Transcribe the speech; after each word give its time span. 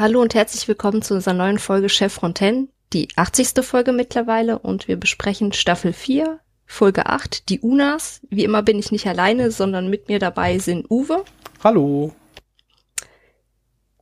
Hallo 0.00 0.22
und 0.22 0.34
herzlich 0.34 0.66
willkommen 0.66 1.02
zu 1.02 1.12
unserer 1.12 1.34
neuen 1.34 1.58
Folge 1.58 1.90
Chef 1.90 2.14
Fontaine, 2.14 2.68
die 2.94 3.08
80. 3.16 3.62
Folge 3.62 3.92
mittlerweile 3.92 4.58
und 4.58 4.88
wir 4.88 4.96
besprechen 4.96 5.52
Staffel 5.52 5.92
4, 5.92 6.40
Folge 6.64 7.04
8, 7.04 7.50
die 7.50 7.60
Unas. 7.60 8.22
Wie 8.30 8.44
immer 8.44 8.62
bin 8.62 8.78
ich 8.78 8.92
nicht 8.92 9.06
alleine, 9.06 9.50
sondern 9.50 9.90
mit 9.90 10.08
mir 10.08 10.18
dabei 10.18 10.58
sind 10.58 10.90
Uwe. 10.90 11.22
Hallo. 11.62 12.14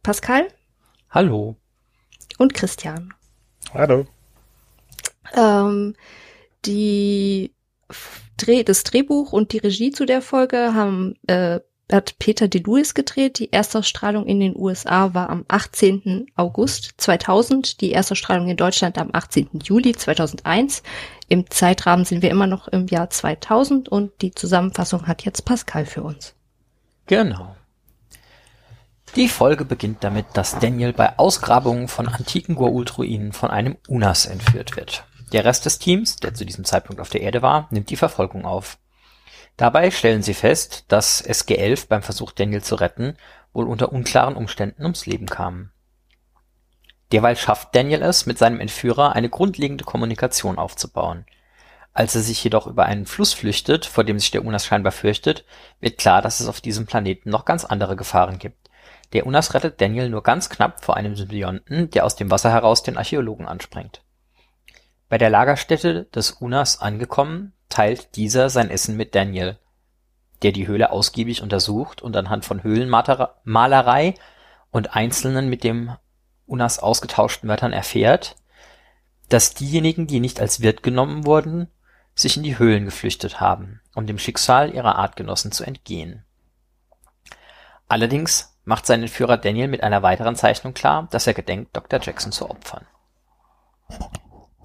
Pascal. 0.04 0.46
Hallo. 1.10 1.56
Und 2.38 2.54
Christian. 2.54 3.12
Hallo. 3.74 4.06
Ähm, 5.34 5.96
die 6.64 7.52
Dreh, 8.36 8.62
das 8.62 8.84
Drehbuch 8.84 9.32
und 9.32 9.52
die 9.52 9.58
Regie 9.58 9.90
zu 9.90 10.06
der 10.06 10.22
Folge 10.22 10.74
haben 10.74 11.16
äh, 11.26 11.58
hat 11.90 12.18
Peter 12.18 12.48
DeLuis 12.48 12.94
gedreht. 12.94 13.38
Die 13.38 13.52
Erstausstrahlung 13.52 14.26
in 14.26 14.40
den 14.40 14.56
USA 14.56 15.14
war 15.14 15.30
am 15.30 15.44
18. 15.48 16.26
August 16.36 16.94
2000, 16.98 17.80
die 17.80 17.92
Erstausstrahlung 17.92 18.48
in 18.48 18.56
Deutschland 18.56 18.98
am 18.98 19.10
18. 19.12 19.48
Juli 19.62 19.92
2001. 19.92 20.82
Im 21.28 21.50
Zeitrahmen 21.50 22.04
sind 22.04 22.22
wir 22.22 22.30
immer 22.30 22.46
noch 22.46 22.68
im 22.68 22.86
Jahr 22.86 23.10
2000 23.10 23.88
und 23.88 24.12
die 24.22 24.34
Zusammenfassung 24.34 25.06
hat 25.06 25.24
jetzt 25.24 25.44
Pascal 25.44 25.86
für 25.86 26.02
uns. 26.02 26.34
Genau. 27.06 27.56
Die 29.16 29.28
Folge 29.28 29.64
beginnt 29.64 30.04
damit, 30.04 30.26
dass 30.34 30.58
Daniel 30.58 30.92
bei 30.92 31.18
Ausgrabungen 31.18 31.88
von 31.88 32.08
antiken 32.08 32.56
Goa'uld-Ruinen 32.56 33.32
von 33.32 33.50
einem 33.50 33.76
Unas 33.88 34.26
entführt 34.26 34.76
wird. 34.76 35.04
Der 35.32 35.44
Rest 35.44 35.66
des 35.66 35.78
Teams, 35.78 36.16
der 36.16 36.34
zu 36.34 36.44
diesem 36.44 36.64
Zeitpunkt 36.64 37.00
auf 37.00 37.08
der 37.08 37.22
Erde 37.22 37.42
war, 37.42 37.68
nimmt 37.70 37.90
die 37.90 37.96
Verfolgung 37.96 38.44
auf. 38.44 38.78
Dabei 39.58 39.90
stellen 39.90 40.22
sie 40.22 40.34
fest, 40.34 40.84
dass 40.86 41.20
SG-11 41.20 41.88
beim 41.88 42.02
Versuch 42.02 42.30
Daniel 42.30 42.62
zu 42.62 42.76
retten 42.76 43.16
wohl 43.52 43.66
unter 43.66 43.92
unklaren 43.92 44.36
Umständen 44.36 44.84
ums 44.84 45.04
Leben 45.04 45.26
kam. 45.26 45.72
Derweil 47.10 47.36
schafft 47.36 47.74
Daniel 47.74 48.02
es, 48.02 48.24
mit 48.24 48.38
seinem 48.38 48.60
Entführer 48.60 49.16
eine 49.16 49.28
grundlegende 49.28 49.82
Kommunikation 49.82 50.58
aufzubauen. 50.58 51.26
Als 51.92 52.14
er 52.14 52.20
sich 52.20 52.44
jedoch 52.44 52.68
über 52.68 52.86
einen 52.86 53.04
Fluss 53.04 53.32
flüchtet, 53.32 53.84
vor 53.84 54.04
dem 54.04 54.20
sich 54.20 54.30
der 54.30 54.44
Unas 54.44 54.64
scheinbar 54.64 54.92
fürchtet, 54.92 55.44
wird 55.80 55.98
klar, 55.98 56.22
dass 56.22 56.38
es 56.38 56.46
auf 56.46 56.60
diesem 56.60 56.86
Planeten 56.86 57.30
noch 57.30 57.44
ganz 57.44 57.64
andere 57.64 57.96
Gefahren 57.96 58.38
gibt. 58.38 58.70
Der 59.12 59.26
Unas 59.26 59.54
rettet 59.54 59.80
Daniel 59.80 60.08
nur 60.08 60.22
ganz 60.22 60.50
knapp 60.50 60.84
vor 60.84 60.96
einem 60.96 61.16
Symbionten, 61.16 61.90
der 61.90 62.04
aus 62.04 62.14
dem 62.14 62.30
Wasser 62.30 62.52
heraus 62.52 62.84
den 62.84 62.96
Archäologen 62.96 63.48
anspringt. 63.48 64.02
Bei 65.08 65.18
der 65.18 65.30
Lagerstätte 65.30 66.04
des 66.14 66.30
Unas 66.30 66.80
angekommen, 66.80 67.54
teilt 67.68 68.16
dieser 68.16 68.50
sein 68.50 68.70
Essen 68.70 68.96
mit 68.96 69.14
Daniel, 69.14 69.58
der 70.42 70.52
die 70.52 70.66
Höhle 70.66 70.90
ausgiebig 70.90 71.42
untersucht 71.42 72.02
und 72.02 72.16
anhand 72.16 72.44
von 72.44 72.62
Höhlenmalerei 72.62 74.14
und 74.70 74.94
einzelnen 74.94 75.48
mit 75.48 75.64
dem 75.64 75.96
Unas 76.46 76.78
ausgetauschten 76.78 77.48
Wörtern 77.48 77.72
erfährt, 77.72 78.36
dass 79.28 79.54
diejenigen, 79.54 80.06
die 80.06 80.20
nicht 80.20 80.40
als 80.40 80.60
Wirt 80.60 80.82
genommen 80.82 81.26
wurden, 81.26 81.68
sich 82.14 82.36
in 82.36 82.42
die 82.42 82.58
Höhlen 82.58 82.86
geflüchtet 82.86 83.40
haben, 83.40 83.80
um 83.94 84.06
dem 84.06 84.18
Schicksal 84.18 84.74
ihrer 84.74 84.96
Artgenossen 84.96 85.52
zu 85.52 85.64
entgehen. 85.64 86.24
Allerdings 87.86 88.58
macht 88.64 88.86
sein 88.86 89.02
Entführer 89.02 89.36
Daniel 89.36 89.68
mit 89.68 89.82
einer 89.82 90.02
weiteren 90.02 90.36
Zeichnung 90.36 90.74
klar, 90.74 91.08
dass 91.10 91.26
er 91.26 91.34
gedenkt, 91.34 91.76
Dr. 91.76 92.00
Jackson 92.00 92.32
zu 92.32 92.50
opfern. 92.50 92.86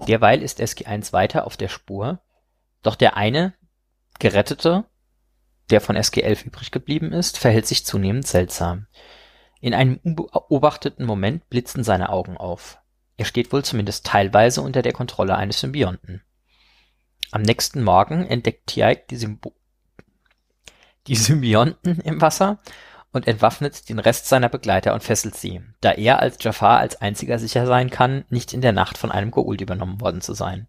Derweil 0.08 0.42
ist 0.42 0.60
SG-1 0.60 1.12
weiter 1.12 1.46
auf 1.46 1.56
der 1.56 1.68
Spur 1.68 2.18
doch 2.84 2.94
der 2.94 3.16
eine 3.16 3.54
Gerettete, 4.20 4.84
der 5.70 5.80
von 5.80 5.96
SG-11 5.96 6.44
übrig 6.44 6.70
geblieben 6.70 7.12
ist, 7.12 7.38
verhält 7.38 7.66
sich 7.66 7.84
zunehmend 7.84 8.26
seltsam. 8.26 8.86
In 9.60 9.74
einem 9.74 9.98
unbeobachteten 10.04 11.06
Moment 11.06 11.48
blitzen 11.48 11.82
seine 11.82 12.10
Augen 12.10 12.36
auf. 12.36 12.78
Er 13.16 13.24
steht 13.24 13.52
wohl 13.52 13.64
zumindest 13.64 14.06
teilweise 14.06 14.60
unter 14.60 14.82
der 14.82 14.92
Kontrolle 14.92 15.36
eines 15.36 15.60
Symbionten. 15.60 16.22
Am 17.30 17.42
nächsten 17.42 17.82
Morgen 17.82 18.26
entdeckt 18.26 18.66
Tiaik 18.66 19.08
die, 19.08 19.38
die 21.06 21.16
Symbionten 21.16 22.00
im 22.00 22.20
Wasser 22.20 22.60
und 23.12 23.26
entwaffnet 23.26 23.88
den 23.88 24.00
Rest 24.00 24.28
seiner 24.28 24.48
Begleiter 24.48 24.92
und 24.92 25.02
fesselt 25.02 25.36
sie, 25.36 25.62
da 25.80 25.92
er 25.92 26.20
als 26.20 26.42
Jafar 26.42 26.78
als 26.78 27.00
einziger 27.00 27.38
sicher 27.38 27.66
sein 27.66 27.88
kann, 27.88 28.24
nicht 28.28 28.52
in 28.52 28.60
der 28.60 28.72
Nacht 28.72 28.98
von 28.98 29.10
einem 29.10 29.30
Goa'uld 29.30 29.62
übernommen 29.62 30.00
worden 30.00 30.20
zu 30.20 30.34
sein. 30.34 30.68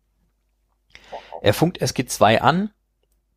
Er 1.41 1.53
funkt 1.53 1.81
SG-2 1.81 2.39
an, 2.39 2.71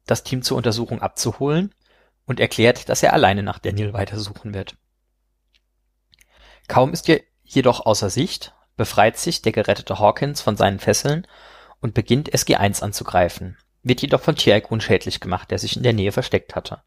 das 0.06 0.24
Team 0.24 0.42
zur 0.42 0.56
Untersuchung 0.56 1.02
abzuholen 1.02 1.74
und 2.26 2.40
erklärt, 2.40 2.88
dass 2.88 3.02
er 3.02 3.12
alleine 3.12 3.42
nach 3.42 3.58
Daniel 3.58 3.92
weitersuchen 3.92 4.54
wird. 4.54 4.76
Kaum 6.68 6.92
ist 6.92 7.08
er 7.08 7.20
jedoch 7.42 7.86
außer 7.86 8.10
Sicht, 8.10 8.54
befreit 8.76 9.18
sich 9.18 9.42
der 9.42 9.52
gerettete 9.52 9.98
Hawkins 9.98 10.40
von 10.40 10.56
seinen 10.56 10.78
Fesseln 10.78 11.26
und 11.80 11.94
beginnt 11.94 12.32
SG-1 12.32 12.82
anzugreifen, 12.82 13.56
wird 13.82 14.02
jedoch 14.02 14.20
von 14.20 14.36
Tierk 14.36 14.70
unschädlich 14.70 15.20
gemacht, 15.20 15.50
der 15.50 15.58
sich 15.58 15.76
in 15.76 15.82
der 15.82 15.92
Nähe 15.94 16.12
versteckt 16.12 16.54
hatte. 16.54 16.82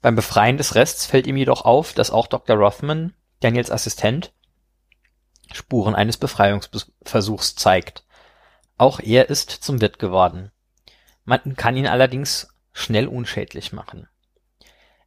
Beim 0.00 0.14
Befreien 0.14 0.56
des 0.56 0.74
Rests 0.74 1.06
fällt 1.06 1.26
ihm 1.26 1.36
jedoch 1.36 1.64
auf, 1.64 1.92
dass 1.92 2.10
auch 2.10 2.26
Dr. 2.26 2.56
Rothman, 2.56 3.14
Daniels 3.40 3.70
Assistent, 3.70 4.32
Spuren 5.52 5.94
eines 5.94 6.16
Befreiungsversuchs 6.16 7.56
zeigt, 7.56 8.04
auch 8.80 8.98
er 8.98 9.28
ist 9.28 9.50
zum 9.50 9.80
Wirt 9.80 9.98
geworden. 9.98 10.50
Man 11.24 11.54
kann 11.56 11.76
ihn 11.76 11.86
allerdings 11.86 12.48
schnell 12.72 13.06
unschädlich 13.06 13.72
machen. 13.72 14.08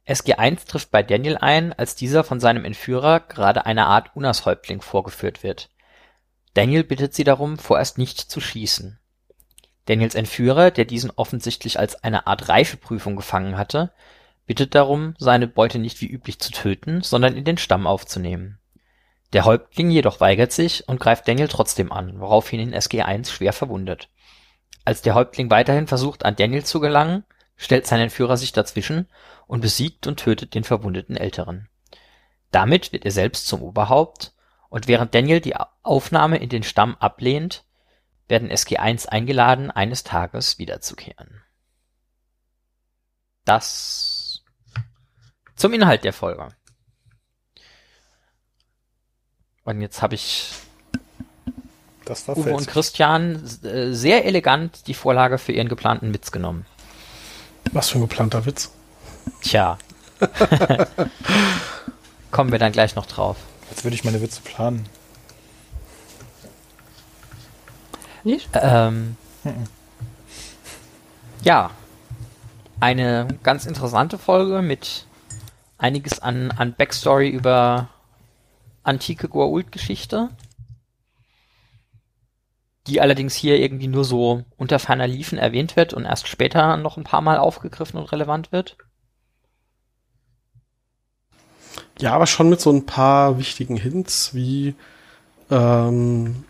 SG-1 0.06 0.66
trifft 0.66 0.90
bei 0.90 1.02
Daniel 1.02 1.38
ein, 1.38 1.72
als 1.72 1.96
dieser 1.96 2.24
von 2.24 2.38
seinem 2.38 2.64
Entführer 2.64 3.20
gerade 3.20 3.66
eine 3.66 3.86
Art 3.86 4.14
Unas-Häuptling 4.14 4.80
vorgeführt 4.80 5.42
wird. 5.42 5.70
Daniel 6.52 6.84
bittet 6.84 7.14
sie 7.14 7.24
darum, 7.24 7.58
vorerst 7.58 7.98
nicht 7.98 8.20
zu 8.20 8.40
schießen. 8.40 9.00
Daniels 9.86 10.14
Entführer, 10.14 10.70
der 10.70 10.84
diesen 10.84 11.10
offensichtlich 11.10 11.78
als 11.78 12.04
eine 12.04 12.26
Art 12.26 12.48
Reifeprüfung 12.48 13.16
gefangen 13.16 13.58
hatte, 13.58 13.92
bittet 14.46 14.74
darum, 14.74 15.14
seine 15.18 15.48
Beute 15.48 15.78
nicht 15.78 16.00
wie 16.00 16.06
üblich 16.06 16.38
zu 16.38 16.52
töten, 16.52 17.02
sondern 17.02 17.36
in 17.36 17.44
den 17.44 17.58
Stamm 17.58 17.86
aufzunehmen 17.86 18.60
der 19.34 19.44
Häuptling 19.44 19.90
jedoch 19.90 20.20
weigert 20.20 20.52
sich 20.52 20.88
und 20.88 21.00
greift 21.00 21.26
Daniel 21.28 21.48
trotzdem 21.48 21.92
an, 21.92 22.20
woraufhin 22.20 22.60
ihn 22.60 22.74
SG-1 22.74 23.30
schwer 23.30 23.52
verwundet. 23.52 24.08
Als 24.84 25.02
der 25.02 25.14
Häuptling 25.14 25.50
weiterhin 25.50 25.88
versucht, 25.88 26.24
an 26.24 26.36
Daniel 26.36 26.64
zu 26.64 26.78
gelangen, 26.78 27.24
stellt 27.56 27.86
sein 27.86 28.00
Entführer 28.00 28.36
sich 28.36 28.52
dazwischen 28.52 29.08
und 29.46 29.60
besiegt 29.60 30.06
und 30.06 30.20
tötet 30.20 30.54
den 30.54 30.62
verwundeten 30.62 31.16
Älteren. 31.16 31.68
Damit 32.52 32.92
wird 32.92 33.04
er 33.04 33.10
selbst 33.10 33.48
zum 33.48 33.60
Oberhaupt 33.60 34.32
und 34.68 34.86
während 34.86 35.14
Daniel 35.14 35.40
die 35.40 35.56
Aufnahme 35.82 36.38
in 36.38 36.48
den 36.48 36.62
Stamm 36.62 36.96
ablehnt, 36.96 37.64
werden 38.28 38.50
SG-1 38.50 39.08
eingeladen, 39.08 39.70
eines 39.70 40.04
Tages 40.04 40.58
wiederzukehren. 40.58 41.42
Das 43.44 44.44
zum 45.56 45.72
Inhalt 45.74 46.04
der 46.04 46.12
Folge. 46.12 46.48
Und 49.64 49.80
jetzt 49.80 50.02
habe 50.02 50.14
ich 50.14 50.52
Uwe 52.06 52.14
fest. 52.16 52.36
und 52.36 52.66
Christian 52.66 53.42
äh, 53.62 53.92
sehr 53.92 54.24
elegant 54.26 54.86
die 54.86 54.94
Vorlage 54.94 55.38
für 55.38 55.52
ihren 55.52 55.68
geplanten 55.68 56.12
Witz 56.12 56.30
genommen. 56.30 56.66
Was 57.72 57.88
für 57.88 57.98
ein 57.98 58.02
geplanter 58.02 58.44
Witz? 58.44 58.70
Tja. 59.42 59.78
Kommen 62.30 62.52
wir 62.52 62.58
dann 62.58 62.72
gleich 62.72 62.94
noch 62.94 63.06
drauf. 63.06 63.36
Jetzt 63.70 63.84
würde 63.84 63.94
ich 63.94 64.04
meine 64.04 64.20
Witze 64.20 64.42
planen. 64.42 64.86
Nicht? 68.22 68.48
Ähm, 68.54 69.16
ja. 71.42 71.70
Eine 72.80 73.28
ganz 73.42 73.64
interessante 73.66 74.18
Folge 74.18 74.60
mit 74.60 75.06
einiges 75.78 76.18
an, 76.18 76.50
an 76.50 76.74
Backstory 76.74 77.28
über 77.28 77.88
antike 78.84 79.28
Goa'uld-Geschichte, 79.28 80.30
die 82.86 83.00
allerdings 83.00 83.34
hier 83.34 83.58
irgendwie 83.58 83.88
nur 83.88 84.04
so 84.04 84.44
unter 84.56 84.78
ferner 84.78 85.06
Liefen 85.06 85.38
erwähnt 85.38 85.74
wird 85.76 85.94
und 85.94 86.04
erst 86.04 86.28
später 86.28 86.76
noch 86.76 86.96
ein 86.96 87.04
paar 87.04 87.22
Mal 87.22 87.38
aufgegriffen 87.38 87.98
und 87.98 88.12
relevant 88.12 88.52
wird. 88.52 88.76
Ja, 91.98 92.12
aber 92.12 92.26
schon 92.26 92.50
mit 92.50 92.60
so 92.60 92.70
ein 92.70 92.86
paar 92.86 93.38
wichtigen 93.38 93.76
Hints, 93.76 94.34
wie 94.34 94.74
ähm, 95.50 96.44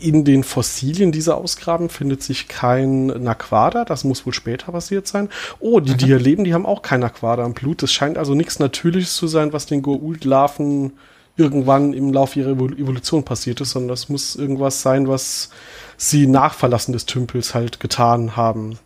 in 0.00 0.24
den 0.24 0.44
Fossilien 0.44 1.12
dieser 1.12 1.36
Ausgraben 1.36 1.88
findet 1.88 2.22
sich 2.22 2.48
kein 2.48 3.06
Naquada, 3.06 3.84
das 3.84 4.04
muss 4.04 4.26
wohl 4.26 4.32
später 4.32 4.72
passiert 4.72 5.06
sein. 5.06 5.28
Oh, 5.60 5.80
die, 5.80 5.96
die 5.96 6.06
hier 6.06 6.18
leben, 6.18 6.44
die 6.44 6.54
haben 6.54 6.66
auch 6.66 6.82
kein 6.82 7.00
Naquada 7.00 7.44
im 7.44 7.54
Blut. 7.54 7.82
Das 7.82 7.92
scheint 7.92 8.18
also 8.18 8.34
nichts 8.34 8.58
Natürliches 8.58 9.14
zu 9.14 9.26
sein, 9.26 9.52
was 9.52 9.66
den 9.66 9.82
Goa'uld-Larven 9.82 10.92
irgendwann 11.38 11.92
im 11.92 12.12
Laufe 12.12 12.40
ihrer 12.40 12.50
Evolution 12.50 13.24
passiert 13.24 13.60
ist, 13.60 13.70
sondern 13.70 13.88
das 13.88 14.08
muss 14.08 14.36
irgendwas 14.36 14.82
sein, 14.82 15.08
was 15.08 15.50
sie 15.96 16.26
nach 16.26 16.52
Verlassen 16.52 16.92
des 16.92 17.06
Tümpels 17.06 17.54
halt 17.54 17.80
getan 17.80 18.36
haben. 18.36 18.78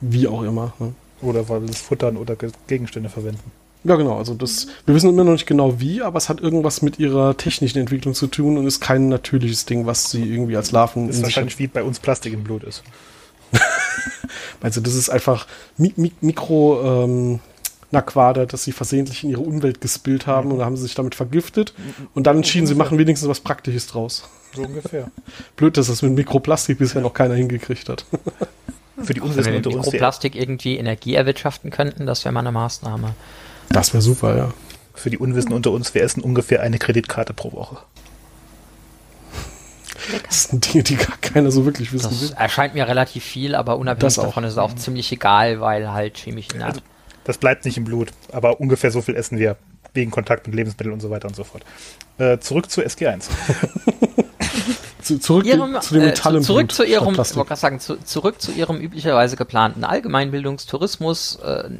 Wie 0.00 0.26
auch 0.26 0.42
immer. 0.42 0.72
Ne? 0.78 0.92
Oder 1.22 1.48
weil 1.48 1.62
sie 1.62 1.70
es 1.70 1.80
futtern 1.80 2.16
oder 2.16 2.36
Gegenstände 2.66 3.08
verwenden. 3.08 3.52
Ja, 3.84 3.96
genau. 3.96 4.18
Also 4.18 4.34
das, 4.34 4.66
wir 4.86 4.94
wissen 4.94 5.08
immer 5.08 5.24
noch 5.24 5.32
nicht 5.32 5.46
genau 5.46 5.80
wie, 5.80 6.02
aber 6.02 6.18
es 6.18 6.28
hat 6.28 6.40
irgendwas 6.40 6.82
mit 6.82 6.98
ihrer 6.98 7.36
technischen 7.36 7.78
Entwicklung 7.78 8.14
zu 8.14 8.26
tun 8.26 8.58
und 8.58 8.66
ist 8.66 8.80
kein 8.80 9.08
natürliches 9.08 9.64
Ding, 9.64 9.86
was 9.86 10.10
sie 10.10 10.22
irgendwie 10.22 10.56
als 10.56 10.72
Larven 10.72 11.06
Das 11.06 11.16
in 11.16 11.22
ist 11.22 11.26
wahrscheinlich 11.26 11.58
wie 11.58 11.68
bei 11.68 11.82
uns 11.82 12.00
Plastik 12.00 12.32
im 12.32 12.44
Blut 12.44 12.64
ist. 12.64 12.82
Also 14.62 14.80
das 14.80 14.94
ist 14.94 15.10
einfach 15.10 15.48
Mi 15.76 15.92
Mi 15.96 16.12
Mikro 16.20 17.04
ähm, 17.04 17.40
Naquader, 17.92 18.46
dass 18.46 18.64
sie 18.64 18.72
versehentlich 18.72 19.22
in 19.22 19.30
ihre 19.30 19.40
Umwelt 19.42 19.80
gespillt 19.80 20.26
haben 20.26 20.50
und 20.50 20.58
dann 20.58 20.66
haben 20.66 20.76
sie 20.76 20.84
sich 20.84 20.94
damit 20.94 21.14
vergiftet 21.14 21.74
und 22.14 22.26
dann 22.26 22.36
entschieden, 22.36 22.66
sie 22.66 22.74
machen 22.74 22.98
wenigstens 22.98 23.28
was 23.28 23.40
Praktisches 23.40 23.86
draus. 23.86 24.28
So 24.54 24.62
ungefähr. 24.62 25.10
Blöd, 25.56 25.76
dass 25.76 25.86
das 25.88 26.02
mit 26.02 26.12
Mikroplastik 26.12 26.78
bisher 26.78 27.00
noch 27.02 27.14
keiner 27.14 27.34
hingekriegt 27.34 27.88
hat. 27.88 28.04
Für 29.02 29.14
die 29.14 29.20
Wenn 29.20 29.28
Unwissen 29.30 29.50
wir 29.52 29.56
unter 29.58 29.70
mit 29.70 29.78
Mikroplastik 29.78 30.34
irgendwie 30.34 30.76
Energie 30.76 31.14
erwirtschaften 31.14 31.70
könnten, 31.70 32.06
das 32.06 32.24
wäre 32.24 32.32
mal 32.32 32.40
eine 32.40 32.52
Maßnahme. 32.52 33.14
Das 33.70 33.92
wäre 33.94 34.02
super, 34.02 34.36
ja. 34.36 34.52
für 34.94 35.08
die 35.10 35.18
Unwissen 35.18 35.52
unter 35.52 35.70
uns, 35.70 35.94
wir 35.94 36.02
essen 36.02 36.22
ungefähr 36.22 36.60
eine 36.60 36.78
Kreditkarte 36.78 37.32
pro 37.32 37.52
Woche. 37.52 37.78
Das 40.26 40.44
sind 40.44 40.72
Dinge, 40.72 40.82
die 40.84 40.96
gar 40.96 41.16
keiner 41.20 41.50
so 41.50 41.64
wirklich 41.64 41.92
wissen 41.92 42.10
Das 42.10 42.20
will. 42.22 42.32
erscheint 42.36 42.74
mir 42.74 42.86
relativ 42.86 43.24
viel, 43.24 43.54
aber 43.54 43.78
unabhängig 43.78 44.00
Das 44.14 44.18
auch. 44.18 44.24
davon 44.24 44.44
ist 44.44 44.52
es 44.52 44.58
auch 44.58 44.74
ziemlich 44.74 45.10
egal, 45.12 45.60
weil 45.60 45.90
halt 45.92 46.18
chemisch 46.18 46.48
inhalt. 46.54 46.82
Das 47.24 47.38
bleibt 47.38 47.64
nicht 47.64 47.76
im 47.76 47.84
Blut, 47.84 48.10
aber 48.32 48.60
ungefähr 48.60 48.90
so 48.90 49.00
viel 49.00 49.16
essen 49.16 49.38
wir 49.38 49.56
wegen 49.94 50.10
Kontakt 50.10 50.46
mit 50.46 50.56
Lebensmitteln 50.56 50.92
und 50.92 51.00
so 51.00 51.10
weiter 51.10 51.28
und 51.28 51.36
so 51.36 51.44
fort. 51.44 51.64
Äh, 52.18 52.38
zurück 52.38 52.70
zu 52.70 52.82
SG1. 52.82 53.28
Zu, 55.02 55.18
zurück 55.18 55.44
Ihrem, 55.44 55.80
zu 55.80 55.94
dem 55.94 56.02
äh, 56.04 56.06
Metall 56.06 56.36
im 56.36 56.42
zu, 56.42 56.46
zurück 56.48 56.68
Blut 56.68 56.72
zu 56.76 56.84
ihrem, 56.84 57.14
sagen, 57.56 57.80
zu, 57.80 57.96
zurück 57.96 58.40
zu 58.40 58.52
ihrem 58.52 58.80
üblicherweise 58.80 59.36
geplanten 59.36 59.82
Allgemeinbildungstourismus, 59.82 61.40
äh, 61.44 61.70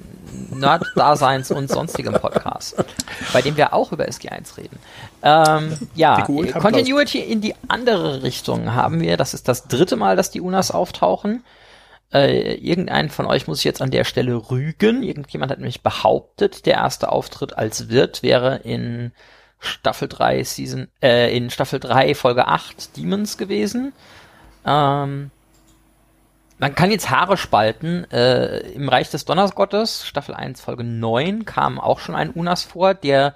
Nerd-Daseins 0.50 1.53
und 1.53 1.71
sonstigem 1.71 2.15
Podcast, 2.15 2.85
bei 3.33 3.41
dem 3.41 3.56
wir 3.56 3.75
auch 3.75 3.93
über 3.93 4.06
SG1 4.06 4.56
reden. 4.56 4.79
Ähm, 5.23 5.79
ja, 5.94 6.23
Continuity 6.23 7.21
in 7.21 7.41
die 7.41 7.55
andere 7.69 8.25
Richtung 8.25 8.75
haben 8.75 9.00
wir. 9.00 9.17
Das 9.17 9.35
ist 9.35 9.47
das 9.47 9.69
dritte 9.69 9.94
Mal, 9.94 10.17
dass 10.17 10.33
die 10.33 10.41
Unas 10.41 10.73
auftauchen. 10.73 11.44
Äh, 12.12 12.55
irgendeinen 12.55 13.09
von 13.09 13.26
euch 13.26 13.47
muss 13.47 13.59
ich 13.59 13.64
jetzt 13.64 13.81
an 13.81 13.91
der 13.91 14.05
Stelle 14.05 14.50
rügen. 14.50 15.03
Irgendjemand 15.03 15.50
hat 15.50 15.59
nämlich 15.59 15.82
behauptet, 15.82 16.67
der 16.67 16.75
erste 16.75 17.11
Auftritt 17.11 17.56
als 17.56 17.88
Wirt 17.88 18.23
wäre 18.23 18.56
in 18.56 19.12
Staffel 19.59 20.09
3 20.09 20.43
Season, 20.44 20.88
äh, 21.00 21.35
in 21.35 21.49
Staffel 21.49 21.81
3 21.81 22.14
Folge 22.14 22.49
8 22.49 22.97
Demons 22.97 23.38
gewesen. 23.38 23.93
Ähm, 24.67 25.31
man 26.59 26.75
kann 26.75 26.91
jetzt 26.91 27.11
Haare 27.11 27.37
spalten. 27.37 28.09
Äh, 28.11 28.58
Im 28.73 28.88
Reich 28.88 29.11
des 29.11 29.25
Donnersgottes, 29.25 30.06
Staffel 30.06 30.35
1, 30.35 30.61
Folge 30.61 30.85
9, 30.85 31.44
kam 31.44 31.81
auch 31.81 31.99
schon 31.99 32.15
ein 32.15 32.31
Unas 32.31 32.62
vor, 32.62 32.94
der 32.94 33.35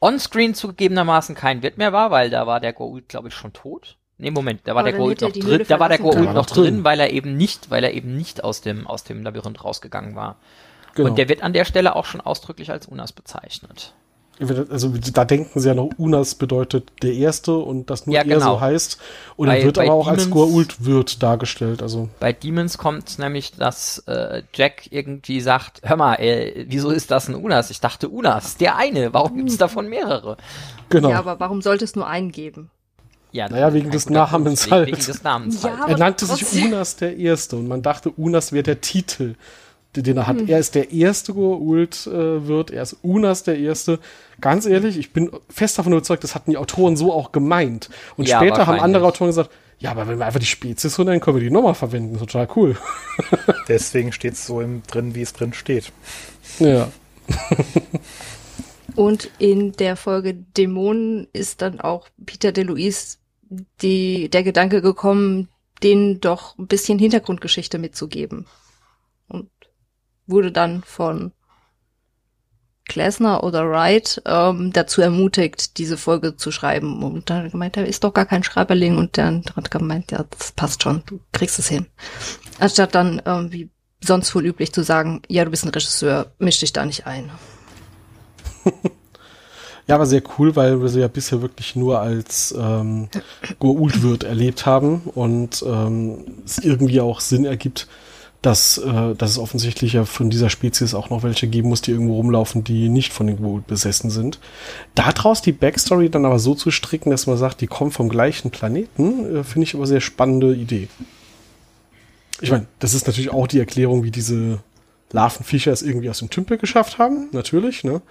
onscreen 0.00 0.54
zugegebenermaßen 0.54 1.34
kein 1.34 1.62
Wirt 1.62 1.78
mehr 1.78 1.92
war, 1.92 2.10
weil 2.10 2.30
da 2.30 2.46
war 2.46 2.60
der 2.60 2.74
Goa'uld, 2.74 3.08
glaube 3.08 3.28
ich, 3.28 3.34
schon 3.34 3.52
tot. 3.52 3.96
Nee, 4.18 4.30
Moment, 4.30 4.60
da 4.64 4.74
war 4.74 4.80
Aber 4.80 4.90
der 4.92 4.98
er 5.00 5.06
noch 5.06 5.14
drin, 5.14 5.64
da 5.68 5.78
war 5.78 5.88
der 5.90 5.98
können. 5.98 6.24
noch 6.24 6.32
noch 6.34 6.46
drin, 6.46 6.64
drin. 6.64 6.84
weil 6.84 7.00
er 7.00 7.12
eben 7.12 7.36
nicht, 7.36 7.70
weil 7.70 7.84
er 7.84 7.92
eben 7.92 8.16
nicht 8.16 8.42
aus 8.44 8.62
dem, 8.62 8.86
aus 8.86 9.04
dem 9.04 9.22
Labyrinth 9.22 9.62
rausgegangen 9.62 10.14
war. 10.16 10.36
Genau. 10.94 11.10
Und 11.10 11.18
der 11.18 11.28
wird 11.28 11.42
an 11.42 11.52
der 11.52 11.66
Stelle 11.66 11.94
auch 11.94 12.06
schon 12.06 12.22
ausdrücklich 12.22 12.70
als 12.70 12.86
Unas 12.86 13.12
bezeichnet. 13.12 13.92
Also 14.70 14.92
da 15.14 15.24
denken 15.24 15.60
sie 15.60 15.68
ja 15.68 15.74
noch, 15.74 15.90
Unas 15.96 16.34
bedeutet 16.34 16.90
der 17.02 17.12
Erste 17.14 17.56
und 17.56 17.88
das 17.88 18.06
nur 18.06 18.14
Ja, 18.14 18.20
er 18.22 18.26
genau. 18.26 18.54
so 18.56 18.60
heißt. 18.60 18.98
Und 19.36 19.46
Bei- 19.48 19.58
er 19.60 19.64
wird 19.64 19.78
aber 19.78 19.92
auch 19.92 20.08
als 20.08 20.24
Demons- 20.24 20.34
Goa'uld 20.52 20.74
wird 20.84 21.22
dargestellt. 21.22 21.80
Also 21.82 22.10
Bei 22.20 22.34
Demons 22.34 22.76
kommt 22.76 23.18
nämlich, 23.18 23.52
dass 23.52 23.98
äh, 24.06 24.42
Jack 24.54 24.88
irgendwie 24.92 25.40
sagt, 25.40 25.80
hör 25.84 25.96
mal, 25.96 26.14
äh, 26.16 26.66
wieso 26.68 26.90
ist 26.90 27.10
das 27.10 27.28
ein 27.28 27.34
Unas? 27.34 27.70
Ich 27.70 27.80
dachte 27.80 28.10
Unas, 28.10 28.56
der 28.58 28.76
eine, 28.76 29.14
warum 29.14 29.36
gibt's 29.36 29.56
davon 29.56 29.88
mehrere? 29.88 30.36
genau. 30.90 31.08
Ja, 31.10 31.18
aber 31.18 31.40
warum 31.40 31.62
sollte 31.62 31.84
es 31.84 31.96
nur 31.96 32.06
einen 32.06 32.30
geben? 32.30 32.70
Ja, 33.36 33.48
Naja, 33.50 33.74
wegen 33.74 33.90
des 33.90 34.08
Namens 34.08 34.70
halt. 34.70 34.88
Wegen 34.88 34.96
des 34.96 35.22
Namens 35.22 35.62
Ja, 35.62 35.78
halt. 35.78 35.90
er 35.90 35.98
nannte 35.98 36.24
sich. 36.24 36.64
Unas 36.64 36.96
der 36.96 37.16
Erste 37.18 37.56
und 37.56 37.68
man 37.68 37.82
dachte, 37.82 38.10
Unas 38.10 38.52
wäre 38.52 38.62
der 38.62 38.80
Titel, 38.80 39.34
den 39.94 40.16
er 40.16 40.26
hat. 40.26 40.38
Hm. 40.38 40.48
Er 40.48 40.58
ist 40.58 40.74
der 40.74 40.90
erste 40.92 41.32
Goa'uld 41.32 42.08
äh, 42.10 42.46
wird, 42.46 42.70
er 42.70 42.82
ist 42.82 42.96
Unas 43.02 43.42
der 43.42 43.58
Erste. 43.58 43.98
Ganz 44.40 44.64
ehrlich, 44.64 44.98
ich 44.98 45.12
bin 45.12 45.30
fest 45.50 45.78
davon 45.78 45.92
überzeugt, 45.92 46.24
das 46.24 46.34
hatten 46.34 46.50
die 46.50 46.56
Autoren 46.56 46.96
so 46.96 47.12
auch 47.12 47.30
gemeint. 47.30 47.90
Und 48.16 48.26
Ja, 48.26 48.38
später 48.38 48.66
haben 48.66 48.80
andere 48.80 49.06
Autoren 49.06 49.28
gesagt, 49.28 49.50
ja, 49.78 49.90
aber 49.90 50.08
wenn 50.08 50.18
wir 50.18 50.24
einfach 50.24 50.40
die 50.40 50.46
Spezies 50.46 50.94
so 50.94 51.04
nennen, 51.04 51.20
können 51.20 51.36
wir 51.36 51.42
die 51.44 51.50
nochmal 51.50 51.74
verwenden. 51.74 52.18
Total 52.18 52.48
cool. 52.56 52.76
Deswegen 53.68 54.12
steht 54.12 54.32
es 54.32 54.46
so 54.46 54.62
im, 54.62 54.82
drin, 54.84 55.14
wie 55.14 55.20
es 55.20 55.34
drin 55.34 55.52
steht. 55.52 55.92
Ja. 56.58 56.88
Und 58.94 59.30
in 59.38 59.72
der 59.72 59.96
Folge 59.96 60.32
Dämonen 60.34 61.26
ist 61.34 61.60
dann 61.60 61.80
auch 61.80 62.08
Peter 62.24 62.52
DeLuise 62.52 63.18
die, 63.82 64.28
der 64.28 64.42
Gedanke 64.42 64.82
gekommen, 64.82 65.48
denen 65.82 66.20
doch 66.20 66.56
ein 66.58 66.66
bisschen 66.66 66.98
Hintergrundgeschichte 66.98 67.78
mitzugeben. 67.78 68.46
Und 69.28 69.50
wurde 70.26 70.52
dann 70.52 70.82
von 70.82 71.32
Klesner 72.88 73.42
oder 73.42 73.68
Wright 73.68 74.22
ähm, 74.26 74.72
dazu 74.72 75.02
ermutigt, 75.02 75.76
diese 75.78 75.96
Folge 75.96 76.36
zu 76.36 76.52
schreiben. 76.52 77.02
Und 77.02 77.30
dann 77.30 77.50
gemeint, 77.50 77.76
er 77.76 77.86
ist 77.86 78.04
doch 78.04 78.14
gar 78.14 78.26
kein 78.26 78.44
Schreiberling. 78.44 78.96
Und 78.96 79.18
dann 79.18 79.44
hat 79.56 79.66
er 79.66 79.78
gemeint, 79.78 80.12
ja, 80.12 80.24
das 80.30 80.52
passt 80.52 80.82
schon, 80.82 81.02
du 81.06 81.20
kriegst 81.32 81.58
es 81.58 81.68
hin. 81.68 81.86
Anstatt 82.58 82.94
dann, 82.94 83.20
ähm, 83.26 83.52
wie 83.52 83.70
sonst 84.00 84.34
wohl 84.34 84.46
üblich, 84.46 84.72
zu 84.72 84.82
sagen, 84.84 85.22
ja, 85.28 85.44
du 85.44 85.50
bist 85.50 85.64
ein 85.64 85.70
Regisseur, 85.70 86.32
misch 86.38 86.60
dich 86.60 86.72
da 86.72 86.84
nicht 86.84 87.06
ein. 87.06 87.30
Ja, 89.88 89.94
aber 89.94 90.06
sehr 90.06 90.22
cool, 90.38 90.56
weil 90.56 90.82
wir 90.82 90.88
sie 90.88 91.00
ja 91.00 91.08
bisher 91.08 91.42
wirklich 91.42 91.76
nur 91.76 92.00
als 92.00 92.54
ähm, 92.58 93.08
Goa'uld-Wirt 93.60 94.24
erlebt 94.24 94.66
haben 94.66 95.02
und 95.14 95.64
ähm, 95.66 96.24
es 96.44 96.58
irgendwie 96.58 97.00
auch 97.00 97.20
Sinn 97.20 97.44
ergibt, 97.44 97.86
dass, 98.42 98.78
äh, 98.78 99.14
dass 99.14 99.30
es 99.30 99.38
offensichtlich 99.38 99.92
ja 99.92 100.04
von 100.04 100.28
dieser 100.28 100.50
Spezies 100.50 100.94
auch 100.94 101.10
noch 101.10 101.22
welche 101.22 101.46
geben 101.46 101.68
muss, 101.68 101.82
die 101.82 101.92
irgendwo 101.92 102.16
rumlaufen, 102.16 102.64
die 102.64 102.88
nicht 102.88 103.12
von 103.12 103.28
den 103.28 103.38
Goa'uld 103.38 103.62
besessen 103.66 104.10
sind. 104.10 104.40
Daraus 104.96 105.40
die 105.40 105.52
Backstory 105.52 106.10
dann 106.10 106.24
aber 106.24 106.40
so 106.40 106.54
zu 106.54 106.72
stricken, 106.72 107.10
dass 107.10 107.28
man 107.28 107.36
sagt, 107.36 107.60
die 107.60 107.66
kommen 107.68 107.92
vom 107.92 108.08
gleichen 108.08 108.50
Planeten, 108.50 109.36
äh, 109.36 109.44
finde 109.44 109.64
ich 109.64 109.74
aber 109.74 109.86
sehr 109.86 110.00
spannende 110.00 110.54
Idee. 110.54 110.88
Ich 112.40 112.50
meine, 112.50 112.66
das 112.80 112.92
ist 112.92 113.06
natürlich 113.06 113.30
auch 113.30 113.46
die 113.46 113.60
Erklärung, 113.60 114.02
wie 114.02 114.10
diese 114.10 114.58
Larvenviecher 115.12 115.72
es 115.72 115.82
irgendwie 115.82 116.10
aus 116.10 116.18
dem 116.18 116.30
Tümpel 116.30 116.58
geschafft 116.58 116.98
haben, 116.98 117.28
natürlich. 117.32 117.84
Ne? 117.84 118.02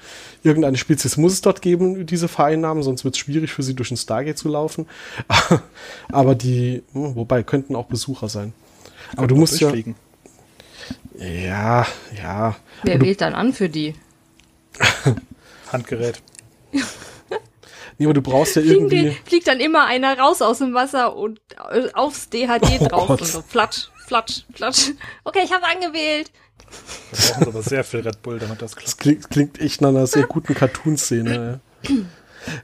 Irgendeine 0.44 0.78
Spezies 0.78 1.18
muss 1.18 1.34
es 1.34 1.42
dort 1.42 1.62
geben, 1.62 1.96
die 1.96 2.06
diese 2.06 2.28
vereinnahmen, 2.28 2.84
sonst 2.84 3.04
wird 3.04 3.16
es 3.16 3.20
schwierig 3.20 3.52
für 3.52 3.64
sie 3.64 3.76
durch 3.76 3.90
den 3.90 3.98
Stargate 3.98 4.38
zu 4.38 4.48
laufen. 4.48 4.88
Aber 6.12 6.36
die, 6.36 6.84
hm, 6.94 7.16
wobei, 7.16 7.44
könnten 7.44 7.76
auch 7.76 7.86
Besucher 7.86 8.30
sein. 8.30 8.54
Aber 9.18 9.28
du 9.28 9.36
musst 9.36 9.60
ja, 9.60 9.72
ja, 11.18 11.86
ja. 12.18 12.56
Wer 12.84 13.02
wählt 13.02 13.22
dann 13.22 13.34
an 13.34 13.54
für 13.54 13.70
die? 13.70 13.96
Handgerät. 15.72 16.22
nee, 17.98 18.06
aber 18.06 18.14
du 18.14 18.22
brauchst 18.22 18.56
ja 18.56 18.62
Fliegen 18.62 18.92
irgendwie, 18.92 19.18
fliegt 19.26 19.48
dann 19.48 19.60
immer 19.60 19.86
einer 19.86 20.18
raus 20.18 20.42
aus 20.42 20.60
dem 20.60 20.74
Wasser 20.74 21.16
und 21.16 21.40
äh, 21.72 21.90
aufs 21.94 22.30
DHD 22.30 22.82
Oh 22.82 22.88
drauf 22.88 23.08
Gott. 23.08 23.22
und 23.22 23.28
so 23.28 23.42
flatsch, 23.42 23.88
flatsch, 24.08 24.44
flatsch. 24.54 24.92
Okay, 25.24 25.42
ich 25.44 25.54
habe 25.54 25.66
angewählt. 25.66 26.32
Da 27.12 27.18
brauchen 27.18 27.44
sie 27.44 27.50
aber 27.50 27.62
sehr 27.62 27.84
viel 27.84 28.02
Red 28.02 28.22
Bull, 28.22 28.40
damit 28.40 28.62
das 28.62 28.72
das 28.72 28.76
klappt. 28.76 29.00
klingt, 29.00 29.30
klingt 29.30 29.62
echt 29.62 29.82
nach 29.82 29.90
einer 29.90 30.08
sehr 30.08 30.24
guten 30.24 30.54
Cartoon-Szene. 30.54 31.60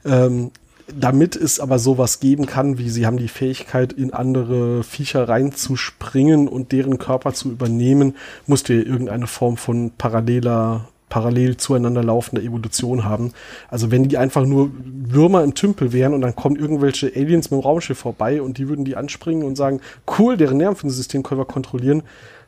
ähm, 0.04 0.50
damit 0.94 1.36
es 1.36 1.60
aber 1.60 1.78
sowas 1.78 2.20
geben 2.20 2.46
kann, 2.46 2.78
wie 2.78 2.90
sie 2.90 3.06
haben 3.06 3.16
die 3.16 3.28
Fähigkeit, 3.28 3.92
in 3.92 4.12
andere 4.12 4.82
Viecher 4.82 5.28
reinzuspringen 5.28 6.48
und 6.48 6.72
deren 6.72 6.98
Körper 6.98 7.32
zu 7.32 7.50
übernehmen, 7.50 8.16
musst 8.46 8.68
ja 8.68 8.76
irgendeine 8.76 9.26
Form 9.26 9.56
von 9.56 9.92
paralleler, 9.96 10.88
parallel 11.08 11.56
zueinander 11.56 12.02
laufender 12.02 12.42
Evolution 12.42 13.04
haben. 13.04 13.32
Also 13.68 13.90
wenn 13.90 14.08
die 14.08 14.18
einfach 14.18 14.44
nur 14.44 14.70
Würmer 14.74 15.44
im 15.44 15.54
Tümpel 15.54 15.92
wären 15.92 16.14
und 16.14 16.22
dann 16.22 16.34
kommen 16.34 16.56
irgendwelche 16.56 17.12
Aliens 17.14 17.50
mit 17.50 17.60
dem 17.60 17.64
Raumschiff 17.64 17.98
vorbei 17.98 18.42
und 18.42 18.58
die 18.58 18.68
würden 18.68 18.84
die 18.84 18.96
anspringen 18.96 19.44
und 19.44 19.56
sagen, 19.56 19.80
cool, 20.18 20.36
deren 20.36 20.56
Nervensystem 20.58 21.22
können 21.22 21.40
wir 21.40 21.44
kontrollieren, 21.46 22.02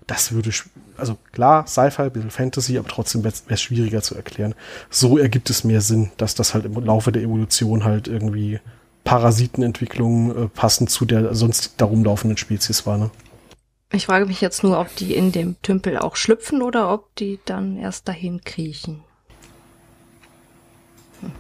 das 0.07 0.33
würde, 0.33 0.51
also 0.97 1.17
klar, 1.33 1.67
Sci-Fi, 1.67 2.03
ein 2.03 2.13
bisschen 2.13 2.31
Fantasy, 2.31 2.79
aber 2.79 2.89
trotzdem 2.89 3.25
wäre 3.25 3.35
es 3.49 3.61
schwieriger 3.63 4.03
zu 4.03 4.15
erklären. 4.15 4.55
So 4.91 5.17
ergibt 5.19 5.49
es 5.51 5.65
mehr 5.65 5.81
Sinn, 5.81 6.11
dass 6.17 6.35
das 6.35 6.55
halt 6.55 6.67
im 6.67 6.75
Laufe 6.75 7.11
der 7.11 7.23
Evolution 7.23 7.85
halt 7.85 8.07
irgendwie 8.07 8.61
Parasitenentwicklung 9.05 10.45
äh, 10.45 10.49
passend 10.49 10.91
zu 10.91 11.05
der 11.05 11.35
sonst 11.35 11.75
darum 11.79 12.05
laufenden 12.05 12.37
Spezies 12.37 12.87
war. 12.87 12.99
Ne? 12.99 13.11
Ich 13.93 14.07
frage 14.07 14.27
mich 14.27 14.41
jetzt 14.41 14.63
nur, 14.63 14.79
ob 14.79 14.95
die 14.97 15.15
in 15.15 15.33
dem 15.33 15.61
Tümpel 15.63 15.99
auch 15.99 16.17
schlüpfen 16.17 16.63
oder 16.63 16.93
ob 16.93 17.15
die 17.17 17.39
dann 17.45 17.77
erst 17.77 18.09
dahin 18.09 18.43
kriechen. 18.43 19.05
Hm. 21.21 21.33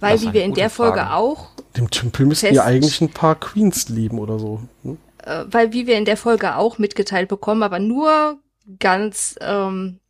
Weil, 0.00 0.14
Das 0.14 0.22
wie 0.22 0.32
wir 0.32 0.44
in 0.44 0.54
der 0.54 0.70
Folge 0.70 1.00
Frage. 1.00 1.14
auch, 1.14 1.50
Dem 1.76 1.90
Tümpel 1.90 2.26
müssten 2.26 2.54
ja 2.54 2.64
eigentlich 2.64 3.00
ein 3.00 3.10
paar 3.10 3.34
Queens 3.36 3.88
leben 3.88 4.18
oder 4.18 4.38
so. 4.38 4.62
Ne? 4.82 4.96
Äh, 5.26 5.44
weil 5.48 5.72
wie 5.72 5.86
wir 5.86 5.98
in 5.98 6.04
der 6.04 6.16
Folge 6.16 6.56
auch 6.56 6.78
mitgeteilt 6.78 7.28
bekommen, 7.28 7.62
aber 7.62 7.78
nur 7.78 8.40
ganz 8.78 9.36
ähm, 9.40 10.00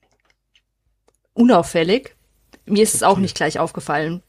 unauffällig. 1.35 2.14
Mir 2.66 2.82
ist 2.82 2.94
es 2.94 3.02
auch 3.02 3.18
nicht 3.18 3.37
gleich 3.37 3.58
aufgefallen. 3.58 4.23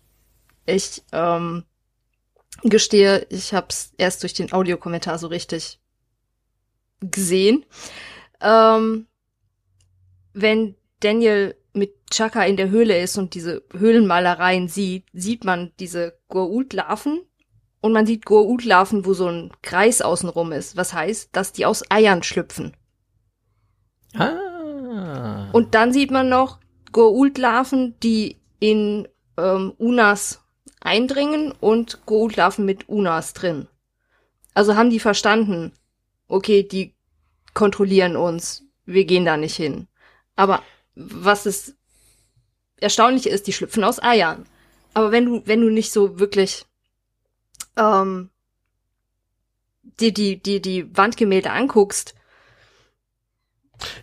Ich 0.66 1.04
ähm, 1.12 1.64
gestehe, 2.64 3.26
ich 3.30 3.54
habe 3.54 3.68
es 3.70 3.94
erst 3.98 4.24
durch 4.24 4.34
den 4.34 4.52
Audiokommentar 4.52 5.20
so 5.20 5.28
richtig 5.28 5.80
gesehen. 7.02 7.66
Ähm, 8.42 9.08
wenn 10.34 10.76
Daniel 11.00 11.56
mit 11.74 11.96
Chaka 12.12 12.44
in 12.46 12.58
der 12.58 12.70
Höhle 12.70 13.00
ist 13.00 13.18
und 13.18 13.34
diese 13.34 13.64
Höhlenmalereien 13.72 14.68
sieht, 14.68 15.06
sieht 15.14 15.44
man 15.44 15.72
diese 15.80 16.18
Goa'uld-Larven 16.30 17.22
und 17.82 17.94
man 17.94 18.06
sieht 18.06 18.26
Goa'uld-Larven, 18.26 19.06
wo 19.06 19.14
so 19.14 19.28
ein 19.28 19.52
Kreis 19.62 20.02
außenrum 20.02 20.52
ist. 20.52 20.76
Was 20.78 20.94
heißt, 20.94 21.30
dass 21.32 21.54
die 21.54 21.66
aus 21.66 21.84
Eiern 21.90 22.24
schlüpfen. 22.24 22.76
Ah. 24.16 25.50
Und 25.52 25.76
dann 25.76 25.94
sieht 25.94 26.12
man 26.12 26.30
noch 26.30 26.60
Goa'uld-Larven, 26.92 27.96
die 28.02 28.38
in 28.60 29.08
ähm, 29.38 29.74
Unas 29.78 30.42
eindringen 30.82 31.54
und 31.60 32.00
Goa'uld-Larven 32.06 32.66
mit 32.66 32.90
Unas 32.90 33.34
drin. 33.34 33.68
Also 34.54 34.76
haben 34.76 34.90
die 34.90 35.00
verstanden, 35.00 35.72
okay, 36.28 36.64
die 36.64 36.96
kontrollieren 37.54 38.16
uns, 38.16 38.64
wir 38.86 39.06
gehen 39.06 39.26
da 39.26 39.38
nicht 39.38 39.56
hin. 39.56 39.88
Aber 40.36 40.64
was 40.96 41.46
es 41.46 41.76
erstaunlich 42.80 43.28
ist, 43.28 43.48
die 43.48 43.54
schlüpfen 43.54 43.84
aus 43.84 44.02
Eiern. 44.02 44.46
Aber 44.94 45.12
wenn 45.12 45.26
du, 45.26 45.42
wenn 45.46 45.62
du 45.62 45.70
nicht 45.70 45.92
so 45.92 46.20
wirklich 46.20 46.66
ähm, 47.78 48.30
die, 50.00 50.14
die, 50.14 50.42
die, 50.42 50.62
die 50.62 50.96
Wandgemälde 50.96 51.52
anguckst, 51.52 52.14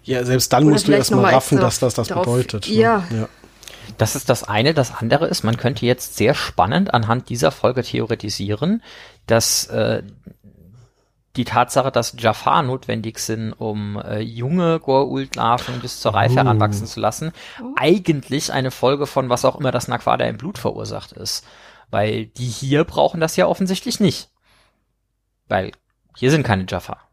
Ja, 0.02 0.24
selbst 0.24 0.52
dann 0.52 0.64
musst 0.68 0.88
du 0.88 0.92
erstmal 0.92 1.18
noch 1.20 1.28
mal 1.30 1.34
raffen, 1.34 1.58
dass 1.60 1.78
das 1.78 1.94
das 1.94 2.08
darauf- 2.08 2.24
bedeutet. 2.26 2.68
ne? 2.68 2.74
ja. 2.74 3.04
ja. 3.10 3.28
Das 3.98 4.16
ist 4.16 4.28
das 4.30 4.44
eine. 4.44 4.72
Das 4.72 4.94
andere 4.94 5.26
ist, 5.26 5.44
man 5.44 5.56
könnte 5.58 5.84
jetzt 5.84 6.16
sehr 6.16 6.34
spannend 6.34 6.94
anhand 6.94 7.28
dieser 7.28 7.50
Folge 7.50 7.82
theoretisieren, 7.82 8.82
dass 9.26 9.66
äh, 9.66 10.02
die 11.36 11.44
Tatsache, 11.44 11.92
dass 11.92 12.14
Jafar 12.18 12.62
notwendig 12.62 13.18
sind, 13.18 13.52
um 13.52 13.96
äh, 14.00 14.20
junge 14.20 14.76
Goa'uld-Larven 14.78 15.80
bis 15.80 16.00
zur 16.00 16.14
Reife 16.14 16.34
Oh. 16.34 16.36
heranwachsen 16.38 16.86
zu 16.86 16.98
lassen, 16.98 17.32
Oh. 17.62 17.74
eigentlich 17.76 18.52
eine 18.52 18.70
Folge 18.70 19.06
von 19.06 19.28
was 19.28 19.44
auch 19.44 19.58
immer 19.60 19.70
das 19.70 19.86
Naquada 19.86 20.24
im 20.24 20.38
Blut 20.38 20.56
verursacht 20.58 21.12
ist. 21.12 21.44
Weil 21.94 22.26
die 22.26 22.46
hier 22.48 22.82
brauchen 22.82 23.20
das 23.20 23.36
ja 23.36 23.46
offensichtlich 23.46 24.00
nicht. 24.00 24.28
Weil 25.46 25.70
hier 26.16 26.32
sind 26.32 26.42
keine 26.42 26.66
Jafar. 26.68 27.08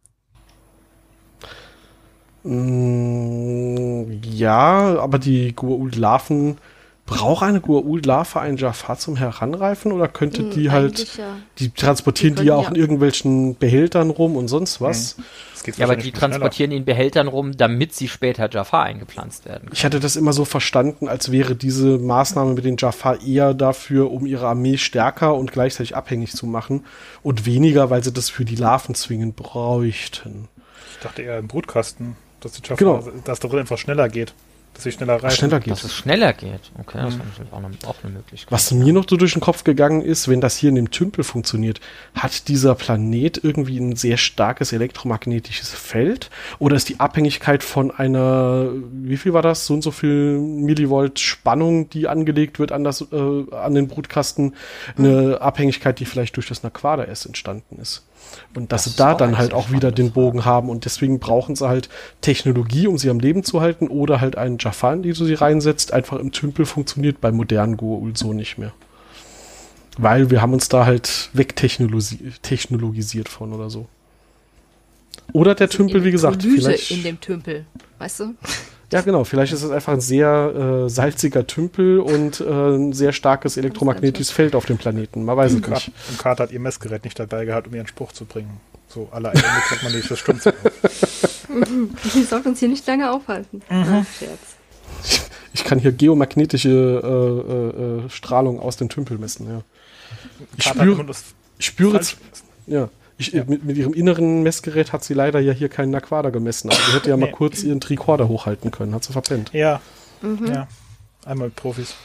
Mm, 2.41 4.23
ja, 4.23 4.97
aber 4.99 5.19
die 5.19 5.53
Goa'uld-Larven, 5.55 6.57
braucht 7.05 7.43
eine 7.43 7.59
Goa'uld-Larve 7.59 8.39
einen 8.39 8.55
Jafar 8.57 8.97
zum 8.97 9.17
Heranreifen 9.17 9.91
oder 9.91 10.07
könnte 10.07 10.43
Hm, 10.43 10.49
die 10.51 10.71
halt, 10.71 10.93
eigentlich 10.99 11.17
ja. 11.17 11.35
die 11.59 11.69
transportieren 11.71 12.35
Die 12.35 12.43
die, 12.43 12.47
ja 12.47 12.55
können 12.55 12.65
auch 12.67 12.69
in 12.71 12.75
irgendwelchen 12.77 13.57
Behältern 13.57 14.09
rum 14.11 14.37
und 14.37 14.47
sonst 14.47 14.79
was? 14.79 15.17
Das 15.53 15.63
geht 15.63 15.77
Ja, 15.77 15.85
aber 15.85 15.95
die 15.97 16.03
viel 16.03 16.11
schneller. 16.11 16.29
transportieren 16.31 16.71
in 16.71 16.85
Behältern 16.85 17.27
rum, 17.27 17.57
damit 17.57 17.93
sie 17.93 18.07
später 18.07 18.49
Jafar 18.49 18.83
eingepflanzt 18.83 19.45
werden. 19.45 19.69
Ich 19.73 19.83
hatte 19.83 19.99
das 19.99 20.15
immer 20.15 20.31
so 20.31 20.45
verstanden, 20.45 21.07
als 21.09 21.31
wäre 21.31 21.55
diese 21.55 21.97
Maßnahme 21.97 22.53
mit 22.53 22.63
den 22.65 22.77
Jafar 22.77 23.21
eher 23.21 23.53
dafür, 23.53 24.09
um 24.11 24.25
ihre 24.25 24.47
Armee 24.47 24.77
stärker 24.77 25.35
und 25.35 25.51
gleichzeitig 25.51 25.95
abhängig 25.97 26.31
zu 26.33 26.45
machen 26.47 26.85
und 27.23 27.45
weniger, 27.45 27.89
weil 27.89 28.03
sie 28.03 28.13
das 28.13 28.29
für 28.29 28.45
die 28.45 28.55
Larven 28.55 28.95
zwingend 28.95 29.35
bräuchten. 29.35 30.47
Ich 30.93 30.99
dachte 31.03 31.23
eher 31.23 31.39
im 31.39 31.47
Brutkasten, 31.47 32.15
dass 32.39 32.53
die 32.53 32.61
Jaffa, 32.61 32.75
Genau. 32.75 33.03
dass 33.25 33.39
da 33.39 33.47
drin 33.49 33.59
einfach 33.59 33.77
schneller 33.77 34.07
geht. 34.07 34.33
Dass 34.73 34.83
sie 34.83 34.91
schneller 34.93 35.15
Ach, 35.19 35.23
reifen. 35.23 35.35
schneller 35.37 35.59
geht. 35.59 35.71
Dass 35.73 35.83
es 35.83 35.93
schneller 35.93 36.33
geht. 36.33 36.71
Okay, 36.79 36.97
das 36.97 37.13
Mhm. 37.15 37.19
wäre 37.19 37.27
natürlich 37.27 37.51
auch 37.53 37.57
eine, 37.57 37.67
auch 37.87 37.95
eine 38.03 38.13
Möglichkeit. 38.13 38.51
Was 38.51 38.71
mir 38.71 38.93
noch 38.93 39.05
so 39.07 39.17
durch 39.17 39.33
den 39.33 39.41
Kopf 39.41 39.63
gegangen 39.63 40.01
ist, 40.01 40.27
wenn 40.27 40.41
das 40.41 40.55
hier 40.57 40.69
in 40.69 40.75
dem 40.75 40.89
Tümpel 40.91 41.23
funktioniert, 41.23 41.81
hat 42.15 42.47
dieser 42.47 42.73
Planet 42.75 43.43
irgendwie 43.43 43.77
ein 43.77 43.95
sehr 43.95 44.17
starkes 44.17 44.71
elektromagnetisches 44.71 45.69
Feld? 45.71 46.29
Oder 46.57 46.77
ist 46.77 46.89
die 46.89 46.99
Abhängigkeit 46.99 47.63
von 47.63 47.91
einer, 47.91 48.69
wie 48.91 49.17
viel 49.17 49.33
war 49.33 49.41
das, 49.41 49.65
so 49.65 49.73
und 49.73 49.81
so 49.81 49.91
viel 49.91 50.39
Millivolt 50.39 51.19
Spannung, 51.19 51.89
die 51.89 52.07
angelegt 52.07 52.57
wird 52.57 52.71
an, 52.71 52.83
das, 52.83 53.01
äh, 53.11 53.15
an 53.53 53.75
den 53.75 53.87
Brutkasten, 53.87 54.55
eine 54.97 55.39
Abhängigkeit, 55.41 55.99
die 55.99 56.05
vielleicht 56.05 56.37
durch 56.37 56.47
das 56.47 56.63
Naquada 56.63 57.03
erst 57.03 57.25
entstanden 57.25 57.77
ist? 57.79 58.03
Und 58.55 58.71
dass 58.71 58.85
Das 58.85 58.93
sie 58.93 58.97
da 58.97 59.13
dann 59.15 59.37
halt 59.37 59.53
auch 59.53 59.71
wieder 59.71 59.91
den 59.91 60.11
Bogen 60.11 60.45
haben 60.45 60.69
und 60.69 60.85
deswegen 60.85 61.19
brauchen 61.19 61.55
sie 61.55 61.67
halt 61.67 61.89
Technologie, 62.21 62.87
um 62.87 62.97
sie 62.97 63.09
am 63.09 63.19
Leben 63.19 63.43
zu 63.43 63.61
halten 63.61 63.87
oder 63.87 64.21
halt 64.21 64.37
einen 64.37 64.57
Jafan, 64.59 65.03
die 65.03 65.13
du 65.13 65.25
sie 65.25 65.33
reinsetzt. 65.33 65.93
Einfach 65.93 66.19
im 66.19 66.31
Tümpel 66.31 66.65
funktioniert 66.65 67.21
bei 67.21 67.31
modernen 67.31 67.77
Goa'uld 67.77 68.17
so 68.17 68.33
nicht 68.33 68.57
mehr. 68.57 68.73
Weil 69.97 70.29
wir 70.29 70.41
haben 70.41 70.53
uns 70.53 70.69
da 70.69 70.85
halt 70.85 71.29
wegtechnologisiert 71.33 73.29
von 73.29 73.53
oder 73.53 73.69
so. 73.69 73.87
Oder 75.33 75.55
der 75.55 75.69
Tümpel, 75.69 76.03
wie 76.03 76.11
gesagt, 76.11 76.43
Elektrolyse 76.43 76.69
vielleicht. 76.69 76.91
in 76.91 77.03
dem 77.03 77.19
Tümpel, 77.19 77.65
weißt 77.99 78.21
du? 78.21 78.35
Ja, 78.91 79.01
genau. 79.01 79.23
Vielleicht 79.23 79.53
ist 79.53 79.63
es 79.63 79.71
einfach 79.71 79.93
ein 79.93 80.01
sehr 80.01 80.83
äh, 80.85 80.89
salziger 80.89 81.47
Tümpel 81.47 81.99
und 81.99 82.41
äh, 82.41 82.45
ein 82.45 82.93
sehr 82.93 83.13
starkes 83.13 83.55
elektromagnetisches 83.57 84.31
Feld 84.31 84.53
auf 84.53 84.65
dem 84.65 84.77
Planeten. 84.77 85.23
Man 85.23 85.37
weiß 85.37 85.53
es 85.53 85.67
nicht. 85.67 85.91
Und 86.09 86.19
Carter 86.19 86.43
hat 86.43 86.51
ihr 86.51 86.59
Messgerät 86.59 87.03
nicht 87.05 87.17
dabei 87.17 87.45
gehabt, 87.45 87.67
um 87.67 87.75
ihren 87.75 87.87
Spruch 87.87 88.11
zu 88.11 88.25
bringen. 88.25 88.59
So, 88.89 89.07
alle 89.11 89.29
Ende 89.33 89.41
kriegt 89.67 89.83
man 89.83 89.93
nicht, 89.93 90.11
das 90.11 90.19
stimmt. 90.19 90.43
Die 92.13 92.23
sollten 92.29 92.49
uns 92.49 92.59
hier 92.59 92.67
nicht 92.67 92.85
lange 92.85 93.11
aufhalten. 93.11 93.61
Ach, 93.69 94.05
Scherz. 94.17 94.39
Ich 95.53 95.65
kann 95.65 95.79
hier 95.79 95.91
geomagnetische 95.91 96.69
äh, 96.69 97.51
äh, 97.51 98.05
äh, 98.05 98.09
Strahlung 98.09 98.57
aus 98.57 98.77
dem 98.77 98.87
Tümpel 98.87 99.17
messen. 99.17 99.47
Ja. 99.49 99.61
Ich 100.55 100.63
spüre, 100.63 101.05
ich 101.59 101.65
spüre 101.65 101.91
falsch 101.91 102.15
gemessen. 103.29 103.35
Ja. 103.37 103.43
Ich, 103.43 103.49
Mit, 103.49 103.63
mit 103.65 103.77
ihrem 103.77 103.93
inneren 103.93 104.43
Messgerät 104.43 104.91
hat 104.93 105.03
sie 105.03 105.13
leider 105.13 105.39
ja 105.39 105.53
hier 105.53 105.69
keinen 105.69 105.91
Naquader 105.91 106.31
gemessen. 106.31 106.69
Also 106.69 106.81
sie 106.83 106.93
hätte 106.93 107.09
ja 107.09 107.17
mal 107.17 107.27
Nee. 107.27 107.31
kurz 107.33 107.63
ihren 107.63 107.79
Tricorder 107.81 108.27
hochhalten 108.27 108.71
können. 108.71 108.93
Hat 108.95 109.03
sie 109.03 109.13
verpennt. 109.13 109.51
Ja, 109.53 109.81
Mhm. 110.21 110.47
ja. 110.53 110.67
Einmal 111.25 111.47
mit 111.47 111.55
Profis. 111.55 111.95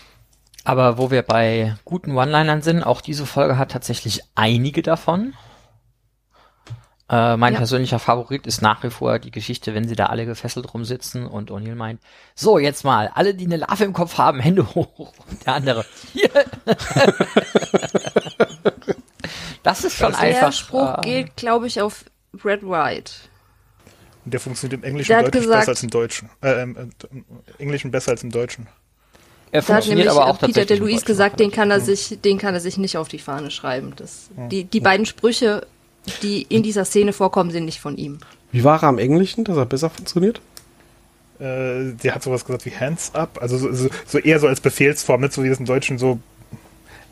Aber 0.65 0.99
wo 0.99 1.11
wir 1.11 1.23
bei 1.23 1.77
guten 1.85 2.17
One-Linern 2.17 2.61
sind, 2.63 2.83
auch 2.83 3.01
diese 3.01 3.25
Folge 3.25 3.57
hat 3.57 3.71
tatsächlich 3.71 4.23
einige 4.35 4.83
davon. 4.83 5.33
Äh, 7.09 7.37
mein 7.37 7.53
Ja. 7.53 7.59
persönlicher 7.61 8.01
Favorit 8.01 8.49
ist 8.49 8.63
nach 8.63 8.83
wie 8.83 8.91
vor 8.91 9.21
die 9.21 9.31
Geschichte, 9.31 9.75
wenn 9.75 9.87
sie 9.87 9.95
da 9.95 10.07
alle 10.07 10.27
gefesselt 10.27 10.75
rumsitzen 10.75 11.25
und 11.25 11.53
O'Neill 11.53 11.77
meint, 11.77 12.01
so 12.35 12.59
jetzt 12.59 12.83
mal, 12.85 13.09
alle, 13.15 13.33
die 13.35 13.45
eine 13.47 13.59
Larve 13.59 13.85
im 13.85 13.93
Kopf 13.93 14.19
haben, 14.19 14.41
Hände 14.41 14.67
hoch. 14.75 15.13
Und 15.31 15.47
der 15.47 15.55
andere, 15.55 15.85
hier. 16.13 16.31
das 19.67 19.85
ist 19.85 19.97
schon 19.97 20.13
Der 20.13 20.21
einfach. 20.21 20.53
Spruch 20.53 20.99
äh, 20.99 21.01
geht, 21.03 21.37
glaube 21.37 21.67
ich, 21.67 21.81
auf 21.81 22.05
Red 22.45 22.63
White. 22.63 23.13
Und 24.25 24.33
der 24.33 24.41
funktioniert 24.41 24.81
im 24.81 24.85
Englischen 24.89 25.09
Der 25.13 25.23
deutlich 25.23 25.43
gesagt- 25.45 25.61
besser 25.61 25.71
als 25.73 25.83
im 25.83 25.91
Deutschen. 25.91 26.31
Äh, 26.43 26.63
im, 26.63 26.77
äh, 26.77 26.81
im 27.11 27.25
Englischen 27.59 27.91
besser 27.91 28.13
als 28.13 28.23
im 28.23 28.31
Deutschen. 28.31 28.67
Er 29.53 29.61
Da 29.63 29.69
hat 29.69 29.85
funktioniert 29.85 30.07
nämlich 30.07 30.11
aber 30.23 30.31
auch 30.31 30.39
Peter 30.41 30.65
de 30.65 30.77
im 30.77 30.83
Luis 30.83 30.95
Deutschen. 30.95 31.07
gesagt, 31.07 31.41
den 31.41 31.51
kann 31.53 31.71
er 31.71 31.81
sich, 31.81 32.19
den 32.25 32.39
kann 32.39 32.55
er 32.55 32.61
sich 32.61 32.79
nicht 32.79 32.97
auf 32.97 33.09
die 33.09 33.19
Fahne 33.21 33.51
schreiben. 33.51 33.93
Das, 33.97 34.29
die, 34.51 34.65
die 34.65 34.81
beiden 34.81 35.07
Sprüche, 35.07 35.67
die 36.23 36.43
in 36.43 36.63
dieser 36.65 36.85
Szene 36.85 37.13
vorkommen, 37.13 37.51
sind 37.53 37.65
nicht 37.65 37.81
von 37.81 37.97
ihm. 37.97 38.19
Wie 38.53 38.65
war 38.65 38.83
er 38.83 38.89
am 38.89 38.99
Englischen, 38.99 39.45
dass 39.45 39.57
er 39.57 39.67
besser 39.67 39.91
funktioniert? 39.91 40.41
Äh, 41.39 41.93
der 42.03 42.15
hat 42.15 42.23
sowas 42.23 42.45
gesagt 42.45 42.65
wie 42.65 42.71
Hands 42.75 43.15
up, 43.15 43.39
also 43.43 43.59
so, 43.59 43.73
so, 43.73 43.89
so 44.07 44.19
eher 44.19 44.41
so 44.41 44.47
als 44.49 44.61
Befehlsform, 44.61 45.21
nicht 45.21 45.35
so 45.35 45.43
wie 45.45 45.49
das 45.51 45.59
im 45.59 45.67
Deutschen 45.67 45.99
so 45.99 46.19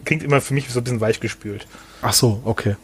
klingt 0.04 0.22
immer 0.22 0.40
für 0.40 0.54
mich 0.54 0.68
so 0.70 0.80
ein 0.80 0.84
bisschen 0.84 1.00
weichgespült. 1.00 1.66
Ach 2.02 2.12
so, 2.12 2.40
okay. 2.44 2.76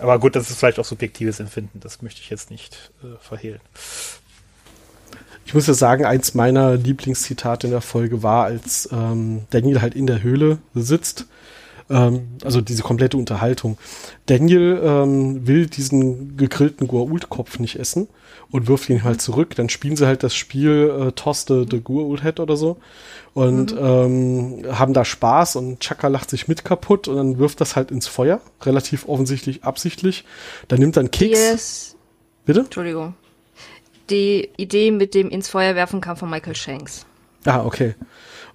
Aber 0.00 0.18
gut, 0.18 0.34
das 0.34 0.50
ist 0.50 0.58
vielleicht 0.58 0.78
auch 0.78 0.84
subjektives 0.84 1.40
Empfinden, 1.40 1.80
das 1.80 2.02
möchte 2.02 2.20
ich 2.20 2.30
jetzt 2.30 2.50
nicht 2.50 2.90
äh, 3.02 3.16
verhehlen. 3.20 3.60
Ich 5.46 5.54
muss 5.54 5.66
ja 5.66 5.74
sagen, 5.74 6.04
eins 6.04 6.34
meiner 6.34 6.76
Lieblingszitate 6.76 7.66
in 7.66 7.72
der 7.72 7.82
Folge 7.82 8.22
war, 8.22 8.44
als 8.44 8.88
ähm, 8.92 9.42
Daniel 9.50 9.82
halt 9.82 9.94
in 9.94 10.06
der 10.06 10.22
Höhle 10.22 10.58
sitzt. 10.74 11.26
Ähm, 11.90 12.28
also 12.42 12.60
diese 12.60 12.82
komplette 12.82 13.16
Unterhaltung. 13.18 13.78
Daniel 14.26 14.80
ähm, 14.82 15.46
will 15.46 15.66
diesen 15.66 16.36
gegrillten 16.36 16.88
Goa'uld-Kopf 16.88 17.58
nicht 17.58 17.78
essen 17.78 18.08
und 18.50 18.68
wirft 18.68 18.88
ihn 18.90 19.04
halt 19.04 19.20
zurück. 19.20 19.54
Dann 19.56 19.68
spielen 19.68 19.96
sie 19.96 20.06
halt 20.06 20.22
das 20.22 20.34
Spiel 20.34 21.08
äh, 21.08 21.12
Toss 21.12 21.44
the, 21.48 21.66
the 21.70 21.78
Goa'uld 21.78 22.22
Head 22.22 22.40
oder 22.40 22.56
so 22.56 22.78
und 23.34 23.74
ähm, 23.78 24.64
haben 24.70 24.94
da 24.94 25.04
Spaß 25.04 25.56
und 25.56 25.80
Chaka 25.80 26.08
lacht 26.08 26.30
sich 26.30 26.46
mit 26.46 26.64
kaputt 26.64 27.08
und 27.08 27.16
dann 27.16 27.38
wirft 27.38 27.60
das 27.60 27.74
halt 27.74 27.90
ins 27.90 28.06
Feuer. 28.06 28.40
Relativ 28.62 29.08
offensichtlich 29.08 29.64
absichtlich. 29.64 30.24
Dann 30.68 30.78
nimmt 30.78 30.96
einen 30.96 31.10
Keks. 31.10 31.38
Yes. 31.38 31.96
Bitte? 32.44 32.60
Entschuldigung. 32.60 33.14
Die 34.10 34.50
Idee 34.56 34.90
mit 34.90 35.14
dem 35.14 35.30
ins 35.30 35.48
Feuer 35.48 35.74
werfen 35.74 36.00
kam 36.00 36.16
von 36.16 36.30
Michael 36.30 36.54
Shanks. 36.54 37.06
Ah, 37.44 37.64
okay. 37.64 37.94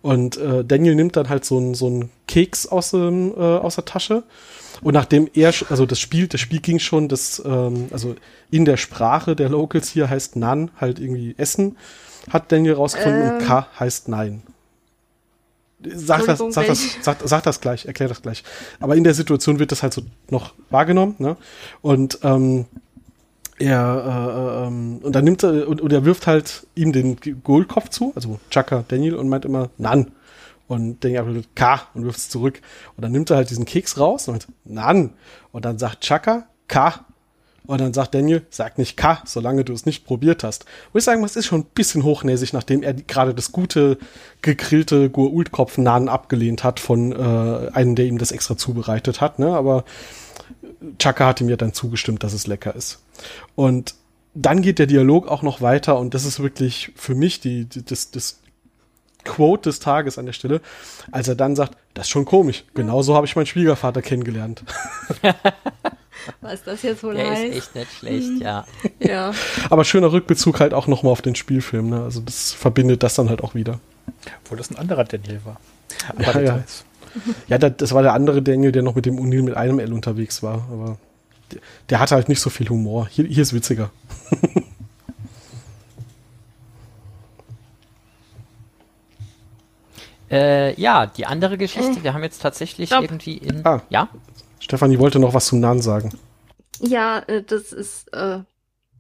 Und 0.02 0.38
äh, 0.38 0.64
Daniel 0.64 0.96
nimmt 0.96 1.16
dann 1.16 1.28
halt 1.28 1.44
so 1.44 1.58
einen 1.58 1.74
so 1.74 1.88
einen 1.88 2.12
Keks 2.28 2.68
aus, 2.68 2.92
dem, 2.92 3.34
äh, 3.36 3.42
aus 3.42 3.76
der 3.76 3.86
Tasche. 3.86 4.24
Und 4.82 4.94
nachdem 4.94 5.30
er, 5.34 5.54
also 5.70 5.86
das 5.86 6.00
Spiel, 6.00 6.28
das 6.28 6.42
Spiel 6.42 6.60
ging 6.60 6.80
schon, 6.80 7.08
das, 7.08 7.42
ähm, 7.46 7.88
also 7.92 8.16
in 8.52 8.66
der 8.66 8.78
Sprache 8.78 9.36
der 9.36 9.50
Locals 9.50 9.90
hier 9.90 10.10
heißt 10.10 10.36
Nan 10.36 10.72
halt 10.80 11.00
irgendwie 11.00 11.36
Essen, 11.38 11.78
hat 12.30 12.52
Daniel 12.52 12.74
rausgefunden 12.74 13.22
und 13.22 13.42
Ähm. 13.42 13.48
K 13.48 13.68
heißt 13.80 14.08
Nein. 14.08 14.44
Sag 15.82 16.26
das, 16.26 16.40
sag, 16.50 16.68
das, 16.68 16.98
sag, 17.02 17.18
sag 17.24 17.44
das 17.44 17.62
gleich, 17.62 17.86
erklär 17.86 18.10
das 18.10 18.22
gleich. 18.22 18.44
Aber 18.82 18.98
in 18.98 19.06
der 19.06 19.14
Situation 19.14 19.60
wird 19.60 19.72
das 19.72 19.82
halt 19.82 19.94
so 19.94 20.02
noch 20.30 20.54
wahrgenommen, 20.70 21.16
ne? 21.20 21.38
Und 21.82 22.20
ähm, 22.24 22.66
er 23.60 24.64
äh, 24.64 24.68
ähm, 24.68 25.00
und 25.02 25.16
dann 25.16 25.24
nimmt 25.24 25.44
er 25.44 25.68
und, 25.68 25.80
und 25.80 25.94
er 25.94 26.04
wirft 26.04 26.28
halt 26.28 26.68
ihm 26.76 26.92
den 26.92 27.18
Goldkopf 27.44 27.90
zu, 27.90 28.12
also 28.16 28.40
Chaka 28.50 28.84
Daniel 28.88 29.16
und 29.16 29.30
meint 29.30 29.46
immer 29.46 29.70
Nan. 29.78 30.12
Und 30.70 31.04
einfach 31.04 31.26
nur 31.26 31.44
K 31.56 31.82
und 31.96 32.06
wirft 32.06 32.20
es 32.20 32.30
zurück. 32.30 32.62
Und 32.96 33.02
dann 33.02 33.12
nimmt 33.12 33.32
er 33.32 33.38
halt 33.38 33.50
diesen 33.50 33.66
Keks 33.66 33.98
raus 33.98 34.28
und 34.28 34.48
Nan. 34.64 35.16
Und 35.52 35.66
dann 35.66 35.80
sagt 35.80 36.02
Chaka 36.02 36.48
K. 36.68 37.06
Und 37.66 37.82
dann 37.82 37.94
sagt 37.94 38.14
Daniel, 38.14 38.46
sag 38.52 38.78
nicht 38.78 38.96
K, 38.96 39.22
solange 39.26 39.64
du 39.64 39.74
es 39.74 39.88
nicht 39.88 40.06
probiert 40.06 40.44
hast. 40.44 40.66
Wo 40.94 41.00
ich 41.00 41.04
sagen 41.04 41.22
muss, 41.22 41.36
ist 41.36 41.48
schon 41.48 41.62
ein 41.62 41.68
bisschen 41.74 42.04
hochnäsig, 42.04 42.54
nachdem 42.54 42.84
er 42.84 42.94
gerade 42.94 43.34
das 43.34 43.52
gute, 43.52 43.98
gegrillte 44.44 45.10
Gurultkopf-Nahen 45.10 46.08
abgelehnt 46.08 46.64
hat 46.64 46.80
von 46.80 47.12
äh, 47.12 47.72
einem, 47.74 47.96
der 47.96 48.06
ihm 48.06 48.20
das 48.20 48.32
extra 48.32 48.56
zubereitet 48.56 49.22
hat. 49.22 49.40
Ne? 49.40 49.48
Aber 49.56 49.86
Chaka 51.00 51.26
hat 51.26 51.42
ihm 51.42 51.50
ja 51.50 51.58
dann 51.58 51.74
zugestimmt, 51.74 52.24
dass 52.24 52.34
es 52.34 52.46
lecker 52.46 52.76
ist. 52.76 53.04
Und 53.56 53.96
dann 54.36 54.62
geht 54.62 54.78
der 54.78 54.88
Dialog 54.88 55.28
auch 55.28 55.42
noch 55.42 55.62
weiter 55.62 55.98
und 55.98 56.14
das 56.14 56.26
ist 56.26 56.40
wirklich 56.40 56.92
für 56.96 57.16
mich 57.16 57.40
die, 57.40 57.66
die 57.66 57.84
das, 57.84 58.12
das 58.12 58.40
Quote 59.26 59.70
des 59.70 59.80
Tages 59.80 60.18
an 60.18 60.26
der 60.26 60.34
Stelle, 60.34 60.62
als 61.12 61.28
er 61.28 61.36
dann 61.36 61.56
sagt, 61.56 61.78
das 61.94 62.06
ist 62.06 62.10
schon 62.12 62.26
komisch. 62.26 62.64
Genauso 62.74 63.16
habe 63.16 63.26
ich 63.26 63.36
meinen 63.36 63.46
Schwiegervater 63.46 64.02
kennengelernt. 64.02 64.64
Was 66.42 66.64
das 66.64 66.82
jetzt 66.84 67.04
wohl 67.04 67.16
Der 67.16 67.26
ist 67.32 67.40
heißt. 67.40 67.56
echt 67.58 67.76
nicht 67.76 67.92
schlecht, 67.94 68.42
ja. 68.42 68.66
Ja. 69.00 69.32
Aber 69.70 69.84
schöner 69.86 70.12
Rückbezug 70.12 70.60
halt 70.60 70.74
auch 70.74 70.88
nochmal 70.88 71.12
auf 71.12 71.22
den 71.22 71.36
Spielfilm. 71.36 71.90
Ne? 71.90 72.04
Also 72.04 72.20
das 72.22 72.52
verbindet 72.52 73.04
das 73.04 73.16
dann 73.16 73.30
halt 73.30 73.44
auch 73.44 73.56
wieder. 73.56 73.80
Obwohl 74.44 74.58
das 74.58 74.70
ein 74.70 74.78
anderer 74.78 75.06
Daniel 75.06 75.40
war. 75.46 75.58
Aber 76.10 76.22
Ja, 76.22 76.32
ja. 76.32 76.40
Details. 76.40 76.86
Ja, 77.48 77.58
das, 77.58 77.74
das 77.78 77.92
war 77.94 78.04
der 78.04 78.14
andere 78.14 78.42
Daniel, 78.42 78.72
der 78.72 78.84
noch 78.84 78.96
mit 78.96 79.06
dem 79.06 79.18
Unil 79.18 79.42
mit 79.44 79.56
einem 79.56 79.80
L 79.80 79.94
unterwegs 79.94 80.44
war. 80.44 80.68
Aber 80.72 80.98
der, 81.52 81.60
der 81.90 82.00
hatte 82.00 82.16
halt 82.16 82.30
nicht 82.30 82.42
so 82.42 82.50
viel 82.50 82.70
Humor. 82.70 83.08
Hier, 83.10 83.26
hier 83.26 83.42
ist 83.44 83.54
witziger. 83.54 83.90
Äh, 90.32 90.80
ja, 90.80 91.06
die 91.08 91.26
andere 91.26 91.58
Geschichte, 91.58 92.04
wir 92.04 92.14
haben 92.14 92.24
jetzt 92.24 92.42
tatsächlich 92.42 92.90
Stopp. 92.90 93.04
irgendwie 93.04 93.38
in. 93.38 93.66
Ah. 93.66 93.82
Ja? 93.90 94.10
Stefanie 94.60 95.00
wollte 95.00 95.20
noch 95.20 95.34
was 95.34 95.48
zum 95.48 95.60
Nahen 95.60 95.82
sagen. 95.82 96.12
Ja, 96.80 97.20
äh, 97.28 97.44
das 97.44 97.74
ist 97.74 98.14
äh, 98.14 98.40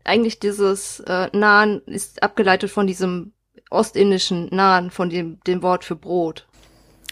eigentlich 0.03 0.39
dieses 0.39 1.01
äh, 1.01 1.29
Nahen 1.33 1.81
ist 1.85 2.23
abgeleitet 2.23 2.71
von 2.71 2.87
diesem 2.87 3.33
ostindischen 3.69 4.47
Nahen, 4.53 4.89
von 4.89 5.09
dem, 5.09 5.39
dem 5.45 5.61
Wort 5.61 5.85
für 5.85 5.95
Brot. 5.95 6.47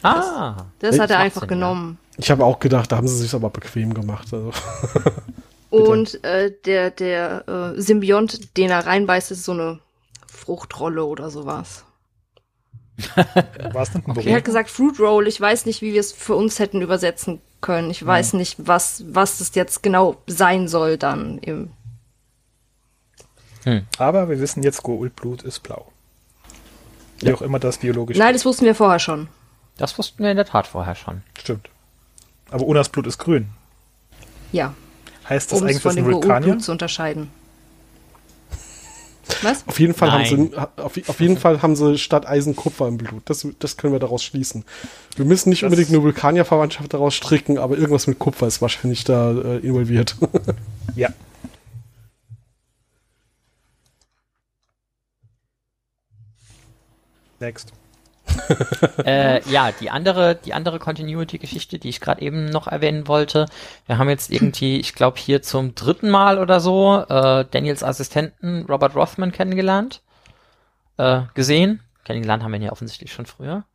Ah. 0.01 0.65
Das 0.79 0.95
Äh, 0.95 0.99
hat 0.99 1.11
er 1.11 1.19
einfach 1.19 1.41
Sinn, 1.41 1.49
genommen. 1.49 1.99
Ich 2.17 2.31
habe 2.31 2.43
auch 2.43 2.59
gedacht, 2.59 2.91
da 2.91 2.97
haben 2.97 3.07
sie 3.07 3.17
sich 3.17 3.33
aber 3.33 3.49
bequem 3.49 3.93
gemacht. 3.93 4.33
Also. 4.33 4.51
Und 5.69 6.23
äh, 6.23 6.51
der, 6.65 6.91
der 6.91 7.47
äh, 7.75 7.81
Symbiont, 7.81 8.57
den 8.57 8.69
er 8.69 8.85
reinbeißt, 8.85 9.31
ist 9.31 9.43
so 9.43 9.51
eine 9.51 9.79
Fruchtrolle 10.25 11.03
oder 11.05 11.29
sowas. 11.29 11.83
War 13.15 13.83
es 13.83 13.93
nicht 13.93 14.07
ein 14.07 14.17
Er 14.27 14.37
hat 14.37 14.45
gesagt 14.45 14.69
Fruit 14.69 14.99
Roll. 14.99 15.27
Ich 15.27 15.39
weiß 15.39 15.65
nicht, 15.67 15.81
wie 15.81 15.93
wir 15.93 15.99
es 15.99 16.11
für 16.11 16.35
uns 16.35 16.57
hätten 16.59 16.81
übersetzen 16.81 17.41
können. 17.61 17.91
Ich 17.91 18.03
weiß 18.05 18.33
Mhm. 18.33 18.39
nicht, 18.39 18.55
was, 18.67 19.03
was 19.09 19.37
das 19.37 19.53
jetzt 19.55 19.83
genau 19.83 20.17
sein 20.27 20.67
soll 20.67 20.97
dann. 20.97 21.37
Im 21.39 21.69
Aber 23.97 24.29
wir 24.29 24.39
wissen 24.39 24.63
jetzt, 24.63 24.81
Goulblut 24.83 25.43
ist 25.43 25.59
blau. 25.61 25.91
Wie 27.19 27.27
Ja. 27.27 27.35
auch 27.35 27.41
immer 27.41 27.59
das 27.59 27.79
biologisch 27.79 28.17
Nein, 28.17 28.33
das 28.33 28.45
wussten 28.45 28.65
wir 28.65 28.75
vorher 28.75 28.99
schon. 28.99 29.27
Das 29.77 29.97
wussten 29.97 30.23
wir 30.23 30.31
in 30.31 30.37
der 30.37 30.45
Tat 30.45 30.65
vorher 30.67 30.95
schon. 30.95 31.21
stimmt. 31.37 31.69
Aber 32.49 32.65
Unas 32.65 32.89
Blut 32.89 33.05
ist 33.07 33.17
grün. 33.17 33.49
Ja, 34.51 34.73
Heißt 35.27 35.51
das 35.51 35.59
um 35.61 35.67
eigentlich, 35.67 35.81
von 35.81 35.89
das 35.89 35.95
dem 35.95 36.05
ein 36.05 36.13
Vulkanier? 36.13 36.59
Zu 36.59 36.71
unterscheiden. 36.71 37.29
Was? 39.43 39.67
Auf 39.67 39.79
jeden 39.79 39.93
Fall 39.93 40.11
haben 40.11 40.25
sie 40.25 40.57
auf, 40.57 40.97
auf 41.09 41.19
jeden 41.19 41.37
Fall 41.37 41.61
haben 41.61 41.75
sie 41.75 41.97
statt 41.97 42.25
Eisen 42.27 42.55
Kupfer 42.55 42.87
im 42.87 42.97
Blut. 42.97 43.23
Das, 43.25 43.47
das 43.59 43.77
können 43.77 43.93
wir 43.93 43.99
daraus 43.99 44.23
schließen. 44.23 44.63
Wir 45.15 45.25
müssen 45.25 45.49
nicht 45.49 45.63
Das- 45.63 45.67
unbedingt 45.67 45.89
eine 45.89 46.01
Vulkanierverwandtschaft 46.03 46.93
daraus 46.93 47.13
stricken, 47.13 47.57
aber 47.57 47.75
irgendwas 47.77 48.07
mit 48.07 48.19
Kupfer 48.19 48.47
ist 48.47 48.61
wahrscheinlich 48.61 49.03
da 49.03 49.31
äh, 49.31 49.57
involviert. 49.59 50.15
Ja. 50.95 51.09
Next. 57.39 57.71
äh, 59.05 59.41
ja, 59.49 59.71
die 59.71 59.89
andere, 59.89 60.35
die 60.35 60.53
andere 60.53 60.79
Continuity-Geschichte, 60.79 61.79
die 61.79 61.89
ich 61.89 61.99
gerade 61.99 62.21
eben 62.21 62.45
noch 62.45 62.67
erwähnen 62.67 63.07
wollte. 63.07 63.45
Wir 63.85 63.97
haben 63.97 64.09
jetzt 64.09 64.31
irgendwie, 64.31 64.79
ich 64.79 64.93
glaube 64.93 65.19
hier 65.19 65.41
zum 65.41 65.75
dritten 65.75 66.09
Mal 66.09 66.39
oder 66.39 66.59
so, 66.59 67.03
äh, 67.07 67.45
Daniels 67.49 67.83
Assistenten 67.83 68.65
Robert 68.65 68.95
Rothman 68.95 69.31
kennengelernt, 69.31 70.01
äh, 70.97 71.21
gesehen. 71.33 71.81
Kennengelernt 72.05 72.43
haben 72.43 72.51
wir 72.51 72.59
ihn 72.59 72.63
ja 72.63 72.71
offensichtlich 72.71 73.11
schon 73.11 73.25
früher. 73.25 73.65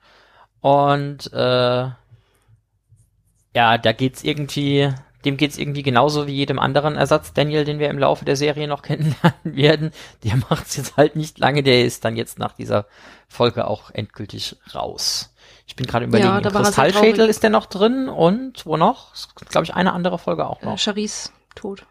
Und 0.60 1.32
äh, 1.32 1.90
ja, 3.54 3.78
da 3.78 3.92
geht's 3.92 4.24
irgendwie, 4.24 4.92
dem 5.24 5.36
geht's 5.36 5.58
irgendwie 5.58 5.82
genauso 5.82 6.26
wie 6.26 6.32
jedem 6.34 6.58
anderen 6.58 6.96
Ersatz 6.96 7.32
Daniel, 7.32 7.64
den 7.64 7.78
wir 7.78 7.90
im 7.90 7.98
Laufe 7.98 8.24
der 8.24 8.36
Serie 8.36 8.68
noch 8.68 8.82
kennenlernen 8.82 9.34
werden. 9.44 9.92
Der 10.24 10.36
macht's 10.36 10.76
jetzt 10.76 10.96
halt 10.96 11.16
nicht 11.16 11.38
lange, 11.38 11.62
der 11.62 11.84
ist 11.84 12.04
dann 12.04 12.16
jetzt 12.16 12.38
nach 12.38 12.52
dieser 12.52 12.86
Folge 13.28 13.66
auch 13.66 13.90
endgültig 13.90 14.56
raus. 14.74 15.34
Ich 15.66 15.76
bin 15.76 15.86
gerade 15.86 16.04
überlegen, 16.06 16.28
Ja, 16.28 16.38
im 16.38 16.44
Kristallschädel 16.44 17.28
ist 17.28 17.42
der 17.42 17.50
noch 17.50 17.66
drin 17.66 18.08
und 18.08 18.66
wo 18.66 18.76
noch? 18.76 19.12
Glaube 19.48 19.64
ich 19.64 19.74
eine 19.74 19.92
andere 19.92 20.18
Folge 20.18 20.46
auch 20.46 20.60
Äh, 20.62 20.66
noch. 20.66 20.78
Charisse 20.78 21.30
tot. 21.54 21.86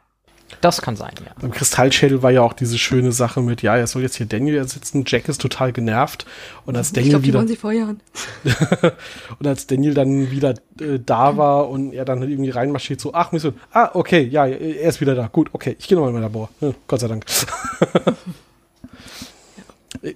Das 0.60 0.82
kann 0.82 0.96
sein, 0.96 1.14
ja. 1.26 1.32
Beim 1.40 1.52
Kristallschädel 1.52 2.22
war 2.22 2.32
ja 2.32 2.42
auch 2.42 2.54
diese 2.54 2.78
schöne 2.78 3.12
Sache 3.12 3.42
mit, 3.42 3.62
ja, 3.62 3.78
er 3.78 3.88
soll 3.88 4.02
jetzt 4.02 4.16
hier 4.18 4.26
Daniel 4.26 4.58
ersetzen, 4.58 5.06
Jack 5.08 5.30
ist 5.30 5.42
total 5.42 5.72
genervt 5.72 6.26
und 6.66 6.76
als 6.76 6.88
Ich 6.90 6.94
Daniel 6.94 7.10
glaube, 7.12 7.22
die 7.24 7.28
wieder 7.30 7.40
wollen 7.40 7.48
sie 7.48 7.56
feuern. 7.56 8.02
und 9.40 9.48
als 9.48 9.68
Daniel 9.68 9.94
dann 9.94 10.30
wieder 10.32 10.56
äh, 10.80 11.00
da 11.06 11.38
war 11.38 11.70
und 11.70 11.94
er 11.94 12.04
dann 12.06 12.20
halt 12.20 12.30
irgendwie 12.30 12.50
reinmarschiert, 12.50 13.00
so, 13.00 13.14
ach, 13.14 13.32
Mission, 13.32 13.54
ah, 13.72 13.90
okay, 13.94 14.22
ja, 14.24 14.46
er 14.46 14.90
ist 14.90 15.00
wieder 15.02 15.16
da, 15.16 15.28
gut, 15.28 15.50
okay, 15.54 15.76
ich 15.80 15.88
gehe 15.88 15.96
nochmal 15.96 16.10
in 16.10 16.16
mein 16.16 16.24
Labor, 16.24 16.50
ja, 16.60 16.74
Gott 16.88 17.00
sei 17.00 17.08
Dank. 17.08 17.26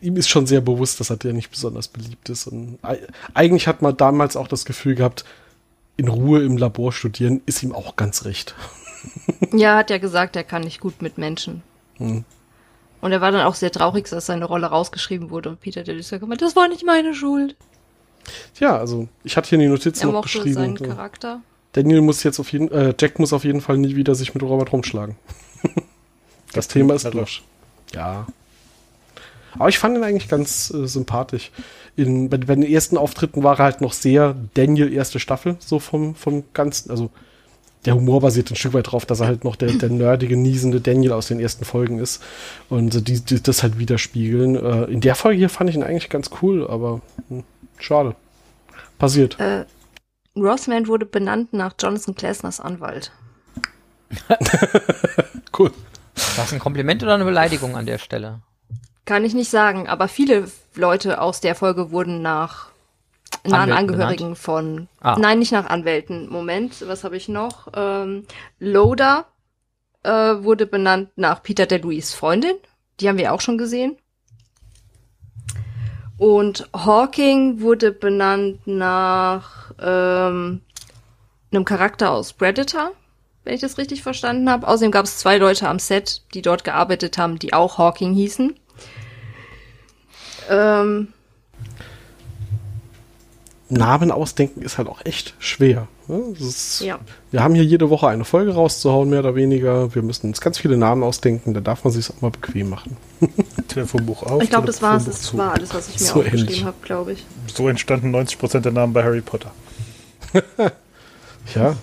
Ihm 0.01 0.15
ist 0.17 0.29
schon 0.29 0.47
sehr 0.47 0.61
bewusst, 0.61 0.99
dass 0.99 1.09
er 1.11 1.17
der 1.17 1.33
nicht 1.33 1.51
besonders 1.51 1.87
beliebt 1.89 2.29
ist 2.29 2.47
und 2.47 2.79
ei- 2.81 3.01
eigentlich 3.33 3.67
hat 3.67 3.81
man 3.81 3.95
damals 3.95 4.35
auch 4.35 4.47
das 4.47 4.65
Gefühl 4.65 4.95
gehabt, 4.95 5.25
in 5.97 6.07
Ruhe 6.07 6.43
im 6.43 6.57
Labor 6.57 6.91
studieren 6.91 7.41
ist 7.45 7.61
ihm 7.63 7.73
auch 7.73 7.95
ganz 7.95 8.25
recht. 8.25 8.55
Ja, 9.53 9.77
hat 9.77 9.89
ja 9.89 9.99
gesagt, 9.99 10.35
er 10.35 10.43
kann 10.43 10.63
nicht 10.63 10.79
gut 10.81 11.01
mit 11.01 11.17
Menschen. 11.17 11.63
Hm. 11.97 12.25
Und 13.01 13.11
er 13.11 13.21
war 13.21 13.31
dann 13.31 13.45
auch 13.45 13.55
sehr 13.55 13.71
traurig, 13.71 14.09
dass 14.09 14.25
seine 14.25 14.45
Rolle 14.45 14.67
rausgeschrieben 14.67 15.29
wurde. 15.29 15.49
Und 15.49 15.61
Peter 15.61 15.83
der 15.83 15.95
gesagt 15.95 16.23
hat, 16.23 16.41
das 16.41 16.55
war 16.55 16.67
nicht 16.67 16.85
meine 16.85 17.13
Schuld. 17.13 17.55
Ja, 18.59 18.77
also 18.77 19.07
ich 19.23 19.37
hatte 19.37 19.49
hier 19.49 19.57
in 19.57 19.65
die 19.65 19.69
Notizen 19.69 20.07
Er 20.07 20.13
noch 20.13 20.23
geschrieben. 20.23 20.53
seinen 20.53 20.77
so. 20.77 20.85
Charakter. 20.85 21.41
Daniel 21.73 22.01
muss 22.01 22.23
jetzt 22.23 22.39
auf 22.39 22.51
jeden, 22.51 22.71
äh, 22.71 22.93
Jack 22.99 23.19
muss 23.19 23.33
auf 23.33 23.43
jeden 23.43 23.61
Fall 23.61 23.77
nie 23.77 23.95
wieder 23.95 24.15
sich 24.15 24.33
mit 24.33 24.43
Robert 24.43 24.71
rumschlagen. 24.71 25.15
das 26.53 26.67
Thema 26.67 26.95
ist 26.95 27.05
Also. 27.05 27.19
durch. 27.19 27.43
Ja. 27.93 28.25
Aber 29.57 29.69
ich 29.69 29.77
fand 29.77 29.97
ihn 29.97 30.03
eigentlich 30.03 30.27
ganz 30.27 30.71
äh, 30.71 30.87
sympathisch. 30.87 31.51
In, 31.95 32.29
bei, 32.29 32.37
bei 32.37 32.55
den 32.55 32.63
ersten 32.63 32.97
Auftritten 32.97 33.43
war 33.43 33.59
er 33.59 33.65
halt 33.65 33.81
noch 33.81 33.93
sehr 33.93 34.35
Daniel 34.53 34.91
erste 34.91 35.19
Staffel, 35.19 35.57
so 35.59 35.79
vom, 35.79 36.15
vom 36.15 36.43
ganzen, 36.53 36.91
also 36.91 37.09
der 37.85 37.95
Humor 37.95 38.21
basiert 38.21 38.51
ein 38.51 38.55
Stück 38.55 38.73
weit 38.73 38.91
drauf, 38.91 39.05
dass 39.05 39.19
er 39.19 39.27
halt 39.27 39.43
noch 39.43 39.55
der, 39.55 39.71
der 39.71 39.89
nerdige, 39.89 40.37
niesende 40.37 40.81
Daniel 40.81 41.13
aus 41.13 41.27
den 41.27 41.39
ersten 41.39 41.65
Folgen 41.65 41.99
ist 41.99 42.21
und 42.69 43.07
die, 43.07 43.19
die 43.21 43.41
das 43.41 43.63
halt 43.63 43.77
widerspiegeln. 43.79 44.55
Äh, 44.55 44.85
in 44.85 45.01
der 45.01 45.15
Folge 45.15 45.37
hier 45.37 45.49
fand 45.49 45.69
ich 45.69 45.75
ihn 45.75 45.83
eigentlich 45.83 46.09
ganz 46.09 46.29
cool, 46.41 46.67
aber 46.67 47.01
hm, 47.29 47.43
schade. 47.77 48.15
Passiert. 48.97 49.39
Äh, 49.39 49.65
Rothman 50.35 50.87
wurde 50.87 51.05
benannt 51.05 51.53
nach 51.53 51.73
Jonathan 51.79 52.15
Klesners 52.15 52.59
Anwalt. 52.59 53.11
Cool. 55.57 55.71
Das 56.35 56.51
ein 56.51 56.59
Kompliment 56.59 57.03
oder 57.03 57.15
eine 57.15 57.25
Beleidigung 57.25 57.75
an 57.75 57.85
der 57.85 57.97
Stelle? 57.97 58.41
Kann 59.05 59.23
ich 59.23 59.33
nicht 59.33 59.49
sagen, 59.49 59.87
aber 59.87 60.07
viele 60.07 60.49
Leute 60.75 61.21
aus 61.21 61.39
der 61.39 61.55
Folge 61.55 61.91
wurden 61.91 62.21
nach 62.21 62.71
nahen 63.47 63.71
Angehörigen 63.71 64.35
von. 64.35 64.87
Ah. 64.99 65.17
Nein, 65.19 65.39
nicht 65.39 65.51
nach 65.51 65.67
Anwälten. 65.67 66.29
Moment, 66.29 66.87
was 66.87 67.03
habe 67.03 67.17
ich 67.17 67.27
noch? 67.27 67.67
Ähm, 67.75 68.25
Loda 68.59 69.25
äh, 70.03 70.09
wurde 70.09 70.65
benannt 70.65 71.09
nach 71.15 71.43
Peter 71.43 71.65
der 71.65 71.79
Louis 71.79 72.13
Freundin. 72.13 72.55
Die 72.99 73.09
haben 73.09 73.17
wir 73.17 73.33
auch 73.33 73.41
schon 73.41 73.57
gesehen. 73.57 73.97
Und 76.17 76.69
Hawking 76.73 77.59
wurde 77.59 77.91
benannt 77.91 78.65
nach 78.65 79.71
ähm, 79.81 80.61
einem 81.51 81.65
Charakter 81.65 82.11
aus 82.11 82.33
Predator, 82.33 82.91
wenn 83.43 83.53
ich 83.53 83.61
das 83.61 83.77
richtig 83.77 84.01
verstanden 84.01 84.49
habe. 84.49 84.67
Außerdem 84.67 84.91
gab 84.91 85.05
es 85.05 85.17
zwei 85.17 85.37
Leute 85.37 85.67
am 85.67 85.79
Set, 85.79 86.21
die 86.33 86.41
dort 86.41 86.63
gearbeitet 86.63 87.17
haben, 87.17 87.37
die 87.37 87.53
auch 87.53 87.77
Hawking 87.77 88.13
hießen. 88.13 88.55
Ähm, 90.49 91.13
Namen 93.67 94.11
ausdenken 94.11 94.61
ist 94.61 94.77
halt 94.77 94.87
auch 94.87 95.03
echt 95.05 95.33
schwer. 95.39 95.87
Ne? 96.07 96.35
Ist, 96.39 96.81
Ja. 96.81 96.99
Wir 97.31 97.41
haben 97.41 97.55
hier 97.55 97.63
jede 97.63 97.89
Woche 97.89 98.07
eine 98.07 98.23
Folge 98.23 98.53
rauszuhauen, 98.53 99.09
mehr 99.09 99.19
oder 99.19 99.33
weniger. 99.35 99.93
Wir 99.95 100.03
müssen 100.03 100.27
uns 100.27 100.39
ganz 100.39 100.59
viele 100.59 100.77
Namen 100.77 101.01
ausdenken, 101.01 101.53
da 101.53 101.61
darf 101.61 101.83
man 101.83 101.91
sich 101.91 102.09
auch 102.09 102.21
mal 102.21 102.29
bequem 102.31 102.69
machen. 102.69 102.95
Telefonbuch 103.67 104.23
auf. 104.23 104.43
Ich 104.43 104.49
glaube, 104.51 104.67
das 104.67 104.81
war 104.83 104.97
es. 104.97 105.05
Das 105.05 105.21
zu. 105.23 105.37
war 105.37 105.53
alles, 105.53 105.73
was 105.73 105.89
ich 105.89 105.99
mir 105.99 106.05
So 106.05 106.19
aufgeschrieben 106.19 106.65
habe, 106.65 106.77
glaube 106.83 107.13
ich. 107.13 107.25
So 107.53 107.67
entstanden 107.67 108.15
90% 108.15 108.59
der 108.59 108.71
Namen 108.71 108.93
bei 108.93 109.03
Harry 109.03 109.21
Potter. 109.21 109.51
Ja. 111.53 111.75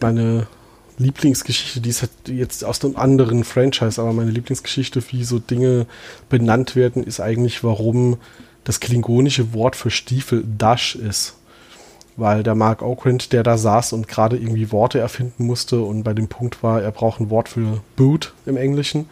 Meine 0.00 0.46
Lieblingsgeschichte, 1.00 1.80
die 1.80 1.88
ist 1.88 2.02
halt 2.02 2.10
jetzt 2.28 2.64
aus 2.64 2.84
einem 2.84 2.96
anderen 2.96 3.42
Franchise, 3.44 4.00
aber 4.00 4.12
meine 4.12 4.30
Lieblingsgeschichte, 4.30 5.02
wie 5.10 5.24
so 5.24 5.38
Dinge 5.38 5.86
benannt 6.28 6.76
werden, 6.76 7.02
ist 7.02 7.20
eigentlich, 7.20 7.64
warum 7.64 8.18
das 8.64 8.80
klingonische 8.80 9.54
Wort 9.54 9.76
für 9.76 9.90
Stiefel 9.90 10.44
Dash 10.46 10.94
ist. 10.94 11.36
Weil 12.16 12.42
der 12.42 12.54
Mark 12.54 12.82
Okrand, 12.82 13.32
der 13.32 13.42
da 13.42 13.56
saß 13.56 13.94
und 13.94 14.08
gerade 14.08 14.36
irgendwie 14.36 14.72
Worte 14.72 14.98
erfinden 14.98 15.46
musste 15.46 15.80
und 15.80 16.02
bei 16.02 16.12
dem 16.12 16.28
Punkt 16.28 16.62
war, 16.62 16.82
er 16.82 16.90
braucht 16.90 17.18
ein 17.18 17.30
Wort 17.30 17.48
für 17.48 17.80
Boot 17.96 18.34
im 18.44 18.58
Englischen, 18.58 19.08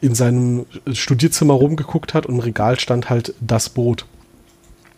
in 0.00 0.16
seinem 0.16 0.66
Studierzimmer 0.90 1.54
rumgeguckt 1.54 2.14
hat 2.14 2.26
und 2.26 2.34
im 2.34 2.40
Regal 2.40 2.80
stand 2.80 3.10
halt 3.10 3.34
das 3.40 3.68
Boot. 3.68 4.06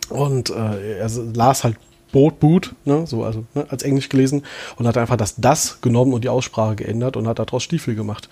Und 0.09 0.49
äh, 0.49 0.97
er 0.97 1.09
las 1.33 1.63
halt 1.63 1.77
Boot, 2.11 2.39
Boot, 2.39 2.73
ne, 2.85 3.05
so 3.07 3.23
also 3.23 3.45
ne, 3.53 3.65
als 3.69 3.83
Englisch 3.83 4.09
gelesen 4.09 4.43
und 4.77 4.87
hat 4.87 4.97
einfach 4.97 5.17
das 5.17 5.35
das 5.37 5.81
genommen 5.81 6.13
und 6.13 6.23
die 6.23 6.29
Aussprache 6.29 6.75
geändert 6.75 7.17
und 7.17 7.27
hat 7.27 7.39
daraus 7.39 7.63
Stiefel 7.63 7.95
gemacht. 7.95 8.29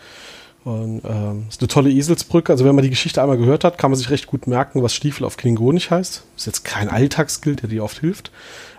Und 0.65 1.01
ähm, 1.05 1.45
ist 1.47 1.61
eine 1.61 1.69
tolle 1.69 1.89
Eselsbrücke. 1.89 2.51
Also 2.51 2.65
wenn 2.65 2.75
man 2.75 2.83
die 2.83 2.89
Geschichte 2.89 3.21
einmal 3.21 3.37
gehört 3.37 3.63
hat, 3.63 3.77
kann 3.77 3.91
man 3.91 3.97
sich 3.97 4.09
recht 4.09 4.27
gut 4.27 4.45
merken, 4.45 4.83
was 4.83 4.93
Stiefel 4.93 5.23
auf 5.23 5.37
Klingonisch 5.37 5.89
heißt. 5.89 6.23
Ist 6.35 6.45
jetzt 6.45 6.65
kein 6.65 6.89
Alltagsskill, 6.89 7.55
der 7.55 7.69
dir 7.69 7.83
oft 7.83 7.99
hilft, 7.99 8.31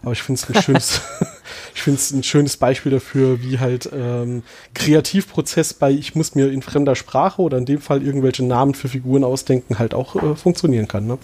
aber 0.03 0.13
ich 0.13 0.23
finde 0.23 0.41
es 0.43 0.49
ein 0.49 0.63
schönes, 0.63 1.01
ich 1.75 1.83
finde 1.83 1.99
es 1.99 2.11
ein 2.11 2.23
schönes 2.23 2.59
Beispiel 2.59 2.93
dafür, 2.93 3.43
wie 3.43 3.59
halt 3.59 3.89
ähm, 3.95 4.43
Kreativprozess 4.75 5.73
bei 5.73 5.91
ich 5.91 6.15
muss 6.15 6.35
mir 6.35 6.53
in 6.53 6.61
fremder 6.61 6.97
Sprache 6.97 7.41
oder 7.41 7.57
in 7.57 7.65
dem 7.65 7.81
Fall 7.81 8.03
irgendwelche 8.03 8.45
Namen 8.45 8.75
für 8.75 8.89
Figuren 8.89 9.25
ausdenken 9.25 9.79
halt 9.79 9.95
auch 9.95 10.17
äh, 10.17 10.37
funktionieren 10.37 10.87
kann. 10.87 11.07
Ne? 11.07 11.19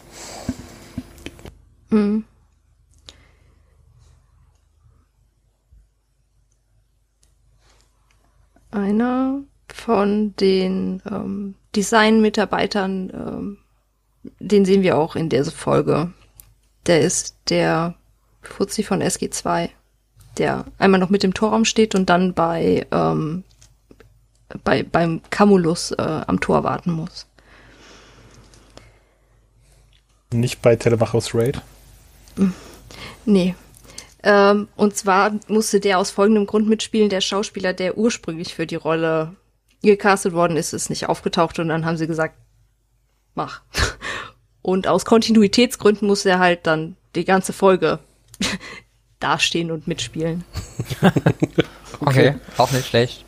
Mhm. 1.90 2.24
Einer 8.76 9.40
von 9.72 10.36
den 10.36 11.00
ähm, 11.10 11.54
Design-Mitarbeitern, 11.74 13.10
ähm, 13.10 13.58
den 14.38 14.66
sehen 14.66 14.82
wir 14.82 14.98
auch 14.98 15.16
in 15.16 15.30
dieser 15.30 15.50
Folge. 15.50 16.12
Der 16.84 17.00
ist 17.00 17.36
der 17.48 17.94
Fuzzi 18.42 18.82
von 18.82 19.02
SG2, 19.02 19.70
der 20.36 20.66
einmal 20.76 21.00
noch 21.00 21.08
mit 21.08 21.22
dem 21.22 21.32
Torraum 21.32 21.64
steht 21.64 21.94
und 21.94 22.10
dann 22.10 22.34
bei, 22.34 22.86
ähm, 22.92 23.44
bei 24.62 24.82
beim 24.82 25.22
Camulus 25.30 25.92
äh, 25.92 26.02
am 26.26 26.38
Tor 26.40 26.62
warten 26.62 26.92
muss. 26.92 27.26
Nicht 30.34 30.60
bei 30.60 30.76
Telemachos 30.76 31.34
Raid. 31.34 31.62
Nee. 33.24 33.54
Ähm, 34.28 34.66
und 34.74 34.96
zwar 34.96 35.38
musste 35.46 35.78
der 35.78 36.00
aus 36.00 36.10
folgendem 36.10 36.46
Grund 36.46 36.68
mitspielen, 36.68 37.08
der 37.08 37.20
Schauspieler, 37.20 37.72
der 37.72 37.96
ursprünglich 37.96 38.56
für 38.56 38.66
die 38.66 38.74
Rolle 38.74 39.36
gecastet 39.82 40.32
worden 40.32 40.56
ist, 40.56 40.72
ist 40.72 40.90
nicht 40.90 41.08
aufgetaucht 41.08 41.60
und 41.60 41.68
dann 41.68 41.86
haben 41.86 41.96
sie 41.96 42.08
gesagt, 42.08 42.34
mach. 43.34 43.62
Und 44.62 44.88
aus 44.88 45.04
Kontinuitätsgründen 45.04 46.08
musste 46.08 46.30
er 46.30 46.38
halt 46.40 46.66
dann 46.66 46.96
die 47.14 47.24
ganze 47.24 47.52
Folge 47.52 48.00
dastehen 49.20 49.70
und 49.70 49.86
mitspielen. 49.86 50.44
Okay, 52.00 52.34
auch 52.58 52.72
nicht 52.72 52.88
schlecht. 52.88 53.24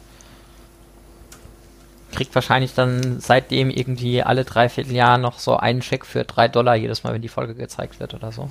Kriegt 2.12 2.34
wahrscheinlich 2.34 2.74
dann 2.74 3.18
seitdem 3.18 3.70
irgendwie 3.70 4.22
alle 4.22 4.44
dreiviertel 4.44 4.92
Jahr 4.92 5.16
noch 5.16 5.38
so 5.38 5.56
einen 5.56 5.80
Scheck 5.80 6.04
für 6.04 6.24
drei 6.24 6.48
Dollar 6.48 6.76
jedes 6.76 7.02
Mal, 7.02 7.14
wenn 7.14 7.22
die 7.22 7.28
Folge 7.28 7.54
gezeigt 7.54 7.98
wird 7.98 8.12
oder 8.12 8.30
so. 8.30 8.50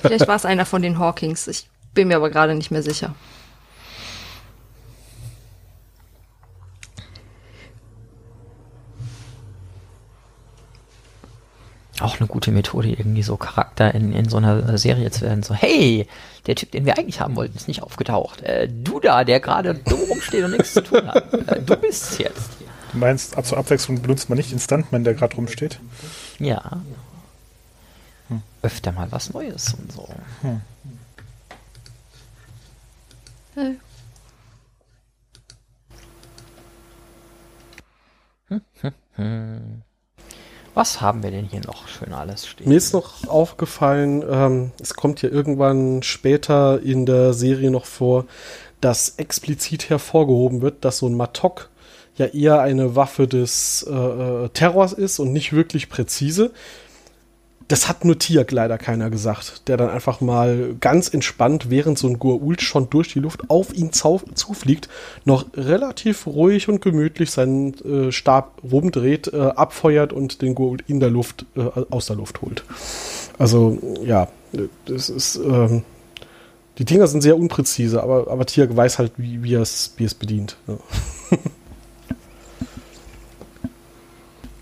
Vielleicht 0.00 0.28
war 0.28 0.36
es 0.36 0.46
einer 0.46 0.64
von 0.64 0.80
den 0.80 0.98
Hawkings. 0.98 1.46
Ich 1.46 1.68
bin 1.94 2.08
mir 2.08 2.16
aber 2.16 2.30
gerade 2.30 2.54
nicht 2.54 2.70
mehr 2.70 2.82
sicher. 2.82 3.14
Auch 12.00 12.18
eine 12.18 12.28
gute 12.28 12.50
Methode, 12.50 12.88
irgendwie 12.88 13.22
so 13.22 13.36
Charakter 13.36 13.94
in, 13.94 14.14
in 14.14 14.26
so 14.28 14.38
einer 14.38 14.78
Serie 14.78 15.10
zu 15.10 15.20
werden. 15.20 15.42
So, 15.42 15.52
hey, 15.52 16.06
der 16.46 16.56
Typ, 16.56 16.70
den 16.70 16.86
wir 16.86 16.96
eigentlich 16.96 17.20
haben 17.20 17.36
wollten, 17.36 17.56
ist 17.56 17.68
nicht 17.68 17.82
aufgetaucht. 17.82 18.40
Äh, 18.40 18.68
du 18.68 19.00
da, 19.00 19.24
der 19.24 19.38
gerade 19.40 19.74
dumm 19.74 20.00
rumsteht 20.08 20.42
und 20.44 20.52
nichts 20.52 20.72
zu 20.72 20.82
tun 20.82 21.06
hat. 21.06 21.30
Äh, 21.46 21.60
du 21.60 21.76
bist 21.76 22.18
jetzt. 22.18 22.52
Du 22.92 22.98
meinst, 22.98 23.36
ab 23.36 23.44
zur 23.44 23.58
Abwechslung 23.58 24.00
benutzt 24.00 24.30
man 24.30 24.38
nicht 24.38 24.50
den 24.50 24.58
Stuntman, 24.58 25.04
der 25.04 25.14
gerade 25.14 25.36
rumsteht? 25.36 25.78
Ja. 26.38 26.80
Öfter 28.62 28.92
mal 28.92 29.12
was 29.12 29.32
Neues 29.32 29.74
und 29.74 29.92
so. 29.92 30.08
Äh, 39.16 39.58
Was 40.74 41.00
haben 41.00 41.22
wir 41.22 41.30
denn 41.30 41.44
hier 41.44 41.60
noch 41.60 41.88
schön 41.88 42.12
alles 42.12 42.46
stehen? 42.46 42.68
Mir 42.68 42.76
ist 42.76 42.92
noch 42.92 43.26
aufgefallen, 43.28 44.24
ähm, 44.28 44.72
es 44.80 44.94
kommt 44.94 45.22
ja 45.22 45.28
irgendwann 45.28 46.02
später 46.02 46.80
in 46.82 47.06
der 47.06 47.34
Serie 47.34 47.70
noch 47.70 47.84
vor, 47.84 48.26
dass 48.80 49.16
explizit 49.18 49.90
hervorgehoben 49.90 50.62
wird, 50.62 50.84
dass 50.84 50.98
so 50.98 51.06
ein 51.06 51.14
Matok 51.14 51.68
ja 52.16 52.26
eher 52.26 52.60
eine 52.60 52.96
Waffe 52.96 53.26
des 53.28 53.86
äh, 53.88 53.94
äh, 53.94 54.48
Terrors 54.50 54.92
ist 54.92 55.18
und 55.18 55.32
nicht 55.32 55.52
wirklich 55.52 55.88
präzise. 55.88 56.52
Das 57.70 57.88
hat 57.88 58.04
nur 58.04 58.18
Tiak 58.18 58.50
leider 58.50 58.78
keiner 58.78 59.10
gesagt, 59.10 59.68
der 59.68 59.76
dann 59.76 59.90
einfach 59.90 60.20
mal 60.20 60.74
ganz 60.80 61.08
entspannt, 61.08 61.70
während 61.70 62.00
so 62.00 62.08
ein 62.08 62.18
Goa'uld 62.18 62.62
schon 62.62 62.90
durch 62.90 63.12
die 63.12 63.20
Luft 63.20 63.48
auf 63.48 63.72
ihn 63.72 63.92
zufliegt, 63.92 64.88
noch 65.24 65.46
relativ 65.54 66.26
ruhig 66.26 66.68
und 66.68 66.80
gemütlich 66.80 67.30
seinen 67.30 67.74
äh, 67.84 68.10
Stab 68.10 68.60
rumdreht, 68.64 69.32
äh, 69.32 69.36
abfeuert 69.36 70.12
und 70.12 70.42
den 70.42 70.56
Goa'uld 70.56 70.80
in 70.88 70.98
der 70.98 71.10
Luft, 71.10 71.46
äh, 71.54 71.60
aus 71.90 72.06
der 72.06 72.16
Luft 72.16 72.42
holt. 72.42 72.64
Also, 73.38 73.78
ja, 74.04 74.26
das 74.86 75.08
ist, 75.08 75.36
ähm, 75.36 75.84
die 76.78 76.84
Dinger 76.84 77.06
sind 77.06 77.20
sehr 77.20 77.38
unpräzise, 77.38 78.02
aber, 78.02 78.26
aber 78.32 78.46
Tiak 78.46 78.74
weiß 78.74 78.98
halt, 78.98 79.12
wie, 79.16 79.44
wie 79.44 79.54
er 79.54 79.62
es 79.62 79.94
bedient. 80.18 80.56
Ja. 80.66 80.76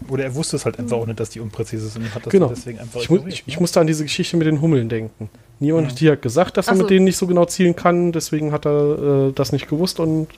Oder 0.08 0.24
er 0.24 0.34
wusste 0.34 0.56
es 0.56 0.64
halt 0.64 0.78
einfach 0.78 0.96
auch 0.96 1.06
nicht, 1.06 1.20
dass 1.20 1.30
die 1.30 1.40
unpräzise 1.40 1.88
sind 1.88 2.02
und 2.04 2.14
hat 2.14 2.24
das 2.26 2.30
Genau. 2.32 2.48
deswegen 2.48 2.78
einfach 2.78 3.00
Ich, 3.00 3.10
mu 3.10 3.18
ich, 3.26 3.44
ich 3.46 3.56
ne? 3.56 3.60
musste 3.60 3.80
an 3.80 3.86
diese 3.86 4.04
Geschichte 4.04 4.36
mit 4.36 4.46
den 4.46 4.60
Hummeln 4.60 4.88
denken. 4.88 5.28
Niemand 5.60 5.86
Ja. 5.86 5.90
hat 5.90 5.98
Tiak 5.98 6.22
gesagt, 6.22 6.56
dass 6.56 6.68
er 6.68 6.76
so. 6.76 6.82
mit 6.82 6.90
denen 6.90 7.04
nicht 7.04 7.16
so 7.16 7.26
genau 7.26 7.44
zielen 7.44 7.76
kann, 7.76 8.12
deswegen 8.12 8.52
hat 8.52 8.66
er 8.66 9.28
äh, 9.28 9.32
das 9.32 9.52
nicht 9.52 9.68
gewusst 9.68 10.00
und 10.00 10.28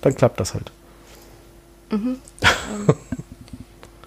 dann 0.00 0.14
klappt 0.14 0.40
das 0.40 0.54
halt. 0.54 0.72
ähm, 1.90 2.16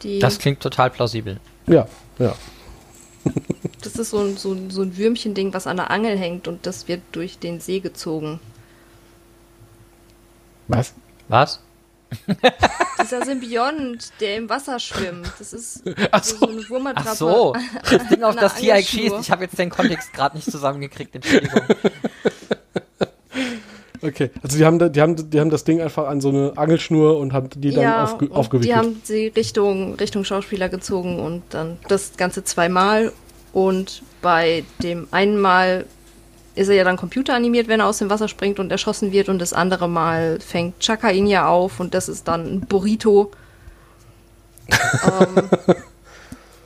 die, 0.04 0.20
Das 0.20 0.40
klingt 0.40 0.60
total 0.62 0.90
plausibel. 0.90 1.40
Ja, 1.68 1.88
ja. 2.20 2.36
das 3.82 3.96
ist 3.96 4.10
so 4.12 4.20
ein, 4.20 4.38
so, 4.38 4.54
ein- 4.54 4.70
so 4.70 4.82
ein 4.82 4.98
Würmchending, 4.98 5.54
was 5.54 5.68
an 5.68 5.78
der 5.78 5.92
Angel 5.92 6.18
hängt 6.18 6.48
und 6.48 6.66
das 6.66 6.88
wird 6.88 7.02
durch 7.12 7.40
den 7.40 7.60
See 7.60 7.80
gezogen. 7.80 8.40
Was? 10.68 10.94
Was? 11.30 11.60
Dieser 13.02 13.26
Symbiont, 13.26 14.12
der 14.20 14.38
im 14.38 14.50
Wasser 14.50 14.80
schwimmt, 14.80 15.32
das 15.40 15.54
ist 15.54 15.84
Ach 16.12 16.24
so, 16.24 16.38
so. 16.38 16.48
eine 16.48 16.70
Wurmattrappe. 16.70 17.10
Ach 17.10 17.16
so, 17.16 17.56
das 17.92 18.08
Ding, 18.08 18.24
auf 18.24 18.36
das 18.36 18.56
Angelschnur. 18.58 19.02
schießt. 19.04 19.16
Ich 19.22 19.32
habe 19.32 19.44
jetzt 19.44 19.58
den 19.60 19.70
Kontext 19.70 20.14
gerade 20.14 20.36
nicht 20.38 20.50
zusammengekriegt, 20.50 21.16
Entschuldigung. 21.16 21.62
Okay, 24.04 24.30
also 24.44 24.58
die 24.58 24.64
haben, 24.66 24.78
da- 24.78 24.90
die, 24.90 25.02
haben, 25.02 25.30
die 25.30 25.40
haben 25.40 25.50
das 25.50 25.64
Ding 25.64 25.82
einfach 25.82 26.08
an 26.08 26.22
so 26.22 26.30
eine 26.30 26.54
Angelschnur 26.56 27.18
und 27.18 27.34
haben 27.34 27.50
die 27.56 27.72
dann 27.72 27.84
ja, 27.84 28.04
aufge 28.04 28.26
und 28.28 28.32
aufgewickelt. 28.36 28.72
die 28.72 28.76
haben 28.78 29.02
sie 29.04 29.28
Richtung, 29.36 29.96
Richtung 29.96 30.24
Schauspieler 30.24 30.70
gezogen 30.70 31.20
und 31.20 31.42
dann 31.50 31.78
das 31.88 32.16
Ganze 32.16 32.44
zweimal. 32.44 33.12
Und 33.54 34.04
bei 34.22 34.64
dem 34.84 35.08
einen 35.10 35.40
Mal 35.40 35.86
ist 36.58 36.70
er 36.70 36.76
ja 36.76 36.84
dann 36.84 36.98
computeranimiert, 36.98 37.68
wenn 37.68 37.80
er 37.80 37.88
aus 37.88 38.00
dem 38.00 38.10
Wasser 38.10 38.28
springt 38.28 38.60
und 38.60 38.72
erschossen 38.72 39.12
wird. 39.12 39.30
Und 39.30 39.40
das 39.40 39.54
andere 39.54 39.88
Mal 39.88 40.40
fängt 40.40 40.80
Chaka 40.80 41.12
ihn 41.12 41.28
ja 41.28 41.48
auf 41.48 41.80
und 41.80 41.94
das 41.94 42.10
ist 42.10 42.28
dann 42.28 42.46
ein 42.46 42.62
Burrito. 42.62 43.32
ähm, 44.70 45.50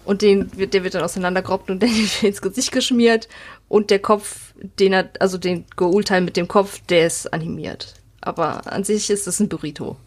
und 0.05 0.21
den 0.21 0.57
wird, 0.57 0.73
der 0.73 0.83
wird 0.83 0.95
dann 0.95 1.03
auseinandergerobbt 1.03 1.69
und 1.69 1.79
der 1.81 1.89
wird 1.89 2.23
ins 2.23 2.41
Gesicht 2.41 2.71
geschmiert. 2.71 3.27
Und 3.67 3.89
der 3.89 3.99
Kopf, 3.99 4.53
den 4.79 4.93
er, 4.93 5.09
also 5.19 5.37
den 5.37 5.65
Goul-Teil 5.75 6.21
mit 6.21 6.37
dem 6.37 6.47
Kopf, 6.47 6.79
der 6.89 7.07
ist 7.07 7.31
animiert. 7.33 7.93
Aber 8.21 8.71
an 8.71 8.83
sich 8.83 9.09
ist 9.09 9.27
es 9.27 9.39
ein 9.39 9.49
Burrito. 9.49 9.97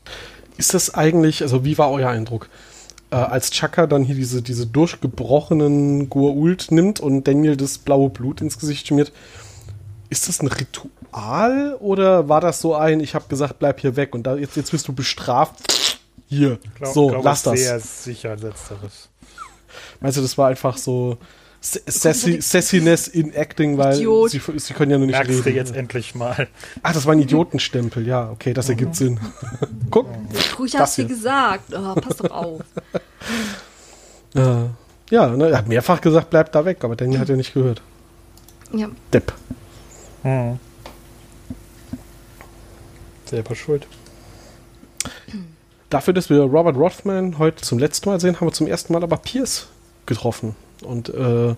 Ist 0.56 0.74
das 0.74 0.94
eigentlich, 0.94 1.42
also 1.42 1.64
wie 1.64 1.78
war 1.78 1.90
euer 1.90 2.10
Eindruck? 2.10 2.48
äh, 3.14 3.16
als 3.16 3.50
Chaka 3.50 3.86
dann 3.86 4.02
hier 4.02 4.16
diese, 4.16 4.42
diese 4.42 4.66
durchgebrochenen 4.66 6.10
Goa'uld 6.10 6.74
nimmt 6.74 7.00
und 7.00 7.28
Daniel 7.28 7.56
das 7.56 7.78
blaue 7.78 8.10
Blut 8.10 8.40
ins 8.40 8.58
Gesicht 8.58 8.88
schmiert, 8.88 9.12
ist 10.14 10.28
das 10.28 10.40
ein 10.40 10.46
Ritual 10.46 11.76
oder 11.80 12.28
war 12.28 12.40
das 12.40 12.60
so 12.60 12.74
ein, 12.74 13.00
ich 13.00 13.14
habe 13.14 13.26
gesagt, 13.28 13.58
bleib 13.58 13.80
hier 13.80 13.96
weg 13.96 14.14
und 14.14 14.22
da, 14.22 14.36
jetzt, 14.36 14.56
jetzt 14.56 14.72
wirst 14.72 14.86
du 14.86 14.92
bestraft? 14.92 15.98
Hier, 16.26 16.58
Glaub, 16.76 16.94
so, 16.94 17.08
glaube, 17.08 17.24
lass 17.24 17.42
das. 17.42 17.58
Sehr 17.58 17.80
sicher 17.80 18.36
letzteres. 18.36 19.08
Meinst 20.00 20.16
du, 20.18 20.22
das 20.22 20.38
war 20.38 20.48
einfach 20.48 20.76
so 20.76 21.18
Sassy, 21.60 22.40
Sassiness 22.40 23.08
in 23.08 23.32
Acting, 23.34 23.76
weil 23.76 23.94
sie, 23.94 24.40
sie 24.56 24.74
können 24.74 24.92
ja 24.92 24.98
nur 24.98 25.06
nicht 25.06 25.16
Merkst 25.16 25.38
du 25.38 25.44
reden. 25.44 25.56
jetzt 25.56 25.74
endlich 25.74 26.14
mal. 26.14 26.46
Ach, 26.82 26.92
das 26.92 27.06
war 27.06 27.14
ein 27.14 27.20
Idiotenstempel, 27.20 28.06
ja, 28.06 28.30
okay, 28.30 28.52
das 28.52 28.68
ergibt 28.68 28.94
Sinn. 28.94 29.18
Guck. 29.90 30.06
Hast 30.78 30.98
du 30.98 31.02
hier. 31.02 31.08
gesagt. 31.08 31.72
Oh, 31.74 31.94
pass 31.94 32.16
doch 32.18 32.30
auf. 32.30 32.60
Ja, 35.10 35.28
ne, 35.28 35.50
er 35.50 35.58
hat 35.58 35.68
mehrfach 35.68 36.00
gesagt, 36.00 36.30
bleib 36.30 36.50
da 36.50 36.64
weg, 36.64 36.82
aber 36.82 36.96
Daniel 36.96 37.20
hat 37.20 37.28
ja 37.28 37.36
nicht 37.36 37.54
gehört. 37.54 37.82
Ja. 38.72 38.88
Depp. 39.12 39.32
Hm. 40.24 40.58
Selber 43.26 43.54
schuld. 43.54 43.86
Dafür, 45.90 46.12
dass 46.12 46.28
wir 46.28 46.40
Robert 46.40 46.76
Rothman 46.76 47.38
heute 47.38 47.62
zum 47.62 47.78
letzten 47.78 48.08
Mal 48.08 48.18
sehen, 48.18 48.40
haben 48.40 48.48
wir 48.48 48.52
zum 48.52 48.66
ersten 48.66 48.92
Mal 48.92 49.02
aber 49.02 49.16
Pierce 49.18 49.68
getroffen. 50.06 50.56
Und 50.82 51.10
äh, 51.10 51.54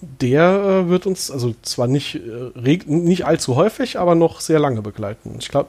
der 0.00 0.84
äh, 0.84 0.88
wird 0.88 1.06
uns, 1.06 1.30
also 1.30 1.54
zwar 1.62 1.86
nicht, 1.86 2.14
äh, 2.14 2.78
nicht 2.86 3.26
allzu 3.26 3.56
häufig, 3.56 3.98
aber 3.98 4.14
noch 4.14 4.40
sehr 4.40 4.58
lange 4.58 4.82
begleiten. 4.82 5.36
Ich 5.38 5.48
glaube, 5.48 5.68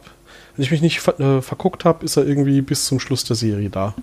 wenn 0.56 0.64
ich 0.64 0.72
mich 0.72 0.82
nicht 0.82 1.02
ver 1.02 1.20
äh, 1.20 1.42
verguckt 1.42 1.84
habe, 1.84 2.06
ist 2.06 2.18
er 2.18 2.26
irgendwie 2.26 2.62
bis 2.62 2.86
zum 2.86 3.00
Schluss 3.00 3.24
der 3.24 3.36
Serie 3.36 3.70
da. 3.70 3.94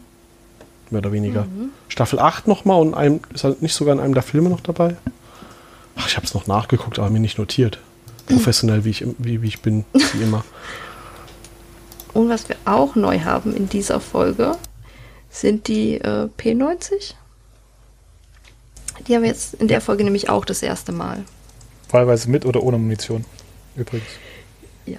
Mehr 0.90 1.00
oder 1.00 1.12
weniger. 1.12 1.46
Staffel 1.88 2.18
8 2.18 2.48
nochmal 2.48 2.80
und 2.80 2.94
einem, 2.94 3.20
ist 3.34 3.44
er 3.44 3.56
nicht 3.60 3.74
sogar 3.74 3.94
in 3.94 4.00
einem 4.00 4.14
der 4.14 4.22
Filme 4.22 4.48
noch 4.48 4.60
dabei? 4.60 4.96
Ach, 5.96 6.08
ich 6.08 6.16
habe 6.16 6.26
es 6.26 6.32
noch 6.32 6.46
nachgeguckt, 6.46 6.98
aber 6.98 7.10
mir 7.10 7.20
nicht 7.20 7.38
notiert. 7.38 7.78
Professionell, 8.28 8.84
wie 8.84 8.90
ich, 8.90 9.04
wie, 9.18 9.42
wie 9.42 9.48
ich 9.48 9.60
bin, 9.60 9.84
wie 9.92 10.22
immer. 10.22 10.44
Und 12.14 12.28
was 12.28 12.48
wir 12.48 12.56
auch 12.64 12.94
neu 12.94 13.20
haben 13.20 13.54
in 13.54 13.68
dieser 13.68 14.00
Folge, 14.00 14.56
sind 15.30 15.68
die 15.68 15.96
äh, 15.96 16.28
P90. 16.38 17.14
Die 19.06 19.14
haben 19.14 19.22
wir 19.22 19.28
jetzt 19.28 19.54
in 19.54 19.68
der 19.68 19.80
Folge 19.80 20.04
nämlich 20.04 20.28
auch 20.28 20.44
das 20.44 20.62
erste 20.62 20.92
Mal. 20.92 21.24
Wahlweise 21.90 22.28
mit 22.28 22.44
oder 22.44 22.62
ohne 22.62 22.78
Munition. 22.78 23.24
Übrigens. 23.76 24.08
Ja. 24.86 24.98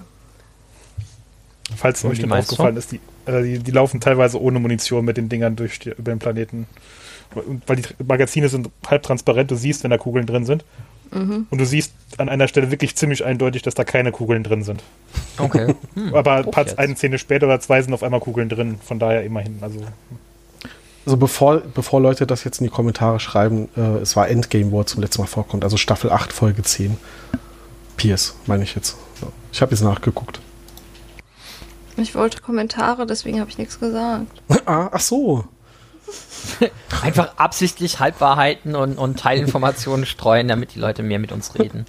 Falls 1.75 2.03
Und 2.03 2.11
euch 2.11 2.19
du? 2.19 2.29
aufgefallen 2.29 2.77
ist, 2.77 2.91
die, 2.91 2.99
äh, 3.25 3.43
die, 3.43 3.59
die 3.59 3.71
laufen 3.71 3.99
teilweise 3.99 4.41
ohne 4.41 4.59
Munition 4.59 5.05
mit 5.05 5.17
den 5.17 5.29
Dingern 5.29 5.55
durch 5.55 5.79
die, 5.79 5.89
über 5.89 6.11
den 6.11 6.19
Planeten. 6.19 6.67
Weil 7.67 7.75
die 7.75 8.03
Magazine 8.03 8.49
sind 8.49 8.69
halb 8.87 9.03
transparent, 9.03 9.51
du 9.51 9.55
siehst, 9.55 9.83
wenn 9.83 9.91
da 9.91 9.97
Kugeln 9.97 10.25
drin 10.25 10.45
sind. 10.45 10.63
Mhm. 11.11 11.47
Und 11.49 11.57
du 11.57 11.65
siehst 11.65 11.93
an 12.17 12.29
einer 12.29 12.47
Stelle 12.47 12.71
wirklich 12.71 12.95
ziemlich 12.95 13.25
eindeutig, 13.25 13.61
dass 13.61 13.73
da 13.73 13.83
keine 13.83 14.11
Kugeln 14.11 14.43
drin 14.43 14.63
sind. 14.63 14.83
Okay. 15.37 15.75
Hm. 15.95 16.13
Aber 16.13 16.45
jetzt. 16.45 16.77
eine 16.77 16.95
Szene 16.95 17.17
später 17.17 17.47
oder 17.47 17.59
zwei 17.59 17.81
sind 17.81 17.93
auf 17.93 18.03
einmal 18.03 18.19
Kugeln 18.19 18.49
drin. 18.49 18.79
Von 18.83 18.99
daher 18.99 19.23
immerhin. 19.23 19.57
Also 19.61 19.79
Also 21.05 21.17
bevor, 21.17 21.61
bevor 21.73 22.01
Leute 22.01 22.27
das 22.27 22.43
jetzt 22.43 22.59
in 22.59 22.65
die 22.65 22.71
Kommentare 22.71 23.19
schreiben, 23.19 23.69
äh, 23.75 23.97
es 23.97 24.15
war 24.15 24.29
Endgame, 24.29 24.71
wo 24.71 24.81
er 24.81 24.85
zum 24.85 25.01
letzten 25.01 25.21
Mal 25.21 25.27
vorkommt. 25.27 25.63
Also 25.63 25.77
Staffel 25.77 26.11
8, 26.11 26.31
Folge 26.31 26.61
10. 26.61 26.97
Pierce, 27.97 28.35
meine 28.45 28.63
ich 28.63 28.75
jetzt. 28.75 28.95
Ich 29.51 29.61
habe 29.61 29.71
jetzt 29.71 29.81
nachgeguckt. 29.81 30.39
Ich 31.97 32.15
wollte 32.15 32.41
Kommentare, 32.41 33.05
deswegen 33.05 33.39
habe 33.39 33.49
ich 33.49 33.57
nichts 33.57 33.79
gesagt. 33.79 34.27
ah, 34.65 34.89
ach 34.91 34.99
so. 34.99 35.43
Einfach 37.01 37.37
absichtlich 37.37 37.99
Halbwahrheiten 37.99 38.75
und, 38.75 38.97
und 38.97 39.19
Teilinformationen 39.19 40.05
streuen, 40.05 40.47
damit 40.47 40.75
die 40.75 40.79
Leute 40.79 41.03
mehr 41.03 41.19
mit 41.19 41.31
uns 41.31 41.57
reden. 41.57 41.85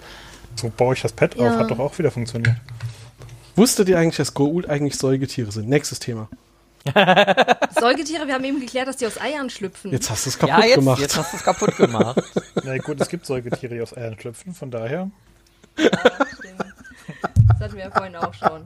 so 0.57 0.71
baue 0.75 0.95
ich 0.95 1.03
das 1.03 1.13
Pad 1.13 1.35
auf, 1.39 1.45
Ja. 1.45 1.59
hat 1.59 1.71
doch 1.71 1.79
auch 1.79 1.99
wieder 1.99 2.11
funktioniert. 2.11 2.57
Wusstet 3.57 3.89
ihr 3.89 3.99
eigentlich, 3.99 4.17
dass 4.17 4.35
Goa'uld 4.35 4.69
eigentlich 4.69 4.97
Säugetiere 4.97 5.51
sind? 5.53 5.69
Nächstes 5.69 5.99
Thema. 5.99 6.29
Säugetiere, 7.79 8.27
wir 8.27 8.35
haben 8.35 8.45
eben 8.45 8.61
geklärt, 8.61 8.89
dass 8.89 8.97
die 8.97 9.07
aus 9.07 9.21
Eiern 9.21 9.51
schlüpfen. 9.51 9.91
Jetzt 9.91 10.09
hast 10.09 10.25
du 10.25 10.31
es 10.31 10.39
kaputt 10.39 10.59
ja, 10.59 10.65
jetzt, 10.65 10.75
gemacht. 10.77 11.01
jetzt 11.01 11.17
hast 11.17 11.33
du 11.33 11.37
es 11.37 11.43
kaputt 11.43 11.77
gemacht. 11.77 12.23
Na 12.65 12.79
gut, 12.79 13.01
es 13.01 13.09
gibt 13.09 13.27
Säugetiere, 13.27 13.75
die 13.75 13.83
aus 13.83 13.95
Eiern 13.97 14.17
schlüpfen, 14.19 14.55
von 14.55 14.71
daher. 14.71 15.11
Stimmt. 15.77 15.93
Das 17.49 17.61
hatten 17.61 17.75
wir 17.77 17.85
ja 17.85 17.91
vorhin 17.91 18.17
auch 18.17 18.33
schon. 18.33 18.65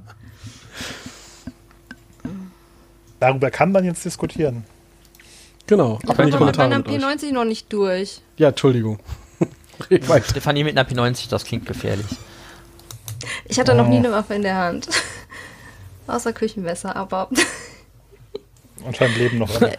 Darüber 3.20 3.50
kann 3.50 3.72
man 3.72 3.84
jetzt 3.84 4.04
diskutieren. 4.04 4.64
Genau. 5.66 5.98
Ich 6.02 6.10
Ab 6.10 6.18
in 6.18 6.18
war 6.18 6.24
die 6.26 6.30
doch 6.32 6.40
mit 6.46 6.56
meiner 6.58 6.78
mit 6.78 6.88
euch. 6.88 6.94
P90 6.96 7.32
noch 7.32 7.44
nicht 7.44 7.72
durch. 7.72 8.20
Ja, 8.36 8.48
Entschuldigung. 8.48 8.98
Stefanie 10.24 10.64
mit 10.64 10.76
einer 10.78 10.88
P90, 10.88 11.28
das 11.28 11.44
klingt 11.44 11.66
gefährlich. 11.66 12.06
Ich 13.46 13.58
hatte 13.58 13.74
noch 13.74 13.88
nie 13.88 13.96
Oh. 13.96 13.98
eine 14.00 14.12
Waffe 14.12 14.34
in 14.34 14.42
der 14.42 14.56
Hand. 14.56 14.88
Außer 16.06 16.32
Küchenmesser, 16.32 16.94
aber 16.94 17.30
Anscheinend 18.86 19.16
leben 19.16 19.38
noch 19.38 19.60
alle. 19.62 19.78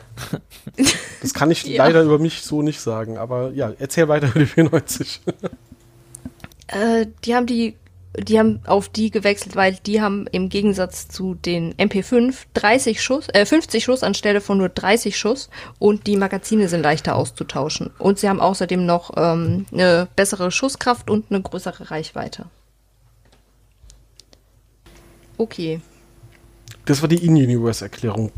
Das 1.21 1.34
kann 1.36 1.52
ich 1.52 1.63
Ja. 1.65 1.86
leider 1.86 2.02
über 2.02 2.17
mich 2.17 2.41
so 2.41 2.63
nicht 2.63 2.82
sagen. 2.82 3.17
Aber 3.19 3.52
ja, 3.52 3.71
erzähl 3.78 4.08
weiter 4.08 4.28
über 4.30 4.39
die 4.39 4.45
94. 4.48 5.21
äh, 6.67 7.06
die 7.24 7.36
haben 7.36 7.45
die, 7.45 7.76
die 8.17 8.39
haben 8.39 8.60
auf 8.65 8.89
die 8.89 9.12
gewechselt, 9.12 9.56
weil 9.56 9.78
die 9.86 10.01
haben 10.01 10.28
im 10.32 10.49
Gegensatz 10.49 11.08
zu 11.08 11.36
den 11.36 11.73
MP5 11.75 12.36
30 12.54 13.01
Schuss, 13.01 13.28
äh, 13.34 13.45
50 13.45 13.84
Schuss 13.84 14.04
anstelle 14.04 14.41
von 14.41 14.58
nur 14.58 14.69
30 14.69 15.17
Schuss 15.17 15.49
und 15.80 16.08
die 16.08 16.17
Magazine 16.17 16.69
sind 16.69 16.82
leichter 16.82 17.15
auszutauschen. 17.15 17.91
Und 17.97 18.19
sie 18.19 18.30
haben 18.30 18.41
außerdem 18.41 18.86
noch 18.86 19.12
ähm, 19.17 19.65
eine 19.71 20.08
bessere 20.15 20.51
Schusskraft 20.51 21.10
und 21.10 21.25
eine 21.30 21.41
größere 21.41 21.91
Reichweite. 21.91 22.45
Okay. 25.38 25.82
Das 26.86 27.01
war 27.01 27.10
die 27.10 27.25
In-Universe-Erklärung. 27.25 28.32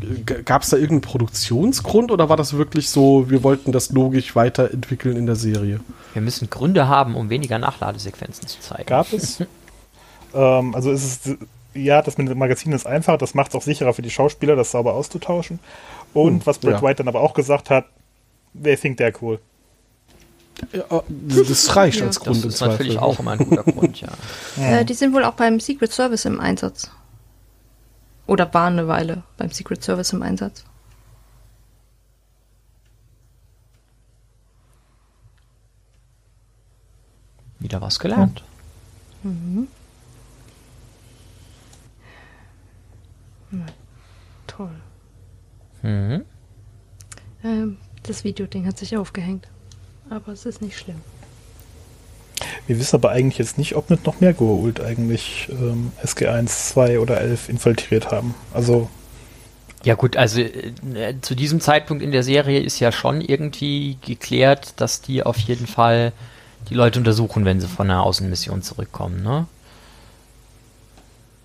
Gab 0.46 0.62
es 0.62 0.70
da 0.70 0.78
irgendeinen 0.78 1.02
Produktionsgrund 1.02 2.12
oder 2.12 2.30
war 2.30 2.38
das 2.38 2.54
wirklich 2.54 2.90
so, 2.90 3.30
wir 3.30 3.44
wollten 3.44 3.74
das 3.74 3.92
logisch 3.92 4.36
weiterentwickeln 4.38 5.18
in 5.18 5.26
der 5.26 5.36
Serie? 5.36 5.82
Wir 6.14 6.22
müssen 6.22 6.50
Gründe 6.50 6.88
haben, 6.88 7.16
um 7.16 7.30
weniger 7.30 7.60
Nachladesequenzen 7.60 8.48
zu 8.48 8.62
zeigen. 8.62 8.86
Gab 8.86 9.12
es. 9.12 9.44
ähm, 10.38 10.76
also 10.76 10.92
ist 10.92 11.26
es, 11.26 11.38
ja, 11.74 12.02
das 12.02 12.18
mit 12.18 12.30
dem 12.30 12.38
Magazin 12.38 12.72
ist 12.72 12.88
einfach, 12.88 13.18
das 13.18 13.34
macht 13.34 13.50
es 13.50 13.56
auch 13.56 13.62
sicherer 13.62 13.94
für 13.94 14.02
die 14.02 14.10
Schauspieler, 14.10 14.56
das 14.56 14.72
sauber 14.72 14.94
auszutauschen. 14.94 15.60
Und 16.14 16.40
Hm, 16.40 16.46
was 16.46 16.60
Brad 16.60 16.76
ja. 16.76 16.82
White 16.82 16.98
dann 17.04 17.08
aber 17.08 17.22
auch 17.22 17.34
gesagt 17.34 17.70
hat, 17.70 17.86
wer 18.54 18.78
findet 18.78 19.00
der 19.00 19.22
cool? 19.22 19.40
Ja, 20.74 21.04
das 21.10 21.76
reicht 21.76 22.00
Ja. 22.00 22.06
als 22.08 22.16
Das 22.16 22.24
Grund 22.24 22.44
im 22.44 22.50
ist 22.50 22.62
natürlich 22.62 22.98
auch 22.98 23.20
immer 23.20 23.32
ein 23.32 23.38
guter 23.40 23.64
Grund, 23.72 24.02
ja. 24.02 24.10
Äh, 24.60 24.86
die 24.86 24.96
sind 24.96 25.14
wohl 25.14 25.24
auch 25.24 25.34
beim 25.34 25.60
Secret 25.60 25.92
Service 25.92 26.26
im 26.26 26.40
Einsatz. 26.40 26.90
Oder 28.26 28.52
waren 28.54 28.74
eine 28.74 28.88
Weile 28.88 29.24
beim 29.38 29.52
Secret 29.52 29.84
Service 29.84 30.14
im 30.14 30.24
Einsatz. 30.24 30.64
Wieder 37.60 37.82
was 37.82 38.00
gelernt. 38.00 38.44
Toll. 44.48 44.76
Mhm. 45.84 46.24
Ähm, 47.44 47.78
das 48.04 48.24
Videoding 48.24 48.66
hat 48.66 48.78
sich 48.78 48.98
aufgehängt. 48.98 49.48
Aber 50.10 50.32
es 50.32 50.46
ist 50.46 50.62
nicht 50.62 50.78
schlimm. 50.78 51.02
Wir 52.66 52.80
wissen 52.80 52.96
aber 52.96 53.12
eigentlich 53.12 53.38
jetzt 53.38 53.58
nicht, 53.58 53.76
ob 53.76 53.90
nicht 53.90 54.06
noch 54.06 54.20
mehr 54.20 54.36
Goa'uld 54.36 54.82
eigentlich 54.84 55.48
ähm, 55.52 55.92
SG1, 56.04 56.48
2 56.48 57.00
oder 57.00 57.20
11 57.20 57.50
infiltriert 57.50 58.12
haben. 58.12 58.36
Also, 58.54 58.90
Ja 59.84 59.96
gut, 59.96 60.18
also 60.18 60.42
äh, 60.42 61.16
zu 61.22 61.36
diesem 61.36 61.62
Zeitpunkt 61.62 62.04
in 62.04 62.12
der 62.12 62.24
Serie 62.24 62.60
ist 62.60 62.80
ja 62.80 62.92
schon 62.92 63.22
irgendwie 63.22 63.98
geklärt, 64.06 64.74
dass 64.78 65.02
die 65.02 65.24
auf 65.24 65.38
jeden 65.38 65.68
Fall 65.68 66.14
die 66.70 66.74
Leute 66.74 67.00
untersuchen, 67.00 67.46
wenn 67.46 67.62
sie 67.62 67.68
von 67.68 67.90
einer 67.90 68.04
Außenmission 68.04 68.62
zurückkommen, 68.62 69.24
ne? 69.24 69.48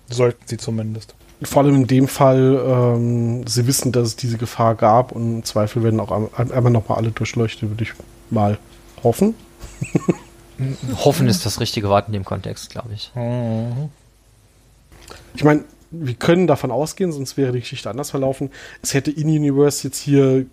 sollten 0.09 0.45
sie 0.45 0.57
zumindest. 0.57 1.15
Vor 1.41 1.63
allem 1.63 1.75
in 1.75 1.87
dem 1.87 2.07
Fall, 2.07 2.61
ähm, 2.65 3.45
sie 3.47 3.67
wissen, 3.67 3.91
dass 3.91 4.07
es 4.09 4.15
diese 4.15 4.37
Gefahr 4.37 4.75
gab 4.75 5.11
und 5.11 5.37
im 5.37 5.43
Zweifel 5.43 5.83
werden 5.83 5.99
auch 5.99 6.11
ein- 6.37 6.51
einmal 6.51 6.71
nochmal 6.71 6.99
alle 6.99 7.11
durchleuchtet, 7.11 7.69
würde 7.69 7.83
ich 7.83 7.93
mal 8.29 8.57
hoffen. 9.03 9.35
Hoffen 11.03 11.27
ist 11.27 11.45
das 11.45 11.59
richtige 11.59 11.89
Wort 11.89 12.07
in 12.07 12.13
dem 12.13 12.23
Kontext, 12.23 12.69
glaube 12.69 12.93
ich. 12.93 13.11
Mhm. 13.15 13.89
Ich 15.35 15.43
meine, 15.43 15.63
wir 15.91 16.13
können 16.13 16.47
davon 16.47 16.71
ausgehen, 16.71 17.11
sonst 17.11 17.35
wäre 17.37 17.51
die 17.51 17.59
Geschichte 17.59 17.89
anders 17.89 18.11
verlaufen. 18.11 18.49
Es 18.81 18.93
hätte 18.93 19.11
In-Universe 19.11 19.85
jetzt 19.85 19.99
hier. 19.99 20.45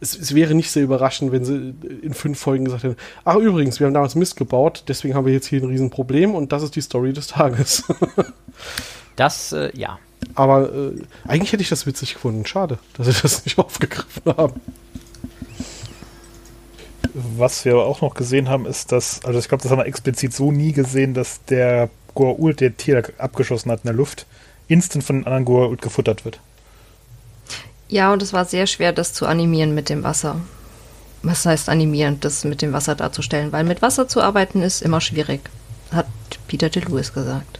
Es, 0.00 0.16
es 0.16 0.34
wäre 0.34 0.54
nicht 0.54 0.70
sehr 0.70 0.84
überraschend, 0.84 1.32
wenn 1.32 1.44
sie 1.44 1.74
in 2.02 2.14
fünf 2.14 2.38
Folgen 2.38 2.64
gesagt 2.64 2.84
hätten: 2.84 2.96
Ach, 3.24 3.36
übrigens, 3.36 3.80
wir 3.80 3.86
haben 3.86 3.94
damals 3.94 4.14
Mist 4.14 4.36
gebaut, 4.36 4.84
deswegen 4.88 5.14
haben 5.14 5.26
wir 5.26 5.32
jetzt 5.32 5.46
hier 5.48 5.60
ein 5.60 5.68
Riesenproblem 5.68 6.34
und 6.34 6.52
das 6.52 6.62
ist 6.62 6.76
die 6.76 6.80
Story 6.80 7.12
des 7.12 7.26
Tages. 7.26 7.84
Das, 9.16 9.52
äh, 9.52 9.70
ja. 9.74 9.98
aber 10.34 10.72
äh, 10.72 10.92
eigentlich 11.26 11.52
hätte 11.52 11.62
ich 11.62 11.68
das 11.68 11.86
witzig 11.86 12.14
gefunden. 12.14 12.46
Schade, 12.46 12.78
dass 12.96 13.06
sie 13.06 13.22
das 13.22 13.44
nicht 13.44 13.58
aufgegriffen 13.58 14.36
haben. 14.36 14.60
Was 17.14 17.64
wir 17.64 17.78
auch 17.78 18.02
noch 18.02 18.14
gesehen 18.14 18.50
haben, 18.50 18.66
ist, 18.66 18.92
dass, 18.92 19.24
also 19.24 19.38
ich 19.38 19.48
glaube, 19.48 19.62
das 19.62 19.72
haben 19.72 19.78
wir 19.78 19.86
explizit 19.86 20.34
so 20.34 20.52
nie 20.52 20.72
gesehen, 20.72 21.14
dass 21.14 21.42
der 21.46 21.88
Goa'uld, 22.14 22.60
der 22.60 22.76
Tier 22.76 23.02
abgeschossen 23.16 23.70
hat 23.70 23.80
in 23.80 23.88
der 23.88 23.94
Luft, 23.94 24.26
instant 24.68 25.02
von 25.02 25.16
den 25.16 25.26
anderen 25.26 25.46
Goa'uld 25.46 25.80
gefuttert 25.80 26.26
wird. 26.26 26.40
Ja, 27.88 28.12
und 28.12 28.22
es 28.22 28.32
war 28.32 28.44
sehr 28.44 28.66
schwer, 28.66 28.92
das 28.92 29.14
zu 29.14 29.26
animieren 29.26 29.74
mit 29.74 29.88
dem 29.88 30.02
Wasser. 30.02 30.40
Was 31.22 31.46
heißt 31.46 31.68
animieren, 31.68 32.20
das 32.20 32.44
mit 32.44 32.60
dem 32.60 32.72
Wasser 32.72 32.94
darzustellen? 32.94 33.52
Weil 33.52 33.64
mit 33.64 33.80
Wasser 33.80 34.08
zu 34.08 34.20
arbeiten 34.20 34.62
ist 34.62 34.82
immer 34.82 35.00
schwierig, 35.00 35.40
hat 35.92 36.06
Peter 36.48 36.68
DeLuis 36.68 37.12
gesagt. 37.14 37.58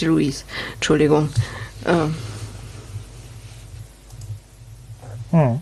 DeLuis, 0.00 0.44
Entschuldigung. 0.74 1.28
Ähm. 1.86 2.14
Hm. 5.30 5.60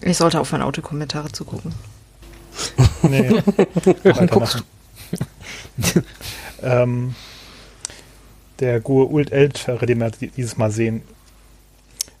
Ich 0.00 0.16
sollte 0.16 0.40
aufhören, 0.40 0.62
Autokommentare 0.62 1.30
zu 1.30 1.44
gucken. 1.44 1.74
Nee. 3.02 3.30
Warum 4.02 4.26
guckst 4.28 4.62
du? 5.82 6.02
ähm, 6.62 7.14
der 8.60 8.88
Ult 8.88 9.32
Ältere, 9.32 9.86
den 9.86 10.00
wir 10.00 10.10
dieses 10.10 10.56
Mal 10.56 10.70
sehen, 10.70 11.02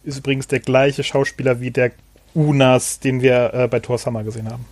ist 0.04 0.18
übrigens 0.18 0.48
der 0.48 0.60
gleiche 0.60 1.04
Schauspieler 1.04 1.60
wie 1.60 1.70
der 1.70 1.92
Unas, 2.34 2.98
den 2.98 3.20
wir 3.20 3.52
äh, 3.54 3.68
bei 3.68 3.80
Thor 3.80 3.98
Summer 3.98 4.24
gesehen 4.24 4.50
haben. 4.50 4.64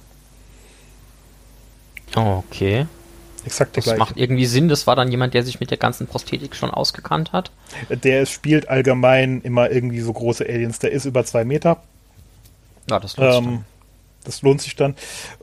Okay. 2.14 2.86
Exakt 3.44 3.76
das 3.76 3.84
gleiche. 3.84 3.98
macht 3.98 4.16
irgendwie 4.16 4.46
Sinn. 4.46 4.68
Das 4.68 4.86
war 4.86 4.96
dann 4.96 5.10
jemand, 5.10 5.34
der 5.34 5.42
sich 5.42 5.60
mit 5.60 5.70
der 5.70 5.78
ganzen 5.78 6.06
Prosthetik 6.06 6.54
schon 6.54 6.70
ausgekannt 6.70 7.32
hat. 7.32 7.50
Der 7.88 8.26
spielt 8.26 8.68
allgemein 8.68 9.40
immer 9.42 9.70
irgendwie 9.70 10.00
so 10.00 10.12
große 10.12 10.44
Aliens. 10.44 10.78
Der 10.78 10.92
ist 10.92 11.04
über 11.04 11.24
zwei 11.24 11.44
Meter. 11.44 11.82
Ja, 12.88 12.98
das 12.98 13.16
lohnt 13.16 13.34
ähm, 13.34 13.44
sich 13.44 13.44
dann. 13.44 13.64
Das 14.24 14.42
lohnt 14.42 14.62
sich 14.62 14.76
dann. 14.76 14.94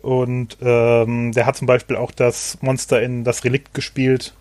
Und 0.02 0.58
ähm, 0.62 1.32
der 1.32 1.46
hat 1.46 1.58
zum 1.58 1.68
Beispiel 1.68 1.96
auch 1.96 2.12
das 2.12 2.58
Monster 2.62 3.02
in 3.02 3.24
das 3.24 3.44
Relikt 3.44 3.74
gespielt. 3.74 4.34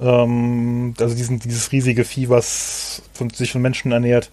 Ähm, 0.00 0.94
also 1.00 1.14
diesen, 1.14 1.38
dieses 1.38 1.72
riesige 1.72 2.04
Vieh, 2.04 2.28
was 2.28 3.02
von, 3.12 3.30
sich 3.30 3.52
von 3.52 3.62
Menschen 3.62 3.92
ernährt. 3.92 4.30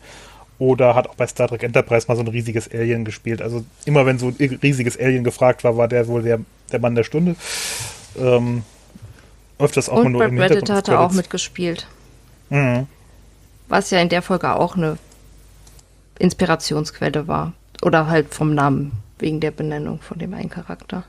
Oder 0.60 0.96
hat 0.96 1.08
auch 1.08 1.16
bei 1.16 1.28
Star 1.28 1.48
Trek 1.48 1.64
Enterprise 1.64 2.08
mal 2.08 2.16
so 2.16 2.22
ein 2.22 2.28
riesiges 2.28 2.72
Alien 2.72 3.06
gespielt. 3.06 3.42
Also 3.42 3.66
immer 3.86 4.06
wenn 4.06 4.20
so 4.20 4.28
ein 4.28 4.36
riesiges 4.62 5.00
Alien 5.00 5.24
gefragt 5.24 5.64
war, 5.64 5.78
war 5.78 5.88
der 5.88 6.08
wohl 6.08 6.22
der, 6.22 6.40
der 6.72 6.80
Mann 6.80 6.96
der 6.96 7.04
Stunde. 7.04 7.36
Ähm, 8.18 8.64
öfters 9.60 9.90
auch 9.90 10.04
Und 10.04 10.14
nur 10.14 10.22
Brad 10.22 10.32
im 10.32 10.40
Reddit 10.40 10.70
hat 10.70 10.88
er 10.88 11.00
auch 11.00 11.12
mitgespielt. 11.12 11.88
Mhm. 12.50 12.88
Was 13.68 13.90
ja 13.90 14.00
in 14.00 14.10
der 14.10 14.22
Folge 14.22 14.54
auch 14.56 14.76
eine 14.76 14.98
Inspirationsquelle 16.20 17.28
war. 17.28 17.54
Oder 17.82 18.08
halt 18.08 18.34
vom 18.34 18.54
Namen, 18.54 18.94
wegen 19.20 19.40
der 19.40 19.52
Benennung 19.52 20.00
von 20.00 20.20
dem 20.20 20.34
einen 20.34 20.50
Charakter. 20.50 21.04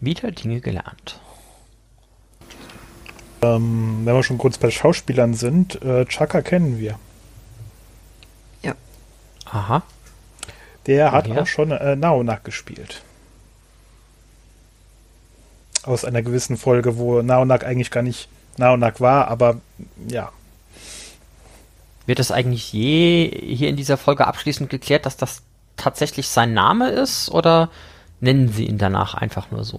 Wieder 0.00 0.30
Dinge 0.30 0.60
gelernt. 0.60 1.20
Ähm, 3.40 4.00
wenn 4.04 4.14
wir 4.14 4.22
schon 4.22 4.38
kurz 4.38 4.58
bei 4.58 4.70
Schauspielern 4.70 5.34
sind, 5.34 5.80
äh, 5.82 6.04
Chaka 6.06 6.42
kennen 6.42 6.78
wir. 6.78 6.98
Ja. 8.62 8.74
Aha. 9.46 9.82
Der 10.88 11.12
hat 11.12 11.28
ja. 11.28 11.40
auch 11.40 11.46
schon 11.46 11.70
äh, 11.70 11.94
Naonak 11.94 12.44
gespielt. 12.44 13.02
Aus 15.84 16.04
einer 16.04 16.22
gewissen 16.22 16.56
Folge, 16.56 16.96
wo 16.96 17.22
Naonak 17.22 17.64
eigentlich 17.64 17.90
gar 17.90 18.02
nicht 18.02 18.28
Naonak 18.56 19.00
war, 19.00 19.28
aber 19.28 19.60
ja. 20.08 20.32
Wird 22.06 22.18
das 22.18 22.32
eigentlich 22.32 22.72
je 22.72 23.30
hier 23.30 23.68
in 23.68 23.76
dieser 23.76 23.98
Folge 23.98 24.26
abschließend 24.26 24.70
geklärt, 24.70 25.04
dass 25.04 25.18
das 25.18 25.42
tatsächlich 25.76 26.26
sein 26.28 26.54
Name 26.54 26.88
ist 26.88 27.30
oder 27.30 27.68
nennen 28.20 28.48
sie 28.48 28.66
ihn 28.66 28.78
danach 28.78 29.12
einfach 29.12 29.50
nur 29.50 29.64
so? 29.64 29.78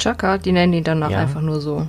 Chaka, 0.00 0.38
die 0.38 0.52
nennen 0.52 0.72
ihn 0.72 0.84
danach 0.84 1.10
ja. 1.10 1.20
einfach 1.20 1.40
nur 1.40 1.60
so. 1.60 1.86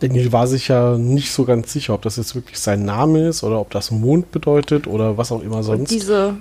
Daniel 0.00 0.32
war 0.32 0.46
sich 0.46 0.68
ja 0.68 0.96
nicht 0.96 1.32
so 1.32 1.44
ganz 1.44 1.72
sicher, 1.72 1.94
ob 1.94 2.02
das 2.02 2.16
jetzt 2.16 2.34
wirklich 2.34 2.58
sein 2.58 2.84
Name 2.84 3.28
ist 3.28 3.42
oder 3.42 3.60
ob 3.60 3.70
das 3.70 3.90
Mond 3.90 4.30
bedeutet 4.30 4.86
oder 4.86 5.18
was 5.18 5.32
auch 5.32 5.42
immer 5.42 5.62
sonst. 5.62 5.80
Und 5.80 5.90
diese, 5.90 6.36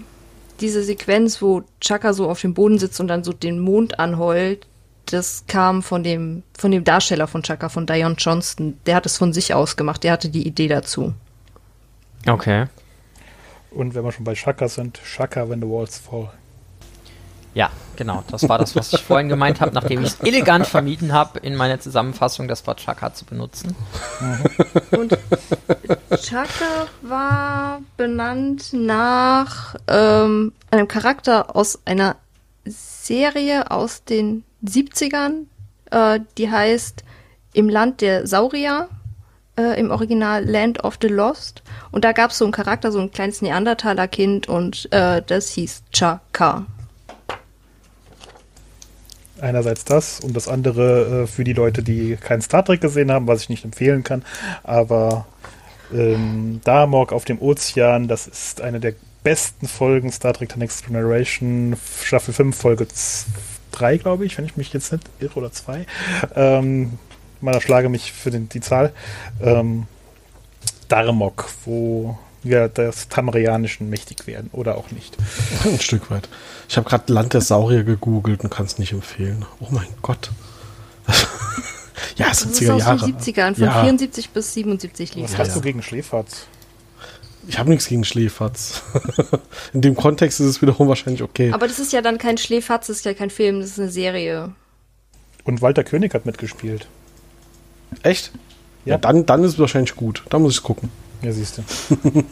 diese 0.60 0.84
Sequenz, 0.84 1.41
wo 1.41 1.63
Chaka 1.82 2.13
so 2.13 2.30
auf 2.30 2.41
dem 2.41 2.54
Boden 2.54 2.78
sitzt 2.78 3.00
und 3.00 3.08
dann 3.08 3.24
so 3.24 3.34
den 3.34 3.60
Mond 3.60 4.00
anheult, 4.00 4.67
das 5.08 5.46
kam 5.48 5.82
von 5.82 6.04
dem, 6.04 6.43
von 6.58 6.72
dem 6.72 6.84
Darsteller 6.84 7.28
von 7.28 7.41
Chaka, 7.41 7.70
von 7.70 7.86
Dion 7.86 8.15
Johnston. 8.17 8.78
Der 8.86 8.96
hat 8.96 9.06
es 9.06 9.17
von 9.17 9.34
sich 9.34 9.54
aus 9.54 9.76
gemacht, 9.76 10.04
der 10.04 10.12
hatte 10.12 10.30
die 10.30 10.46
Idee 10.46 10.67
dazu. 10.67 11.13
Okay. 12.28 12.65
Und 13.72 13.96
wenn 13.96 14.04
wir 14.04 14.12
schon 14.12 14.26
bei 14.26 14.34
Chaka 14.34 14.67
sind, 14.67 15.00
Chaka, 15.04 15.50
when 15.50 15.62
the 15.62 15.67
walls 15.67 15.98
fall. 15.98 16.32
Ja, 17.58 17.72
genau. 17.96 18.24
Das 18.30 18.48
war 18.48 18.60
das, 18.60 18.76
was 18.76 18.93
ich 18.93 19.02
vorhin 19.02 19.30
gemeint 19.30 19.62
habe, 19.62 19.74
nachdem 19.74 20.04
ich 20.04 20.10
es 20.10 20.20
elegant 20.20 20.67
vermieden 20.67 21.12
habe, 21.12 21.39
in 21.39 21.56
meiner 21.56 21.80
Zusammenfassung 21.80 22.48
das 22.48 22.67
Wort 22.67 22.82
Chaka 22.82 23.15
zu 23.15 23.26
benutzen. 23.26 23.76
Und 24.91 25.17
Chaka 26.22 26.86
war 27.02 27.82
benannt 27.98 28.74
nach 28.74 29.74
ähm, 29.88 30.54
einem 30.70 30.88
Charakter 30.88 31.56
aus 31.56 31.80
einer 31.86 32.17
Serie 32.65 33.72
aus 33.72 34.04
den 34.04 34.43
70ern, 34.63 35.48
äh, 35.89 36.20
die 36.38 36.52
heißt 36.52 37.04
Im 37.54 37.70
Land 37.70 38.02
der 38.02 38.28
Saurier, 38.28 38.88
äh, 39.58 39.80
im 39.80 39.89
Original 39.89 40.46
Land 40.46 40.84
of 40.84 41.00
the 41.02 41.08
Lost. 41.08 41.63
Und 41.89 42.06
da 42.06 42.12
gab 42.12 42.30
es 42.30 42.38
so 42.38 42.46
einen 42.46 42.52
Charakter, 42.52 42.91
so 42.91 43.00
ein 43.00 43.10
kleines 43.10 43.41
Neandertaler-Kind 43.41 44.48
und 44.48 44.93
äh, 44.93 45.24
das 45.26 45.50
hieß 45.50 45.82
Chaka. 45.91 46.67
Einerseits 49.41 49.86
das 49.86 50.19
und 50.19 50.36
das 50.36 50.47
andere 50.47 51.23
äh, 51.23 51.28
für 51.28 51.43
die 51.43 51.54
Leute, 51.54 51.84
die 51.84 52.17
keinen 52.17 52.41
Star 52.41 52.65
Trek 52.65 52.82
gesehen 52.82 53.12
haben, 53.12 53.28
was 53.28 53.41
ich 53.43 53.50
nicht 53.50 53.65
empfehlen 53.65 54.04
kann. 54.04 54.23
Aber 54.63 55.26
ähm, 55.93 56.62
Damok 56.63 57.13
auf 57.13 57.26
dem 57.26 57.41
Ozean, 57.41 58.08
das 58.08 58.28
ist 58.28 58.62
eine 58.62 58.80
der 58.80 58.93
besten 59.23 59.67
Folgen 59.67 60.12
Star 60.12 60.34
Trek 60.34 60.52
The 60.54 60.60
Next 60.60 60.86
Generation, 60.86 61.76
Staffel 62.04 62.34
5, 62.34 62.56
Folge 62.56 62.88
3, 63.71 63.97
glaube 63.97 64.26
ich, 64.26 64.38
wenn 64.38 64.45
ich 64.45 64.58
mich 64.58 64.73
jetzt 64.73 64.91
nicht 64.91 65.04
irre, 65.19 65.36
oder 65.36 65.52
2. 65.52 65.86
Ähm, 66.36 66.97
mal 67.41 67.60
schlage 67.62 67.89
mich 67.89 68.13
für 68.13 68.32
den, 68.32 68.50
die 68.50 68.62
Zahl. 68.62 68.93
Ähm, 69.41 69.86
Darmok, 70.88 71.50
wo 71.65 72.17
wir 72.49 72.67
des 72.67 73.10
Tamarianischen 73.10 73.89
mächtig 73.89 74.27
werden 74.27 74.49
oder 74.53 74.77
auch 74.77 74.91
nicht. 74.91 75.17
Ein 75.65 75.79
Stück 75.79 76.10
weit. 76.12 76.29
Ich 76.69 76.77
habe 76.77 76.89
gerade 76.89 77.12
Land 77.12 77.33
der 77.33 77.41
Saurier 77.41 77.83
gegoogelt 77.83 78.43
und 78.43 78.49
kann 78.49 78.65
es 78.65 78.77
nicht 78.77 78.93
empfehlen. 78.93 79.45
Oh 79.60 79.67
mein 79.71 79.88
Gott. 80.01 80.31
ja, 82.17 82.27
70er 82.27 82.77
Jahre. 82.77 82.99
Von 82.99 83.13
70ern, 83.13 83.55
von 83.55 83.63
ja. 83.63 83.81
74 83.81 84.29
bis 84.31 84.53
77 84.53 85.15
lief. 85.15 85.23
Was 85.25 85.38
hast 85.38 85.55
du 85.55 85.62
gegen 85.62 85.81
Schläferz? 85.81 86.47
Ich 87.47 87.57
habe 87.57 87.69
nichts 87.69 87.88
gegen 87.88 88.03
Schläferz. 88.03 88.81
In 89.74 89.82
dem 89.82 89.95
Kontext 89.95 90.39
ist 90.41 90.47
es 90.47 90.61
wiederum 90.61 90.89
wahrscheinlich 90.89 91.24
okay. 91.24 91.51
Aber 91.53 91.67
das 91.67 91.80
ist 91.80 91.93
ja 91.93 92.01
dann 92.01 92.17
kein 92.17 92.38
Schläferz, 92.38 92.88
das 92.88 92.97
ist 92.97 93.05
ja 93.05 93.13
kein 93.13 93.30
Film, 93.30 93.61
das 93.61 93.72
ist 93.72 93.80
eine 93.80 93.89
Serie. 93.89 94.51
Und 95.45 95.61
Walter 95.61 95.86
König 95.86 96.13
hat 96.13 96.26
mitgespielt. 96.26 96.88
Echt? 98.03 98.32
Ja, 98.84 98.91
ja 98.91 98.97
dann, 98.97 99.26
dann 99.26 99.43
ist 99.45 99.53
es 99.53 99.59
wahrscheinlich 99.59 99.95
gut. 99.95 100.24
Da 100.30 100.39
muss 100.39 100.53
ich 100.53 100.57
es 100.57 100.63
gucken. 100.63 100.91
Ja, 101.22 101.32
siehst 101.32 101.57
du. 101.57 101.63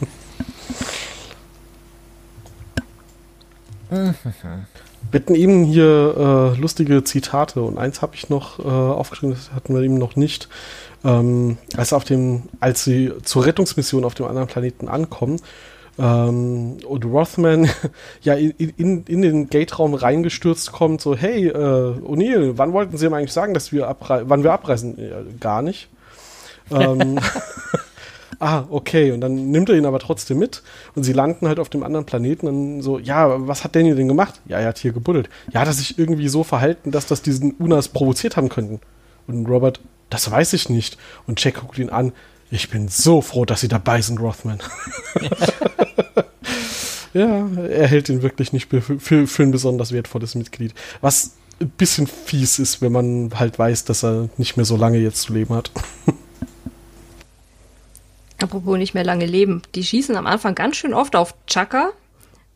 bitten 5.10 5.34
ihm 5.34 5.64
hier 5.64 6.54
äh, 6.56 6.60
lustige 6.60 7.04
Zitate 7.04 7.62
und 7.62 7.78
eins 7.78 8.02
habe 8.02 8.14
ich 8.14 8.28
noch 8.28 8.58
äh, 8.58 8.62
aufgeschrieben, 8.62 9.34
das 9.34 9.52
hatten 9.52 9.74
wir 9.74 9.82
ihm 9.82 9.94
noch 9.94 10.16
nicht. 10.16 10.48
Ähm, 11.04 11.58
als, 11.76 11.92
auf 11.92 12.04
dem, 12.04 12.44
als 12.60 12.84
sie 12.84 13.12
zur 13.22 13.46
Rettungsmission 13.46 14.04
auf 14.04 14.14
dem 14.14 14.26
anderen 14.26 14.48
Planeten 14.48 14.88
ankommen 14.88 15.40
ähm, 15.98 16.78
und 16.86 17.04
Rothman 17.04 17.68
ja 18.22 18.34
in, 18.34 18.50
in, 18.76 19.04
in 19.04 19.22
den 19.22 19.48
Gate-Raum 19.48 19.94
reingestürzt 19.94 20.72
kommt, 20.72 21.00
so, 21.00 21.14
hey, 21.14 21.46
äh, 21.48 21.52
O'Neill, 21.52 22.54
wann 22.56 22.72
wollten 22.72 22.96
Sie 22.96 23.06
ihm 23.06 23.14
eigentlich 23.14 23.32
sagen, 23.32 23.54
dass 23.54 23.72
wir 23.72 23.94
wann 24.00 24.42
wir 24.42 24.52
abreisen? 24.52 24.98
Ja, 24.98 25.18
gar 25.38 25.62
nicht. 25.62 25.88
ähm, 26.70 27.20
ah, 28.38 28.64
okay. 28.70 29.12
Und 29.12 29.20
dann 29.20 29.50
nimmt 29.50 29.68
er 29.68 29.76
ihn 29.76 29.86
aber 29.86 29.98
trotzdem 29.98 30.38
mit 30.38 30.62
und 30.94 31.04
sie 31.04 31.12
landen 31.12 31.48
halt 31.48 31.58
auf 31.58 31.68
dem 31.68 31.82
anderen 31.82 32.06
Planeten 32.06 32.46
und 32.46 32.82
so, 32.82 32.98
ja, 32.98 33.46
was 33.46 33.64
hat 33.64 33.74
Daniel 33.76 33.96
denn 33.96 34.08
gemacht? 34.08 34.40
Ja, 34.46 34.58
er 34.58 34.68
hat 34.68 34.78
hier 34.78 34.92
gebuddelt. 34.92 35.28
Ja, 35.52 35.64
er 35.64 35.72
sich 35.72 35.98
irgendwie 35.98 36.28
so 36.28 36.44
verhalten, 36.44 36.90
dass 36.90 37.06
das 37.06 37.22
diesen 37.22 37.52
Unas 37.52 37.88
provoziert 37.88 38.36
haben 38.36 38.48
könnten. 38.48 38.80
Und 39.26 39.46
Robert, 39.46 39.80
das 40.10 40.30
weiß 40.30 40.52
ich 40.52 40.68
nicht. 40.68 40.98
Und 41.26 41.42
Jack 41.42 41.60
guckt 41.60 41.78
ihn 41.78 41.90
an, 41.90 42.12
ich 42.50 42.70
bin 42.70 42.88
so 42.88 43.20
froh, 43.20 43.44
dass 43.44 43.60
sie 43.60 43.68
dabei 43.68 44.00
sind, 44.00 44.20
Rothman. 44.20 44.60
ja, 47.12 47.48
er 47.68 47.88
hält 47.88 48.08
ihn 48.08 48.22
wirklich 48.22 48.52
nicht 48.52 48.70
für, 48.70 48.80
für, 48.82 49.26
für 49.26 49.42
ein 49.42 49.50
besonders 49.50 49.92
wertvolles 49.92 50.36
Mitglied. 50.36 50.72
Was 51.00 51.32
ein 51.60 51.70
bisschen 51.70 52.06
fies 52.06 52.58
ist, 52.58 52.82
wenn 52.82 52.92
man 52.92 53.30
halt 53.34 53.58
weiß, 53.58 53.84
dass 53.84 54.04
er 54.04 54.28
nicht 54.36 54.56
mehr 54.56 54.66
so 54.66 54.76
lange 54.76 54.98
jetzt 54.98 55.22
zu 55.22 55.32
leben 55.32 55.54
hat. 55.54 55.70
Apropos 58.40 58.76
nicht 58.76 58.94
mehr 58.94 59.04
lange 59.04 59.26
leben. 59.26 59.62
Die 59.74 59.84
schießen 59.84 60.16
am 60.16 60.26
Anfang 60.26 60.54
ganz 60.54 60.76
schön 60.76 60.92
oft 60.92 61.16
auf 61.16 61.34
Chaka, 61.46 61.90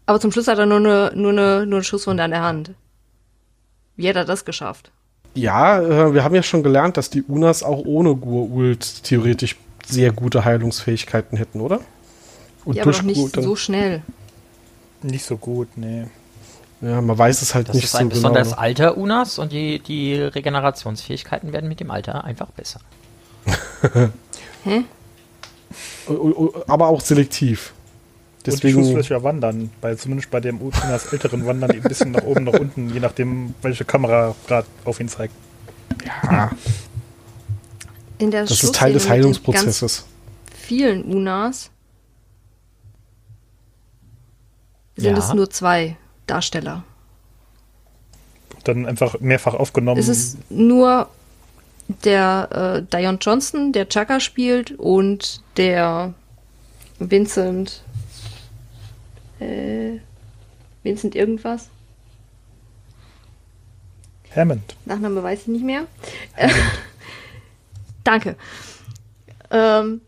aber 0.07 0.20
zum 0.20 0.33
Schluss 0.33 0.49
hat 0.49 0.59
er 0.59 0.66
nur 0.66 0.78
eine, 0.78 1.12
nur 1.14 1.33
eine, 1.33 1.66
nur 1.66 1.78
eine 1.78 1.85
Schusswunde 1.85 2.22
an 2.22 2.31
der 2.31 2.43
Hand. 2.43 2.72
Wie 3.97 4.09
hat 4.09 4.16
er 4.16 4.24
das 4.24 4.45
geschafft? 4.45 4.91
Ja, 5.35 5.81
äh, 5.81 6.14
wir 6.14 6.24
haben 6.24 6.35
ja 6.35 6.43
schon 6.43 6.62
gelernt, 6.62 6.97
dass 6.97 7.11
die 7.11 7.22
Unas 7.22 7.62
auch 7.62 7.85
ohne 7.85 8.14
Gur-Ult 8.14 9.05
theoretisch 9.05 9.57
sehr 9.87 10.12
gute 10.12 10.45
Heilungsfähigkeiten 10.45 11.39
hätten, 11.39 11.61
oder? 11.61 11.81
Und 12.64 12.76
ja, 12.76 12.83
aber 12.83 12.93
noch 12.93 13.03
nicht 13.03 13.35
so 13.35 13.57
schnell. 13.57 14.03
Nicht 15.03 15.24
so 15.24 15.37
gut, 15.37 15.68
nee. 15.76 16.07
Ja, 16.83 17.01
man 17.01 17.16
weiß 17.16 17.43
es 17.43 17.55
halt 17.55 17.68
das 17.68 17.74
nicht 17.74 17.85
ist 17.85 17.93
so 17.93 17.99
ein 17.99 18.09
genau. 18.09 18.14
besonderes 18.14 18.53
Alter 18.53 18.97
Unas 18.97 19.39
und 19.39 19.53
die, 19.53 19.81
die 19.81 20.14
Regenerationsfähigkeiten 20.14 21.53
werden 21.53 21.68
mit 21.68 21.81
dem 21.81 21.91
Alter 21.91 22.24
einfach 22.24 22.51
besser. 22.51 22.81
Hä? 24.64 24.85
Aber 26.66 26.89
auch 26.89 27.01
selektiv. 27.01 27.73
Deswegen 28.47 28.79
und 28.79 28.85
die 28.85 28.93
Schussfläche 28.93 29.23
wandern, 29.23 29.71
weil 29.81 29.97
zumindest 29.99 30.31
bei 30.31 30.41
dem 30.41 30.61
Unas 30.61 31.12
älteren 31.12 31.45
wandern 31.47 31.71
die 31.71 31.77
ein 31.77 31.83
bisschen 31.83 32.12
nach 32.12 32.23
oben, 32.23 32.45
nach 32.45 32.59
unten, 32.59 32.89
je 32.93 33.01
nachdem, 33.01 33.55
welche 33.61 33.85
Kamera 33.85 34.35
gerade 34.47 34.66
auf 34.85 34.99
ihn 34.99 35.09
zeigt. 35.09 35.35
Ja. 36.25 36.51
In 38.18 38.31
der 38.31 38.45
das 38.45 38.62
ist 38.62 38.75
Teil 38.75 38.95
des 38.95 39.09
Heilungsprozesses. 39.09 40.05
Vielen 40.55 41.05
Unas 41.05 41.71
sind 44.97 45.16
ja. 45.16 45.18
es 45.18 45.33
nur 45.35 45.51
zwei 45.51 45.97
Darsteller. 46.27 46.85
Dann 48.64 48.87
einfach 48.87 49.21
mehrfach 49.21 49.55
aufgenommen. 49.55 49.99
Es 49.99 50.09
ist 50.09 50.51
nur 50.51 51.09
der 52.05 52.82
äh, 52.82 52.97
Dion 52.97 53.18
Johnson, 53.20 53.72
der 53.72 53.88
Chaka 53.88 54.20
spielt, 54.20 54.72
und 54.72 55.43
der 55.57 56.14
Vincent. 56.99 57.82
Äh, 59.38 59.99
Vincent 60.82 61.14
irgendwas. 61.14 61.68
Hammond. 64.34 64.76
Nachname 64.84 65.22
weiß 65.22 65.43
ich 65.43 65.49
nicht 65.49 65.64
mehr. 65.64 65.86
Danke. 68.05 68.36
Ähm, 69.51 70.01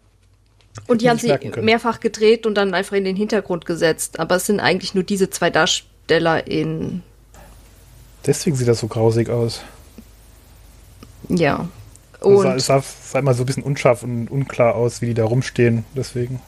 und 0.86 1.02
die 1.02 1.10
haben 1.10 1.18
sie 1.18 1.34
mehrfach 1.60 2.00
gedreht 2.00 2.46
und 2.46 2.54
dann 2.54 2.74
einfach 2.74 2.96
in 2.96 3.04
den 3.04 3.16
Hintergrund 3.16 3.66
gesetzt. 3.66 4.20
Aber 4.20 4.36
es 4.36 4.46
sind 4.46 4.60
eigentlich 4.60 4.94
nur 4.94 5.04
diese 5.04 5.28
zwei 5.30 5.50
Darsteller 5.50 6.46
in. 6.46 7.02
Deswegen 8.26 8.56
sieht 8.56 8.68
das 8.68 8.80
so 8.80 8.86
grausig 8.86 9.28
aus. 9.28 9.62
Ja. 11.38 11.68
Und 12.20 12.46
es 12.46 12.66
sah, 12.66 12.80
sah, 12.82 13.18
immer 13.18 13.34
so 13.34 13.42
ein 13.42 13.46
bisschen 13.46 13.64
unscharf 13.64 14.02
und 14.02 14.28
unklar 14.28 14.74
aus, 14.74 15.02
wie 15.02 15.06
die 15.06 15.14
da 15.14 15.24
rumstehen. 15.24 15.84
Deswegen. 15.96 16.40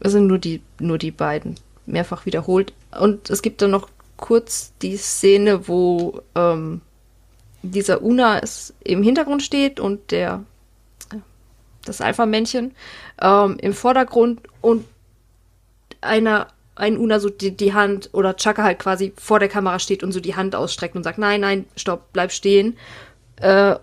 Es 0.00 0.12
sind 0.12 0.26
nur 0.26 0.38
die, 0.38 0.60
nur 0.78 0.98
die 0.98 1.10
beiden. 1.10 1.56
Mehrfach 1.86 2.26
wiederholt. 2.26 2.72
Und 2.98 3.30
es 3.30 3.42
gibt 3.42 3.62
dann 3.62 3.70
noch 3.70 3.88
kurz 4.16 4.72
die 4.82 4.96
Szene, 4.96 5.66
wo 5.66 6.20
ähm, 6.34 6.82
dieser 7.62 8.02
Una 8.02 8.40
im 8.84 9.02
Hintergrund 9.02 9.42
steht 9.42 9.80
und 9.80 10.10
der 10.10 10.44
das 11.84 12.00
Alpha-Männchen, 12.00 12.72
ähm, 13.20 13.56
im 13.60 13.72
Vordergrund 13.72 14.40
und 14.60 14.84
einer, 16.00 16.48
ein 16.74 16.98
Una 16.98 17.20
so 17.20 17.28
die, 17.28 17.56
die 17.56 17.74
Hand 17.74 18.10
oder 18.12 18.36
Chaka 18.36 18.62
halt 18.62 18.78
quasi 18.78 19.12
vor 19.16 19.38
der 19.38 19.48
Kamera 19.48 19.78
steht 19.78 20.02
und 20.02 20.12
so 20.12 20.20
die 20.20 20.36
Hand 20.36 20.54
ausstreckt 20.54 20.96
und 20.96 21.02
sagt, 21.02 21.18
nein, 21.18 21.40
nein, 21.40 21.66
stopp, 21.76 22.12
bleib 22.12 22.32
stehen. 22.32 22.76
Äh, 23.40 23.76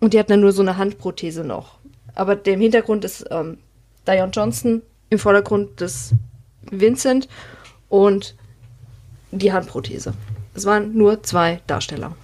und 0.00 0.12
die 0.12 0.18
hat 0.18 0.30
dann 0.30 0.40
nur 0.40 0.52
so 0.52 0.62
eine 0.62 0.76
Handprothese 0.76 1.44
noch. 1.44 1.78
Aber 2.14 2.36
der 2.36 2.54
im 2.54 2.60
Hintergrund 2.60 3.04
ist 3.04 3.24
ähm, 3.30 3.58
Dion 4.06 4.30
Johnson, 4.30 4.82
im 5.10 5.18
Vordergrund 5.18 5.80
ist 5.80 6.12
Vincent 6.70 7.28
und 7.88 8.34
die 9.30 9.52
Handprothese. 9.52 10.14
Es 10.54 10.64
waren 10.64 10.96
nur 10.96 11.22
zwei 11.22 11.60
Darsteller. 11.66 12.14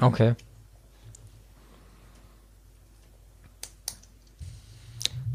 Okay. 0.00 0.34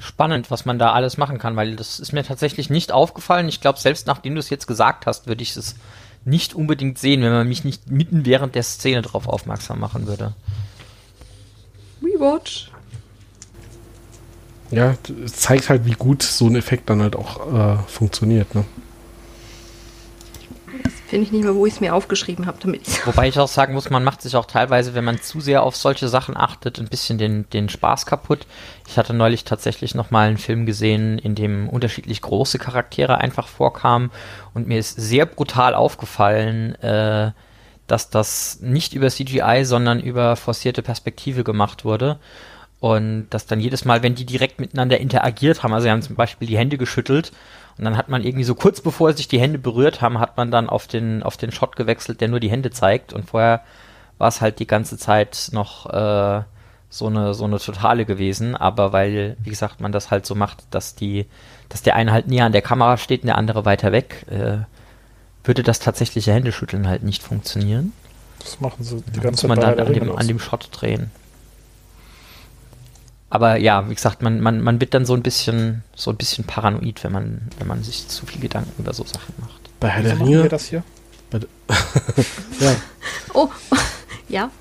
spannend, 0.01 0.51
was 0.51 0.65
man 0.65 0.79
da 0.79 0.91
alles 0.91 1.17
machen 1.17 1.37
kann, 1.37 1.55
weil 1.55 1.75
das 1.75 1.99
ist 1.99 2.11
mir 2.11 2.23
tatsächlich 2.23 2.69
nicht 2.69 2.91
aufgefallen. 2.91 3.47
Ich 3.47 3.61
glaube, 3.61 3.79
selbst 3.79 4.07
nachdem 4.07 4.33
du 4.33 4.39
es 4.39 4.49
jetzt 4.49 4.67
gesagt 4.67 5.05
hast, 5.05 5.27
würde 5.27 5.43
ich 5.43 5.55
es 5.55 5.75
nicht 6.25 6.53
unbedingt 6.53 6.97
sehen, 6.97 7.21
wenn 7.21 7.31
man 7.31 7.47
mich 7.47 7.63
nicht 7.63 7.89
mitten 7.89 8.25
während 8.25 8.55
der 8.55 8.63
Szene 8.63 9.01
darauf 9.01 9.27
aufmerksam 9.27 9.79
machen 9.79 10.07
würde. 10.07 10.33
Rewatch. 12.03 12.71
Ja, 14.69 14.95
es 15.25 15.33
zeigt 15.33 15.69
halt, 15.69 15.85
wie 15.85 15.93
gut 15.93 16.23
so 16.23 16.47
ein 16.47 16.55
Effekt 16.55 16.89
dann 16.89 17.01
halt 17.01 17.15
auch 17.15 17.53
äh, 17.53 17.77
funktioniert, 17.87 18.55
ne? 18.55 18.63
Finde 21.11 21.25
ich 21.25 21.33
nicht 21.33 21.43
mehr, 21.43 21.55
wo 21.55 21.65
ich 21.65 21.73
es 21.73 21.81
mir 21.81 21.93
aufgeschrieben 21.93 22.45
habe, 22.45 22.57
damit 22.61 23.05
Wobei 23.05 23.27
ich 23.27 23.37
auch 23.39 23.49
sagen 23.49 23.73
muss, 23.73 23.89
man 23.89 24.05
macht 24.05 24.21
sich 24.21 24.37
auch 24.37 24.45
teilweise, 24.45 24.93
wenn 24.93 25.03
man 25.03 25.21
zu 25.21 25.41
sehr 25.41 25.63
auf 25.63 25.75
solche 25.75 26.07
Sachen 26.07 26.37
achtet, 26.37 26.79
ein 26.79 26.87
bisschen 26.87 27.17
den, 27.17 27.49
den 27.49 27.67
Spaß 27.67 28.05
kaputt. 28.05 28.47
Ich 28.87 28.97
hatte 28.97 29.13
neulich 29.13 29.43
tatsächlich 29.43 29.93
nochmal 29.93 30.29
einen 30.29 30.37
Film 30.37 30.65
gesehen, 30.65 31.19
in 31.19 31.35
dem 31.35 31.67
unterschiedlich 31.67 32.21
große 32.21 32.59
Charaktere 32.59 33.17
einfach 33.17 33.49
vorkamen 33.49 34.09
und 34.53 34.69
mir 34.69 34.79
ist 34.79 34.95
sehr 34.95 35.25
brutal 35.25 35.75
aufgefallen, 35.75 36.75
äh, 36.75 37.33
dass 37.87 38.09
das 38.09 38.61
nicht 38.61 38.93
über 38.93 39.09
CGI, 39.09 39.65
sondern 39.65 39.99
über 39.99 40.37
forcierte 40.37 40.81
Perspektive 40.81 41.43
gemacht 41.43 41.83
wurde. 41.83 42.19
Und 42.81 43.27
dass 43.29 43.45
dann 43.45 43.59
jedes 43.59 43.85
Mal, 43.85 44.01
wenn 44.01 44.15
die 44.15 44.25
direkt 44.25 44.59
miteinander 44.59 44.99
interagiert 44.99 45.61
haben, 45.61 45.71
also 45.71 45.83
sie 45.83 45.91
haben 45.91 46.01
zum 46.01 46.15
Beispiel 46.15 46.47
die 46.47 46.57
Hände 46.57 46.79
geschüttelt 46.79 47.31
und 47.77 47.85
dann 47.85 47.95
hat 47.95 48.09
man 48.09 48.23
irgendwie 48.23 48.43
so 48.43 48.55
kurz 48.55 48.81
bevor 48.81 49.13
sich 49.13 49.27
die 49.27 49.39
Hände 49.39 49.59
berührt 49.59 50.01
haben, 50.01 50.19
hat 50.19 50.35
man 50.35 50.49
dann 50.49 50.67
auf 50.67 50.87
den, 50.87 51.21
auf 51.21 51.37
den 51.37 51.51
Shot 51.51 51.75
gewechselt, 51.75 52.21
der 52.21 52.27
nur 52.27 52.39
die 52.39 52.49
Hände 52.49 52.71
zeigt. 52.71 53.13
Und 53.13 53.29
vorher 53.29 53.61
war 54.17 54.27
es 54.27 54.41
halt 54.41 54.57
die 54.57 54.67
ganze 54.67 54.97
Zeit 54.97 55.49
noch 55.51 55.85
äh, 55.87 56.41
so 56.89 57.07
eine 57.07 57.33
so 57.35 57.45
eine 57.45 57.59
totale 57.59 58.05
gewesen. 58.05 58.55
Aber 58.55 58.93
weil, 58.93 59.37
wie 59.39 59.51
gesagt, 59.51 59.79
man 59.79 59.91
das 59.91 60.09
halt 60.09 60.25
so 60.25 60.33
macht, 60.33 60.63
dass 60.71 60.95
die, 60.95 61.27
dass 61.69 61.83
der 61.83 61.95
eine 61.95 62.11
halt 62.11 62.27
näher 62.27 62.45
an 62.45 62.51
der 62.51 62.63
Kamera 62.63 62.97
steht 62.97 63.21
und 63.21 63.27
der 63.27 63.37
andere 63.37 63.63
weiter 63.63 63.91
weg, 63.91 64.25
äh, 64.29 64.57
würde 65.43 65.61
das 65.61 65.79
tatsächliche 65.79 66.33
Händeschütteln 66.33 66.87
halt 66.87 67.03
nicht 67.03 67.21
funktionieren. 67.21 67.93
Das 68.39 68.59
machen 68.59 68.83
sie 68.83 69.03
die 69.15 69.19
ganze 69.19 69.41
Zeit. 69.41 69.49
Muss 69.49 69.57
man 69.57 69.59
dann 69.59 69.87
an 69.87 69.93
dem, 69.93 70.15
an 70.15 70.27
dem 70.27 70.39
Shot 70.39 70.69
drehen. 70.71 71.11
Aber 73.31 73.55
ja, 73.55 73.89
wie 73.89 73.95
gesagt, 73.95 74.21
man, 74.21 74.41
man, 74.41 74.59
man 74.61 74.81
wird 74.81 74.93
dann 74.93 75.05
so 75.05 75.13
ein 75.13 75.23
bisschen, 75.23 75.83
so 75.95 76.11
ein 76.11 76.17
bisschen 76.17 76.43
paranoid, 76.43 77.01
wenn 77.05 77.13
man, 77.13 77.41
wenn 77.57 77.67
man 77.67 77.81
sich 77.81 78.09
zu 78.09 78.25
viel 78.25 78.41
Gedanken 78.41 78.73
über 78.77 78.93
so 78.93 79.05
Sachen 79.05 79.33
macht. 79.39 79.69
Bei 79.79 79.87
Herr 79.87 80.03
der 80.03 80.19
Ringe. 80.19 80.49
das 80.49 80.65
hier? 80.65 80.83
ja. 82.59 82.75
Oh, 83.33 83.47
ja. 84.27 84.51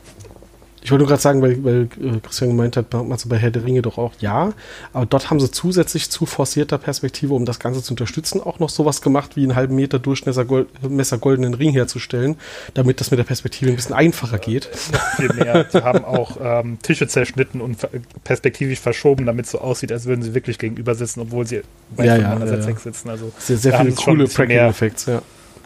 Ich 0.83 0.91
wollte 0.91 1.03
nur 1.03 1.09
gerade 1.09 1.20
sagen, 1.20 1.43
weil, 1.43 1.62
weil 1.62 1.89
äh, 2.01 2.20
Christian 2.22 2.51
gemeint 2.51 2.76
hat, 2.76 2.93
man 2.93 3.18
so 3.18 3.28
bei 3.28 3.37
Herr 3.37 3.51
der 3.51 3.64
Ringe 3.64 3.83
doch 3.83 3.99
auch 3.99 4.12
ja. 4.20 4.53
Aber 4.93 5.07
dort 5.07 5.31
haben 5.31 5.39
sie 5.39 5.51
zusätzlich 5.51 6.11
zu 6.11 6.26
forcierter 6.26 6.78
Perspektive, 6.78 7.35
um 7.35 7.45
das 7.45 7.59
Ganze 7.59 7.83
zu 7.83 7.93
unterstützen, 7.93 8.41
auch 8.41 8.59
noch 8.59 8.70
sowas 8.70 9.03
gemacht, 9.03 9.37
wie 9.37 9.43
einen 9.43 9.57
halben 9.57 9.76
Meter 9.76 9.99
Durchmesser 9.99 10.45
Gold, 10.45 10.68
Messer 10.89 11.18
goldenen 11.18 11.55
Ring 11.55 11.72
herzustellen, 11.72 12.37
damit 12.74 13.01
das 13.01 13.11
mit 13.11 13.18
der 13.18 13.24
Perspektive 13.24 13.70
ein 13.70 13.76
bisschen 13.76 13.95
einfacher 13.95 14.39
geht. 14.39 14.70
Noch 14.93 15.01
viel 15.16 15.33
mehr. 15.35 15.66
sie 15.70 15.83
haben 15.83 16.05
auch 16.05 16.39
ähm, 16.43 16.78
Tische 16.83 17.07
zerschnitten 17.09 17.61
und 17.61 17.87
perspektivisch 18.24 18.81
verschoben, 18.81 19.26
damit 19.26 19.47
es 19.47 19.53
so 19.53 19.61
aussieht, 19.61 19.93
als 19.93 20.07
würden 20.07 20.22
sie 20.22 20.35
wirklich 20.35 20.59
gegenüber 20.59 20.95
sitzen, 20.95 21.20
obwohl 21.20 21.47
sie 21.47 21.62
weit 21.91 22.07
ja, 22.07 22.14
voneinander 22.16 22.59
ja, 22.59 22.66
ja. 22.66 22.76
sitzen. 22.78 23.11
Also 23.11 23.33
sehr, 23.39 23.59
sehr 23.59 23.78
viele 23.78 23.93
coole 23.93 24.24
Practical-Effekte, 24.24 25.11
ja. 25.12 25.22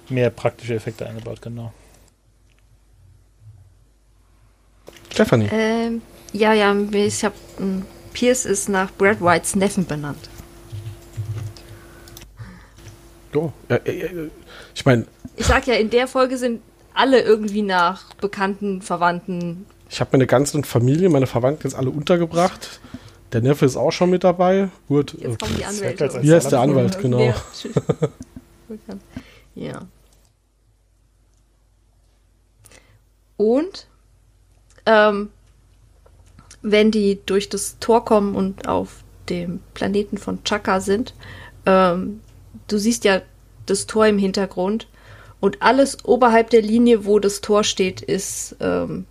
Mehr 0.09 0.31
praktische 0.31 0.75
Effekte 0.75 1.07
eingebaut, 1.07 1.41
genau. 1.41 1.73
Stephanie. 5.15 5.49
Ähm, 5.53 6.03
ja, 6.33 6.53
ja, 6.53 6.75
ich 6.93 7.25
habe 7.25 7.35
hm, 7.59 7.83
Pierce 8.13 8.47
ist 8.47 8.69
nach 8.69 8.91
Brad 8.93 9.21
Whites 9.21 9.55
Neffen 9.55 9.87
benannt. 9.87 10.29
Oh, 13.33 13.53
ja, 13.69 13.79
ja, 13.85 14.09
ich 14.75 14.85
meine. 14.85 15.07
Ich 15.37 15.47
sag 15.47 15.67
ja, 15.67 15.75
in 15.75 15.91
der 15.91 16.09
Folge 16.09 16.37
sind 16.37 16.61
alle 16.95 17.21
irgendwie 17.21 17.63
nach 17.63 18.15
Bekannten, 18.15 18.83
Verwandten. 18.83 19.67
Ich 19.89 20.01
habe 20.01 20.11
meine 20.13 20.27
ganze 20.27 20.63
Familie, 20.65 21.09
meine 21.09 21.27
Verwandten 21.27 21.69
jetzt 21.69 21.77
alle 21.77 21.91
untergebracht. 21.91 22.81
Der 23.33 23.41
Neffe 23.41 23.67
ist 23.67 23.77
auch 23.77 23.93
schon 23.93 24.11
mit 24.11 24.25
dabei. 24.25 24.69
Gut. 24.89 25.17
Jetzt 25.19 25.41
kommen 25.41 25.57
die 25.57 25.65
Anwälte. 25.65 26.23
Wie 26.23 26.33
heißt 26.33 26.53
der 26.53 26.61
Anwalt, 26.61 26.99
genau. 27.01 27.35
ja. 29.55 29.81
Und 33.37 33.89
ähm, 34.87 35.31
wenn 36.63 36.91
die 36.91 37.21
durch 37.27 37.49
das 37.49 37.79
Tor 37.81 38.05
kommen 38.05 38.35
und 38.35 38.69
auf 38.69 39.05
dem 39.29 39.61
Planeten 39.75 40.19
von 40.19 40.43
Chaka 40.45 40.81
sind, 40.81 41.15
ähm, 41.67 42.21
du 42.69 42.79
siehst 42.79 43.05
ja 43.05 43.23
das 43.67 43.87
Tor 43.87 44.07
im 44.07 44.19
Hintergrund 44.19 44.89
Und 45.41 45.61
alles 45.63 46.05
oberhalb 46.07 46.51
der 46.51 46.63
Linie, 46.63 47.05
wo 47.05 47.19
das 47.19 47.43
Tor 47.43 47.65
steht, 47.65 48.01
ist 48.01 48.57
ähm, 48.61 49.07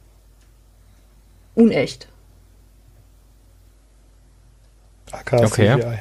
unecht. 1.56 2.08
AK 5.12 5.34
Okay. 5.34 5.76
CGI. 5.80 6.00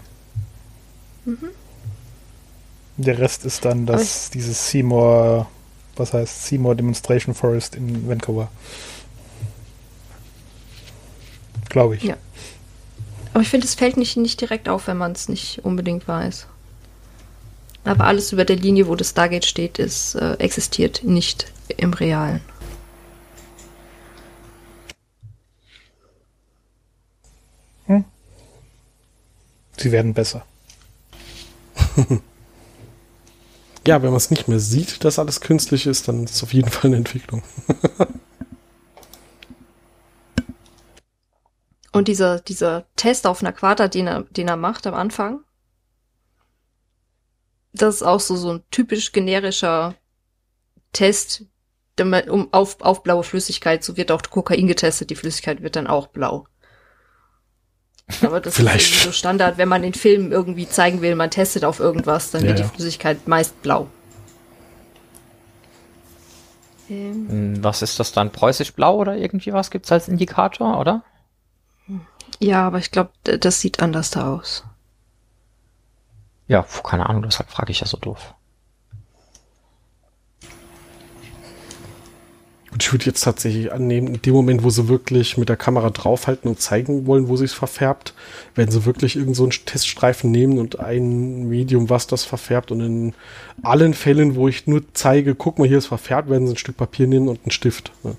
Der 2.97 3.19
Rest 3.19 3.45
ist 3.45 3.65
dann 3.65 3.87
das, 3.87 4.31
dieses 4.31 4.71
Seymour, 4.71 5.49
was 5.97 6.13
heißt 6.13 6.47
Seymour 6.47 6.75
Demonstration 6.75 7.35
Forest 7.35 7.75
in 7.75 8.09
Vancouver. 8.09 8.51
Glaube 11.73 11.97
ich. 11.97 12.03
Ja. 12.03 12.19
Aber 13.33 13.41
ich 13.41 13.49
finde, 13.49 13.67
es 13.67 13.75
fällt 13.75 13.97
nicht, 13.97 14.19
nicht 14.19 14.39
direkt 14.43 14.69
auf, 14.69 14.89
wenn 14.89 14.99
man 14.99 15.13
es 15.13 15.31
nicht 15.31 15.65
unbedingt 15.65 16.07
weiß. 16.07 16.47
Aber 17.85 18.05
alles 18.05 18.31
über 18.31 18.45
der 18.45 18.57
Linie, 18.57 18.89
wo 18.89 18.95
das 18.95 19.09
Stargate 19.09 19.47
steht, 19.47 19.79
ist, 19.79 20.15
äh, 20.17 20.35
existiert 20.35 21.03
nicht 21.03 21.51
im 21.79 21.95
Realen. 21.95 22.43
Sie 29.79 29.91
werden 29.91 30.15
besser. 30.15 30.45
Ja, 33.85 34.01
wenn 34.01 34.11
man 34.11 34.19
es 34.19 34.31
nicht 34.31 34.47
mehr 34.47 34.61
sieht, 34.61 35.03
dass 35.03 35.19
alles 35.19 35.41
künstlich 35.41 35.89
ist, 35.89 36.07
dann 36.07 36.23
ist 36.23 36.37
es 36.37 36.43
auf 36.45 36.55
jeden 36.55 36.71
Fall 36.71 36.91
eine 36.91 36.99
Entwicklung. 36.99 37.43
Und 41.93 42.09
dieser, 42.09 42.41
dieser 42.41 42.87
Test 42.97 43.27
auf 43.27 43.43
einer 43.43 43.53
Quader, 43.53 43.89
den 43.89 44.07
er, 44.07 44.23
den 44.23 44.49
er 44.49 44.57
macht 44.57 44.87
am 44.87 44.95
Anfang, 44.95 45.41
das 47.73 47.97
ist 47.97 48.03
auch 48.03 48.21
so, 48.21 48.37
so 48.37 48.53
ein 48.55 48.63
typisch 48.71 49.13
generischer 49.13 49.95
Test, 50.93 51.45
um, 52.01 52.53
auf, 52.53 52.81
auf 52.81 53.03
blaue 53.03 53.25
Flüssigkeit. 53.25 53.85
So 53.85 53.97
wird 53.97 54.11
auch 54.11 54.23
Kokain 54.23 54.67
getestet, 54.67 55.11
die 55.11 55.17
Flüssigkeit 55.17 55.63
wird 55.63 55.77
dann 55.77 55.87
auch 55.87 56.09
blau. 56.09 56.47
Aber 58.23 58.41
das 58.41 58.57
Vielleicht. 58.57 58.87
ist 58.87 58.93
irgendwie 58.93 58.99
so 58.99 59.13
Standard, 59.13 59.59
wenn 59.59 59.69
man 59.69 59.85
in 59.85 59.95
Filmen 59.95 60.33
irgendwie 60.33 60.69
zeigen 60.69 61.01
will, 61.03 61.15
man 61.15 61.31
testet 61.31 61.65
auf 61.65 61.81
irgendwas, 61.81 62.31
dann 62.31 62.45
Ja, 62.45 62.49
wird 62.49 62.59
ja. 62.59 62.61
die 62.61 62.65
Flüssigkeit 62.65 63.27
meist 63.29 63.61
blau. 63.63 63.89
Ähm, 66.89 67.29
Hm, 67.29 67.65
Was 67.65 67.83
ist 67.83 67.99
das 68.01 68.13
dann? 68.13 68.33
Preußisch-blau 68.33 68.97
oder 68.97 69.17
irgendwie 69.17 69.53
was 69.53 69.71
gibt's 69.71 69.93
als 69.93 70.09
Indikator, 70.09 70.79
oder? 70.81 71.05
Ja, 72.43 72.67
aber 72.67 72.79
ich 72.79 72.91
glaube, 72.91 73.11
das 73.23 73.61
sieht 73.61 73.81
anders 73.81 74.11
da 74.11 74.35
aus. 74.35 74.65
Ja, 76.49 76.67
keine 76.83 77.09
Ahnung, 77.09 77.23
deshalb 77.23 77.51
frage 77.51 77.71
ich 77.71 77.81
ja 77.81 77.87
so 77.87 77.97
doof. 77.97 78.35
Und 82.73 82.83
ich 82.83 82.93
würde 82.93 83.05
jetzt 83.05 83.23
tatsächlich 83.23 83.71
annehmen, 83.71 84.09
in 84.09 84.23
dem 84.23 84.35
Moment, 84.35 84.65
wo 84.65 84.71
sie 84.71 84.89
wirklich 84.89 85.37
mit 85.37 85.51
der 85.51 85.57
Kamera 85.59 85.91
draufhalten 85.91 86.49
und 86.51 86.59
zeigen 86.59 87.07
wollen, 87.07 87.29
wo 87.29 87.37
sie 87.37 87.45
es 87.45 87.53
verfärbt, 87.53 88.15
werden 88.55 88.71
sie 88.71 88.87
wirklich 88.87 89.15
irgend 89.15 89.37
so 89.37 89.45
einen 89.45 89.53
Teststreifen 89.53 90.31
nehmen 90.31 90.59
und 90.59 90.81
ein 90.81 91.49
Medium, 91.49 91.91
was 91.91 92.07
das 92.07 92.25
verfärbt. 92.25 92.73
Und 92.73 92.81
in 92.81 93.15
allen 93.63 93.95
Fällen, 93.95 94.35
wo 94.35 94.49
ich 94.49 94.67
nur 94.67 94.83
zeige, 94.95 95.35
guck 95.35 95.59
mal, 95.59 95.69
hier 95.69 95.79
ist 95.79 95.87
verfärbt, 95.87 96.31
werden 96.31 96.47
sie 96.47 96.55
ein 96.55 96.59
Stück 96.59 96.79
Papier 96.79 97.07
nehmen 97.07 97.29
und 97.29 97.41
einen 97.45 97.53
Stift. 97.53 97.93
Ne? 98.03 98.17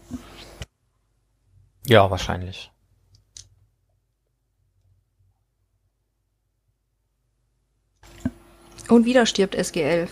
Ja, 1.88 2.10
wahrscheinlich. 2.10 2.73
Und 8.90 9.06
wieder 9.06 9.26
stirbt 9.26 9.56
SG-11. 9.56 10.08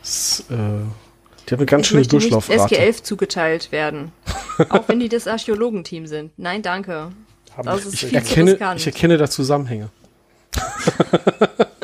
Das, 0.00 0.44
äh, 0.50 0.54
die 0.54 0.56
haben 0.56 1.58
eine 1.58 1.66
ganz 1.66 1.82
ich 1.82 1.88
schöne 1.88 2.00
möchte 2.00 2.16
nicht 2.16 2.30
Durchlaufrate. 2.32 2.74
SG-11 2.76 3.02
zugeteilt 3.02 3.72
werden. 3.72 4.12
Auch 4.68 4.88
wenn 4.88 5.00
die 5.00 5.08
das 5.08 5.26
Archäologenteam 5.26 6.06
sind. 6.06 6.32
Nein, 6.38 6.62
danke. 6.62 7.10
Haben 7.56 7.66
Das 7.66 7.82
die, 7.82 7.88
ist 7.88 8.02
Ich 8.04 8.14
erkenne, 8.14 8.58
ich 8.76 8.86
erkenne 8.86 9.16
da 9.18 9.28
Zusammenhänge. 9.28 9.90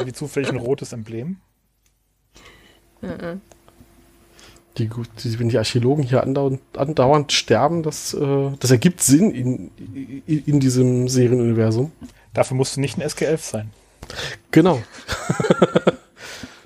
die 0.06 0.12
zufällig 0.12 0.48
ein 0.50 0.56
rotes 0.56 0.92
Emblem? 0.92 1.38
Die, 4.78 4.88
gut- 4.88 5.08
die, 5.24 5.38
wenn 5.38 5.48
die 5.48 5.58
Archäologen 5.58 6.04
hier 6.04 6.22
andauernd, 6.22 6.60
andauernd 6.76 7.32
sterben, 7.32 7.82
das, 7.82 8.14
äh, 8.14 8.50
das 8.60 8.70
ergibt 8.70 9.02
Sinn 9.02 9.30
in, 9.30 9.70
in, 10.26 10.44
in 10.44 10.60
diesem 10.60 11.08
Serienuniversum. 11.08 11.92
Dafür 12.34 12.56
musst 12.56 12.76
du 12.76 12.80
nicht 12.80 12.98
ein 12.98 13.02
SG-11 13.02 13.38
sein. 13.38 13.70
Genau. 14.50 14.82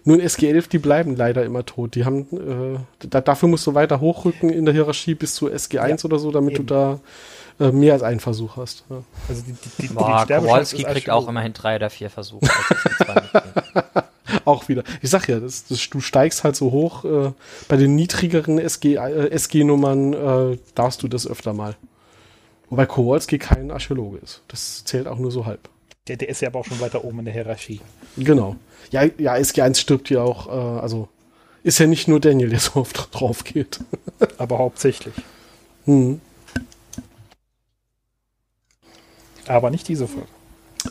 Nur 0.05 0.18
in 0.18 0.26
SG11, 0.26 0.68
die 0.68 0.78
bleiben 0.78 1.14
leider 1.16 1.45
immer 1.45 1.64
tot. 1.66 1.95
Die 1.95 2.05
haben, 2.05 2.26
äh, 2.33 2.78
da, 3.09 3.20
dafür 3.20 3.49
musst 3.49 3.66
du 3.66 3.74
weiter 3.74 4.01
hochrücken 4.01 4.51
in 4.51 4.64
der 4.64 4.74
Hierarchie 4.74 5.14
bis 5.14 5.35
zu 5.35 5.49
SG1 5.49 5.89
Ja, 5.89 6.05
oder 6.05 6.18
so, 6.18 6.31
damit 6.31 6.55
eben. 6.55 6.66
du 6.66 6.74
da 6.74 7.01
äh, 7.61 7.72
mehr 7.72 7.93
als 7.93 8.03
einen 8.03 8.20
Versuch 8.20 8.57
hast. 8.57 8.85
Ja. 8.89 9.03
Also 9.28 9.43
die, 9.43 9.53
die, 9.53 9.89
die, 9.89 9.95
Boah, 9.95 10.22
Sterbechance 10.24 10.76
Kowalski 10.76 10.85
kriegt 10.85 11.11
auch 11.11 11.28
immerhin 11.28 11.53
drei 11.53 11.76
oder 11.76 11.91
vier 11.91 12.11
Versuche. 12.11 12.49
Also. 13.07 13.47
Auch 14.45 14.68
wieder. 14.68 14.85
Ich 15.03 15.11
sag 15.11 15.28
ja, 15.28 15.41
das, 15.41 15.66
das, 15.66 15.91
du 15.91 16.01
steigst 16.01 16.45
halt 16.45 16.57
so 16.57 16.70
hoch. 16.70 17.05
Äh, 17.05 17.33
bei 17.68 17.76
den 17.76 17.95
niedrigeren 17.95 18.59
SG, 18.59 18.95
äh, 18.95 19.28
SG-Nummern 19.31 20.12
äh, 20.53 20.59
darfst 20.74 21.03
du 21.03 21.09
das 21.09 21.26
öfter 21.26 21.53
mal. 21.53 21.76
Wobei 22.68 22.87
Kowalski 22.87 23.39
kein 23.39 23.70
Archäologe 23.70 24.18
ist. 24.18 24.43
Das 24.49 24.85
zählt 24.85 25.09
auch 25.09 25.18
nur 25.18 25.31
so 25.33 25.47
halb. 25.47 25.68
Der, 26.09 26.16
der 26.16 26.28
ist 26.28 26.40
ja 26.40 26.48
aber 26.48 26.61
auch 26.61 26.64
schon 26.64 26.80
weiter 26.80 27.05
oben 27.05 27.20
in 27.20 27.24
der 27.26 27.34
Hierarchie. 27.34 27.80
Genau. 28.16 28.57
Ja, 28.90 29.05
ja 29.18 29.34
SG1 29.34 29.76
stirbt 29.76 30.11
ja 30.11 30.22
auch, 30.22 30.46
äh, 30.48 30.80
also 30.80 31.09
ist 31.62 31.78
ja 31.78 31.86
nicht 31.86 32.09
nur 32.09 32.20
Daniel, 32.20 32.48
der 32.48 32.61
so 32.61 32.80
oft 32.80 33.09
drauf 33.12 33.44
geht. 33.44 33.80
Aber 34.38 34.59
hauptsächlich. 34.59 35.14
Hm. 35.84 36.20
Aber 39.46 39.70
nicht 39.70 39.88
diese 39.88 40.07
Folge. 40.09 40.28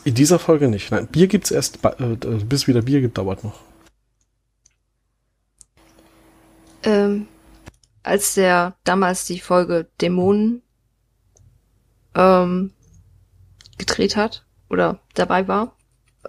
In 0.04 0.14
dieser 0.14 0.38
Folge 0.38 0.68
nicht. 0.68 0.92
Nein, 0.92 1.08
Bier 1.08 1.28
gibt's 1.28 1.50
erst, 1.52 1.82
ba- 1.82 1.96
äh, 2.00 2.16
bis 2.16 2.68
wieder 2.68 2.82
Bier 2.84 3.02
gibt, 3.02 3.18
dauert 3.18 3.44
noch. 3.44 3.60
Ähm, 6.84 7.28
als 8.04 8.36
der 8.36 8.76
damals 8.84 9.26
die 9.26 9.40
Folge 9.40 9.88
Dämonen 10.00 10.62
ähm, 12.16 12.72
gedreht 13.78 14.16
hat 14.16 14.46
oder 14.70 15.00
dabei 15.14 15.48
war 15.48 15.76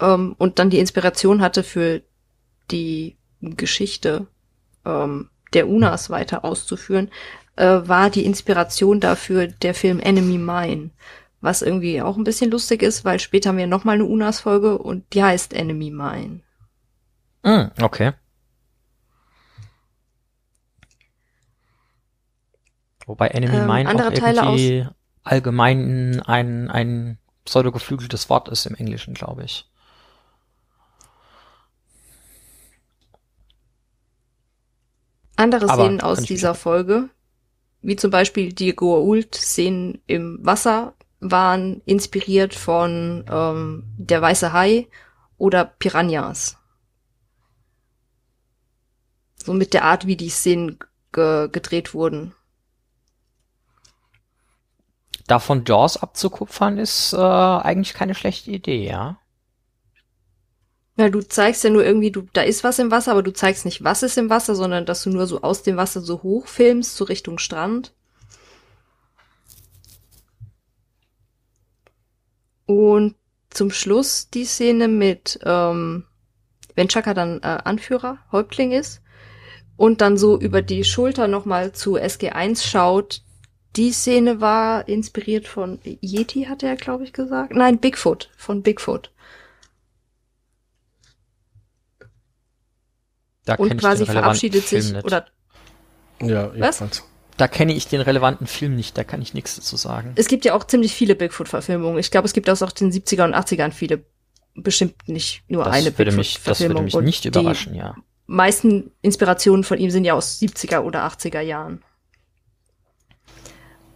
ähm, 0.00 0.34
und 0.38 0.58
dann 0.58 0.70
die 0.70 0.78
Inspiration 0.78 1.40
hatte 1.40 1.62
für 1.62 2.02
die 2.70 3.16
Geschichte 3.40 4.26
ähm, 4.84 5.30
der 5.52 5.68
Unas 5.68 6.10
weiter 6.10 6.44
auszuführen, 6.44 7.10
äh, 7.56 7.64
war 7.64 8.10
die 8.10 8.24
Inspiration 8.24 9.00
dafür 9.00 9.48
der 9.48 9.74
Film 9.74 10.00
Enemy 10.00 10.38
Mine. 10.38 10.90
Was 11.40 11.62
irgendwie 11.62 12.02
auch 12.02 12.18
ein 12.18 12.24
bisschen 12.24 12.50
lustig 12.50 12.82
ist, 12.82 13.04
weil 13.04 13.18
später 13.18 13.48
haben 13.48 13.56
wir 13.56 13.66
nochmal 13.66 13.94
eine 13.94 14.04
Unas-Folge 14.04 14.76
und 14.76 15.04
die 15.14 15.22
heißt 15.22 15.54
Enemy 15.54 15.90
Mine. 15.90 16.40
Hm, 17.42 17.70
okay. 17.80 18.12
Wobei 23.06 23.28
Enemy 23.28 23.56
Ähm, 23.56 23.66
Mine 23.66 23.88
auch 23.88 23.92
andere 23.92 24.12
Teile 24.12 24.40
irgendwie 24.42 24.86
allgemein 25.22 26.20
ein, 26.26 26.70
ein 26.70 27.18
pseudogeflügeltes 27.50 28.30
Wort 28.30 28.48
ist 28.48 28.64
im 28.66 28.76
Englischen, 28.76 29.12
glaube 29.12 29.42
ich. 29.42 29.68
Andere 35.34 35.68
Aber 35.68 35.82
Szenen 35.82 36.00
aus 36.00 36.22
dieser 36.22 36.54
Folge, 36.54 37.08
wie 37.82 37.96
zum 37.96 38.12
Beispiel 38.12 38.52
die 38.52 38.72
Goa'uld-Szenen 38.72 40.00
im 40.06 40.38
Wasser, 40.42 40.94
waren 41.18 41.82
inspiriert 41.86 42.54
von 42.54 43.24
ähm, 43.28 43.82
Der 43.96 44.22
Weiße 44.22 44.52
Hai 44.52 44.86
oder 45.36 45.64
Piranhas. 45.64 46.56
So 49.34 49.54
mit 49.54 49.74
der 49.74 49.84
Art, 49.84 50.06
wie 50.06 50.16
die 50.16 50.28
Szenen 50.28 50.78
ge 51.12 51.48
gedreht 51.50 51.94
wurden. 51.94 52.32
Davon 55.30 55.64
Jaws 55.64 55.96
abzukupfern 55.96 56.76
ist 56.76 57.12
äh, 57.12 57.16
eigentlich 57.16 57.94
keine 57.94 58.16
schlechte 58.16 58.50
Idee, 58.50 58.84
ja. 58.84 59.20
Ja, 60.96 61.08
du 61.08 61.20
zeigst 61.20 61.62
ja 61.62 61.70
nur 61.70 61.84
irgendwie, 61.84 62.10
du, 62.10 62.22
da 62.32 62.42
ist 62.42 62.64
was 62.64 62.80
im 62.80 62.90
Wasser, 62.90 63.12
aber 63.12 63.22
du 63.22 63.32
zeigst 63.32 63.64
nicht, 63.64 63.84
was 63.84 64.02
ist 64.02 64.18
im 64.18 64.28
Wasser, 64.28 64.56
sondern 64.56 64.86
dass 64.86 65.04
du 65.04 65.10
nur 65.10 65.28
so 65.28 65.42
aus 65.42 65.62
dem 65.62 65.76
Wasser 65.76 66.00
so 66.00 66.24
hoch 66.24 66.48
filmst, 66.48 66.96
so 66.96 67.04
Richtung 67.04 67.38
Strand. 67.38 67.94
Und 72.66 73.14
zum 73.50 73.70
Schluss 73.70 74.30
die 74.30 74.44
Szene 74.44 74.88
mit, 74.88 75.38
ähm, 75.44 76.06
wenn 76.74 76.88
Chaka 76.88 77.14
dann 77.14 77.38
äh, 77.42 77.58
Anführer, 77.64 78.18
Häuptling 78.32 78.72
ist 78.72 79.00
und 79.76 80.00
dann 80.00 80.18
so 80.18 80.40
über 80.40 80.60
die 80.60 80.82
Schulter 80.82 81.28
nochmal 81.28 81.70
zu 81.70 81.96
SG1 81.96 82.66
schaut. 82.68 83.22
Die 83.76 83.92
Szene 83.92 84.40
war 84.40 84.88
inspiriert 84.88 85.46
von 85.46 85.78
Yeti, 85.84 86.44
hat 86.44 86.62
er, 86.62 86.76
glaube 86.76 87.04
ich, 87.04 87.12
gesagt. 87.12 87.54
Nein, 87.54 87.78
Bigfoot, 87.78 88.30
von 88.36 88.62
Bigfoot. 88.62 89.12
Da 93.44 93.54
und 93.54 93.72
ich 93.72 93.78
quasi 93.78 94.04
den 94.04 94.08
relevanten 94.08 94.22
verabschiedet 94.22 94.64
Film 94.64 94.82
sich 94.82 94.92
nicht. 94.92 95.04
oder 95.04 95.26
Ja, 96.20 96.52
Was? 96.58 97.04
Da 97.36 97.48
kenne 97.48 97.72
ich 97.72 97.88
den 97.88 98.02
relevanten 98.02 98.46
Film 98.46 98.76
nicht, 98.76 98.98
da 98.98 99.04
kann 99.04 99.22
ich 99.22 99.32
nichts 99.32 99.56
dazu 99.56 99.76
sagen. 99.76 100.12
es 100.16 100.28
gibt 100.28 100.44
ja 100.44 100.54
auch 100.54 100.64
ziemlich 100.64 100.92
viele 100.94 101.14
Bigfoot-Verfilmungen. 101.14 101.98
Ich 101.98 102.10
glaube, 102.10 102.26
es 102.26 102.34
gibt 102.34 102.50
auch 102.50 102.60
in 102.60 102.90
den 102.90 102.92
70er 102.92 103.24
und 103.24 103.34
80ern 103.34 103.72
viele, 103.72 104.04
bestimmt 104.54 105.08
nicht 105.08 105.42
nur 105.48 105.64
Das 105.64 105.72
eine 105.72 105.96
würde 105.96 106.12
mich, 106.12 106.34
das 106.44 106.60
würde 106.60 106.74
Bigfoot-Verfilmung. 106.74 106.84
mich 106.84 106.96
nicht 107.06 107.24
überraschen, 107.24 107.74
ja. 107.74 107.94
Die 108.28 108.32
meisten 108.32 108.90
Inspirationen 109.00 109.64
von 109.64 109.78
ihm 109.78 109.90
sind 109.90 110.04
ja 110.04 110.14
aus 110.14 110.38
70er 110.40 110.80
oder 110.80 111.06
80er 111.06 111.40
Jahren. 111.40 111.82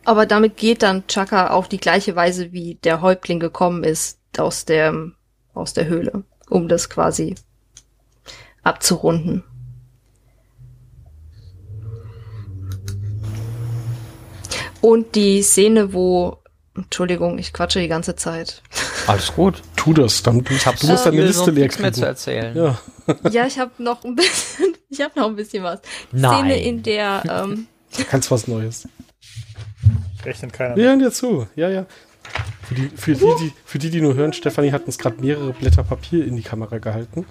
Aber 0.05 0.27
damit 0.27 0.57
geht 0.57 0.83
dann 0.83 1.07
Chaka 1.07 1.49
auf 1.49 1.69
die 1.69 1.79
gleiche 1.79 2.15
Weise, 2.15 2.53
wie 2.53 2.77
der 2.77 3.01
Häuptling 3.01 3.41
gekommen 3.41 3.85
ist 3.85 4.19
aus 4.37 4.65
der, 4.65 4.95
aus 5.55 5.73
der 5.73 5.87
Höhle, 5.87 6.25
um 6.51 6.69
das 6.69 6.91
quasi 6.91 7.35
abzurunden. 8.63 9.45
Und 14.81 15.15
die 15.15 15.43
Szene, 15.43 15.95
wo, 15.95 16.39
Entschuldigung, 16.75 17.39
ich 17.39 17.55
quatsche 17.55 17.81
die 17.81 17.89
ganze 17.89 18.17
Zeit. 18.17 18.63
Alles 19.07 19.33
gut. 19.35 19.63
Tu 19.77 19.95
das, 19.95 20.23
dann 20.23 20.45
du, 20.45 20.53
Ich 20.55 20.63
du 20.63 20.87
musst 20.87 21.07
deine 21.07 21.23
Liste 21.25 21.51
leer 21.51 21.65
nichts 21.65 21.79
mehr 21.79 21.93
zu 21.93 22.01
kriegen. 22.01 22.09
erzählen. 22.11 22.57
Ja. 22.57 22.79
Ja, 23.31 23.47
ich 23.47 23.59
habe 23.59 23.71
noch 23.79 24.05
ein 24.05 24.15
bisschen, 24.15 24.75
ich 24.91 25.01
habe 25.01 25.19
noch 25.19 25.29
ein 25.29 25.37
bisschen 25.37 25.63
was. 25.63 25.81
Die 26.13 26.19
Nein. 26.19 26.39
Szene, 26.41 26.63
in 26.63 26.83
der, 26.83 27.23
ähm, 27.29 27.67
Ganz 28.11 28.31
was 28.31 28.49
Neues. 28.49 28.89
Rechnet 30.25 30.53
keiner. 30.53 30.77
Wir 30.77 30.89
hören 30.89 30.99
dir 30.99 31.13
zu. 31.13 31.47
Ja, 31.57 31.69
ja. 31.69 31.87
Für 32.63 32.75
die, 32.75 32.89
für 32.97 33.13
die, 33.13 33.27
die, 33.41 33.53
für 33.67 33.79
die, 33.79 33.91
die 33.91 34.01
nur 34.01 34.15
hören, 34.15 34.33
Stefanie 34.33 34.73
hat 34.73 34.87
uns 34.87 34.97
gerade 34.97 35.21
mehrere 35.21 35.53
Blätter 35.53 35.85
Papier 35.85 36.25
in 36.25 36.37
die 36.37 36.43
Kamera 36.43 36.79
gehalten. 36.79 37.27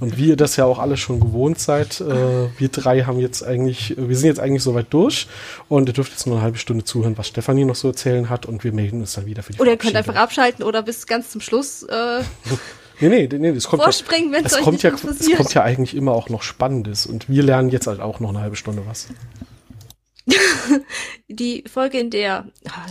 Und 0.00 0.18
wie 0.18 0.28
ihr 0.28 0.36
das 0.36 0.56
ja 0.56 0.64
auch 0.64 0.80
alle 0.80 0.96
schon 0.96 1.20
gewohnt 1.20 1.60
seid, 1.60 2.00
äh, 2.00 2.48
wir 2.58 2.68
drei 2.68 3.02
haben 3.02 3.20
jetzt 3.20 3.44
eigentlich, 3.44 3.94
wir 3.96 4.16
sind 4.16 4.26
jetzt 4.26 4.40
eigentlich 4.40 4.62
soweit 4.62 4.86
durch 4.90 5.28
und 5.68 5.88
ihr 5.88 5.92
dürft 5.92 6.10
jetzt 6.10 6.26
nur 6.26 6.36
eine 6.36 6.44
halbe 6.44 6.58
Stunde 6.58 6.84
zuhören, 6.84 7.16
was 7.16 7.28
Stefanie 7.28 7.64
noch 7.64 7.76
so 7.76 7.88
erzählen 7.88 8.28
hat 8.28 8.46
und 8.46 8.64
wir 8.64 8.72
melden 8.72 9.00
uns 9.00 9.14
dann 9.14 9.26
wieder 9.26 9.44
für 9.44 9.52
die 9.52 9.60
oder 9.60 9.70
ihr 9.70 9.76
könnt 9.76 9.94
einfach 9.94 10.16
abschalten 10.16 10.64
oder 10.64 10.82
bis 10.82 11.06
ganz 11.06 11.30
zum 11.30 11.40
Schluss 11.40 11.84
äh, 11.84 12.22
Nee, 13.00 13.08
nee, 13.08 13.38
nee, 13.38 13.52
das 13.52 13.64
kommt 13.64 13.82
vorspringen, 13.82 14.32
wenn 14.32 14.44
ja, 14.44 14.56
euch 14.56 14.62
kommt 14.62 14.74
nicht 14.74 14.84
ja, 14.84 14.92
es 14.92 15.36
kommt 15.36 15.54
ja 15.54 15.62
eigentlich 15.62 15.96
immer 15.96 16.12
auch 16.12 16.28
noch 16.28 16.42
Spannendes 16.42 17.06
und 17.06 17.28
wir 17.28 17.42
lernen 17.42 17.68
jetzt 17.70 17.86
halt 17.86 18.00
auch 18.00 18.20
noch 18.20 18.30
eine 18.30 18.40
halbe 18.40 18.56
Stunde 18.56 18.82
was. 18.86 19.08
Die 21.28 21.64
Folge, 21.66 21.98
in 21.98 22.10
der 22.10 22.48
ah, 22.68 22.86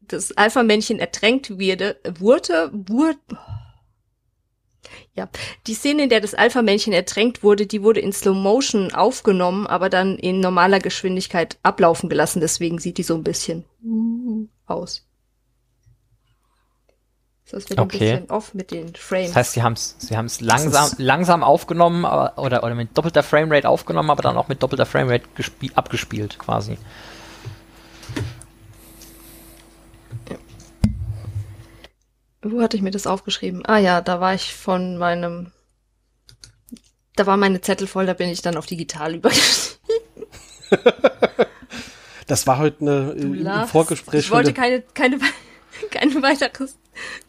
das 0.00 0.36
Alpha-Männchen 0.36 0.98
ertränkt 0.98 1.50
wurde, 1.50 2.00
wurde, 2.18 2.70
wurde, 2.72 3.18
ja, 5.14 5.28
die 5.66 5.74
Szene, 5.74 6.04
in 6.04 6.08
der 6.10 6.20
das 6.20 6.34
Alpha-Männchen 6.34 6.92
ertränkt 6.92 7.42
wurde, 7.42 7.66
die 7.66 7.82
wurde 7.82 8.00
in 8.00 8.12
Slow 8.12 8.36
Motion 8.36 8.92
aufgenommen, 8.92 9.66
aber 9.66 9.88
dann 9.88 10.16
in 10.18 10.40
normaler 10.40 10.78
Geschwindigkeit 10.78 11.58
ablaufen 11.62 12.08
gelassen. 12.08 12.40
Deswegen 12.40 12.78
sieht 12.78 12.98
die 12.98 13.02
so 13.02 13.14
ein 13.14 13.24
bisschen 13.24 13.64
aus. 14.66 15.05
Das 17.50 17.70
wird 17.70 17.78
Okay. 17.78 17.96
ein 17.96 18.20
bisschen 18.22 18.30
off 18.30 18.54
mit 18.54 18.72
den 18.72 18.94
Frames. 18.96 19.28
Das 19.28 19.36
heißt, 19.36 19.52
sie 19.52 19.62
haben 19.62 19.74
es 19.74 19.94
sie 19.98 20.16
haben's 20.16 20.40
langsam, 20.40 20.86
ist- 20.86 20.98
langsam 20.98 21.44
aufgenommen 21.44 22.04
aber, 22.04 22.42
oder, 22.42 22.64
oder 22.64 22.74
mit 22.74 22.96
doppelter 22.98 23.22
Framerate 23.22 23.68
aufgenommen, 23.68 24.10
aber 24.10 24.22
dann 24.22 24.36
auch 24.36 24.48
mit 24.48 24.62
doppelter 24.62 24.84
Framerate 24.86 25.24
gespie- 25.36 25.72
abgespielt 25.74 26.38
quasi. 26.40 26.76
Wo 32.42 32.60
hatte 32.62 32.76
ich 32.76 32.82
mir 32.82 32.90
das 32.90 33.06
aufgeschrieben? 33.06 33.64
Ah 33.66 33.78
ja, 33.78 34.00
da 34.00 34.20
war 34.20 34.34
ich 34.34 34.54
von 34.54 34.98
meinem. 34.98 35.52
Da 37.16 37.26
war 37.26 37.36
meine 37.36 37.60
Zettel 37.62 37.86
voll, 37.86 38.06
da 38.06 38.12
bin 38.12 38.28
ich 38.28 38.42
dann 38.42 38.56
auf 38.56 38.66
digital 38.66 39.14
übergestiegen. 39.16 39.80
Das 42.26 42.46
war 42.46 42.58
heute 42.58 42.80
eine, 42.82 43.14
Du 43.14 43.34
im. 43.34 43.66
Vorgespräch 43.68 44.26
Ich 44.26 44.30
wollte 44.30 44.52
keine, 44.52 44.82
keine, 44.94 45.18
kein 45.90 46.22
weiteres 46.22 46.76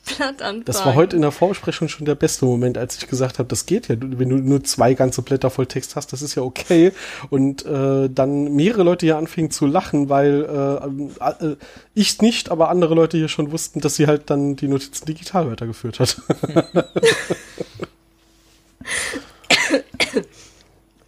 Blatt 0.05 0.41
anfangen. 0.41 0.65
Das 0.65 0.85
war 0.85 0.95
heute 0.95 1.15
in 1.15 1.21
der 1.21 1.31
Vorbesprechung 1.31 1.87
schon 1.87 2.05
der 2.05 2.15
beste 2.15 2.45
Moment, 2.45 2.77
als 2.77 2.97
ich 2.97 3.07
gesagt 3.07 3.39
habe, 3.39 3.49
das 3.49 3.65
geht 3.65 3.87
ja. 3.87 3.95
Wenn 3.99 4.29
du 4.29 4.37
nur 4.37 4.63
zwei 4.63 4.93
ganze 4.93 5.21
Blätter 5.21 5.49
voll 5.49 5.65
Text 5.65 5.95
hast, 5.95 6.13
das 6.13 6.21
ist 6.21 6.35
ja 6.35 6.43
okay. 6.43 6.91
Und 7.29 7.65
äh, 7.65 8.09
dann 8.09 8.53
mehrere 8.55 8.83
Leute 8.83 9.05
hier 9.05 9.17
anfingen 9.17 9.51
zu 9.51 9.65
lachen, 9.65 10.09
weil 10.09 10.43
äh, 10.43 11.45
äh, 11.45 11.55
ich 11.93 12.21
nicht, 12.21 12.49
aber 12.51 12.69
andere 12.69 12.95
Leute 12.95 13.17
hier 13.17 13.27
schon 13.27 13.51
wussten, 13.51 13.81
dass 13.81 13.95
sie 13.95 14.07
halt 14.07 14.29
dann 14.29 14.55
die 14.55 14.67
Notizen 14.67 15.05
digital 15.05 15.51
weitergeführt 15.51 15.99
hat. 15.99 16.21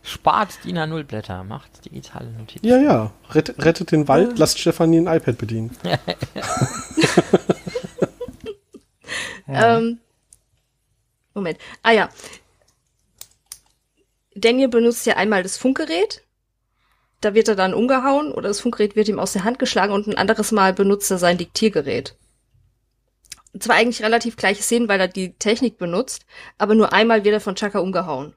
Spart 0.03 0.49
DIN 0.65 0.77
A0 0.77 1.03
Blätter, 1.03 1.43
macht 1.43 1.85
digitale 1.85 2.31
Notizen. 2.31 2.65
ja, 2.65 2.77
ja. 2.77 3.11
Rett, 3.29 3.53
rettet 3.59 3.91
den 3.91 4.07
Wald, 4.07 4.39
lasst 4.39 4.57
Stefanie 4.57 4.97
ein 4.99 5.07
iPad 5.07 5.37
bedienen. 5.37 5.69
Ähm, 9.53 9.99
Moment. 11.33 11.57
Ah 11.83 11.91
ja. 11.91 12.09
Daniel 14.35 14.69
benutzt 14.69 15.05
ja 15.05 15.15
einmal 15.15 15.43
das 15.43 15.57
Funkgerät. 15.57 16.23
Da 17.21 17.33
wird 17.33 17.49
er 17.49 17.55
dann 17.55 17.73
umgehauen 17.73 18.31
oder 18.31 18.47
das 18.47 18.61
Funkgerät 18.61 18.95
wird 18.95 19.09
ihm 19.09 19.19
aus 19.19 19.33
der 19.33 19.43
Hand 19.43 19.59
geschlagen 19.59 19.93
und 19.93 20.07
ein 20.07 20.17
anderes 20.17 20.51
Mal 20.51 20.73
benutzt 20.73 21.11
er 21.11 21.17
sein 21.17 21.37
Diktiergerät. 21.37 22.15
Zwar 23.59 23.75
eigentlich 23.75 24.03
relativ 24.03 24.37
gleiche 24.37 24.63
Szenen, 24.63 24.87
weil 24.87 24.99
er 24.99 25.07
die 25.07 25.33
Technik 25.33 25.77
benutzt, 25.77 26.25
aber 26.57 26.75
nur 26.75 26.93
einmal 26.93 27.23
wird 27.23 27.33
er 27.33 27.41
von 27.41 27.55
Chaka 27.55 27.79
umgehauen. 27.79 28.35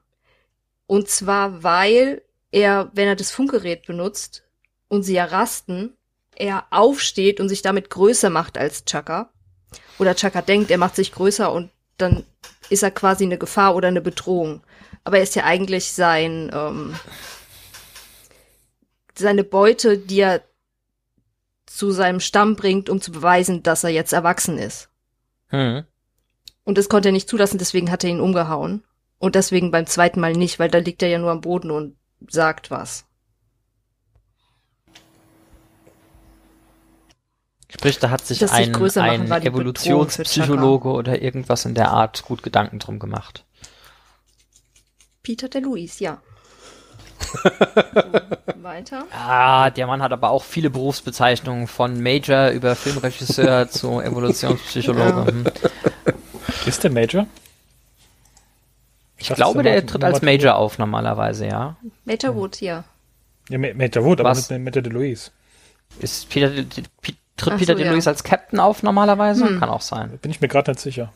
Und 0.87 1.07
zwar, 1.07 1.63
weil 1.63 2.23
er, 2.51 2.91
wenn 2.93 3.07
er 3.07 3.15
das 3.15 3.31
Funkgerät 3.31 3.85
benutzt 3.85 4.43
und 4.89 5.03
sie 5.03 5.13
ja 5.13 5.25
rasten, 5.25 5.95
er 6.35 6.65
aufsteht 6.71 7.39
und 7.39 7.47
sich 7.47 7.61
damit 7.61 7.89
größer 7.89 8.29
macht 8.29 8.57
als 8.57 8.85
Chaka. 8.85 9.31
Oder 9.99 10.15
Chaka 10.15 10.41
denkt, 10.41 10.71
er 10.71 10.77
macht 10.77 10.95
sich 10.95 11.11
größer 11.11 11.51
und 11.51 11.69
dann 11.97 12.23
ist 12.69 12.83
er 12.83 12.91
quasi 12.91 13.23
eine 13.23 13.37
Gefahr 13.37 13.75
oder 13.75 13.87
eine 13.87 14.01
Bedrohung. 14.01 14.61
Aber 15.03 15.17
er 15.17 15.23
ist 15.23 15.35
ja 15.35 15.43
eigentlich 15.43 15.91
sein, 15.91 16.49
ähm, 16.53 16.95
seine 19.15 19.43
Beute, 19.43 19.97
die 19.97 20.21
er 20.21 20.41
zu 21.65 21.91
seinem 21.91 22.19
Stamm 22.19 22.55
bringt, 22.55 22.89
um 22.89 23.01
zu 23.01 23.11
beweisen, 23.11 23.63
dass 23.63 23.83
er 23.83 23.89
jetzt 23.89 24.13
erwachsen 24.13 24.57
ist. 24.57 24.89
Hm. 25.47 25.83
Und 26.63 26.77
das 26.77 26.89
konnte 26.89 27.09
er 27.09 27.13
nicht 27.13 27.29
zulassen, 27.29 27.57
deswegen 27.57 27.91
hat 27.91 28.03
er 28.03 28.09
ihn 28.09 28.21
umgehauen. 28.21 28.83
Und 29.19 29.35
deswegen 29.35 29.71
beim 29.71 29.85
zweiten 29.85 30.19
Mal 30.19 30.33
nicht, 30.33 30.59
weil 30.59 30.69
da 30.69 30.79
liegt 30.79 31.01
er 31.01 31.09
ja 31.09 31.17
nur 31.17 31.31
am 31.31 31.41
Boden 31.41 31.71
und 31.71 31.95
sagt 32.29 32.71
was. 32.71 33.05
Sprich, 37.73 37.97
da 37.99 38.09
hat 38.11 38.25
sich 38.25 38.39
Das 38.39 38.51
sich 38.55 38.59
ein, 38.67 38.71
machen 38.71 38.97
ein 38.99 39.27
für 39.27 39.47
Evolutionspsychologe 39.47 40.89
oder 40.89 41.21
irgendwas 41.21 41.65
in 41.65 41.73
der 41.73 41.89
Art 41.89 42.23
gut 42.23 42.43
Gedanken 42.43 42.79
drum 42.79 42.99
gemacht. 42.99 43.45
Peter 45.23 45.49
de 45.49 45.61
Luis, 45.61 45.99
ja. 45.99 46.21
so, 47.43 48.63
weiter. 48.63 49.05
Ah, 49.11 49.69
der 49.69 49.87
Mann 49.87 50.01
hat 50.01 50.11
aber 50.11 50.29
auch 50.29 50.43
viele 50.43 50.69
Berufsbezeichnungen 50.69 51.67
von 51.67 52.01
Major 52.01 52.49
über 52.49 52.75
Filmregisseur 52.75 53.69
zu 53.69 54.01
Evolutionspsychologe. 54.01 55.31
Hm. 55.31 55.43
Ist 56.65 56.83
der 56.83 56.91
Major? 56.91 57.25
Ich 59.17 59.27
dachte, 59.29 59.41
glaube, 59.41 59.63
der 59.63 59.73
Martin- 59.73 59.87
tritt 59.87 60.03
als 60.03 60.21
Major 60.21 60.55
auf 60.55 60.77
normalerweise, 60.77 61.47
ja. 61.47 61.75
Major 62.05 62.35
Wood, 62.35 62.61
ja. 62.61 62.83
Ja, 63.49 63.57
Ma- 63.57 63.73
Major 63.73 64.03
Wood, 64.03 64.19
aber 64.19 64.29
Was? 64.31 64.49
mit, 64.49 64.61
mit 64.61 64.75
der 64.75 64.81
DeLuise. 64.81 65.31
Ist 65.99 66.29
Peter, 66.29 66.49
de, 66.49 66.63
de, 66.65 66.83
Pi- 67.01 67.15
tritt 67.37 67.53
Ach 67.53 67.59
Peter 67.59 67.73
so, 67.73 67.77
de 67.77 67.85
ja. 67.85 67.91
Luis 67.91 68.07
als 68.07 68.23
Captain 68.23 68.59
auf 68.59 68.83
normalerweise? 68.83 69.47
Hm. 69.47 69.59
Kann 69.59 69.69
auch 69.69 69.81
sein. 69.81 70.17
Bin 70.21 70.31
ich 70.31 70.41
mir 70.41 70.47
gerade 70.47 70.71
nicht 70.71 70.81
sicher. 70.81 71.11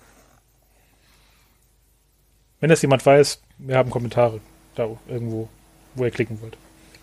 Wenn 2.59 2.69
das 2.69 2.81
jemand 2.81 3.05
weiß, 3.05 3.41
wir 3.59 3.77
haben 3.77 3.89
Kommentare 3.89 4.39
da 4.75 4.87
irgendwo, 5.07 5.49
wo 5.95 6.05
ihr 6.05 6.11
klicken 6.11 6.41
wollt. 6.41 6.57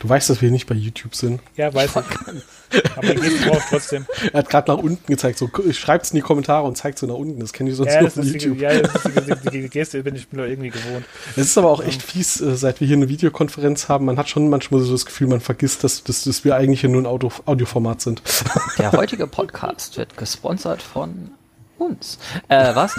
Du 0.05 0.11
weißt, 0.11 0.29
dass 0.29 0.43
wir 0.43 0.51
nicht 0.51 0.67
bei 0.67 0.75
YouTube 0.75 1.15
sind. 1.15 1.41
Ja, 1.57 1.73
weiß 1.73 1.93
ich. 1.97 2.83
Aber 2.95 3.15
geht 3.15 3.47
drauf 3.47 3.65
trotzdem. 3.71 4.05
Er 4.35 4.41
hat 4.41 4.51
gerade 4.51 4.71
nach 4.71 4.77
unten 4.77 5.07
gezeigt, 5.07 5.39
so 5.39 5.49
schreibt's 5.73 6.11
in 6.11 6.17
die 6.17 6.21
Kommentare 6.21 6.67
und 6.67 6.77
zeigt 6.77 6.99
so 6.99 7.07
nach 7.07 7.15
unten. 7.15 7.41
Das 7.41 7.55
kenne 7.55 7.71
ich 7.71 7.77
sonst 7.77 7.95
Ja, 7.95 8.03
nur 8.03 8.11
von 8.11 8.23
ist 8.23 8.35
die, 8.35 8.39
YouTube. 8.39 8.61
ja, 8.61 8.83
das 8.83 8.95
ist 8.97 9.05
die, 9.17 9.51
die, 9.51 9.63
die 9.63 9.69
Geste, 9.71 10.03
bin 10.03 10.15
ich 10.15 10.31
mir 10.31 10.47
irgendwie 10.47 10.69
gewohnt. 10.69 11.07
Es 11.37 11.47
ist 11.47 11.57
aber 11.57 11.71
auch 11.71 11.83
echt 11.83 12.03
fies, 12.03 12.39
äh, 12.43 12.55
seit 12.55 12.83
wir 12.83 12.87
hier 12.87 12.99
eine 12.99 13.09
Videokonferenz 13.09 13.89
haben. 13.89 14.05
Man 14.05 14.19
hat 14.19 14.29
schon 14.29 14.51
manchmal 14.51 14.83
so 14.83 14.93
das 14.93 15.07
Gefühl, 15.07 15.27
man 15.29 15.41
vergisst, 15.41 15.85
dass, 15.85 16.05
dass, 16.05 16.25
dass 16.25 16.45
wir 16.45 16.55
eigentlich 16.55 16.83
hier 16.83 16.91
nur 16.91 17.01
ein 17.01 17.07
Audio, 17.07 17.33
Audioformat 17.47 18.03
sind. 18.03 18.21
Der 18.79 18.93
heutige 18.93 19.27
Podcast 19.27 19.97
wird 19.97 20.19
gesponsert 20.19 20.83
von 20.83 21.31
uns. 21.79 22.19
Äh, 22.49 22.75
was? 22.75 22.95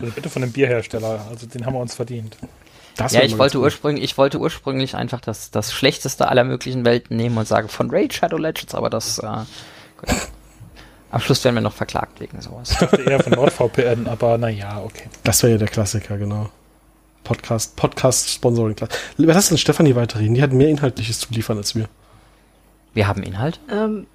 Also 0.00 0.12
bitte 0.14 0.30
von 0.30 0.42
dem 0.42 0.52
Bierhersteller, 0.52 1.26
also 1.28 1.46
den 1.46 1.66
haben 1.66 1.74
wir 1.74 1.80
uns 1.80 1.96
verdient. 1.96 2.36
Das 3.00 3.14
ja, 3.14 3.22
ich 3.22 3.38
wollte 3.38 3.56
gut. 3.56 3.64
ursprünglich, 3.64 4.04
ich 4.04 4.18
wollte 4.18 4.38
ursprünglich 4.38 4.94
einfach 4.94 5.22
das, 5.22 5.50
das 5.50 5.72
schlechteste 5.72 6.28
aller 6.28 6.44
möglichen 6.44 6.84
Welten 6.84 7.16
nehmen 7.16 7.38
und 7.38 7.48
sagen 7.48 7.70
von 7.70 7.90
Raid 7.90 8.12
Shadow 8.12 8.36
Legends, 8.36 8.74
aber 8.74 8.90
das, 8.90 9.18
äh, 9.18 9.26
gut. 9.96 10.14
Am 11.10 11.20
Schluss 11.20 11.42
werden 11.42 11.54
wir 11.54 11.62
noch 11.62 11.72
verklagt 11.72 12.20
wegen 12.20 12.40
sowas. 12.42 12.72
Ich 12.72 12.76
dachte 12.76 13.02
eher 13.02 13.18
von 13.20 13.32
NordVPN, 13.32 14.06
aber 14.06 14.36
naja, 14.36 14.82
okay. 14.84 15.08
Das 15.24 15.42
wäre 15.42 15.52
ja 15.52 15.58
der 15.58 15.68
Klassiker, 15.68 16.18
genau. 16.18 16.50
Podcast, 17.24 17.74
Podcast 17.74 18.28
Sponsoring 18.28 18.76
Class. 18.76 18.90
Lass 19.16 19.48
denn 19.48 19.56
Stefanie 19.58 19.94
weiterreden. 19.94 20.34
Die 20.34 20.42
hat 20.42 20.52
mehr 20.52 20.68
Inhaltliches 20.68 21.20
zu 21.20 21.32
liefern 21.32 21.56
als 21.56 21.74
wir. 21.74 21.88
Wir 22.92 23.08
haben 23.08 23.22
Inhalt. 23.22 23.60
Ähm, 23.72 24.06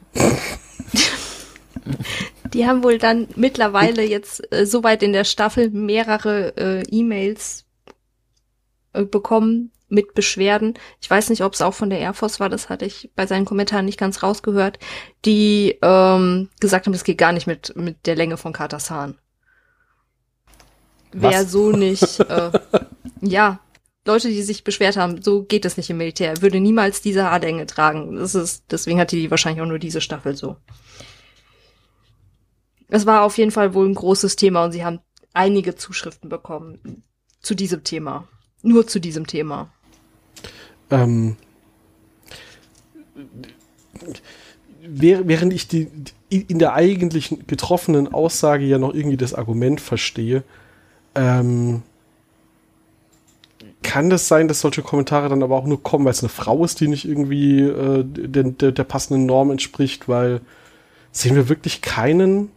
die 2.53 2.67
haben 2.67 2.83
wohl 2.83 2.99
dann 2.99 3.27
mittlerweile 3.35 4.03
jetzt 4.03 4.51
äh, 4.53 4.65
soweit 4.65 5.01
in 5.01 5.11
der 5.11 5.23
Staffel 5.23 5.71
mehrere 5.71 6.55
äh, 6.55 6.83
E-Mails 6.89 7.64
bekommen 9.03 9.71
mit 9.89 10.13
Beschwerden. 10.13 10.75
Ich 11.01 11.09
weiß 11.09 11.29
nicht, 11.29 11.43
ob 11.43 11.53
es 11.53 11.61
auch 11.61 11.73
von 11.73 11.89
der 11.89 11.99
Air 11.99 12.13
Force 12.13 12.39
war, 12.39 12.49
das 12.49 12.69
hatte 12.69 12.85
ich 12.85 13.11
bei 13.15 13.27
seinen 13.27 13.45
Kommentaren 13.45 13.85
nicht 13.85 13.99
ganz 13.99 14.23
rausgehört, 14.23 14.79
die 15.25 15.77
ähm, 15.81 16.49
gesagt 16.59 16.85
haben, 16.85 16.93
das 16.93 17.03
geht 17.03 17.17
gar 17.17 17.31
nicht 17.31 17.47
mit, 17.47 17.75
mit 17.75 18.05
der 18.05 18.15
Länge 18.15 18.37
von 18.37 18.53
Carters 18.53 18.89
Haaren. 18.89 19.17
Wer 21.11 21.45
so 21.45 21.71
nicht, 21.71 22.19
äh, 22.19 22.51
ja, 23.21 23.59
Leute, 24.07 24.29
die 24.29 24.43
sich 24.43 24.63
beschwert 24.63 24.97
haben, 24.97 25.21
so 25.21 25.43
geht 25.43 25.65
es 25.65 25.77
nicht 25.77 25.89
im 25.89 25.97
Militär. 25.97 26.29
Er 26.29 26.41
würde 26.41 26.59
niemals 26.59 27.01
diese 27.01 27.23
Haarlänge 27.23 27.65
tragen. 27.65 28.15
Das 28.15 28.35
ist, 28.35 28.65
deswegen 28.69 28.99
hatte 28.99 29.15
die 29.15 29.31
wahrscheinlich 29.31 29.61
auch 29.63 29.67
nur 29.67 29.79
diese 29.79 30.01
Staffel 30.01 30.35
so. 30.35 30.57
Es 32.87 33.07
war 33.07 33.23
auf 33.23 33.37
jeden 33.37 33.49
Fall 33.51 33.73
wohl 33.73 33.87
ein 33.87 33.95
großes 33.95 34.35
Thema 34.35 34.65
und 34.65 34.73
sie 34.73 34.85
haben 34.85 34.99
einige 35.33 35.75
Zuschriften 35.75 36.29
bekommen 36.29 37.03
zu 37.41 37.55
diesem 37.55 37.83
Thema. 37.83 38.27
Nur 38.65 38.87
zu 38.87 38.99
diesem 38.99 39.27
Thema. 39.27 39.69
Ähm, 40.89 41.37
während 44.81 45.53
ich 45.53 45.67
die, 45.67 45.87
in 46.29 46.57
der 46.57 46.73
eigentlichen 46.73 47.45
getroffenen 47.45 48.11
Aussage 48.11 48.65
ja 48.65 48.79
noch 48.79 48.93
irgendwie 48.93 49.17
das 49.17 49.35
Argument 49.35 49.81
verstehe, 49.81 50.43
ähm, 51.13 51.83
kann 53.83 54.09
das 54.09 54.27
sein, 54.27 54.47
dass 54.47 54.61
solche 54.61 54.81
Kommentare 54.81 55.29
dann 55.29 55.43
aber 55.43 55.55
auch 55.55 55.65
nur 55.65 55.83
kommen, 55.83 56.05
weil 56.05 56.13
es 56.13 56.21
eine 56.21 56.29
Frau 56.29 56.65
ist, 56.65 56.79
die 56.79 56.87
nicht 56.87 57.05
irgendwie 57.05 57.59
äh, 57.59 58.03
der, 58.03 58.45
der, 58.45 58.71
der 58.71 58.83
passenden 58.83 59.27
Norm 59.27 59.51
entspricht, 59.51 60.09
weil 60.09 60.41
sehen 61.11 61.35
wir 61.35 61.49
wirklich 61.49 61.83
keinen 61.83 62.49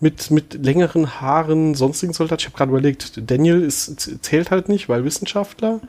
mit, 0.00 0.30
mit 0.30 0.54
längeren 0.54 1.20
Haaren, 1.20 1.74
sonstigen 1.74 2.12
Soldat? 2.12 2.40
Ich 2.40 2.46
habe 2.46 2.56
gerade 2.56 2.70
überlegt, 2.70 3.30
Daniel 3.30 3.62
ist, 3.62 4.22
zählt 4.22 4.50
halt 4.50 4.68
nicht, 4.68 4.88
weil 4.88 5.04
Wissenschaftler. 5.04 5.80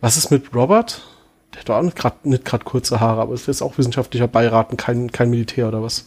Was 0.00 0.16
ist 0.16 0.30
mit 0.30 0.54
Robert? 0.54 1.02
Der 1.52 1.60
hat 1.60 1.68
doch 1.68 1.76
auch 1.76 1.82
nicht 1.82 1.96
gerade 1.96 2.16
nicht 2.24 2.44
grad 2.44 2.64
kurze 2.64 3.00
Haare, 3.00 3.20
aber 3.20 3.34
ist 3.34 3.62
auch 3.62 3.78
wissenschaftlicher 3.78 4.28
Beirat 4.28 4.70
und 4.70 4.76
kein, 4.76 5.10
kein 5.12 5.30
Militär 5.30 5.68
oder 5.68 5.82
was? 5.82 6.04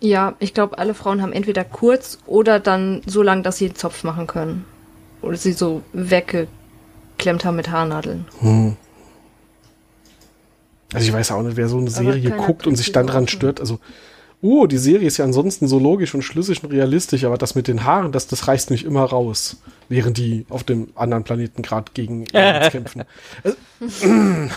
Ja, 0.00 0.34
ich 0.38 0.54
glaube, 0.54 0.78
alle 0.78 0.94
Frauen 0.94 1.20
haben 1.20 1.32
entweder 1.32 1.64
kurz 1.64 2.18
oder 2.26 2.58
dann 2.58 3.02
so 3.06 3.22
lang, 3.22 3.42
dass 3.42 3.58
sie 3.58 3.66
einen 3.66 3.76
Zopf 3.76 4.02
machen 4.02 4.26
können. 4.26 4.64
Oder 5.22 5.36
sie 5.36 5.52
so 5.52 5.82
weggeklemmt 5.92 7.44
haben 7.44 7.56
mit 7.56 7.70
Haarnadeln. 7.70 8.26
Hm. 8.40 8.76
Also 10.92 11.06
ich 11.06 11.12
weiß 11.12 11.30
auch 11.32 11.42
nicht, 11.42 11.56
wer 11.56 11.68
so 11.68 11.78
eine 11.78 11.90
Serie 11.90 12.30
guckt 12.30 12.66
und 12.66 12.76
sich 12.76 12.92
dann 12.92 13.06
dran 13.06 13.28
stört. 13.28 13.60
Also 13.60 13.78
oh, 14.42 14.66
die 14.66 14.78
Serie 14.78 15.06
ist 15.06 15.18
ja 15.18 15.24
ansonsten 15.24 15.68
so 15.68 15.78
logisch 15.78 16.14
und 16.14 16.22
schlüssig 16.22 16.62
und 16.64 16.72
realistisch, 16.72 17.24
aber 17.24 17.38
das 17.38 17.54
mit 17.54 17.68
den 17.68 17.84
Haaren, 17.84 18.12
das, 18.12 18.26
das 18.26 18.48
reißt 18.48 18.70
mich 18.70 18.84
immer 18.84 19.04
raus, 19.04 19.58
während 19.88 20.16
die 20.16 20.46
auf 20.48 20.64
dem 20.64 20.88
anderen 20.94 21.24
Planeten 21.24 21.62
gerade 21.62 21.92
gegen 21.92 22.24
Aliens 22.32 22.72
kämpfen. 22.72 23.04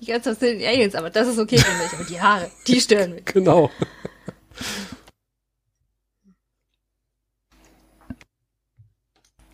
die 0.00 0.06
ganze 0.06 0.30
Zeit 0.30 0.40
sind 0.40 0.62
Aliens, 0.62 0.94
aber 0.94 1.10
das 1.10 1.28
ist 1.28 1.38
okay 1.38 1.58
für 1.58 1.82
mich. 1.82 1.92
Aber 1.92 2.04
die 2.04 2.20
Haare, 2.20 2.50
die 2.66 2.80
stören 2.80 3.14
mich. 3.14 3.24
Genau. 3.26 3.70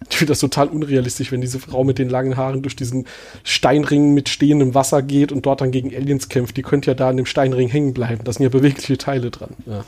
Ich 0.09 0.17
finde 0.19 0.31
das 0.33 0.41
total 0.41 0.69
unrealistisch, 0.69 1.33
wenn 1.33 1.41
diese 1.41 1.59
Frau 1.59 1.85
mit 1.85 1.99
den 1.99 2.09
langen 2.09 2.37
Haaren 2.37 2.63
durch 2.63 2.77
diesen 2.77 3.07
Steinring 3.43 4.15
mit 4.15 4.29
stehendem 4.29 4.75
Wasser 4.75 5.03
geht 5.03 5.33
und 5.33 5.45
dort 5.47 5.61
dann 5.61 5.73
gegen 5.73 5.95
Aliens 5.95 6.29
kämpft. 6.29 6.57
Die 6.57 6.63
könnte 6.63 6.91
ja 6.91 6.95
da 6.95 7.09
an 7.09 7.17
dem 7.17 7.27
Steinring 7.27 7.69
hängen 7.69 7.93
bleiben. 7.93 8.23
Da 8.25 8.33
sind 8.33 8.45
ja 8.45 8.49
bewegliche 8.49 8.99
Teile 8.99 9.31
dran. 9.31 9.51
Ja. 9.67 9.85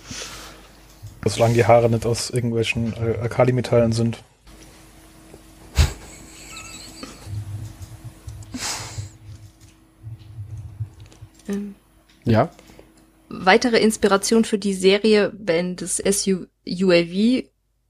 Solange 1.25 1.55
die 1.55 1.65
Haare 1.65 1.89
nicht 1.91 2.07
aus 2.07 2.31
irgendwelchen 2.31 2.95
Alkalimetallen 2.95 3.93
sind. 3.93 4.19
Ähm, 11.49 11.75
ja. 12.25 12.51
Weitere 13.29 13.79
Inspiration 13.79 14.45
für 14.45 14.59
die 14.59 14.75
Serie, 14.75 15.33
wenn 15.39 15.77
das 15.77 15.97
SUAV 15.97 17.45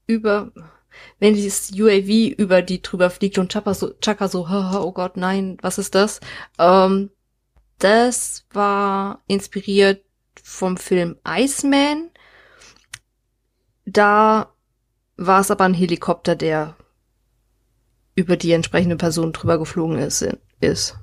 über 0.07 0.51
wenn 1.19 1.33
dieses 1.33 1.71
UAV 1.71 2.35
über 2.37 2.61
die 2.61 2.81
drüber 2.81 3.09
fliegt 3.09 3.37
und 3.37 3.51
Chaka 3.51 3.73
so, 3.73 3.93
Chaka 4.01 4.27
so, 4.27 4.47
oh 4.47 4.91
Gott, 4.91 5.17
nein, 5.17 5.57
was 5.61 5.77
ist 5.77 5.95
das? 5.95 6.19
Ähm, 6.57 7.09
das 7.79 8.45
war 8.51 9.21
inspiriert 9.27 10.03
vom 10.43 10.77
Film 10.77 11.17
Iceman. 11.27 12.09
Da 13.85 14.53
war 15.17 15.41
es 15.41 15.51
aber 15.51 15.65
ein 15.65 15.73
Helikopter, 15.73 16.35
der 16.35 16.75
über 18.15 18.37
die 18.37 18.51
entsprechende 18.51 18.95
Person 18.97 19.33
drüber 19.33 19.57
geflogen 19.57 19.97
ist. 19.97 20.27
ist. 20.59 20.97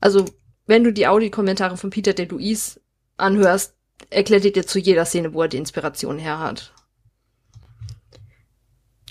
Also, 0.00 0.26
wenn 0.66 0.84
du 0.84 0.92
die 0.92 1.06
Audi-Kommentare 1.06 1.76
von 1.76 1.90
Peter 1.90 2.12
de 2.12 2.26
Luis 2.26 2.80
anhörst, 3.16 3.74
erklärt 4.10 4.44
er 4.44 4.52
dir 4.52 4.66
zu 4.66 4.78
jeder 4.78 5.04
Szene, 5.04 5.34
wo 5.34 5.42
er 5.42 5.48
die 5.48 5.56
Inspiration 5.56 6.18
her 6.18 6.38
hat. 6.38 6.72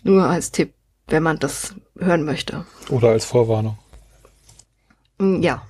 Nur 0.07 0.23
als 0.23 0.51
Tipp, 0.51 0.73
wenn 1.07 1.21
man 1.21 1.37
das 1.37 1.75
hören 1.99 2.23
möchte. 2.23 2.65
Oder 2.89 3.09
als 3.09 3.25
Vorwarnung. 3.25 3.77
Mm, 5.17 5.41
ja. 5.41 5.61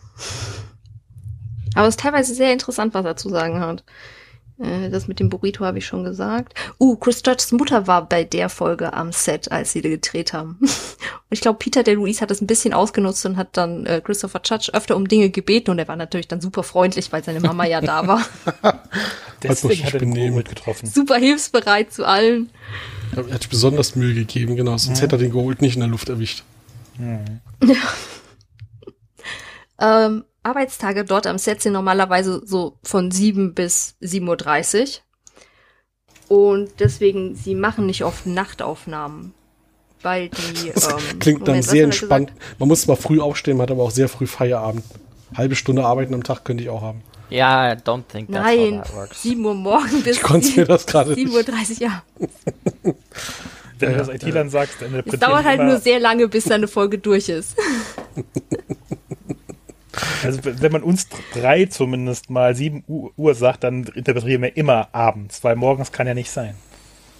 Aber 1.73 1.87
es 1.87 1.95
ist 1.95 1.99
teilweise 1.99 2.35
sehr 2.35 2.53
interessant, 2.53 2.93
was 2.93 3.03
er 3.03 3.15
zu 3.15 3.29
sagen 3.29 3.59
hat. 3.59 3.83
Äh, 4.59 4.89
das 4.89 5.07
mit 5.07 5.19
dem 5.19 5.29
Burrito 5.29 5.63
habe 5.63 5.77
ich 5.77 5.85
schon 5.85 6.03
gesagt. 6.03 6.55
Uh, 6.79 6.95
Chris 6.95 7.21
Judges 7.25 7.51
Mutter 7.51 7.85
war 7.85 8.07
bei 8.07 8.23
der 8.23 8.49
Folge 8.49 8.93
am 8.93 9.11
Set, 9.11 9.51
als 9.51 9.71
sie 9.71 9.81
gedreht 9.81 10.33
haben. 10.33 10.57
Und 10.59 10.69
ich 11.29 11.41
glaube, 11.41 11.59
Peter 11.59 11.83
der 11.83 11.95
Luis 11.95 12.21
hat 12.21 12.31
das 12.31 12.41
ein 12.41 12.47
bisschen 12.47 12.73
ausgenutzt 12.73 13.25
und 13.25 13.37
hat 13.37 13.55
dann 13.55 13.85
äh, 13.85 14.01
Christopher 14.03 14.41
Judge 14.43 14.71
öfter 14.73 14.95
um 14.95 15.07
Dinge 15.07 15.29
gebeten 15.29 15.71
und 15.71 15.79
er 15.79 15.87
war 15.87 15.95
natürlich 15.95 16.27
dann 16.27 16.41
super 16.41 16.63
freundlich, 16.63 17.11
weil 17.11 17.23
seine 17.23 17.39
Mama 17.39 17.65
ja 17.65 17.81
da 17.81 18.07
war. 18.07 18.25
Deswegen 19.43 19.85
hat 19.85 19.93
er 19.93 19.99
den 19.99 20.35
mitgetroffen. 20.35 20.89
Super 20.89 21.17
hilfsbereit 21.17 21.93
zu 21.93 22.05
allen. 22.05 22.49
Er 23.15 23.31
hat 23.31 23.41
sich 23.41 23.49
besonders 23.49 23.95
Mühe 23.95 24.13
gegeben, 24.13 24.55
genau. 24.55 24.77
Sonst 24.77 24.97
mhm. 24.97 25.01
hätte 25.01 25.15
er 25.15 25.19
den 25.19 25.31
geholt 25.31 25.61
nicht 25.61 25.75
in 25.75 25.81
der 25.81 25.89
Luft 25.89 26.09
erwischt. 26.09 26.43
Mhm. 26.97 27.41
Ja. 27.63 27.75
ähm, 30.07 30.23
Arbeitstage 30.47 31.03
dort 31.03 31.27
am 31.27 31.37
Set 31.37 31.61
sind 31.61 31.73
normalerweise 31.73 32.41
so 32.45 32.77
von 32.83 33.11
7 33.11 33.53
bis 33.53 33.95
7.30 34.01 34.99
Uhr. 36.29 36.37
Und 36.37 36.71
deswegen, 36.79 37.35
sie 37.35 37.55
machen 37.55 37.85
nicht 37.85 38.03
oft 38.03 38.25
Nachtaufnahmen. 38.25 39.33
Weil 40.01 40.29
die. 40.29 40.71
Das 40.73 40.89
ähm, 40.89 41.19
klingt 41.19 41.39
Moment, 41.41 41.47
dann 41.47 41.61
sehr 41.63 41.83
entspannt. 41.83 42.31
Man 42.59 42.67
muss 42.67 42.81
zwar 42.81 42.97
früh 42.97 43.19
aufstehen, 43.19 43.57
man 43.57 43.63
hat 43.63 43.71
aber 43.71 43.83
auch 43.83 43.91
sehr 43.91 44.09
früh 44.09 44.27
Feierabend. 44.27 44.83
Halbe 45.35 45.55
Stunde 45.55 45.83
arbeiten 45.83 46.13
am 46.13 46.23
Tag 46.23 46.45
könnte 46.45 46.63
ich 46.63 46.69
auch 46.69 46.81
haben. 46.81 47.01
Ja, 47.29 47.65
yeah, 47.65 47.73
don't 47.73 48.03
think 48.07 48.31
that's 48.31 48.45
Nein, 48.45 48.79
how 48.79 48.83
that 48.85 48.95
works. 48.95 49.23
7 49.23 49.43
Uhr 49.43 49.53
morgen 49.53 50.01
bis 50.03 50.17
ich 50.17 50.23
konnte 50.23 50.59
mir 50.59 50.65
das 50.65 50.85
gerade 50.85 51.13
7.30 51.13 51.31
Uhr, 51.33 51.77
ja. 51.79 52.03
Wenn 53.79 53.91
du 53.91 53.97
das 53.97 54.07
IT-Lern 54.07 54.49
sagst, 54.49 54.81
dann 54.81 55.03
Es 55.05 55.19
dauert 55.19 55.43
halt 55.43 55.61
nur 55.61 55.77
sehr 55.77 55.99
lange, 55.99 56.27
bis 56.29 56.45
deine 56.45 56.67
Folge 56.67 56.99
durch 56.99 57.29
ist. 57.29 57.57
Also 60.23 60.39
wenn 60.43 60.71
man 60.71 60.83
uns 60.83 61.07
drei 61.33 61.65
zumindest 61.65 62.29
mal 62.29 62.55
7 62.55 62.83
Uhr 62.87 63.35
sagt, 63.35 63.63
dann 63.63 63.83
interpretieren 63.83 64.41
wir 64.41 64.57
immer 64.57 64.89
abends, 64.93 65.43
weil 65.43 65.55
morgens 65.55 65.91
kann 65.91 66.07
ja 66.07 66.13
nicht 66.13 66.31
sein. 66.31 66.55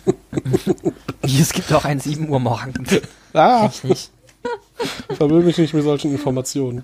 es 1.22 1.54
gibt 1.54 1.72
auch 1.74 1.86
ein 1.86 2.00
7 2.00 2.30
Uhr 2.30 2.40
morgens. 2.40 3.02
Ah. 3.34 3.70
Ich 3.72 3.84
nicht. 3.84 4.12
Verwirr 5.16 5.42
mich 5.42 5.58
nicht 5.58 5.74
mit 5.74 5.84
solchen 5.84 6.12
Informationen. 6.12 6.84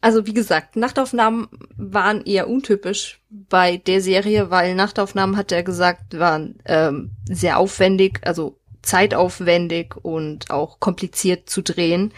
Also 0.00 0.26
wie 0.26 0.34
gesagt, 0.34 0.74
Nachtaufnahmen 0.74 1.46
waren 1.76 2.24
eher 2.24 2.48
untypisch 2.48 3.20
bei 3.30 3.76
der 3.76 4.00
Serie, 4.00 4.50
weil 4.50 4.74
Nachtaufnahmen, 4.74 5.36
hat 5.36 5.52
er 5.52 5.62
gesagt, 5.62 6.18
waren 6.18 6.56
ähm, 6.64 7.12
sehr 7.28 7.58
aufwendig, 7.58 8.20
also 8.24 8.58
zeitaufwendig 8.82 9.94
und 10.02 10.50
auch 10.50 10.80
kompliziert 10.80 11.48
zu 11.48 11.62
drehen. 11.62 12.12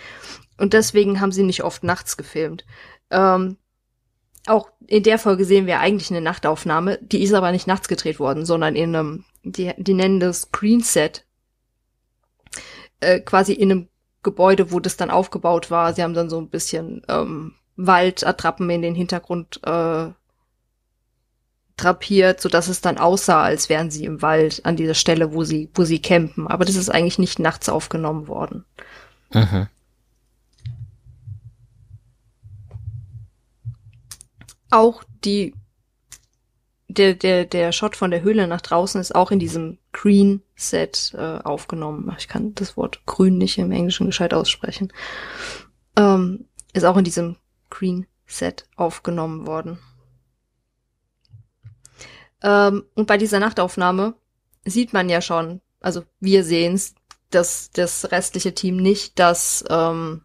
Und 0.56 0.72
deswegen 0.72 1.20
haben 1.20 1.32
sie 1.32 1.42
nicht 1.42 1.64
oft 1.64 1.84
nachts 1.84 2.16
gefilmt. 2.16 2.64
Ähm, 3.10 3.56
auch 4.46 4.70
in 4.86 5.02
der 5.02 5.18
Folge 5.18 5.44
sehen 5.44 5.66
wir 5.66 5.80
eigentlich 5.80 6.10
eine 6.10 6.20
Nachtaufnahme, 6.20 6.98
die 7.00 7.22
ist 7.22 7.32
aber 7.32 7.50
nicht 7.50 7.66
nachts 7.66 7.88
gedreht 7.88 8.20
worden, 8.20 8.44
sondern 8.44 8.76
in 8.76 8.94
einem, 8.94 9.24
die, 9.42 9.72
die 9.76 9.94
nennen 9.94 10.20
das 10.20 10.42
Screen 10.42 10.80
Set. 10.80 11.24
Äh, 13.00 13.20
quasi 13.20 13.52
in 13.52 13.70
einem 13.70 13.88
Gebäude, 14.22 14.72
wo 14.72 14.80
das 14.80 14.96
dann 14.96 15.10
aufgebaut 15.10 15.70
war. 15.70 15.92
Sie 15.92 16.02
haben 16.02 16.14
dann 16.14 16.30
so 16.30 16.40
ein 16.40 16.48
bisschen 16.48 17.02
ähm, 17.08 17.54
Waldattrappen 17.76 18.68
in 18.70 18.82
den 18.82 18.94
Hintergrund 18.94 19.60
äh, 19.64 20.08
drapiert, 21.76 22.40
so 22.40 22.48
dass 22.48 22.68
es 22.68 22.80
dann 22.80 22.98
aussah, 22.98 23.42
als 23.42 23.68
wären 23.68 23.90
sie 23.90 24.04
im 24.04 24.22
Wald 24.22 24.64
an 24.64 24.76
dieser 24.76 24.94
Stelle, 24.94 25.32
wo 25.32 25.44
sie, 25.44 25.70
wo 25.74 25.84
sie 25.84 26.00
campen. 26.00 26.46
Aber 26.46 26.64
das 26.64 26.76
ist 26.76 26.88
eigentlich 26.88 27.18
nicht 27.18 27.38
nachts 27.38 27.68
aufgenommen 27.68 28.28
worden. 28.28 28.64
Mhm. 29.32 29.68
Auch 34.74 35.04
die, 35.24 35.54
der, 36.88 37.14
der, 37.14 37.44
der 37.44 37.70
Shot 37.70 37.94
von 37.94 38.10
der 38.10 38.22
Höhle 38.22 38.48
nach 38.48 38.60
draußen 38.60 39.00
ist 39.00 39.14
auch 39.14 39.30
in 39.30 39.38
diesem 39.38 39.78
Green 39.92 40.42
Set 40.56 41.14
äh, 41.16 41.38
aufgenommen. 41.38 42.12
Ich 42.18 42.26
kann 42.26 42.56
das 42.56 42.76
Wort 42.76 43.06
grün 43.06 43.38
nicht 43.38 43.56
im 43.58 43.70
Englischen 43.70 44.06
gescheit 44.06 44.34
aussprechen. 44.34 44.92
Ähm, 45.94 46.48
ist 46.72 46.82
auch 46.82 46.96
in 46.96 47.04
diesem 47.04 47.36
Green 47.70 48.08
Set 48.26 48.64
aufgenommen 48.74 49.46
worden. 49.46 49.78
Ähm, 52.42 52.82
und 52.94 53.06
bei 53.06 53.16
dieser 53.16 53.38
Nachtaufnahme 53.38 54.14
sieht 54.64 54.92
man 54.92 55.08
ja 55.08 55.20
schon, 55.20 55.60
also 55.78 56.02
wir 56.18 56.42
sehen's, 56.42 56.96
dass 57.30 57.70
das 57.70 58.10
restliche 58.10 58.56
Team 58.56 58.78
nicht, 58.78 59.20
dass 59.20 59.64
ähm, 59.70 60.22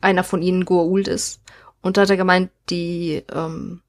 einer 0.00 0.22
von 0.22 0.42
ihnen 0.42 0.64
Goa'uld 0.64 1.08
ist. 1.08 1.40
Und 1.80 1.96
da 1.96 2.02
hat 2.02 2.10
er 2.10 2.16
gemeint, 2.16 2.50
die 2.70 3.24
ähm, 3.32 3.82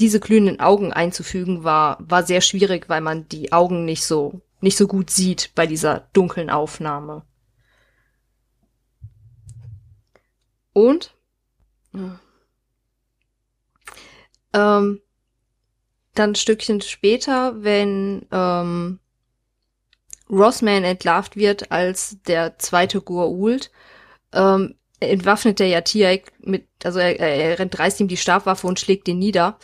diese 0.00 0.20
glühenden 0.20 0.60
Augen 0.60 0.92
einzufügen 0.92 1.64
war 1.64 1.98
war 2.00 2.24
sehr 2.24 2.40
schwierig, 2.40 2.88
weil 2.88 3.00
man 3.00 3.28
die 3.28 3.52
Augen 3.52 3.84
nicht 3.84 4.04
so 4.04 4.40
nicht 4.60 4.76
so 4.76 4.86
gut 4.86 5.10
sieht 5.10 5.50
bei 5.54 5.66
dieser 5.66 6.08
dunklen 6.12 6.50
Aufnahme. 6.50 7.22
Und 10.72 11.14
ähm, 14.52 15.00
dann 16.14 16.30
ein 16.30 16.34
Stückchen 16.34 16.80
später, 16.80 17.62
wenn 17.62 18.26
ähm, 18.32 19.00
Rossman 20.30 20.84
entlarvt 20.84 21.36
wird 21.36 21.70
als 21.70 22.18
der 22.26 22.58
zweite 22.58 22.98
Goa'uld, 22.98 23.70
ähm, 24.32 24.76
entwaffnet 25.10 25.58
der 25.58 25.68
ja 25.68 25.80
Tiaik 25.80 26.32
mit, 26.40 26.66
also 26.84 26.98
er, 26.98 27.18
er 27.18 27.58
rennt 27.58 27.78
reißt 27.78 28.00
ihm 28.00 28.08
die 28.08 28.16
Stabwaffe 28.16 28.66
und 28.66 28.80
schlägt 28.80 29.08
ihn 29.08 29.18
nieder. 29.18 29.58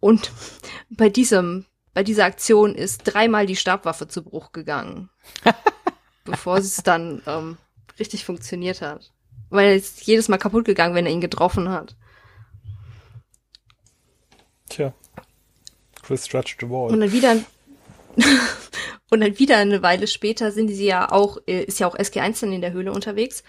Und 0.00 0.30
bei 0.90 1.08
diesem, 1.08 1.66
bei 1.94 2.02
dieser 2.02 2.24
Aktion 2.24 2.74
ist 2.74 3.02
dreimal 3.04 3.46
die 3.46 3.56
Stabwaffe 3.56 4.08
zu 4.08 4.22
Bruch 4.22 4.52
gegangen. 4.52 5.10
bevor 6.26 6.58
es 6.58 6.76
dann 6.82 7.22
ähm, 7.26 7.56
richtig 7.98 8.24
funktioniert 8.24 8.82
hat. 8.82 9.12
Weil 9.48 9.68
er 9.68 9.76
ist 9.76 10.02
jedes 10.02 10.28
Mal 10.28 10.38
kaputt 10.38 10.66
gegangen, 10.66 10.94
wenn 10.94 11.06
er 11.06 11.12
ihn 11.12 11.20
getroffen 11.20 11.70
hat. 11.70 11.96
Tja. 14.68 14.92
Chris 16.02 16.30
Judge 16.30 16.56
the 16.60 16.68
Wall. 16.68 16.92
Und 16.92 17.00
dann 17.00 17.12
wieder 17.12 17.36
und 19.10 19.20
dann 19.20 19.38
wieder 19.38 19.56
eine 19.56 19.82
Weile 19.82 20.06
später 20.06 20.50
sind 20.50 20.68
sie 20.68 20.86
ja 20.86 21.10
auch, 21.10 21.38
äh, 21.46 21.62
ist 21.62 21.78
ja 21.80 21.86
auch 21.86 21.96
SG1 21.96 22.40
dann 22.40 22.52
in 22.52 22.60
der 22.60 22.72
Höhle 22.72 22.92
unterwegs. 22.92 23.42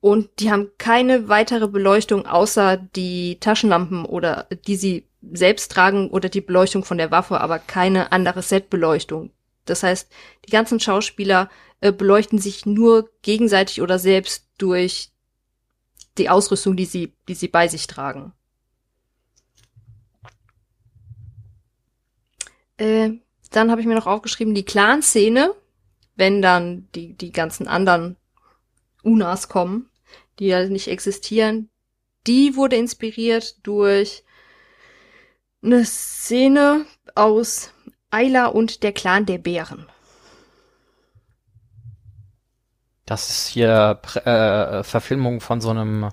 Und 0.00 0.30
die 0.40 0.50
haben 0.50 0.70
keine 0.78 1.28
weitere 1.28 1.68
Beleuchtung 1.68 2.26
außer 2.26 2.78
die 2.78 3.38
Taschenlampen 3.38 4.06
oder 4.06 4.46
die 4.66 4.76
sie 4.76 5.06
selbst 5.32 5.70
tragen 5.72 6.08
oder 6.08 6.30
die 6.30 6.40
Beleuchtung 6.40 6.84
von 6.84 6.96
der 6.96 7.10
Waffe, 7.10 7.40
aber 7.40 7.58
keine 7.58 8.10
andere 8.10 8.42
Setbeleuchtung. 8.42 9.30
Das 9.66 9.82
heißt, 9.82 10.10
die 10.46 10.50
ganzen 10.50 10.80
Schauspieler 10.80 11.50
äh, 11.80 11.92
beleuchten 11.92 12.38
sich 12.38 12.64
nur 12.64 13.10
gegenseitig 13.20 13.82
oder 13.82 13.98
selbst 13.98 14.48
durch 14.56 15.10
die 16.16 16.30
Ausrüstung, 16.30 16.76
die 16.76 16.86
sie, 16.86 17.14
die 17.28 17.34
sie 17.34 17.48
bei 17.48 17.68
sich 17.68 17.86
tragen. 17.86 18.32
Äh, 22.78 23.10
dann 23.50 23.70
habe 23.70 23.82
ich 23.82 23.86
mir 23.86 23.94
noch 23.94 24.06
aufgeschrieben, 24.06 24.54
die 24.54 24.64
Clan-Szene, 24.64 25.54
wenn 26.16 26.40
dann 26.40 26.88
die, 26.94 27.12
die 27.12 27.32
ganzen 27.32 27.68
anderen 27.68 28.16
Unas 29.02 29.48
kommen, 29.48 29.89
die 30.40 30.48
ja 30.48 30.68
nicht 30.68 30.88
existieren, 30.88 31.70
die 32.26 32.56
wurde 32.56 32.76
inspiriert 32.76 33.64
durch 33.66 34.24
eine 35.62 35.84
Szene 35.84 36.86
aus 37.14 37.72
Ayla 38.10 38.46
und 38.46 38.82
der 38.82 38.92
Clan 38.92 39.26
der 39.26 39.38
Bären. 39.38 39.86
Das 43.06 43.30
ist 43.30 43.46
hier 43.48 44.00
äh, 44.24 44.82
Verfilmung 44.82 45.40
von 45.40 45.60
so 45.60 45.70
einem 45.70 46.08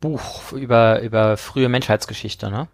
Buch 0.00 0.52
über, 0.52 1.00
über 1.02 1.36
frühe 1.36 1.68
Menschheitsgeschichte, 1.68 2.50
ne? 2.50 2.68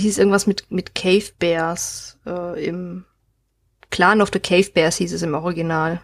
hieß 0.00 0.18
irgendwas 0.18 0.46
mit, 0.46 0.70
mit 0.70 0.94
Cave 0.94 1.30
Bears 1.38 2.18
äh, 2.26 2.64
im 2.64 3.04
Clan 3.90 4.20
of 4.20 4.30
the 4.32 4.40
Cave 4.40 4.70
Bears 4.72 4.96
hieß 4.96 5.12
es 5.12 5.22
im 5.22 5.34
Original. 5.34 6.00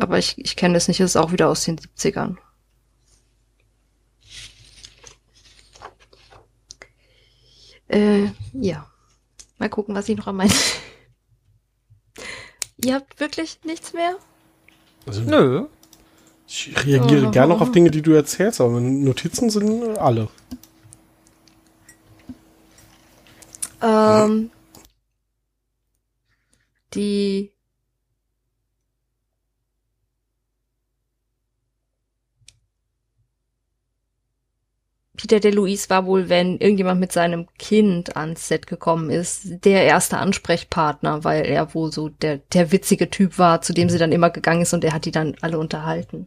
Aber 0.00 0.18
ich, 0.18 0.36
ich 0.38 0.56
kenne 0.56 0.74
das 0.74 0.88
nicht, 0.88 0.98
das 1.00 1.10
ist 1.10 1.16
auch 1.16 1.30
wieder 1.30 1.48
aus 1.48 1.64
den 1.64 1.78
70ern. 1.78 2.36
Äh, 7.88 8.28
ja. 8.52 8.86
Mal 9.58 9.68
gucken, 9.68 9.94
was 9.94 10.08
ich 10.08 10.16
noch 10.16 10.26
an 10.26 10.36
meinen. 10.36 10.52
Ihr 12.84 12.94
habt 12.94 13.20
wirklich 13.20 13.60
nichts 13.64 13.92
mehr? 13.92 14.16
Also, 15.06 15.22
Nö. 15.22 15.66
Ich 16.46 16.74
reagiere 16.84 17.28
Oh. 17.28 17.30
gerne 17.30 17.52
noch 17.54 17.60
auf 17.60 17.72
Dinge, 17.72 17.90
die 17.90 18.02
du 18.02 18.12
erzählst, 18.12 18.60
aber 18.60 18.70
meine 18.70 18.90
Notizen 18.90 19.50
sind 19.50 19.96
alle. 19.98 20.28
Ähm, 23.82 24.50
die 26.94 27.52
Peter 35.20 35.38
DeLuise 35.38 35.90
war 35.90 36.06
wohl, 36.06 36.30
wenn 36.30 36.56
irgendjemand 36.56 36.98
mit 36.98 37.12
seinem 37.12 37.46
Kind 37.58 38.16
ans 38.16 38.48
Set 38.48 38.66
gekommen 38.66 39.10
ist, 39.10 39.64
der 39.66 39.84
erste 39.84 40.16
Ansprechpartner, 40.16 41.24
weil 41.24 41.44
er 41.44 41.74
wohl 41.74 41.92
so 41.92 42.08
der, 42.08 42.38
der 42.54 42.72
witzige 42.72 43.10
Typ 43.10 43.38
war, 43.38 43.60
zu 43.60 43.74
dem 43.74 43.90
sie 43.90 43.98
dann 43.98 44.12
immer 44.12 44.30
gegangen 44.30 44.62
ist 44.62 44.72
und 44.72 44.82
er 44.82 44.94
hat 44.94 45.04
die 45.04 45.10
dann 45.10 45.36
alle 45.42 45.58
unterhalten. 45.58 46.26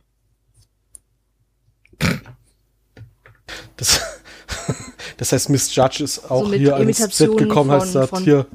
Das, 3.78 4.00
das 5.18 5.32
heißt, 5.32 5.50
Miss 5.50 5.74
Judge 5.74 6.04
ist 6.04 6.30
auch 6.30 6.48
mit 6.48 6.60
hier 6.60 6.76
ans 6.76 6.98
Set 7.18 7.36
gekommen, 7.36 7.72
von- 7.72 7.80
gesagt, 7.80 8.10
von- 8.10 8.24
hier, 8.24 8.46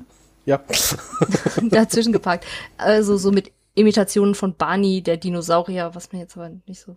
ja. 0.46 0.62
dazwischen 1.62 2.12
gepackt. 2.12 2.46
Also 2.76 3.16
so 3.16 3.32
mit 3.32 3.50
Imitationen 3.74 4.36
von 4.36 4.54
Barney, 4.54 5.02
der 5.02 5.16
Dinosaurier, 5.16 5.94
was 5.94 6.12
mir 6.12 6.20
jetzt 6.20 6.36
aber 6.36 6.50
nicht 6.66 6.80
so. 6.80 6.94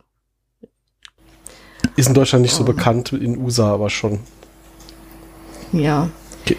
Ist 1.96 2.08
in 2.08 2.14
Deutschland 2.14 2.44
nicht 2.44 2.54
so 2.56 2.64
bekannt, 2.64 3.12
in 3.14 3.38
USA 3.38 3.74
aber 3.74 3.90
schon. 3.90 4.20
Ja. 5.72 6.10
Okay. 6.42 6.58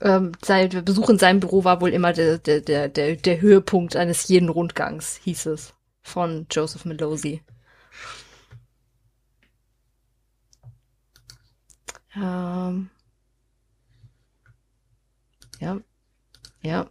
Ähm, 0.00 0.32
sein 0.44 0.84
Besuch 0.84 1.08
in 1.08 1.18
seinem 1.18 1.40
Büro 1.40 1.64
war 1.64 1.80
wohl 1.80 1.90
immer 1.90 2.12
der, 2.12 2.38
der, 2.38 2.60
der, 2.60 2.88
der, 2.88 3.16
der 3.16 3.40
Höhepunkt 3.40 3.96
eines 3.96 4.28
jeden 4.28 4.50
Rundgangs, 4.50 5.16
hieß 5.24 5.46
es. 5.46 5.74
Von 6.02 6.46
Joseph 6.50 6.84
Melosi. 6.84 7.42
Ähm. 12.16 12.90
Ja. 15.60 15.80
Ja. 16.62 16.90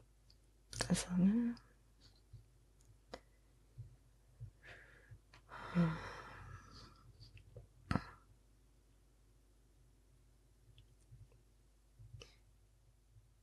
Also, 0.90 1.08
ne? 1.18 1.56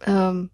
Ähm, 0.06 0.50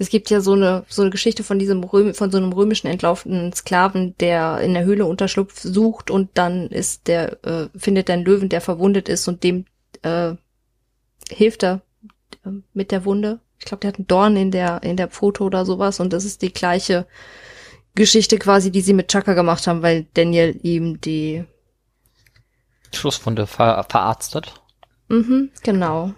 es 0.00 0.10
gibt 0.10 0.30
ja 0.30 0.40
so 0.40 0.52
eine 0.52 0.84
so 0.88 1.02
eine 1.02 1.10
Geschichte 1.10 1.42
von 1.42 1.58
diesem 1.58 1.82
Röm 1.82 2.14
von 2.14 2.30
so 2.30 2.38
einem 2.38 2.52
römischen 2.52 2.86
entlaufenen 2.86 3.52
Sklaven, 3.52 4.14
der 4.18 4.60
in 4.60 4.74
der 4.74 4.84
Höhle 4.84 5.06
Unterschlupf 5.06 5.60
sucht 5.60 6.10
und 6.10 6.30
dann 6.34 6.68
ist 6.68 7.08
der 7.08 7.44
äh, 7.44 7.68
findet 7.76 8.08
einen 8.10 8.24
Löwen, 8.24 8.48
der 8.48 8.60
verwundet 8.60 9.08
ist 9.08 9.26
und 9.28 9.42
dem 9.42 9.64
äh, 10.02 10.34
hilft 11.30 11.64
er 11.64 11.82
äh, 12.44 12.50
mit 12.74 12.92
der 12.92 13.04
Wunde. 13.04 13.40
Ich 13.58 13.64
glaube, 13.64 13.80
der 13.80 13.88
hat 13.88 13.96
einen 13.98 14.06
Dorn 14.06 14.36
in 14.36 14.50
der 14.52 14.82
in 14.84 14.96
der 14.96 15.08
Pfote 15.08 15.42
oder 15.42 15.64
sowas 15.64 15.98
und 16.00 16.12
das 16.12 16.24
ist 16.24 16.42
die 16.42 16.52
gleiche 16.52 17.06
Geschichte 17.94 18.38
quasi, 18.38 18.70
die 18.70 18.80
sie 18.80 18.92
mit 18.94 19.08
Chaka 19.08 19.34
gemacht 19.34 19.66
haben, 19.66 19.82
weil 19.82 20.06
Daniel 20.14 20.58
ihm 20.62 21.00
die 21.00 21.44
Schlussfunde 22.94 23.46
ver 23.46 23.84
verarzt 23.88 24.34
hat. 24.34 24.60
Mhm, 25.08 25.50
genau. 25.62 26.14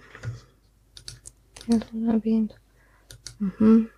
Erwähnt. 1.69 2.55
Mhm. 3.39 3.89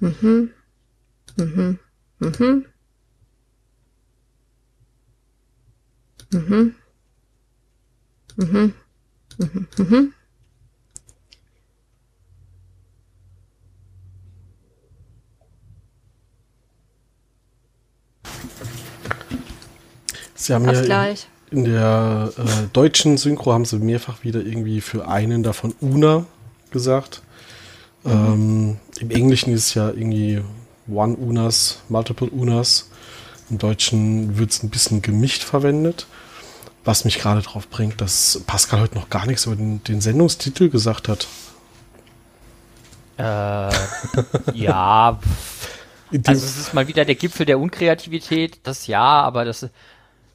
Mhm. 0.00 0.50
Mhm. 1.36 1.78
Mhm. 2.18 2.18
Mhm. 2.18 2.66
Mhm. 6.32 6.74
Mhm. 8.36 8.74
Mhm. 9.38 9.68
mhm. 9.78 10.14
Sie 20.40 20.54
haben 20.54 20.66
Hab's 20.66 20.78
ja 20.78 20.80
in, 20.80 20.86
gleich. 20.86 21.26
in 21.50 21.64
der 21.64 22.32
äh, 22.38 22.42
deutschen 22.72 23.18
Synchro 23.18 23.52
haben 23.52 23.66
sie 23.66 23.78
mehrfach 23.78 24.24
wieder 24.24 24.40
irgendwie 24.40 24.80
für 24.80 25.06
einen 25.06 25.42
davon 25.42 25.74
Una 25.80 26.24
gesagt. 26.70 27.20
Ähm, 28.06 28.78
Im 28.98 29.10
Englischen 29.10 29.52
ist 29.52 29.66
es 29.66 29.74
ja 29.74 29.88
irgendwie 29.88 30.42
One 30.88 31.14
Unas, 31.16 31.82
Multiple 31.90 32.28
Unas. 32.28 32.88
Im 33.50 33.58
Deutschen 33.58 34.38
wird 34.38 34.52
es 34.52 34.62
ein 34.62 34.70
bisschen 34.70 35.02
gemischt 35.02 35.42
verwendet. 35.42 36.06
Was 36.84 37.04
mich 37.04 37.18
gerade 37.18 37.42
drauf 37.42 37.68
bringt, 37.68 38.00
dass 38.00 38.40
Pascal 38.46 38.80
heute 38.80 38.94
noch 38.94 39.10
gar 39.10 39.26
nichts 39.26 39.44
über 39.44 39.56
den, 39.56 39.84
den 39.84 40.00
Sendungstitel 40.00 40.70
gesagt 40.70 41.08
hat. 41.08 41.26
Äh, 43.18 43.22
ja, 44.54 45.20
In 46.10 46.26
also 46.26 46.46
es 46.46 46.56
ist 46.56 46.72
mal 46.72 46.88
wieder 46.88 47.04
der 47.04 47.16
Gipfel 47.16 47.44
der 47.44 47.58
Unkreativität, 47.58 48.60
das 48.62 48.86
ja, 48.86 49.02
aber 49.02 49.44
das 49.44 49.68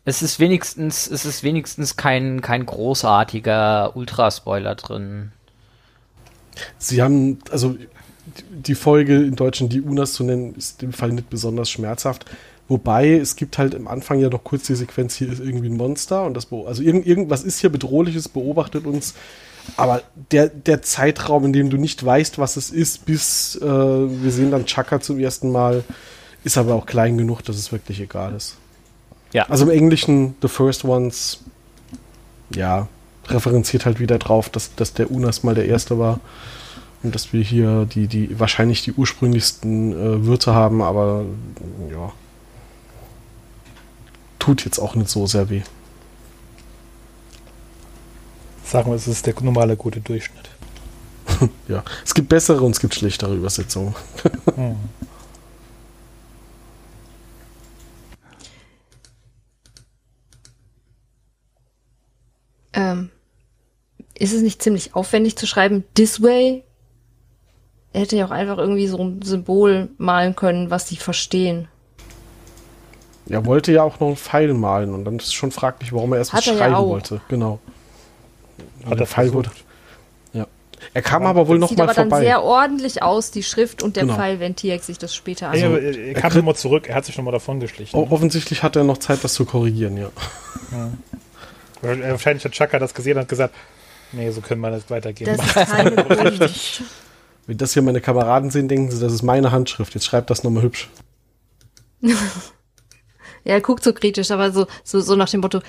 es 0.05 0.21
ist 0.21 0.39
wenigstens, 0.39 1.07
es 1.07 1.25
ist 1.25 1.43
wenigstens 1.43 1.97
kein, 1.97 2.41
kein 2.41 2.65
großartiger 2.65 3.95
Ultraspoiler 3.95 4.75
drin. 4.75 5.31
Sie 6.77 7.01
haben, 7.01 7.39
also 7.51 7.75
die- 8.49 8.75
Folge 8.75 9.15
in 9.23 9.35
Deutschen, 9.35 9.67
die 9.67 9.81
Unas 9.81 10.13
zu 10.13 10.23
nennen, 10.23 10.55
ist 10.55 10.81
dem 10.81 10.93
Fall 10.93 11.11
nicht 11.11 11.29
besonders 11.29 11.69
schmerzhaft. 11.69 12.25
Wobei, 12.67 13.13
es 13.13 13.35
gibt 13.35 13.57
halt 13.57 13.75
am 13.75 13.87
Anfang 13.87 14.19
ja 14.19 14.29
noch 14.29 14.43
kurz 14.43 14.63
die 14.63 14.75
Sequenz, 14.75 15.15
hier 15.15 15.31
ist 15.31 15.39
irgendwie 15.39 15.69
ein 15.69 15.77
Monster 15.77 16.25
und 16.25 16.33
das, 16.35 16.47
also 16.51 16.81
irgend, 16.81 17.05
irgendwas 17.05 17.43
ist 17.43 17.59
hier 17.59 17.69
bedrohliches, 17.71 18.29
beobachtet 18.29 18.85
uns. 18.85 19.13
Aber 19.77 20.01
der, 20.31 20.47
der 20.49 20.81
Zeitraum, 20.81 21.45
in 21.45 21.53
dem 21.53 21.69
du 21.69 21.77
nicht 21.77 22.03
weißt, 22.03 22.37
was 22.37 22.55
es 22.57 22.69
ist, 22.69 23.05
bis 23.05 23.55
äh, 23.57 23.65
wir 23.65 24.31
sehen 24.31 24.51
dann 24.51 24.65
Chaka 24.65 24.99
zum 25.01 25.19
ersten 25.19 25.51
Mal, 25.51 25.83
ist 26.43 26.57
aber 26.57 26.75
auch 26.75 26.85
klein 26.85 27.17
genug, 27.17 27.41
dass 27.43 27.57
es 27.57 27.71
wirklich 27.71 27.99
egal 27.99 28.35
ist. 28.35 28.57
Ja. 29.35 29.49
Also 29.49 29.65
im 29.65 29.71
Englischen, 29.71 30.33
The 30.41 30.47
First 30.47 30.85
Ones, 30.85 31.41
ja, 32.51 32.87
referenziert 33.27 33.85
halt 33.85 33.99
wieder 33.99 34.17
drauf, 34.17 34.49
dass, 34.49 34.73
dass 34.75 34.93
der 34.93 35.11
Unas 35.11 35.43
mal 35.43 35.53
der 35.53 35.65
erste 35.65 35.99
war. 35.99 36.21
Und 37.03 37.13
dass 37.13 37.33
wir 37.33 37.43
hier 37.43 37.85
die, 37.85 38.07
die 38.07 38.39
wahrscheinlich 38.39 38.83
die 38.83 38.93
ursprünglichsten 38.93 39.91
äh, 39.91 40.25
Würze 40.25 40.53
haben, 40.53 40.81
aber 40.81 41.25
ja. 41.91 42.13
Tut 44.39 44.63
jetzt 44.63 44.79
auch 44.79 44.95
nicht 44.95 45.09
so 45.09 45.27
sehr 45.27 45.49
weh. 45.49 45.63
Sagen 48.63 48.89
wir, 48.89 48.95
es 48.95 49.05
ist 49.05 49.25
der 49.25 49.33
normale 49.41 49.75
gute 49.75 49.99
Durchschnitt. 49.99 50.49
Ja. 51.67 51.83
Es 52.05 52.13
gibt 52.13 52.29
bessere 52.29 52.61
und 52.61 52.71
es 52.71 52.79
gibt 52.79 52.95
schlechtere 52.95 53.35
Übersetzungen. 53.35 53.95
Hm. 54.55 54.77
Ähm, 62.75 63.09
ist 64.17 64.33
es 64.33 64.41
nicht 64.41 64.61
ziemlich 64.61 64.95
aufwendig 64.95 65.35
zu 65.37 65.47
schreiben, 65.47 65.83
this 65.95 66.21
way? 66.21 66.63
Er 67.93 68.01
hätte 68.01 68.17
ja 68.17 68.25
auch 68.25 68.31
einfach 68.31 68.57
irgendwie 68.57 68.87
so 68.87 68.97
ein 69.03 69.21
Symbol 69.21 69.89
malen 69.97 70.35
können, 70.35 70.69
was 70.69 70.87
sie 70.87 70.97
verstehen. 70.97 71.67
Er 73.27 73.45
wollte 73.45 73.71
ja 73.71 73.83
auch 73.83 73.99
noch 73.99 74.07
einen 74.07 74.17
Pfeil 74.17 74.53
malen 74.53 74.93
und 74.93 75.05
dann 75.05 75.17
ist 75.17 75.27
es 75.27 75.33
schon 75.33 75.51
fraglich, 75.51 75.91
warum 75.93 76.13
er 76.13 76.19
erst 76.19 76.33
er 76.33 76.41
ja 76.41 76.57
schreiben 76.57 76.75
auch. 76.75 76.89
wollte. 76.89 77.21
Genau. 77.29 77.59
Hat 78.85 78.93
der 78.93 78.99
er 78.99 79.07
Pfeil 79.07 79.33
wurde. 79.33 79.49
Ja. 80.33 80.45
Er 80.93 81.01
kam 81.01 81.25
aber 81.25 81.47
wohl 81.47 81.57
noch 81.57 81.69
Sieht 81.69 81.77
mal 81.79 81.85
aber 81.85 81.93
dann 81.95 82.09
vorbei. 82.09 82.25
sehr 82.25 82.43
ordentlich 82.43 83.01
aus, 83.01 83.31
die 83.31 83.41
Schrift 83.41 83.81
und 83.81 83.95
der 83.95 84.03
Genau. 84.03 84.15
Pfeil, 84.15 84.39
wenn 84.39 84.55
Tiak 84.55 84.83
sich 84.83 84.99
das 84.99 85.15
später 85.15 85.47
Ja, 85.47 85.51
anschaut. 85.53 85.65
aber 85.69 85.81
er, 85.81 85.97
er 85.97 86.13
kam 86.13 86.33
nochmal 86.33 86.55
zurück, 86.55 86.87
er 86.87 86.95
hat 86.95 87.05
sich 87.05 87.17
nochmal 87.17 87.31
davon 87.33 87.59
geschlichen. 87.59 87.97
Offensichtlich 87.97 88.61
hat 88.61 88.75
er 88.75 88.83
noch 88.83 88.99
Zeit, 88.99 89.23
das 89.23 89.33
zu 89.33 89.45
korrigieren, 89.45 89.97
ja. 89.97 90.07
Äh, 90.07 90.89
Wahrscheinlich 91.87 92.45
hat 92.45 92.51
Chaka 92.53 92.79
das 92.79 92.93
gesehen 92.93 93.13
und 93.17 93.21
hat 93.21 93.29
gesagt, 93.29 93.53
nee, 94.11 94.29
so 94.31 94.41
können 94.41 94.61
wir 94.61 94.71
nicht 94.71 94.89
weitergehen. 94.89 95.37
Das 95.37 95.45
ist 95.55 95.71
keine 95.71 96.03
Kunst. 96.03 96.83
Wenn 97.47 97.57
das 97.57 97.73
hier 97.73 97.81
meine 97.83 98.01
Kameraden 98.01 98.49
sehen, 98.49 98.67
denken 98.67 98.91
sie, 98.91 98.99
das 98.99 99.13
ist 99.13 99.21
meine 99.23 99.51
Handschrift. 99.51 99.93
Jetzt 99.93 100.05
schreibt 100.05 100.29
das 100.29 100.43
nochmal 100.43 100.63
hübsch. 100.63 100.89
Ja, 103.47 103.53
er 103.53 103.61
guckt 103.61 103.83
so 103.83 103.93
kritisch, 103.93 104.31
aber 104.31 104.51
so, 104.51 104.65
so, 104.83 104.99
so 105.01 105.15
nach 105.15 105.29
dem 105.29 105.41
Motto, 105.41 105.61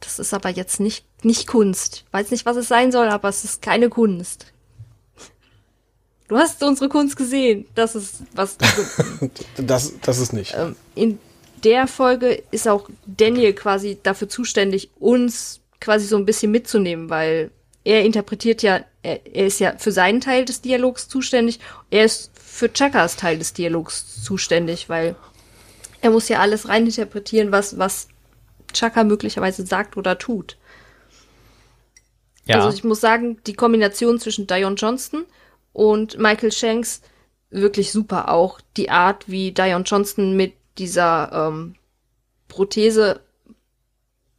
das 0.00 0.18
ist 0.18 0.32
aber 0.32 0.48
jetzt 0.48 0.80
nicht, 0.80 1.04
nicht 1.22 1.46
Kunst. 1.46 2.06
Weiß 2.12 2.30
nicht, 2.30 2.46
was 2.46 2.56
es 2.56 2.66
sein 2.68 2.92
soll, 2.92 3.08
aber 3.10 3.28
es 3.28 3.44
ist 3.44 3.60
keine 3.60 3.90
Kunst. 3.90 4.46
Du 6.28 6.38
hast 6.38 6.62
unsere 6.62 6.88
Kunst 6.88 7.16
gesehen. 7.16 7.66
Das 7.74 7.94
ist, 7.94 8.22
was 8.34 8.56
du 8.56 8.64
Das, 9.62 9.92
das 10.00 10.18
ist 10.18 10.32
nicht. 10.32 10.54
ähm, 10.56 10.76
in 10.94 11.18
der 11.64 11.86
Folge 11.86 12.42
ist 12.50 12.68
auch 12.68 12.88
Daniel 13.06 13.54
quasi 13.54 13.98
dafür 14.02 14.28
zuständig, 14.28 14.90
uns 14.98 15.60
quasi 15.80 16.06
so 16.06 16.16
ein 16.16 16.26
bisschen 16.26 16.50
mitzunehmen, 16.50 17.10
weil 17.10 17.50
er 17.84 18.04
interpretiert 18.04 18.62
ja, 18.62 18.84
er, 19.02 19.26
er 19.26 19.46
ist 19.46 19.60
ja 19.60 19.74
für 19.78 19.92
seinen 19.92 20.20
Teil 20.20 20.44
des 20.44 20.60
Dialogs 20.60 21.08
zuständig, 21.08 21.60
er 21.90 22.04
ist 22.04 22.30
für 22.38 22.72
Chakas 22.72 23.16
Teil 23.16 23.38
des 23.38 23.52
Dialogs 23.52 24.22
zuständig, 24.22 24.88
weil 24.88 25.16
er 26.00 26.10
muss 26.10 26.28
ja 26.28 26.40
alles 26.40 26.68
reininterpretieren, 26.68 27.52
was, 27.52 27.78
was 27.78 28.08
Chaka 28.72 29.04
möglicherweise 29.04 29.66
sagt 29.66 29.96
oder 29.96 30.18
tut. 30.18 30.56
Ja, 32.46 32.56
Also 32.56 32.76
ich 32.76 32.84
muss 32.84 33.00
sagen, 33.00 33.38
die 33.46 33.54
Kombination 33.54 34.20
zwischen 34.20 34.46
Dion 34.46 34.76
Johnston 34.76 35.24
und 35.72 36.18
Michael 36.18 36.52
Shanks 36.52 37.00
wirklich 37.50 37.90
super. 37.90 38.30
Auch 38.30 38.60
die 38.76 38.90
Art, 38.90 39.28
wie 39.28 39.52
Dion 39.52 39.84
Johnston 39.84 40.36
mit 40.36 40.52
dieser 40.78 41.48
ähm, 41.48 41.76
Prothese 42.48 43.20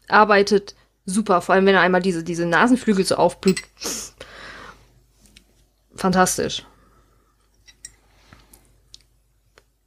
arbeitet, 0.07 0.75
super. 1.05 1.41
Vor 1.41 1.55
allem, 1.55 1.65
wenn 1.65 1.75
er 1.75 1.81
einmal 1.81 2.01
diese, 2.01 2.23
diese 2.23 2.45
Nasenflügel 2.45 3.05
so 3.05 3.15
aufblüht. 3.15 3.63
Fantastisch. 5.95 6.65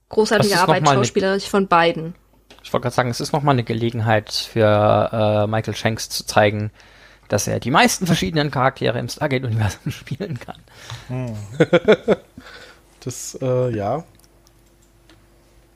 Großartige 0.09 0.59
Arbeit, 0.59 0.89
schauspielerisch 0.89 1.49
von 1.49 1.69
beiden. 1.69 2.15
ich 2.63 2.73
wollte 2.73 2.85
gerade 2.85 2.95
sagen, 2.95 3.11
es 3.11 3.21
ist 3.21 3.33
nochmal 3.33 3.55
eine 3.55 3.65
Gelegenheit 3.65 4.33
für 4.33 5.11
äh, 5.13 5.47
Michael 5.47 5.77
Shanks 5.77 6.09
zu 6.09 6.25
zeigen, 6.25 6.71
dass 7.29 7.47
er 7.47 7.61
die 7.61 7.71
meisten 7.71 8.07
verschiedenen 8.07 8.51
Charaktere 8.51 8.99
im 8.99 9.09
Stargate-Universum 9.09 9.93
spielen 9.93 10.41
kann. 10.41 11.37
Das, 13.01 13.39
äh, 13.41 13.71
ja. 13.77 14.05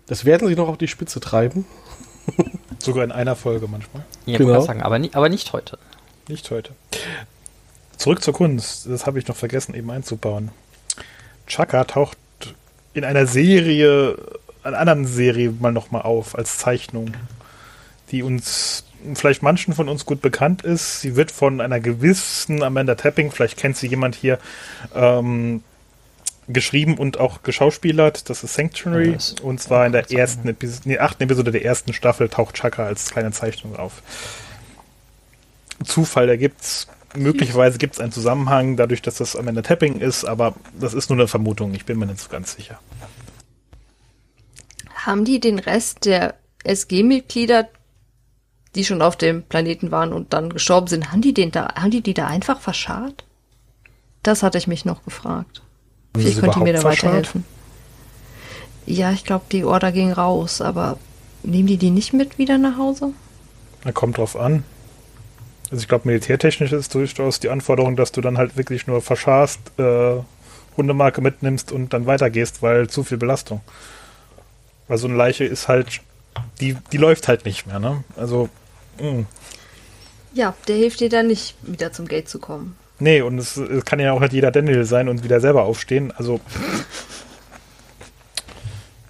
Das 0.07 0.25
werden 0.25 0.49
sie 0.49 0.57
noch 0.57 0.69
auf 0.69 0.79
die 0.79 0.89
Spitze 0.89 1.21
treiben. 1.21 1.65
Sogar 2.79 3.05
in 3.05 3.13
einer 3.13 3.37
Folge 3.37 3.69
manchmal. 3.69 4.05
Ich 4.27 4.37
Genau. 4.39 4.51
genau. 4.53 4.61
sagen, 4.63 4.83
aber, 4.83 4.99
ni 4.99 5.11
aber 5.13 5.29
nicht 5.29 5.53
heute. 5.53 5.79
Nicht 6.29 6.51
heute. 6.51 6.73
Zurück 7.97 8.23
zur 8.23 8.35
Kunst. 8.35 8.87
Das 8.89 9.07
habe 9.07 9.19
ich 9.19 9.29
noch 9.29 9.37
vergessen, 9.37 9.75
eben 9.75 9.91
einzubauen. 9.91 10.51
Chaka 11.47 11.85
taucht 11.85 12.19
in 12.95 13.05
einer 13.05 13.27
Serie, 13.27 14.17
einer 14.63 14.79
anderen 14.79 15.07
Serie 15.07 15.53
mal 15.53 15.73
nochmal 15.73 16.03
auf 16.03 16.37
als 16.37 16.59
Zeichnung, 16.59 17.15
die 18.11 18.23
uns, 18.23 18.85
vielleicht 19.15 19.43
manchen 19.43 19.75
von 19.75 19.89
uns 19.89 20.05
gut 20.05 20.21
bekannt 20.21 20.63
ist. 20.63 21.01
Sie 21.01 21.17
wird 21.17 21.31
von 21.31 21.61
einer 21.61 21.81
gewissen 21.81 22.63
Amanda 22.63 22.95
Tapping, 22.95 23.31
vielleicht 23.31 23.57
kennt 23.59 23.77
sie 23.77 23.87
jemand 23.87 24.15
hier, 24.15 24.39
ähm, 24.95 25.63
geschrieben 26.49 26.99
und 26.99 27.19
auch 27.19 27.43
geschauspielert. 27.43 28.29
Das 28.29 28.45
ist 28.45 28.55
Sanctuary. 28.55 29.09
Ja, 29.09 29.13
das- 29.15 29.35
und 29.41 29.61
zwar 29.61 29.87
in 29.87 29.93
der 29.93 30.11
ersten 30.11 30.49
Episode, 30.49 30.89
nee, 30.89 30.99
achten 30.99 31.23
Episode 31.23 31.51
der 31.53 31.65
ersten 31.65 31.93
Staffel 31.93 32.29
taucht 32.29 32.57
Chaka 32.57 32.87
als 32.87 33.11
kleine 33.11 33.33
Zeichnung 33.33 33.77
auf. 33.77 34.03
Zufall, 35.85 36.27
da 36.27 36.37
gibt's 36.37 36.87
möglicherweise 37.15 37.79
gibt 37.79 37.95
es 37.95 38.01
einen 38.01 38.13
Zusammenhang, 38.13 38.77
dadurch, 38.77 39.03
dass 39.03 39.17
das 39.17 39.37
Amanda 39.37 39.63
Tapping 39.63 40.01
ist, 40.01 40.25
aber 40.25 40.55
das 40.79 40.95
ist 40.95 41.11
nur 41.11 41.19
eine 41.19 41.29
Vermutung, 41.29 41.75
ich 41.75 41.85
bin 41.85 41.99
mir 41.99 42.07
nicht 42.07 42.21
so 42.21 42.29
ganz 42.29 42.55
sicher. 42.55 42.79
Haben 44.95 45.25
die 45.25 45.41
den 45.41 45.59
Rest 45.59 46.05
der 46.05 46.35
SG-Mitglieder, 46.65 47.69
die 48.75 48.85
schon 48.85 49.03
auf 49.03 49.17
dem 49.17 49.43
Planeten 49.43 49.91
waren 49.91 50.13
und 50.13 50.33
dann 50.33 50.51
gestorben 50.51 50.87
sind, 50.87 51.13
haben 51.13 51.23
die 51.23 51.35
den 51.35 51.51
da, 51.51 51.75
haben 51.75 51.91
die 51.91 52.03
die 52.03 52.15
da 52.15 52.27
einfach 52.27 52.61
verscharrt? 52.61 53.25
Das 54.23 54.43
hatte 54.43 54.59
ich 54.59 54.67
mich 54.67 54.85
noch 54.85 55.05
gefragt. 55.05 55.63
Vielleicht 56.15 56.41
könnt 56.41 56.57
ihr 56.57 56.63
mir 56.63 56.73
da 56.73 56.85
weiterhelfen. 56.85 57.45
Ja, 58.87 59.13
ich 59.13 59.25
glaube, 59.25 59.45
die 59.51 59.65
Order 59.65 59.93
ging 59.93 60.13
raus, 60.13 60.61
aber 60.61 60.99
nehmen 61.43 61.69
die 61.69 61.77
die 61.77 61.91
nicht 61.91 62.13
mit 62.13 62.39
wieder 62.39 62.59
nach 62.59 62.77
Hause? 62.77 63.13
Da 63.85 63.93
kommt 63.93 64.19
drauf 64.19 64.37
an. 64.37 64.65
Also 65.71 65.83
ich 65.83 65.89
glaube, 65.89 66.09
militärtechnisch 66.09 66.73
ist 66.73 66.95
durchaus 66.95 67.41
die 67.41 67.49
Anforderung, 67.49 67.97
dass 67.97 68.13
du 68.13 68.21
dann 68.21 68.37
halt 68.37 68.57
wirklich 68.57 68.87
nur 68.87 69.01
verscharst, 69.01 69.61
äh, 69.79 70.17
Hundemarke 70.77 71.21
mitnimmst 71.21 71.73
und 71.73 71.93
dann 71.93 72.07
weitergehst, 72.07 72.63
weil 72.63 72.89
zu 72.89 73.05
viel 73.05 73.19
Belastung. 73.19 73.61
Weil 74.89 74.99
so 74.99 75.07
eine 75.07 75.17
Leiche 75.17 75.45
ist 75.45 75.69
halt, 75.69 76.01
die, 76.61 76.77
die 76.93 76.97
läuft 76.97 77.29
halt 77.29 77.45
nicht 77.45 77.67
mehr, 77.67 77.79
ne? 77.79 78.05
Also 78.17 78.51
Mm. 79.01 79.23
Ja, 80.35 80.55
der 80.69 80.77
hilft 80.77 81.01
dir 81.01 81.09
dann 81.09 81.27
nicht, 81.27 81.57
wieder 81.63 81.93
zum 81.93 82.09
Gate 82.09 82.29
zu 82.29 82.39
kommen. 82.39 82.77
Nee, 83.03 83.21
und 83.21 83.37
es, 83.39 83.57
es 83.57 83.85
kann 83.85 83.99
ja 83.99 84.13
auch 84.13 84.21
nicht 84.21 84.33
jeder 84.33 84.53
Daniel 84.53 84.85
sein 84.85 85.09
und 85.09 85.25
wieder 85.25 85.41
selber 85.41 85.65
aufstehen. 85.65 86.13
Also. 86.17 86.41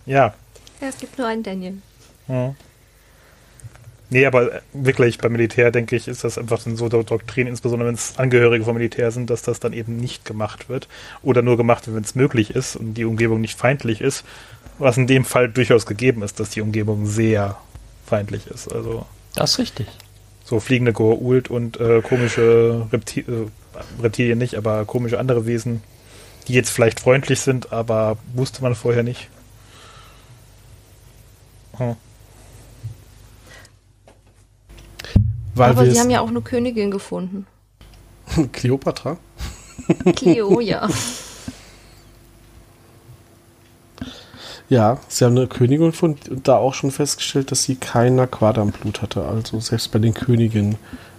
ja. 0.07 0.33
Ja, 0.81 0.89
es 0.89 0.99
gibt 0.99 1.19
nur 1.19 1.27
einen 1.29 1.43
Daniel. 1.43 1.75
ja. 2.29 2.55
Nee, 4.09 4.27
aber 4.27 4.61
wirklich 4.75 5.17
beim 5.17 5.33
Militär, 5.33 5.71
denke 5.71 5.97
ich, 5.97 6.07
ist 6.07 6.23
das 6.23 6.37
einfach 6.37 6.61
so 6.61 6.89
Do 6.91 7.03
Doktrin, 7.03 7.47
insbesondere 7.47 7.89
wenn 7.89 7.95
es 7.95 8.19
Angehörige 8.19 8.63
vom 8.63 8.75
Militär 8.75 9.11
sind, 9.11 9.31
dass 9.31 9.41
das 9.41 9.59
dann 9.59 9.73
eben 9.73 9.97
nicht 9.97 10.27
gemacht 10.27 10.69
wird. 10.69 10.87
Oder 11.23 11.41
nur 11.41 11.57
gemacht 11.57 11.87
wird, 11.87 11.97
wenn 11.97 12.05
es 12.05 12.15
möglich 12.15 12.51
ist 12.55 12.77
und 12.77 12.93
die 12.95 13.07
Umgebung 13.07 13.41
nicht 13.41 13.59
feindlich 13.59 14.03
ist. 14.03 14.25
Was 14.79 14.99
in 14.99 15.07
dem 15.07 15.25
Fall 15.25 15.49
durchaus 15.49 15.87
gegeben 15.87 16.23
ist, 16.23 16.41
dass 16.41 16.51
die 16.51 16.61
Umgebung 16.61 17.07
sehr 17.07 17.57
feindlich 18.07 18.47
ist. 18.49 18.71
Also 18.71 19.07
Das 19.35 19.53
ist 19.53 19.59
richtig. 19.59 19.87
so 20.45 20.61
fliegende 20.61 20.93
Goa'uld 20.93 21.49
und 21.49 21.81
äh, 21.81 22.03
komische 22.03 22.87
Repti 22.93 23.21
äh, 23.21 23.47
Reptilien 24.01 24.39
nicht, 24.39 24.55
aber 24.55 24.85
komische 24.85 25.19
andere 25.19 25.47
Wesen, 25.47 25.83
die 26.49 26.55
jetzt 26.55 26.71
vielleicht 26.71 27.01
freundlich 27.01 27.41
sind, 27.41 27.73
aber 27.73 28.17
wusste 28.35 28.63
man 28.63 28.75
vorher 28.75 29.03
nicht. 29.03 29.29
Hm. 31.77 31.97
Weil 35.55 35.71
Aber 35.71 35.91
sie 35.91 36.01
haben 36.01 36.11
ja 36.11 36.21
auch 36.21 36.29
eine 36.29 36.41
Königin 36.41 36.91
gefunden. 36.91 37.47
Kleopatra. 38.53 39.19
Cleo, 40.17 40.61
ja. 40.61 40.89
Ja, 44.69 44.99
sie 45.09 45.27
haben 45.27 45.37
eine 45.37 45.49
Königin 45.49 45.91
gefunden 45.91 46.33
und 46.33 46.49
da 46.49 46.57
auch 46.57 46.73
schon 46.73 46.91
festgestellt, 46.91 47.51
dass 47.51 47.65
sie 47.65 47.75
kein 47.75 48.15
Naquada 48.15 48.63
im 48.63 48.71
Blut 48.71 49.03
hatte. 49.03 49.23
Also 49.23 49.61
selbst 49.61 49.93
bei 49.93 49.99
den 49.99 50.15
Königinnen 50.15 50.77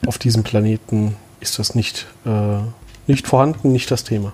auf 0.08 0.18
diesem 0.18 0.42
Planeten 0.42 1.16
ist 1.44 1.60
das 1.60 1.76
nicht, 1.76 2.08
äh, 2.26 2.60
nicht 3.08 3.28
vorhanden, 3.28 3.72
nicht 3.72 3.92
das 3.92 4.04
Thema. 4.04 4.34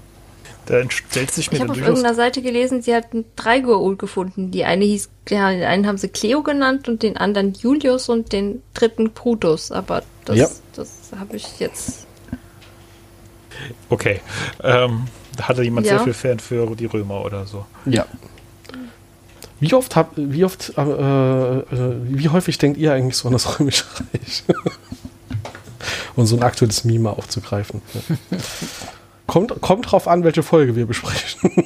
Da 0.68 0.90
stellt 0.90 1.32
sich 1.32 1.50
mir 1.52 1.56
Ich 1.58 1.62
habe 1.64 1.72
auf 1.72 1.80
irgendeiner 1.80 2.14
Seite 2.14 2.42
gelesen, 2.44 2.84
sie 2.84 2.94
hatten 2.96 3.26
drei 3.36 3.58
Goa'uld 3.60 3.98
gefunden. 3.98 4.52
Die 4.52 4.64
eine 4.66 4.86
hieß, 4.86 5.10
ja, 5.30 5.50
den 5.50 5.64
einen 5.64 5.88
haben 5.88 5.98
sie 5.98 6.10
Cleo 6.10 6.44
genannt 6.44 6.88
und 6.88 7.02
den 7.02 7.18
anderen 7.18 7.54
Julius 7.54 8.08
und 8.08 8.32
den 8.32 8.62
dritten 8.76 9.10
Brutus. 9.12 9.72
Aber 9.72 10.04
das, 10.26 10.38
Ja. 10.38 10.48
das 10.76 10.92
habe 11.20 11.36
ich 11.38 11.60
jetzt. 11.60 12.06
Okay. 13.90 14.22
Ähm, 14.64 15.06
da 15.36 15.48
hatte 15.48 15.64
jemand 15.64 15.88
Ja. 15.88 15.96
sehr 15.96 16.04
viel 16.04 16.14
Fan 16.14 16.40
für 16.40 16.76
die 16.76 16.86
Römer 16.86 17.26
oder 17.26 17.46
so. 17.48 17.66
Ja. 17.86 18.06
Wie 19.60 19.74
oft 19.74 19.96
habt, 19.96 20.14
wie 20.16 20.46
oft, 20.46 20.74
äh, 20.78 20.82
äh, 20.82 21.64
wie 22.04 22.30
häufig 22.30 22.58
denkt 22.60 22.78
ihr 22.78 22.94
eigentlich 22.94 23.18
so 23.18 23.28
an 23.28 23.34
das 23.34 23.60
Römische 23.60 23.86
Reich? 24.14 24.44
Und 26.20 26.26
so 26.26 26.36
ein 26.36 26.44
aktuelles 26.44 26.84
Meme 26.84 27.12
aufzugreifen. 27.12 27.82
Ja. 27.94 28.38
kommt, 29.26 29.62
kommt 29.62 29.90
drauf 29.90 30.06
an, 30.06 30.26
welche 30.26 30.44
Folge 30.44 30.76
wir 30.76 30.86
besprechen. 30.86 31.50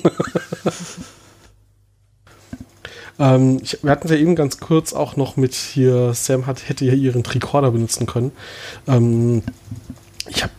ähm, 3.19 3.59
ich, 3.63 3.79
wir 3.81 3.89
hatten 3.89 4.09
ja 4.09 4.15
eben 4.15 4.35
ganz 4.35 4.59
kurz 4.59 4.93
auch 4.93 5.15
noch 5.15 5.37
mit 5.37 5.55
hier, 5.55 6.13
Sam 6.13 6.45
hat, 6.45 6.69
hätte 6.69 6.85
ja 6.85 6.93
ihren 6.93 7.23
Tricorder 7.23 7.71
benutzen 7.71 8.05
können. 8.05 8.31
Ähm, 8.87 9.41
ich 10.29 10.43
hab, 10.43 10.51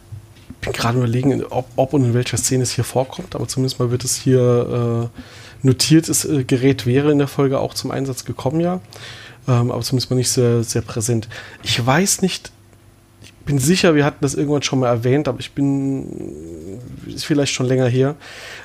bin 0.61 0.73
gerade 0.73 0.99
überlegen, 0.99 1.45
ob, 1.45 1.69
ob 1.77 1.93
und 1.93 2.03
in 2.03 2.15
welcher 2.15 2.37
Szene 2.37 2.65
es 2.65 2.73
hier 2.73 2.83
vorkommt, 2.83 3.37
aber 3.37 3.47
zumindest 3.47 3.79
mal 3.79 3.93
wird 3.93 4.03
es 4.03 4.17
hier 4.17 5.11
äh, 5.15 5.65
notiert, 5.65 6.09
das 6.09 6.25
äh, 6.25 6.43
Gerät 6.43 6.85
wäre 6.85 7.13
in 7.13 7.19
der 7.19 7.29
Folge 7.29 7.61
auch 7.61 7.75
zum 7.75 7.93
Einsatz 7.93 8.25
gekommen, 8.25 8.59
ja. 8.59 8.81
Ähm, 9.47 9.71
aber 9.71 9.83
zumindest 9.83 10.11
mal 10.11 10.17
nicht 10.17 10.31
sehr, 10.31 10.65
sehr 10.65 10.83
präsent. 10.83 11.29
Ich 11.63 11.87
weiß 11.87 12.23
nicht, 12.23 12.51
ich 12.51 12.54
bin 13.45 13.59
sicher, 13.59 13.95
wir 13.95 14.05
hatten 14.05 14.19
das 14.21 14.35
irgendwann 14.35 14.63
schon 14.63 14.81
mal 14.81 14.89
erwähnt, 14.89 15.29
aber 15.29 15.41
ich 15.41 15.53
bin, 15.53 16.79
ist 17.07 17.25
vielleicht 17.25 17.53
schon 17.53 17.67
länger 17.67 17.87
her. 17.87 18.17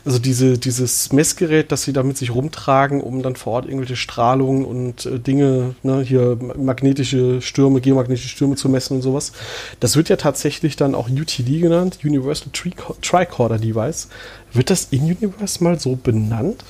Also 0.05 0.19
diese, 0.19 0.57
dieses 0.57 1.11
Messgerät, 1.11 1.71
das 1.71 1.83
sie 1.83 1.93
da 1.93 2.03
mit 2.03 2.17
sich 2.17 2.33
rumtragen, 2.33 3.01
um 3.01 3.21
dann 3.21 3.35
vor 3.35 3.53
Ort 3.53 3.65
irgendwelche 3.65 3.95
Strahlungen 3.95 4.65
und 4.65 5.05
äh, 5.05 5.19
Dinge, 5.19 5.75
ne, 5.83 6.01
hier 6.01 6.37
magnetische 6.57 7.41
Stürme, 7.41 7.81
geomagnetische 7.81 8.29
Stürme 8.29 8.55
zu 8.55 8.69
messen 8.69 8.95
und 8.97 9.01
sowas. 9.01 9.33
Das 9.79 9.95
wird 9.95 10.09
ja 10.09 10.15
tatsächlich 10.15 10.75
dann 10.75 10.95
auch 10.95 11.09
UTD 11.09 11.59
genannt, 11.59 11.99
Universal 12.03 12.49
Trico- 12.53 12.95
Tricorder 13.01 13.57
Device. 13.57 14.07
Wird 14.53 14.69
das 14.69 14.87
in 14.91 15.01
Universe 15.01 15.63
mal 15.63 15.79
so 15.79 15.95
benannt? 15.95 16.63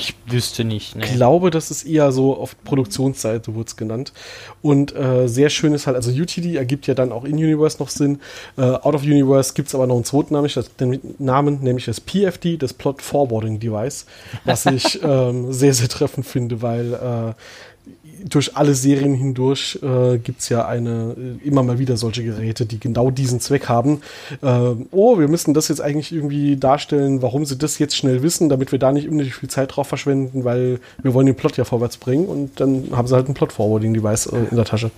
Ich 0.00 0.14
wüsste 0.26 0.64
nicht. 0.64 0.94
Ich 0.96 1.10
Nee. 1.10 1.16
glaube, 1.16 1.50
das 1.50 1.70
ist 1.70 1.84
eher 1.84 2.12
so 2.12 2.36
auf 2.36 2.54
Produktionsseite 2.64 3.54
wurde 3.54 3.66
es 3.68 3.76
genannt. 3.76 4.12
Und 4.62 4.94
äh, 4.94 5.28
sehr 5.28 5.50
schön 5.50 5.74
ist 5.74 5.86
halt, 5.86 5.96
also 5.96 6.10
UTD 6.10 6.56
ergibt 6.56 6.86
ja 6.86 6.94
dann 6.94 7.12
auch 7.12 7.24
in 7.24 7.34
Universe 7.34 7.78
noch 7.78 7.88
Sinn. 7.88 8.20
Äh, 8.56 8.62
Out 8.62 8.94
of 8.94 9.02
Universe 9.02 9.54
gibt 9.54 9.68
es 9.68 9.74
aber 9.74 9.86
noch 9.86 9.94
einen 9.96 10.04
zweiten 10.04 10.34
Namen, 10.34 10.50
das, 10.54 10.74
den 10.76 11.00
Namen, 11.18 11.60
nämlich 11.62 11.86
das 11.86 12.00
PFD, 12.00 12.56
das 12.56 12.72
Plot 12.72 13.02
Forwarding 13.02 13.60
Device, 13.60 14.06
was 14.44 14.66
ich 14.66 15.02
ähm, 15.02 15.52
sehr, 15.52 15.74
sehr 15.74 15.88
treffend 15.88 16.26
finde, 16.26 16.62
weil 16.62 16.94
äh, 16.94 17.34
durch 18.24 18.56
alle 18.56 18.74
Serien 18.74 19.14
hindurch 19.14 19.78
äh, 19.82 20.18
gibt 20.18 20.40
es 20.40 20.48
ja 20.48 20.66
eine, 20.66 21.14
äh, 21.42 21.46
immer 21.46 21.62
mal 21.62 21.78
wieder 21.78 21.96
solche 21.96 22.24
Geräte, 22.24 22.66
die 22.66 22.80
genau 22.80 23.10
diesen 23.10 23.40
Zweck 23.40 23.68
haben. 23.68 24.00
Ähm, 24.42 24.86
oh, 24.90 25.18
wir 25.18 25.28
müssen 25.28 25.54
das 25.54 25.68
jetzt 25.68 25.80
eigentlich 25.80 26.12
irgendwie 26.12 26.56
darstellen, 26.56 27.22
warum 27.22 27.44
sie 27.44 27.56
das 27.56 27.78
jetzt 27.78 27.96
schnell 27.96 28.22
wissen, 28.22 28.48
damit 28.48 28.72
wir 28.72 28.78
da 28.78 28.92
nicht 28.92 29.08
unnötig 29.08 29.34
viel 29.34 29.48
Zeit 29.48 29.76
drauf 29.76 29.88
verschwenden, 29.88 30.44
weil 30.44 30.80
wir 31.02 31.14
wollen 31.14 31.26
den 31.26 31.36
Plot 31.36 31.56
ja 31.56 31.64
vorwärts 31.64 31.96
bringen 31.96 32.26
und 32.26 32.60
dann 32.60 32.88
haben 32.92 33.08
sie 33.08 33.14
halt 33.14 33.28
ein 33.28 33.34
Plot-Forwarding-Device 33.34 34.26
äh, 34.26 34.36
in 34.50 34.56
der 34.56 34.64
Tasche. 34.64 34.90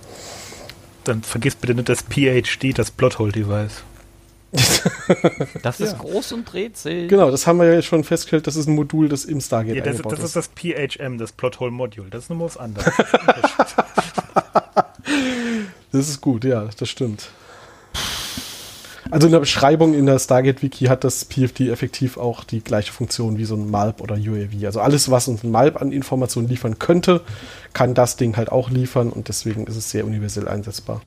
Dann 1.03 1.23
vergiss 1.23 1.55
bitte 1.55 1.73
nicht 1.73 1.89
das 1.89 2.03
PhD, 2.03 2.77
das 2.77 2.91
Plothole-Device. 2.91 3.83
Das 5.63 5.79
ist 5.79 5.93
Ja. 5.93 5.97
groß 5.97 6.33
und 6.33 6.51
dreht 6.51 6.77
sich. 6.77 7.07
Genau, 7.07 7.31
das 7.31 7.47
haben 7.47 7.59
wir 7.59 7.73
ja 7.73 7.81
schon 7.81 8.03
festgestellt, 8.03 8.47
das 8.47 8.55
ist 8.55 8.67
ein 8.67 8.75
Modul, 8.75 9.09
das 9.09 9.25
im 9.25 9.39
Stargate 9.41 9.75
Ja, 9.75 9.81
das, 9.81 9.91
eingebaut 9.95 10.13
das 10.13 10.23
ist 10.23 10.35
das 10.35 10.49
PHM, 10.55 11.17
das 11.17 11.31
Plothole-Module. 11.31 12.09
Das 12.09 12.23
ist 12.23 12.29
nur 12.29 12.41
was 12.41 12.57
anderes. 12.57 12.91
Das 15.91 16.07
ist 16.07 16.21
gut, 16.21 16.45
ja, 16.45 16.69
das 16.77 16.87
stimmt. 16.87 17.27
Also 19.09 19.27
in 19.27 19.33
der 19.33 19.41
Beschreibung 19.41 19.93
in 19.93 20.05
der 20.05 20.19
Stargate-Wiki 20.19 20.85
hat 20.85 21.03
das 21.03 21.25
PFD 21.25 21.69
effektiv 21.69 22.15
auch 22.15 22.45
die 22.45 22.61
gleiche 22.63 22.93
Funktion 22.93 23.37
wie 23.37 23.43
so 23.43 23.55
ein 23.55 23.69
MALP 23.69 23.99
oder 23.99 24.15
UAV. 24.15 24.63
Also 24.63 24.79
alles, 24.79 25.11
was 25.11 25.27
uns 25.27 25.43
ein 25.43 25.51
MALP 25.51 25.81
an 25.81 25.91
Informationen 25.91 26.47
liefern 26.47 26.79
könnte, 26.79 27.21
kann 27.73 27.93
das 27.93 28.15
Ding 28.15 28.37
halt 28.37 28.53
auch 28.53 28.69
liefern 28.69 29.09
und 29.09 29.27
deswegen 29.27 29.67
ist 29.67 29.75
es 29.75 29.91
sehr 29.91 30.05
universell 30.05 30.47
einsetzbar. 30.47 31.01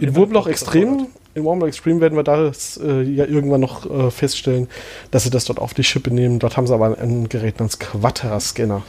In 0.00 0.16
Wurmloch 0.16 0.46
Extrem, 0.46 1.06
in 1.34 1.44
Wurmloch 1.44 1.68
Extrem 1.68 2.00
werden 2.00 2.16
wir 2.16 2.24
das 2.24 2.76
äh, 2.78 3.02
ja 3.02 3.26
irgendwann 3.26 3.60
noch 3.60 3.88
äh, 3.88 4.10
feststellen, 4.10 4.68
dass 5.10 5.24
sie 5.24 5.30
das 5.30 5.44
dort 5.44 5.58
auf 5.58 5.74
die 5.74 5.84
Schippe 5.84 6.10
nehmen. 6.10 6.38
Dort 6.40 6.56
haben 6.56 6.66
sie 6.66 6.74
aber 6.74 6.98
ein 6.98 7.28
Gerät 7.28 7.58
namens 7.60 7.78
Quaterra-Scanner. 7.78 8.82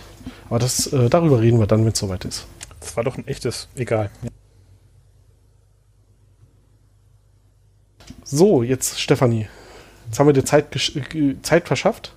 Aber 0.49 0.59
das, 0.59 0.87
äh, 0.87 1.09
darüber 1.09 1.41
reden 1.41 1.59
wir 1.59 1.67
dann, 1.67 1.85
wenn 1.85 1.91
es 1.91 1.99
soweit 1.99 2.25
ist. 2.25 2.47
Das 2.79 2.97
war 2.97 3.03
doch 3.03 3.17
ein 3.17 3.27
echtes. 3.27 3.67
Egal. 3.75 4.09
So, 8.23 8.63
jetzt 8.63 8.99
Stefanie. 8.99 9.47
Jetzt 10.07 10.19
haben 10.19 10.27
wir 10.27 10.33
dir 10.33 10.45
Zeit, 10.45 10.75
äh, 10.95 11.35
Zeit 11.41 11.67
verschafft. 11.67 12.13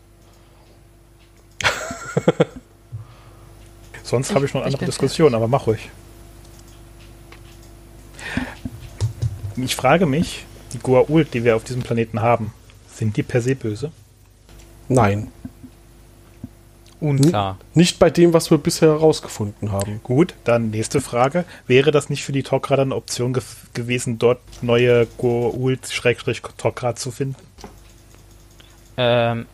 Sonst 4.03 4.35
habe 4.35 4.47
ich 4.47 4.55
noch 4.55 4.63
Ich 4.63 4.67
andere 4.67 4.79
bin 4.81 4.87
Diskussionen, 4.87 5.35
aber 5.35 5.49
mach 5.49 5.67
ruhig. 5.67 5.91
Ich 9.63 9.77
frage 9.77 10.07
mich, 10.07 10.45
die 10.73 10.79
Goa'uld, 10.79 11.33
die 11.33 11.45
wir 11.45 11.57
auf 11.57 11.65
diesem 11.65 11.83
Planeten 11.83 12.21
haben, 12.23 12.53
sind 12.93 13.17
die 13.17 13.23
per 13.23 13.41
se 13.41 13.55
böse? 13.55 13.93
Nein, 14.89 15.29
Unklar. 17.01 17.59
nicht 17.75 17.99
bei 17.99 18.11
dem, 18.11 18.33
was 18.33 18.51
wir 18.51 18.59
bisher 18.59 18.89
herausgefunden 18.89 19.71
haben. 19.71 20.01
Gut, 20.03 20.35
dann 20.45 20.71
nächste 20.71 21.01
Frage. 21.01 21.45
Wäre 21.67 21.91
das 21.91 22.11
nicht 22.11 22.25
für 22.25 22.33
die 22.33 22.43
Tok'ra 22.43 22.77
dann 22.77 22.89
eine 22.89 22.97
Option 22.97 23.33
ge 23.33 23.43
gewesen, 23.75 24.19
dort 24.19 24.41
neue 24.63 25.07
Goa'uld-Tok'ra 25.19 26.97
zu 26.97 27.11
finden? 27.11 27.37
Ähm, 28.97 29.47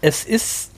Es 0.00 0.24
ist 0.24 0.70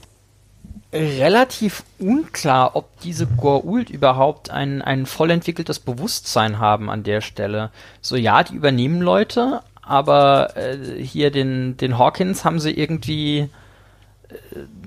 relativ 0.97 1.85
unklar, 1.99 2.77
ob 2.77 3.01
diese 3.01 3.27
Goa'uld 3.27 3.91
überhaupt 3.91 4.51
ein, 4.51 4.83
ein 4.83 5.07
voll 5.07 5.31
entwickeltes 5.31 5.79
Bewusstsein 5.79 6.59
haben 6.59 6.91
an 6.91 7.03
der 7.03 7.21
Stelle. 7.21 7.71
So 8.01 8.17
ja, 8.17 8.43
die 8.43 8.55
übernehmen 8.55 9.01
Leute, 9.01 9.63
aber 9.83 10.57
äh, 10.57 11.03
hier 11.03 11.31
den, 11.31 11.77
den 11.77 11.99
Hawkins 11.99 12.45
haben 12.45 12.59
sie 12.59 12.73
irgendwie 12.73 13.49
äh, 14.29 14.37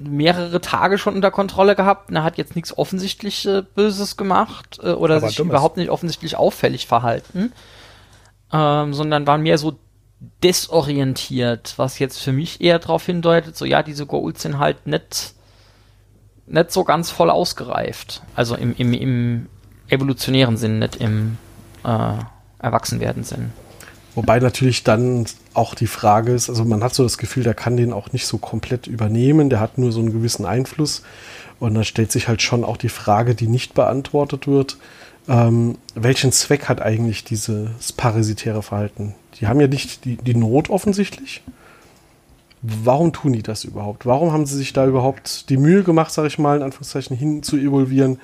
mehrere 0.01 0.59
Tage 0.61 0.97
schon 0.97 1.15
unter 1.15 1.31
Kontrolle 1.31 1.75
gehabt 1.75 2.09
und 2.09 2.17
er 2.17 2.23
hat 2.23 2.37
jetzt 2.37 2.55
nichts 2.55 2.77
offensichtlich 2.77 3.45
äh, 3.45 3.61
Böses 3.61 4.17
gemacht 4.17 4.79
äh, 4.83 4.91
oder 4.91 5.17
Aber 5.17 5.27
sich 5.27 5.37
Dummes. 5.37 5.51
überhaupt 5.51 5.77
nicht 5.77 5.89
offensichtlich 5.89 6.35
auffällig 6.35 6.87
verhalten, 6.87 7.53
ähm, 8.51 8.93
sondern 8.93 9.25
waren 9.25 9.41
mehr 9.41 9.57
so 9.57 9.77
desorientiert, 10.43 11.75
was 11.77 11.99
jetzt 11.99 12.19
für 12.19 12.33
mich 12.33 12.59
eher 12.61 12.79
darauf 12.79 13.05
hindeutet, 13.05 13.55
so 13.55 13.65
ja, 13.65 13.83
diese 13.83 14.03
Goa'uld 14.03 14.37
sind 14.37 14.59
halt 14.59 14.85
nicht 14.85 15.33
nicht 16.49 16.71
so 16.71 16.83
ganz 16.83 17.11
voll 17.11 17.29
ausgereift. 17.29 18.21
Also 18.35 18.55
im, 18.55 18.75
im, 18.77 18.93
im 18.93 19.45
evolutionären 19.87 20.57
Sinn, 20.57 20.79
nicht 20.79 20.97
im 20.97 21.37
äh, 21.83 22.13
Erwachsenwerden 22.59 23.23
Sinn. 23.23 23.51
Wobei 24.15 24.39
natürlich 24.39 24.83
dann 24.83 25.25
auch 25.53 25.75
die 25.75 25.87
Frage 25.87 26.33
ist, 26.33 26.49
also 26.49 26.65
man 26.65 26.83
hat 26.83 26.93
so 26.93 27.03
das 27.03 27.17
Gefühl, 27.17 27.43
der 27.43 27.53
kann 27.53 27.77
den 27.77 27.93
auch 27.93 28.11
nicht 28.11 28.25
so 28.25 28.37
komplett 28.37 28.87
übernehmen, 28.87 29.49
der 29.49 29.59
hat 29.59 29.77
nur 29.77 29.91
so 29.91 29.99
einen 29.99 30.11
gewissen 30.11 30.45
Einfluss. 30.45 31.03
Und 31.59 31.75
dann 31.75 31.83
stellt 31.83 32.11
sich 32.11 32.27
halt 32.27 32.41
schon 32.41 32.63
auch 32.63 32.77
die 32.77 32.89
Frage, 32.89 33.35
die 33.35 33.47
nicht 33.47 33.73
beantwortet 33.73 34.47
wird, 34.47 34.77
ähm, 35.27 35.77
welchen 35.93 36.31
Zweck 36.31 36.69
hat 36.69 36.81
eigentlich 36.81 37.23
dieses 37.23 37.93
parasitäre 37.93 38.63
Verhalten? 38.63 39.13
Die 39.39 39.47
haben 39.47 39.61
ja 39.61 39.67
nicht 39.67 40.05
die, 40.05 40.17
die 40.17 40.35
Not 40.35 40.69
offensichtlich. 40.69 41.43
Warum 42.61 43.13
tun 43.13 43.33
die 43.33 43.43
das 43.43 43.63
überhaupt? 43.63 44.05
Warum 44.05 44.33
haben 44.33 44.45
sie 44.45 44.57
sich 44.57 44.73
da 44.73 44.85
überhaupt 44.85 45.49
die 45.49 45.57
Mühe 45.57 45.83
gemacht, 45.83 46.11
sage 46.11 46.27
ich 46.27 46.37
mal, 46.37 46.57
in 46.57 46.63
Anführungszeichen 46.63 47.15
hin 47.15 47.41
zu 47.41 47.57
evolvieren, 47.57 48.19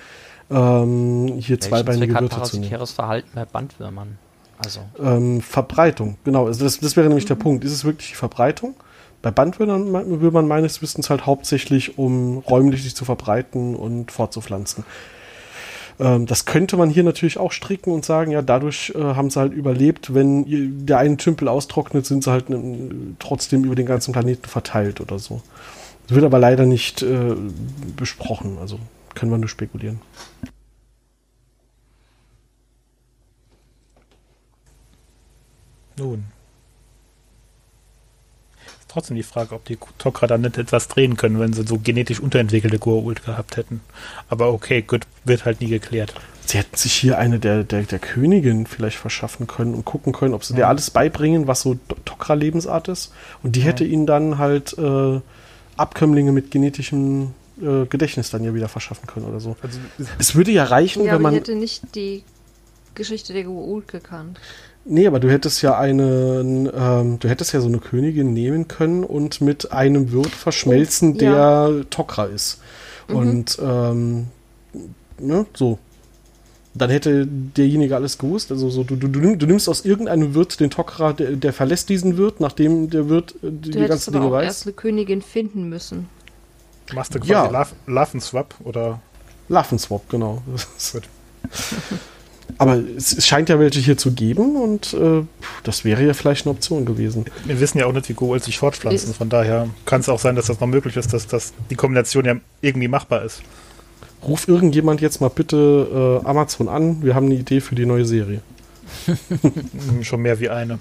ähm, 0.50 1.36
hier 1.40 1.60
zweibeinige 1.60 2.14
Wirte 2.20 2.42
zu 2.44 2.60
nehmen? 2.60 2.86
Verhalten 2.88 3.30
bei 3.34 3.46
Bandwürmern? 3.46 4.18
Also. 4.58 4.82
Ähm, 5.02 5.42
Verbreitung, 5.42 6.18
genau. 6.24 6.48
Also 6.48 6.64
das, 6.64 6.80
das 6.80 6.96
wäre 6.98 7.08
nämlich 7.08 7.26
der 7.26 7.36
Punkt. 7.36 7.64
Ist 7.64 7.72
es 7.72 7.86
wirklich 7.86 8.10
die 8.10 8.16
Verbreitung? 8.16 8.76
Bei 9.22 9.32
Bandwürmern 9.32 10.48
meines 10.48 10.82
Wissens 10.82 11.10
halt 11.10 11.26
hauptsächlich, 11.26 11.98
um 11.98 12.40
räumlich 12.40 12.84
sich 12.84 12.96
zu 12.96 13.06
verbreiten 13.06 13.76
und 13.76 14.12
fortzupflanzen. 14.12 14.84
Ähm, 16.00 16.26
das 16.26 16.46
könnte 16.46 16.78
man 16.78 16.90
hier 16.90 17.04
natürlich 17.04 17.38
auch 17.38 17.52
stricken 17.52 17.92
und 17.92 18.06
sagen, 18.06 18.32
ja, 18.32 18.42
dadurch 18.42 18.94
äh, 18.96 19.00
haben 19.00 19.30
sie 19.30 19.40
halt 19.40 19.54
überlebt. 19.54 20.14
Wenn 20.14 20.86
der 20.86 20.98
eine 20.98 21.18
Tümpel 21.18 21.48
austrocknet, 21.48 22.06
sind 22.06 22.24
sie 22.24 22.32
halt 22.32 22.50
äh, 22.50 22.56
trotzdem 23.20 23.64
über 23.64 23.76
den 23.76 23.86
ganzen 23.86 24.12
Planeten 24.12 24.48
verteilt 24.48 25.02
oder 25.02 25.20
so. 25.20 25.42
Das 26.08 26.16
wird 26.16 26.26
aber 26.26 26.40
leider 26.40 26.66
nicht 26.66 27.02
äh, 27.02 27.36
besprochen, 27.96 28.58
also 28.60 28.80
können 29.16 29.32
wir 29.32 29.38
nur 29.38 29.50
spekulieren. 29.50 30.02
Nun. 35.98 36.35
Trotzdem 38.96 39.18
die 39.18 39.24
Frage, 39.24 39.54
ob 39.54 39.66
die 39.66 39.78
Tok'ra 40.00 40.26
dann 40.26 40.40
nicht 40.40 40.58
etwas 40.58 40.88
drehen 40.88 41.18
können, 41.18 41.38
wenn 41.38 41.52
sie 41.52 41.68
so 41.68 41.78
genetisch 41.78 42.22
unterentwickelte 42.22 42.78
Goa'uld 42.78 43.26
gehabt 43.26 43.58
hätten. 43.58 43.82
Aber 44.30 44.54
okay, 44.54 44.84
gut, 44.84 45.02
wird 45.26 45.44
halt 45.44 45.60
nie 45.60 45.68
geklärt. 45.68 46.14
Sie 46.46 46.58
hätten 46.58 46.78
sich 46.78 46.94
hier 46.94 47.18
eine 47.18 47.40
der, 47.40 47.66
der, 47.66 47.84
der 47.84 48.00
Königin 48.00 48.66
vielleicht 48.66 48.96
verschaffen 48.96 49.48
können 49.48 49.74
und 49.74 49.84
gucken 49.84 50.14
können, 50.14 50.34
ob 50.34 50.46
sie 50.46 50.54
ja. 50.54 50.60
dir 50.60 50.68
alles 50.70 50.92
beibringen, 50.92 51.46
was 51.46 51.60
so 51.60 51.78
Tok'ra-Lebensart 52.06 52.88
ist. 52.88 53.12
Und 53.44 53.58
die 53.58 53.60
ja. 53.60 53.66
hätte 53.66 53.84
ihnen 53.84 54.06
dann 54.06 54.38
halt 54.38 54.78
äh, 54.78 55.20
Abkömmlinge 55.76 56.32
mit 56.32 56.50
genetischem 56.52 57.34
äh, 57.62 57.88
Gedächtnis 57.88 58.30
dann 58.30 58.46
ja 58.46 58.54
wieder 58.54 58.70
verschaffen 58.70 59.08
können 59.08 59.26
oder 59.26 59.42
so. 59.42 59.58
Also, 59.62 59.78
es 60.20 60.36
würde 60.36 60.52
ja 60.52 60.64
reichen, 60.64 61.04
ja, 61.04 61.16
wenn 61.16 61.22
man. 61.22 61.34
Ich 61.34 61.42
hätte 61.42 61.56
nicht 61.56 61.96
die 61.96 62.24
Geschichte 62.94 63.34
der 63.34 63.44
Goa'uld 63.44 63.88
gekannt. 63.88 64.40
Nee, 64.88 65.08
aber 65.08 65.20
du 65.20 65.32
hättest 65.32 65.64
ja 65.64 65.78
eine, 65.78 66.72
ähm, 66.76 67.20
du 67.20 67.28
hättest 67.28 67.54
ja 67.54 67.60
so 67.60 67.68
eine 67.68 67.80
Königin 67.80 68.34
nehmen 68.34 68.68
können 68.68 69.04
und 69.04 69.42
mit 69.42 69.72
einem 69.72 70.12
Wirt 70.12 70.30
verschmelzen, 70.30 71.18
der 71.18 71.32
ja. 71.32 71.84
Tokra 71.90 72.26
ist. 72.26 72.62
Mhm. 73.08 73.16
Und 73.16 73.60
ähm, 73.62 74.28
ne, 75.20 75.46
so. 75.56 75.80
Dann 76.78 76.90
hätte 76.90 77.26
derjenige 77.26 77.96
alles 77.96 78.18
gewusst. 78.18 78.52
Also 78.52 78.70
so, 78.70 78.84
du, 78.84 78.98
du, 78.98 79.08
du 79.08 79.46
nimmst 79.46 79.70
aus 79.70 79.86
irgendeinem 79.86 80.36
Wirt 80.36 80.60
den 80.60 80.70
Tokra, 80.70 81.14
der, 81.14 81.32
der 81.32 81.54
verlässt 81.54 81.88
diesen 81.88 82.18
Wirt, 82.18 82.42
nachdem 82.42 82.90
der 82.90 83.10
Wirt 83.10 83.34
äh, 83.36 83.50
die, 83.50 83.72
du 83.72 83.80
die 83.80 83.88
ganzen 83.88 84.12
Dinge 84.12 84.30
weiß. 84.30 84.42
Du 84.42 84.46
erst 84.46 84.66
eine 84.68 84.74
Königin 84.74 85.22
finden 85.22 85.70
müssen. 85.70 86.10
Machst 86.94 87.16
du 87.16 87.20
quasi 87.20 87.32
ja. 87.32 87.66
Laffenswap 87.88 88.54
oder? 88.64 89.02
Laffenswap, 89.48 90.08
genau. 90.10 90.44
Gut. 90.92 91.04
Aber 92.58 92.78
es, 92.96 93.18
es, 93.18 93.28
scheint 93.28 93.50
ja 93.50 93.60
welche 93.60 93.80
hier 93.80 93.98
zu 93.98 94.12
geben 94.12 94.56
und 94.56 94.94
äh, 94.94 95.24
das 95.64 95.84
wäre 95.84 96.06
ja 96.06 96.14
vielleicht 96.14 96.46
eine 96.46 96.52
Option 96.56 96.86
gewesen. 96.86 97.26
Wir 97.46 97.60
wissen 97.60 97.80
ja 97.80 97.86
auch 97.86 97.94
nicht, 97.94 98.08
wie 98.08 98.14
Goa'uld 98.14 98.44
sich 98.44 98.60
fortpflanzen. 98.60 99.14
Von 99.14 99.30
daher 99.30 99.68
kann 99.86 100.02
es 100.02 100.10
auch 100.10 100.20
sein, 100.20 100.36
dass 100.36 100.48
das 100.48 100.60
noch 100.60 100.68
möglich 100.68 100.96
ist, 100.96 101.12
dass, 101.12 101.28
dass 101.28 101.54
die 101.70 101.76
Kombination 101.76 102.26
ja 102.26 102.36
irgendwie 102.62 102.88
machbar 102.88 103.24
ist. 103.24 103.42
Ruf 104.24 104.48
irgendjemand 104.48 105.02
jetzt 105.02 105.22
mal 105.22 105.30
bitte 105.30 106.22
äh, 106.24 106.28
Amazon 106.28 106.70
an. 106.70 107.04
Wir 107.04 107.14
haben 107.14 107.26
eine 107.26 107.36
Idee 107.36 107.62
für 107.62 107.76
die 107.76 107.86
neue 107.86 108.06
Serie. 108.06 108.42
Schon 110.02 110.22
mehr 110.22 110.40
wie 110.40 110.50
eine. 110.50 110.80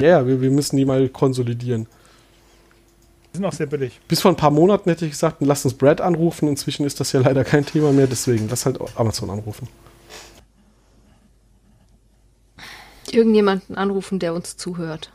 Ja, 0.00 0.26
wir, 0.26 0.40
wir 0.40 0.50
müssen 0.50 0.76
die 0.76 0.84
mal 0.84 1.08
konsolidieren. 1.08 1.86
Die 3.32 3.38
sind 3.38 3.44
auch 3.44 3.52
sehr 3.52 3.66
billig. 3.66 4.00
Bis 4.08 4.20
vor 4.20 4.30
ein 4.30 4.36
paar 4.36 4.50
Monaten 4.50 4.88
hätte 4.88 5.04
ich 5.04 5.12
gesagt, 5.12 5.36
lass 5.40 5.64
uns 5.64 5.74
Brad 5.74 6.00
anrufen. 6.00 6.48
Inzwischen 6.48 6.86
ist 6.86 7.00
das 7.00 7.12
ja 7.12 7.20
leider 7.20 7.44
kein 7.44 7.66
Thema 7.66 7.92
mehr, 7.92 8.06
deswegen 8.06 8.48
lass 8.48 8.66
halt 8.66 8.78
Amazon 8.96 9.30
anrufen. 9.30 9.68
Irgendjemanden 13.14 13.76
anrufen, 13.76 14.18
der 14.18 14.34
uns 14.34 14.56
zuhört. 14.56 15.10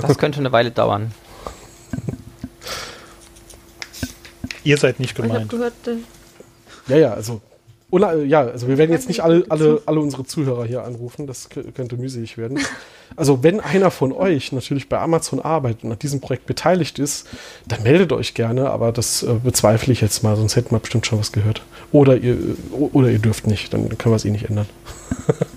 Das 0.00 0.18
könnte 0.18 0.40
eine 0.40 0.52
Weile 0.52 0.70
dauern. 0.70 1.12
Ihr 4.64 4.76
seid 4.78 5.00
nicht 5.00 5.14
gemeint. 5.14 5.34
Ich 5.34 5.42
hab 5.42 5.48
gehört, 5.48 5.86
äh 5.86 5.96
ja, 6.88 6.96
ja, 6.96 7.14
also 7.14 7.40
ja, 7.92 8.40
also 8.40 8.68
wir 8.68 8.78
werden 8.78 8.90
jetzt 8.90 9.08
nicht 9.08 9.20
alle, 9.20 9.44
alle, 9.48 9.80
alle 9.86 10.00
unsere 10.00 10.24
Zuhörer 10.24 10.64
hier 10.64 10.84
anrufen, 10.84 11.26
das 11.26 11.48
könnte 11.48 11.96
mühselig 11.96 12.36
werden. 12.36 12.58
Also 13.14 13.42
wenn 13.42 13.60
einer 13.60 13.90
von 13.90 14.12
euch 14.12 14.52
natürlich 14.52 14.88
bei 14.88 14.98
Amazon 14.98 15.40
arbeitet 15.40 15.84
und 15.84 15.92
an 15.92 15.98
diesem 15.98 16.20
Projekt 16.20 16.46
beteiligt 16.46 16.98
ist, 16.98 17.28
dann 17.66 17.84
meldet 17.84 18.12
euch 18.12 18.34
gerne, 18.34 18.70
aber 18.70 18.92
das 18.92 19.22
äh, 19.22 19.34
bezweifle 19.42 19.92
ich 19.92 20.00
jetzt 20.00 20.22
mal, 20.22 20.36
sonst 20.36 20.56
hätten 20.56 20.72
wir 20.72 20.80
bestimmt 20.80 21.06
schon 21.06 21.18
was 21.20 21.32
gehört. 21.32 21.62
Oder 21.92 22.16
ihr, 22.16 22.36
oder 22.72 23.08
ihr 23.08 23.20
dürft 23.20 23.46
nicht, 23.46 23.72
dann 23.72 23.88
können 23.96 24.12
wir 24.12 24.16
es 24.16 24.24
eh 24.24 24.30
nicht 24.30 24.48
ändern. 24.48 24.66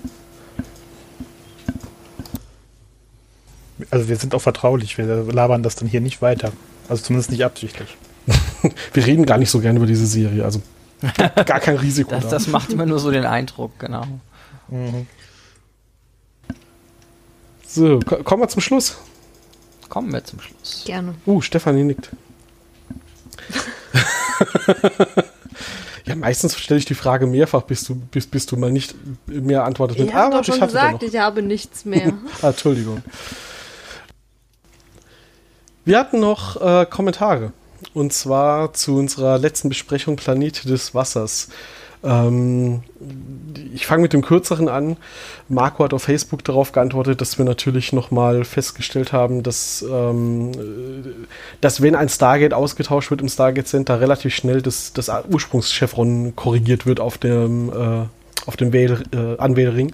Also 3.90 4.08
wir 4.08 4.16
sind 4.16 4.34
auch 4.34 4.40
vertraulich, 4.40 4.98
wir 4.98 5.06
labern 5.06 5.62
das 5.62 5.76
dann 5.76 5.88
hier 5.88 6.00
nicht 6.00 6.22
weiter. 6.22 6.52
Also 6.88 7.04
zumindest 7.04 7.30
nicht 7.30 7.44
absichtlich. 7.44 7.96
wir 8.92 9.06
reden 9.06 9.26
gar 9.26 9.38
nicht 9.38 9.50
so 9.50 9.60
gerne 9.60 9.78
über 9.78 9.86
diese 9.86 10.06
Serie, 10.06 10.44
also 10.44 10.60
gar 11.46 11.60
kein 11.60 11.76
Risiko. 11.76 12.10
das, 12.10 12.24
da. 12.24 12.30
das 12.30 12.46
macht 12.48 12.72
immer 12.72 12.86
nur 12.86 12.98
so 12.98 13.10
den 13.10 13.24
Eindruck, 13.24 13.78
genau. 13.78 14.06
Mhm. 14.68 15.06
So, 17.66 18.00
kommen 18.00 18.42
wir 18.42 18.48
zum 18.48 18.60
Schluss. 18.60 18.98
Kommen 19.88 20.12
wir 20.12 20.24
zum 20.24 20.40
Schluss. 20.40 20.82
Gerne. 20.84 21.14
Uh, 21.26 21.40
Stefanie 21.40 21.84
nickt. 21.84 22.10
ja, 26.04 26.14
meistens 26.16 26.58
stelle 26.58 26.78
ich 26.78 26.84
die 26.84 26.94
Frage 26.94 27.26
mehrfach, 27.26 27.62
bis 27.62 27.84
du, 27.84 27.94
bis, 27.94 28.26
bis 28.26 28.46
du 28.46 28.56
mal 28.56 28.70
nicht 28.70 28.94
mehr 29.26 29.64
antwortest. 29.64 30.00
Ich 30.00 30.12
habe 30.12 30.36
ah, 30.36 30.44
schon 30.44 30.60
gesagt, 30.60 31.02
ich 31.02 31.16
habe 31.16 31.42
nichts 31.42 31.84
mehr. 31.84 32.12
ah, 32.42 32.48
Entschuldigung. 32.48 33.02
Wir 35.90 35.98
hatten 35.98 36.20
noch 36.20 36.62
äh, 36.62 36.86
Kommentare. 36.86 37.52
Und 37.94 38.12
zwar 38.12 38.72
zu 38.74 38.96
unserer 38.96 39.38
letzten 39.38 39.68
Besprechung 39.68 40.14
Planet 40.14 40.64
des 40.68 40.94
Wassers. 40.94 41.48
Ähm, 42.04 42.84
ich 43.74 43.88
fange 43.88 44.02
mit 44.02 44.12
dem 44.12 44.22
kürzeren 44.22 44.68
an. 44.68 44.96
Marco 45.48 45.82
hat 45.82 45.92
auf 45.92 46.04
Facebook 46.04 46.44
darauf 46.44 46.70
geantwortet, 46.70 47.20
dass 47.20 47.38
wir 47.38 47.44
natürlich 47.44 47.92
nochmal 47.92 48.44
festgestellt 48.44 49.12
haben, 49.12 49.42
dass, 49.42 49.82
ähm, 49.82 50.52
dass 51.60 51.82
wenn 51.82 51.96
ein 51.96 52.08
Stargate 52.08 52.54
ausgetauscht 52.54 53.10
wird 53.10 53.20
im 53.20 53.28
Stargate 53.28 53.66
Center, 53.66 54.00
relativ 54.00 54.32
schnell 54.32 54.62
das, 54.62 54.92
das 54.92 55.10
Ursprungschevron 55.28 56.36
korrigiert 56.36 56.86
wird 56.86 57.00
auf 57.00 57.18
dem, 57.18 57.68
äh, 57.68 58.06
auf 58.46 58.56
dem 58.56 58.72
Wähl, 58.72 59.02
äh, 59.12 59.40
Anwählring. 59.42 59.92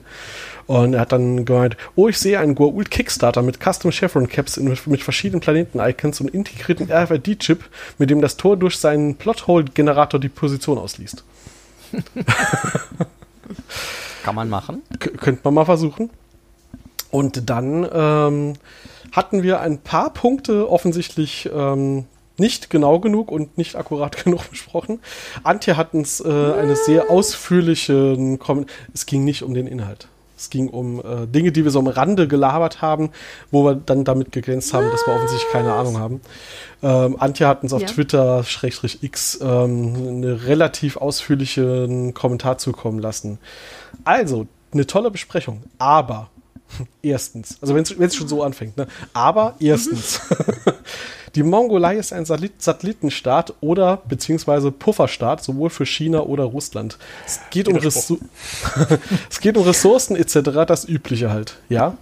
Und 0.67 0.95
er 0.95 1.01
hat 1.01 1.13
dann 1.13 1.45
gemeint, 1.45 1.77
oh, 1.95 2.09
ich 2.09 2.19
sehe 2.19 2.41
einen 2.41 2.57
Goa'uld 2.57 2.89
Kickstarter 2.89 3.43
mit 3.43 3.59
Custom 3.63 3.93
Chevron 3.93 4.29
Caps 4.29 4.57
in, 4.57 4.77
mit 4.87 5.03
verschiedenen 5.03 5.41
Planeten-Icons 5.41 6.21
und 6.21 6.29
integrierten 6.29 6.91
RFID-Chip, 6.91 7.65
mit 7.99 8.11
dem 8.11 8.21
das 8.21 8.37
Tor 8.37 8.57
durch 8.57 8.77
seinen 8.77 9.15
Plothole-Generator 9.15 10.19
die 10.19 10.29
Position 10.29 10.79
ausliest. 10.79 11.25
Kann 14.25 14.35
man 14.35 14.49
machen. 14.49 14.83
K 14.99 15.11
könnte 15.11 15.43
man 15.45 15.55
mal 15.55 15.65
versuchen. 15.65 16.11
Und 17.13 17.49
dann 17.49 17.89
ähm, 17.93 18.55
hatten 19.13 19.45
wir 19.45 19.61
ein 19.61 19.79
paar 19.79 20.13
Punkte 20.13 20.69
offensichtlich 20.69 21.49
ähm, 21.55 22.07
nicht 22.39 22.71
genau 22.71 22.99
genug 22.99 23.31
und 23.31 23.57
nicht 23.57 23.77
akkurat 23.77 24.25
genug 24.25 24.51
besprochen. 24.51 24.99
Antje 25.45 25.77
hat 25.77 25.95
uns 25.95 26.21
äh, 26.21 26.29
eine 26.29 26.75
sehr 26.75 27.09
ausführliche 27.09 28.37
Kommentar. 28.39 28.75
Es 28.93 29.07
ging 29.07 29.25
nicht 29.25 29.45
um 29.45 29.55
den 29.55 29.69
Inhalt. 29.69 30.09
Es 30.37 30.51
ging 30.51 30.69
um 30.69 31.01
äh, 31.01 31.27
Dinge, 31.27 31.51
die 31.51 31.65
wir 31.65 31.71
so 31.71 31.79
am 31.79 31.87
Rande 31.87 32.29
gelabert 32.29 32.83
haben, 32.83 33.11
wo 33.51 33.65
wir 33.65 33.75
dann 33.75 34.05
damit 34.05 34.33
geglänzt 34.33 34.75
haben, 34.75 34.91
dass 34.91 35.07
wir 35.07 35.15
offensichtlich 35.15 35.51
keine 35.51 35.73
Ahnung 35.73 35.99
haben. 35.99 36.21
Ähm, 36.83 37.17
Antje 37.19 37.47
hat 37.47 37.63
uns 37.63 37.73
auf 37.73 37.83
ja. 37.83 37.89
Twitter, 37.89 38.45
Schrägstrich 38.45 39.03
X, 39.03 39.39
ähm, 39.41 39.95
einen 39.97 40.25
relativ 40.25 40.99
ausführlichen 40.99 42.13
Kommentar 42.13 42.59
zukommen 42.59 42.99
lassen. 42.99 43.39
Also, 44.05 44.47
eine 44.73 44.87
tolle 44.87 45.11
Besprechung. 45.11 45.63
Aber, 45.79 46.29
erstens, 47.03 47.59
also 47.61 47.75
wenn 47.75 47.83
es 47.83 48.15
schon 48.15 48.29
so 48.29 48.43
anfängt, 48.43 48.77
ne? 48.77 48.87
aber 49.15 49.55
erstens, 49.59 50.21
Die 51.37 51.43
Mongolei 51.43 51.97
ist 51.97 52.15
ein 52.15 52.25
Satellitenstaat 52.25 53.53
oder 53.61 53.99
beziehungsweise 54.09 54.73
Pufferstaat, 54.73 55.45
sowohl 55.45 55.69
für 55.69 55.85
China 55.85 56.21
oder 56.21 56.45
Russland. 56.45 56.97
Es 57.27 57.41
geht, 57.51 57.69
um, 57.69 57.77
Ressour 57.77 58.19
es 59.31 59.41
geht 59.41 59.57
um 59.59 59.65
Ressourcen 59.65 60.17
etc., 60.17 60.65
das 60.67 60.89
Übliche 60.89 61.31
halt. 61.31 61.59
Ja? 61.69 61.99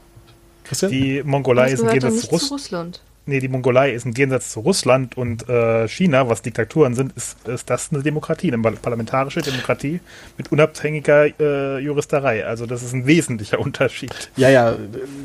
Christian? 0.62 0.92
Die 0.92 1.22
Mongolei 1.24 1.72
ist 1.72 1.80
im 1.80 1.88
Gegensatz 1.88 2.28
zu 2.28 2.54
Russland 2.54 3.00
nee, 3.26 3.40
die 3.40 3.48
Mongolei 3.48 3.92
ist 3.92 4.04
im 4.04 4.14
Gegensatz 4.14 4.50
zu 4.50 4.60
Russland 4.60 5.16
und 5.16 5.48
äh, 5.48 5.88
China, 5.88 6.28
was 6.28 6.42
Diktaturen 6.42 6.94
sind, 6.94 7.12
ist, 7.16 7.48
ist 7.48 7.70
das 7.70 7.90
eine 7.92 8.02
Demokratie, 8.02 8.52
eine 8.52 8.62
parlamentarische 8.62 9.40
Demokratie 9.40 10.00
mit 10.36 10.52
unabhängiger 10.52 11.28
äh, 11.40 11.78
Juristerei. 11.78 12.44
Also 12.44 12.66
das 12.66 12.82
ist 12.82 12.92
ein 12.92 13.06
wesentlicher 13.06 13.58
Unterschied. 13.64 14.30
Ja, 14.36 14.48
ja, 14.50 14.76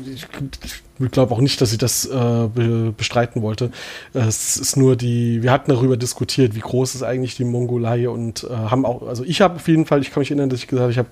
ich, 0.06 0.26
ich 0.98 1.10
glaube 1.10 1.34
auch 1.34 1.40
nicht, 1.40 1.60
dass 1.60 1.72
ich 1.72 1.78
das 1.78 2.06
äh, 2.06 2.08
be 2.08 2.92
bestreiten 2.96 3.42
wollte. 3.42 3.70
Es 4.12 4.56
ist 4.56 4.76
nur 4.76 4.96
die, 4.96 5.42
wir 5.42 5.52
hatten 5.52 5.70
darüber 5.70 5.96
diskutiert, 5.96 6.54
wie 6.54 6.60
groß 6.60 6.94
ist 6.94 7.02
eigentlich 7.02 7.36
die 7.36 7.44
Mongolei 7.44 8.08
und 8.08 8.44
äh, 8.44 8.54
haben 8.54 8.84
auch, 8.84 9.06
also 9.06 9.24
ich 9.24 9.40
habe 9.40 9.56
auf 9.56 9.68
jeden 9.68 9.86
Fall, 9.86 10.00
ich 10.00 10.10
kann 10.10 10.20
mich 10.20 10.30
erinnern, 10.30 10.50
dass 10.50 10.60
ich 10.60 10.66
gesagt 10.66 10.82
habe, 10.82 10.92
ich 10.92 10.98
habe 10.98 11.08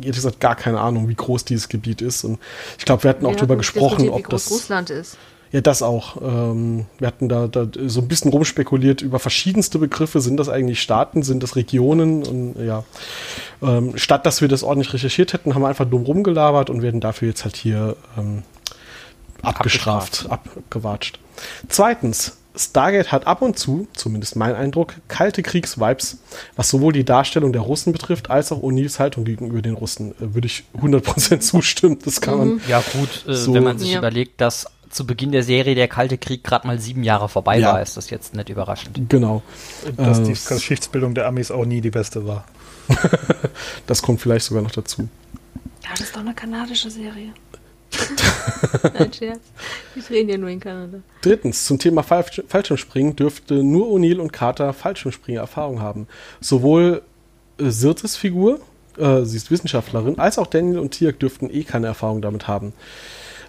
ehrlich 0.00 0.16
gesagt 0.16 0.40
gar 0.40 0.56
keine 0.56 0.80
Ahnung, 0.80 1.08
wie 1.08 1.14
groß 1.14 1.44
dieses 1.44 1.68
Gebiet 1.68 2.02
ist. 2.02 2.24
Und 2.24 2.38
ich 2.78 2.84
glaube, 2.84 3.04
wir 3.04 3.10
hatten 3.10 3.26
auch 3.26 3.36
darüber 3.36 3.56
gesprochen, 3.56 4.08
ob 4.10 4.28
das. 4.28 4.50
Russland 4.50 4.90
ist. 4.90 5.16
Ja, 5.52 5.60
das 5.60 5.82
auch. 5.82 6.16
Ähm, 6.22 6.86
wir 6.98 7.06
hatten 7.06 7.28
da, 7.28 7.46
da 7.46 7.68
so 7.86 8.00
ein 8.00 8.08
bisschen 8.08 8.30
rumspekuliert 8.30 9.02
über 9.02 9.18
verschiedenste 9.18 9.78
Begriffe. 9.78 10.20
Sind 10.20 10.38
das 10.38 10.48
eigentlich 10.48 10.80
Staaten? 10.80 11.22
Sind 11.22 11.42
das 11.42 11.56
Regionen? 11.56 12.24
Und 12.24 12.56
ja, 12.64 12.84
ähm, 13.62 13.92
statt 13.96 14.24
dass 14.24 14.40
wir 14.40 14.48
das 14.48 14.62
ordentlich 14.62 14.94
recherchiert 14.94 15.34
hätten, 15.34 15.54
haben 15.54 15.62
wir 15.62 15.68
einfach 15.68 15.88
dumm 15.88 16.04
rumgelabert 16.04 16.70
und 16.70 16.80
werden 16.80 17.00
dafür 17.00 17.28
jetzt 17.28 17.44
halt 17.44 17.56
hier 17.56 17.96
ähm, 18.18 18.42
abgestraft, 19.42 20.26
abgewatscht. 20.30 21.18
Zweitens, 21.68 22.38
Stargate 22.56 23.12
hat 23.12 23.26
ab 23.26 23.42
und 23.42 23.58
zu, 23.58 23.88
zumindest 23.94 24.36
mein 24.36 24.54
Eindruck, 24.54 24.94
kalte 25.08 25.42
Kriegsvibes, 25.42 26.18
was 26.56 26.68
sowohl 26.68 26.92
die 26.92 27.04
Darstellung 27.04 27.52
der 27.52 27.62
Russen 27.62 27.92
betrifft, 27.92 28.30
als 28.30 28.52
auch 28.52 28.62
O'Neills 28.62 28.98
Haltung 28.98 29.24
gegenüber 29.24 29.62
den 29.62 29.74
Russen. 29.74 30.12
Äh, 30.12 30.34
würde 30.34 30.46
ich 30.46 30.64
100% 30.80 31.38
zustimmen. 31.40 31.98
Das 32.04 32.20
kann 32.20 32.38
man. 32.38 32.60
Ja, 32.68 32.82
gut, 32.92 33.26
äh, 33.28 33.34
so 33.34 33.54
wenn 33.54 33.64
man 33.64 33.78
sich 33.78 33.92
ja. 33.92 33.98
überlegt, 33.98 34.40
dass 34.40 34.66
zu 34.92 35.06
Beginn 35.06 35.32
der 35.32 35.42
Serie 35.42 35.74
der 35.74 35.88
Kalte 35.88 36.18
Krieg 36.18 36.44
gerade 36.44 36.66
mal 36.66 36.78
sieben 36.78 37.02
Jahre 37.02 37.28
vorbei 37.28 37.58
ja. 37.58 37.72
war, 37.72 37.82
ist 37.82 37.96
das 37.96 38.10
jetzt 38.10 38.34
nicht 38.34 38.48
überraschend. 38.48 39.08
Genau. 39.08 39.42
Dass 39.96 40.20
äh, 40.20 40.24
die 40.24 40.32
Geschichtsbildung 40.32 41.14
der 41.14 41.26
Amis 41.26 41.50
auch 41.50 41.64
nie 41.64 41.80
die 41.80 41.90
beste 41.90 42.26
war. 42.26 42.44
das 43.86 44.02
kommt 44.02 44.20
vielleicht 44.20 44.44
sogar 44.44 44.62
noch 44.62 44.70
dazu. 44.70 45.08
Ja, 45.82 45.90
das 45.92 46.00
ist 46.00 46.14
doch 46.14 46.20
eine 46.20 46.34
kanadische 46.34 46.90
Serie. 46.90 47.32
Nein, 48.82 49.12
Scherz. 49.12 49.40
Die 49.94 50.00
drehen 50.00 50.28
ja 50.28 50.38
nur 50.38 50.48
in 50.48 50.60
Kanada. 50.60 50.98
Drittens, 51.20 51.66
zum 51.66 51.78
Thema 51.78 52.02
Fallschirmspringen 52.02 53.16
dürfte 53.16 53.62
nur 53.62 53.88
O'Neill 53.88 54.18
und 54.18 54.32
Carter 54.32 54.72
Fallschirmspringer-Erfahrung 54.72 55.80
haben. 55.80 56.06
Sowohl 56.40 57.02
äh, 57.58 57.70
Sirtes 57.70 58.16
Figur, 58.16 58.60
äh, 58.98 59.22
sie 59.22 59.36
ist 59.36 59.50
Wissenschaftlerin, 59.50 60.18
als 60.18 60.38
auch 60.38 60.46
Daniel 60.46 60.78
und 60.78 60.92
Tiak 60.92 61.18
dürften 61.18 61.50
eh 61.50 61.64
keine 61.64 61.86
Erfahrung 61.86 62.22
damit 62.22 62.48
haben. 62.48 62.72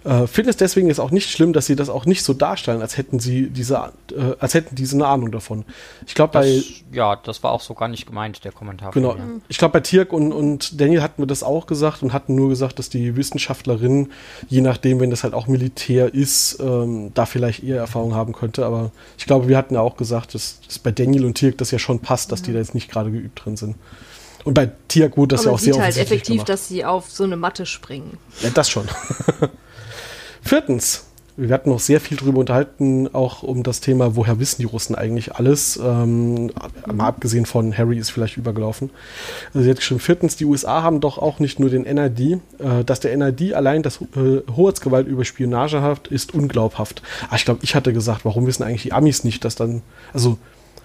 Äh, 0.03 0.27
Finde 0.27 0.49
es 0.49 0.57
deswegen 0.57 0.87
jetzt 0.87 0.99
auch 0.99 1.11
nicht 1.11 1.29
schlimm, 1.29 1.53
dass 1.53 1.65
sie 1.65 1.75
das 1.75 1.89
auch 1.89 2.05
nicht 2.05 2.23
so 2.23 2.33
darstellen, 2.33 2.81
als 2.81 2.97
hätten 2.97 3.19
sie 3.19 3.49
diese, 3.49 3.93
äh, 4.11 4.35
als 4.39 4.53
hätten 4.53 4.75
diese 4.75 4.95
eine 4.95 5.07
Ahnung 5.07 5.31
davon. 5.31 5.63
Ich 6.05 6.13
glaube 6.13 6.33
bei 6.33 6.61
ja, 6.91 7.15
das 7.15 7.41
war 7.41 7.51
auch 7.51 7.61
so 7.61 7.73
gar 7.73 7.87
nicht 7.87 8.05
gemeint 8.05 8.43
der 8.43 8.51
Kommentar. 8.51 8.91
Genau. 8.91 9.15
Ich 9.47 9.57
glaube 9.57 9.73
bei 9.73 9.79
Tirk 9.79 10.11
und, 10.11 10.33
und 10.33 10.79
Daniel 10.79 11.01
hatten 11.01 11.21
wir 11.21 11.27
das 11.27 11.41
auch 11.41 11.67
gesagt 11.67 12.03
und 12.03 12.11
hatten 12.11 12.35
nur 12.35 12.49
gesagt, 12.49 12.79
dass 12.79 12.89
die 12.89 13.15
Wissenschaftlerin, 13.15 14.11
je 14.49 14.61
nachdem, 14.61 14.99
wenn 14.99 15.09
das 15.09 15.23
halt 15.23 15.33
auch 15.33 15.47
Militär 15.47 16.13
ist, 16.13 16.59
ähm, 16.59 17.11
da 17.13 17.25
vielleicht 17.25 17.63
eher 17.63 17.77
Erfahrung 17.77 18.13
haben 18.13 18.33
könnte. 18.33 18.65
Aber 18.65 18.91
ich 19.17 19.25
glaube, 19.25 19.47
wir 19.47 19.57
hatten 19.57 19.75
ja 19.75 19.81
auch 19.81 19.95
gesagt, 19.95 20.33
dass, 20.33 20.59
dass 20.67 20.79
bei 20.79 20.91
Daniel 20.91 21.25
und 21.25 21.35
Tirk 21.35 21.57
das 21.57 21.71
ja 21.71 21.79
schon 21.79 21.99
passt, 21.99 22.31
dass 22.31 22.41
mhm. 22.41 22.45
die 22.45 22.53
da 22.53 22.59
jetzt 22.59 22.75
nicht 22.75 22.91
gerade 22.91 23.09
geübt 23.09 23.45
drin 23.45 23.55
sind. 23.55 23.75
Und 24.43 24.55
bei 24.55 24.69
Tirk 24.89 25.13
gut, 25.13 25.31
das 25.31 25.45
ja 25.45 25.51
auch 25.51 25.59
sehr 25.59 25.75
halt 25.75 25.95
effektiv, 25.95 26.35
gemacht. 26.35 26.49
dass 26.49 26.67
sie 26.67 26.83
auf 26.83 27.09
so 27.09 27.23
eine 27.23 27.37
Matte 27.37 27.65
springen. 27.65 28.17
Ja, 28.41 28.49
das 28.49 28.69
schon. 28.69 28.87
Viertens, 30.43 31.05
wir 31.35 31.53
hatten 31.53 31.69
noch 31.69 31.79
sehr 31.79 31.99
viel 31.99 32.17
darüber 32.17 32.39
unterhalten, 32.39 33.09
auch 33.13 33.41
um 33.41 33.63
das 33.63 33.79
Thema, 33.79 34.15
woher 34.15 34.39
wissen 34.39 34.61
die 34.61 34.67
Russen 34.67 34.93
eigentlich 34.93 35.33
alles? 35.33 35.79
Ähm, 35.83 36.51
mal 36.85 37.07
abgesehen 37.07 37.45
von 37.45 37.75
Harry 37.75 37.97
ist 37.97 38.11
vielleicht 38.11 38.37
übergelaufen. 38.37 38.91
Also 39.47 39.63
sie 39.63 39.69
hat 39.71 39.77
geschrieben, 39.77 39.99
viertens, 39.99 40.35
die 40.35 40.45
USA 40.45 40.83
haben 40.83 40.99
doch 40.99 41.17
auch 41.17 41.39
nicht 41.39 41.59
nur 41.59 41.69
den 41.69 41.85
NRD, 41.85 42.19
äh, 42.19 42.39
dass 42.85 42.99
der 42.99 43.13
NRD 43.13 43.53
allein 43.53 43.81
das 43.81 43.99
äh, 44.15 44.41
Hoheitsgewalt 44.55 45.07
über 45.07 45.25
Spionage 45.25 45.81
hat, 45.81 46.07
ist 46.07 46.35
unglaubhaft. 46.35 47.01
Ah, 47.29 47.35
ich 47.35 47.45
glaube, 47.45 47.61
ich 47.63 47.73
hatte 47.73 47.93
gesagt, 47.93 48.25
warum 48.25 48.45
wissen 48.45 48.61
eigentlich 48.61 48.83
die 48.83 48.93
Amis 48.93 49.23
nicht, 49.23 49.43
dass 49.43 49.55
dann, 49.55 49.81
also 50.13 50.37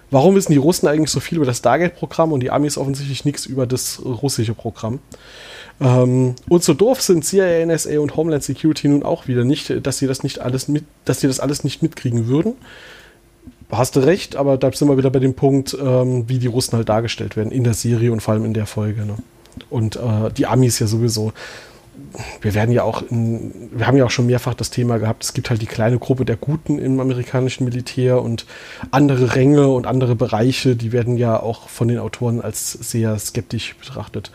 warum 0.09 0.33
wissen 0.33 0.53
die 0.53 0.57
Russen 0.57 0.87
eigentlich 0.87 1.11
so 1.11 1.19
viel 1.19 1.37
über 1.37 1.45
das 1.45 1.59
Stargate-Programm 1.59 2.31
und 2.31 2.39
die 2.39 2.49
Amis 2.49 2.77
offensichtlich 2.77 3.23
nichts 3.23 3.45
über 3.45 3.67
das 3.67 4.01
russische 4.03 4.55
Programm? 4.55 4.99
Ähm, 5.81 6.35
und 6.49 6.63
so 6.63 6.73
doof 6.73 7.01
sind 7.01 7.23
CIA, 7.23 7.65
NSA 7.65 7.99
und 7.99 8.15
Homeland 8.15 8.43
Security 8.43 8.87
nun 8.87 9.03
auch 9.03 9.27
wieder 9.27 9.43
nicht, 9.43 9.85
dass 9.85 9.97
sie 9.97 10.07
das 10.07 10.23
nicht 10.23 10.39
alles 10.39 10.67
mit, 10.67 10.83
dass 11.05 11.21
sie 11.21 11.27
das 11.27 11.39
alles 11.39 11.63
nicht 11.63 11.81
mitkriegen 11.81 12.27
würden. 12.27 12.53
Hast 13.71 13.95
du 13.95 13.99
recht, 13.99 14.35
aber 14.35 14.57
da 14.57 14.71
sind 14.71 14.87
wir 14.89 14.97
wieder 14.97 15.11
bei 15.11 15.19
dem 15.19 15.35
Punkt, 15.35 15.77
ähm, 15.79 16.27
wie 16.27 16.39
die 16.39 16.47
Russen 16.47 16.75
halt 16.75 16.89
dargestellt 16.89 17.37
werden 17.37 17.51
in 17.51 17.63
der 17.63 17.75
Serie 17.75 18.11
und 18.11 18.21
vor 18.21 18.33
allem 18.33 18.45
in 18.45 18.53
der 18.53 18.65
Folge. 18.65 19.05
Ne? 19.05 19.15
Und 19.69 19.95
äh, 19.95 20.31
die 20.35 20.47
Amis 20.47 20.79
ja 20.79 20.87
sowieso. 20.87 21.33
Wir 22.41 22.53
werden 22.55 22.71
ja 22.71 22.83
auch, 22.83 23.03
in, 23.09 23.69
wir 23.71 23.85
haben 23.85 23.97
ja 23.97 24.05
auch 24.05 24.11
schon 24.11 24.25
mehrfach 24.25 24.53
das 24.53 24.71
Thema 24.71 24.97
gehabt, 24.97 25.23
es 25.23 25.33
gibt 25.33 25.49
halt 25.49 25.61
die 25.61 25.67
kleine 25.67 25.99
Gruppe 25.99 26.25
der 26.25 26.37
Guten 26.37 26.79
im 26.79 26.99
amerikanischen 26.99 27.65
Militär 27.65 28.21
und 28.21 28.45
andere 28.89 29.35
Ränge 29.35 29.67
und 29.67 29.85
andere 29.85 30.15
Bereiche, 30.15 30.75
die 30.75 30.91
werden 30.91 31.17
ja 31.17 31.39
auch 31.39 31.69
von 31.69 31.89
den 31.89 31.99
Autoren 31.99 32.41
als 32.41 32.71
sehr 32.71 33.19
skeptisch 33.19 33.75
betrachtet. 33.75 34.31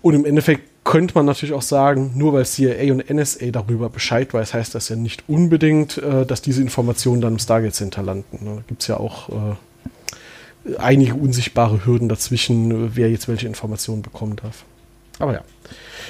Und 0.00 0.14
im 0.14 0.24
Endeffekt 0.24 0.62
könnte 0.84 1.14
man 1.14 1.26
natürlich 1.26 1.54
auch 1.54 1.62
sagen, 1.62 2.12
nur 2.16 2.32
weil 2.32 2.46
CIA 2.46 2.92
und 2.92 3.08
NSA 3.08 3.46
darüber 3.52 3.88
Bescheid 3.88 4.32
weiß, 4.32 4.54
heißt 4.54 4.74
das 4.74 4.88
ja 4.88 4.96
nicht 4.96 5.24
unbedingt, 5.28 5.98
äh, 5.98 6.26
dass 6.26 6.42
diese 6.42 6.62
Informationen 6.62 7.20
dann 7.20 7.34
im 7.34 7.38
Stargate 7.38 7.74
Center 7.74 8.02
landen. 8.02 8.44
Ne? 8.44 8.56
Da 8.56 8.62
gibt 8.66 8.82
es 8.82 8.88
ja 8.88 8.96
auch 8.96 9.28
äh, 9.28 10.74
einige 10.78 11.14
unsichtbare 11.14 11.84
Hürden 11.84 12.08
dazwischen, 12.08 12.96
wer 12.96 13.10
jetzt 13.10 13.28
welche 13.28 13.46
Informationen 13.46 14.02
bekommen 14.02 14.36
darf. 14.36 14.64
Aber 15.18 15.34
ja. 15.34 15.42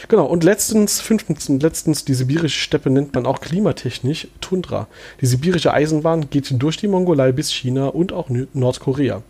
Genau, 0.08 0.24
und 0.24 0.42
letztens, 0.42 1.00
fünftens 1.00 1.48
und 1.48 1.62
letztens, 1.62 2.04
die 2.04 2.14
sibirische 2.14 2.58
Steppe 2.58 2.90
nennt 2.90 3.14
man 3.14 3.26
auch 3.26 3.40
klimatechnisch 3.40 4.28
Tundra. 4.40 4.88
Die 5.20 5.26
sibirische 5.26 5.72
Eisenbahn 5.72 6.30
geht 6.30 6.50
durch 6.60 6.76
die 6.78 6.88
Mongolei 6.88 7.32
bis 7.32 7.52
China 7.52 7.88
und 7.88 8.12
auch 8.12 8.28
Nordkorea. 8.52 9.22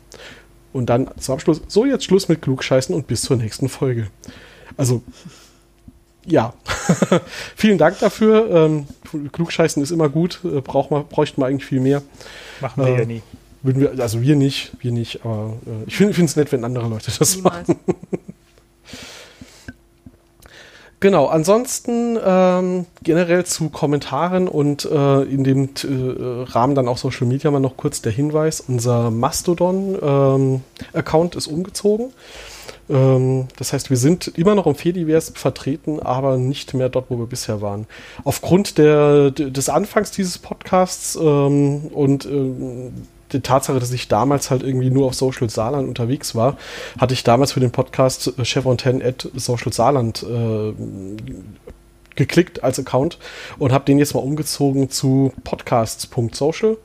Und 0.72 0.86
dann 0.86 1.10
zum 1.18 1.34
Abschluss, 1.34 1.60
so 1.68 1.84
jetzt 1.84 2.04
Schluss 2.04 2.28
mit 2.28 2.42
Klugscheißen 2.42 2.94
und 2.94 3.06
bis 3.06 3.22
zur 3.22 3.36
nächsten 3.36 3.68
Folge. 3.68 4.08
Also, 4.76 5.02
ja. 6.26 6.54
Vielen 7.56 7.78
Dank 7.78 7.98
dafür. 7.98 8.50
Ähm, 8.50 8.86
Klugscheißen 9.32 9.82
ist 9.82 9.90
immer 9.90 10.08
gut, 10.08 10.40
äh, 10.44 10.60
braucht 10.60 10.90
man, 10.90 11.06
bräuchten 11.06 11.40
wir 11.40 11.46
eigentlich 11.46 11.66
viel 11.66 11.80
mehr. 11.80 12.02
Machen 12.60 12.84
wir 12.84 12.94
äh, 12.94 12.98
ja 13.00 13.04
nie. 13.04 13.22
Würden 13.62 13.80
wir, 13.80 13.92
also 14.00 14.22
wir 14.22 14.34
nicht, 14.34 14.72
wir 14.80 14.90
nicht, 14.90 15.24
aber 15.24 15.56
äh, 15.66 15.88
ich 15.88 15.96
finde 15.96 16.20
es 16.20 16.36
nett, 16.36 16.50
wenn 16.50 16.64
andere 16.64 16.88
Leute 16.88 17.12
das 17.16 17.36
Niemals. 17.36 17.68
machen. 17.68 17.80
Genau, 21.02 21.26
ansonsten 21.26 22.16
ähm, 22.24 22.86
generell 23.02 23.44
zu 23.44 23.68
Kommentaren 23.70 24.46
und 24.46 24.84
äh, 24.84 25.22
in 25.22 25.42
dem 25.42 25.64
äh, 25.64 26.44
Rahmen 26.44 26.76
dann 26.76 26.86
auch 26.86 26.96
Social 26.96 27.26
Media 27.26 27.50
mal 27.50 27.58
noch 27.58 27.76
kurz 27.76 28.02
der 28.02 28.12
Hinweis, 28.12 28.60
unser 28.60 29.10
Mastodon-Account 29.10 31.34
ähm, 31.34 31.38
ist 31.38 31.48
umgezogen. 31.48 32.12
Ähm, 32.88 33.48
das 33.58 33.72
heißt, 33.72 33.90
wir 33.90 33.96
sind 33.96 34.28
immer 34.38 34.54
noch 34.54 34.68
im 34.68 34.76
Fediverse 34.76 35.32
vertreten, 35.32 35.98
aber 35.98 36.36
nicht 36.36 36.72
mehr 36.72 36.88
dort, 36.88 37.06
wo 37.08 37.18
wir 37.18 37.26
bisher 37.26 37.60
waren. 37.60 37.88
Aufgrund 38.22 38.78
der, 38.78 39.32
des 39.32 39.68
Anfangs 39.68 40.12
dieses 40.12 40.38
Podcasts 40.38 41.18
ähm, 41.20 41.88
und 41.92 42.26
äh, 42.26 42.92
die 43.32 43.40
Tatsache, 43.40 43.78
dass 43.78 43.92
ich 43.92 44.08
damals 44.08 44.50
halt 44.50 44.62
irgendwie 44.62 44.90
nur 44.90 45.06
auf 45.06 45.14
Social 45.14 45.48
Saarland 45.50 45.88
unterwegs 45.88 46.34
war, 46.34 46.56
hatte 46.98 47.14
ich 47.14 47.24
damals 47.24 47.52
für 47.52 47.60
den 47.60 47.72
Podcast 47.72 48.32
äh, 48.38 48.44
Chevron 48.44 48.78
10 48.78 49.02
at 49.02 49.28
Social 49.34 49.72
Saarland 49.72 50.22
äh, 50.22 50.72
geklickt 52.22 52.62
als 52.62 52.78
Account 52.78 53.18
und 53.58 53.72
habe 53.72 53.84
den 53.84 53.98
jetzt 53.98 54.14
mal 54.14 54.20
umgezogen 54.20 54.88
zu 54.90 55.32
podcasts.social. 55.42 56.76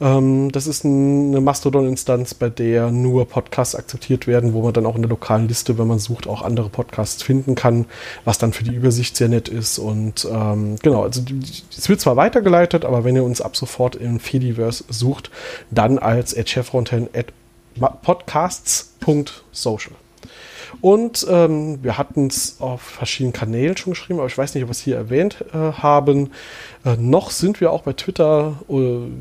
Ähm, 0.00 0.52
das 0.52 0.68
ist 0.68 0.84
eine 0.84 1.40
Mastodon-Instanz, 1.40 2.34
bei 2.34 2.48
der 2.50 2.92
nur 2.92 3.28
Podcasts 3.28 3.74
akzeptiert 3.74 4.28
werden, 4.28 4.52
wo 4.52 4.62
man 4.62 4.72
dann 4.72 4.86
auch 4.86 4.94
in 4.94 5.02
der 5.02 5.08
lokalen 5.08 5.48
Liste, 5.48 5.76
wenn 5.76 5.88
man 5.88 5.98
sucht, 5.98 6.28
auch 6.28 6.42
andere 6.42 6.68
Podcasts 6.68 7.20
finden 7.22 7.56
kann, 7.56 7.86
was 8.24 8.38
dann 8.38 8.52
für 8.52 8.62
die 8.62 8.74
Übersicht 8.74 9.16
sehr 9.16 9.28
nett 9.28 9.48
ist. 9.48 9.78
Und 9.78 10.28
ähm, 10.30 10.76
genau, 10.82 11.02
also 11.02 11.22
es 11.76 11.88
wird 11.88 12.00
zwar 12.00 12.14
weitergeleitet, 12.16 12.84
aber 12.84 13.02
wenn 13.02 13.16
ihr 13.16 13.24
uns 13.24 13.40
ab 13.40 13.56
sofort 13.56 13.96
im 13.96 14.20
Fediverse 14.20 14.84
sucht, 14.88 15.32
dann 15.70 15.98
als 15.98 16.36
at 16.36 16.48
chefronten 16.48 17.08
at 17.12 17.32
podcasts.social. 18.02 19.96
Und 20.80 21.26
ähm, 21.28 21.82
wir 21.82 21.98
hatten 21.98 22.26
es 22.26 22.56
auf 22.60 22.80
verschiedenen 22.80 23.32
Kanälen 23.32 23.76
schon 23.76 23.92
geschrieben, 23.92 24.18
aber 24.18 24.28
ich 24.28 24.38
weiß 24.38 24.54
nicht, 24.54 24.64
ob 24.64 24.68
wir 24.68 24.72
es 24.72 24.80
hier 24.80 24.96
erwähnt 24.96 25.44
äh, 25.52 25.56
haben. 25.56 26.30
Äh, 26.84 26.96
noch 26.98 27.30
sind 27.30 27.60
wir 27.60 27.72
auch 27.72 27.82
bei 27.82 27.92
Twitter, 27.92 28.60
äh, 28.68 28.72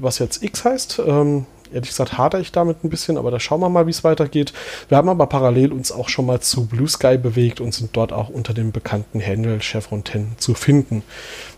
was 0.01 0.19
jetzt 0.19 0.43
X 0.43 0.65
heißt. 0.65 1.01
Ähm, 1.05 1.45
ehrlich 1.73 1.89
gesagt 1.89 2.17
hadere 2.17 2.41
ich 2.41 2.51
damit 2.51 2.83
ein 2.83 2.89
bisschen, 2.89 3.17
aber 3.17 3.31
da 3.31 3.39
schauen 3.39 3.59
wir 3.59 3.69
mal, 3.69 3.87
wie 3.87 3.91
es 3.91 4.03
weitergeht. 4.03 4.53
Wir 4.87 4.97
haben 4.97 5.09
aber 5.09 5.27
parallel 5.27 5.71
uns 5.71 5.91
auch 5.91 6.09
schon 6.09 6.25
mal 6.25 6.39
zu 6.39 6.65
Blue 6.65 6.87
Sky 6.87 7.17
bewegt 7.17 7.59
und 7.61 7.73
sind 7.73 7.95
dort 7.95 8.13
auch 8.13 8.29
unter 8.29 8.53
dem 8.53 8.71
bekannten 8.71 9.21
Handle 9.21 9.59
Chevron 9.59 10.03
10 10.05 10.33
zu 10.37 10.53
finden. 10.53 11.03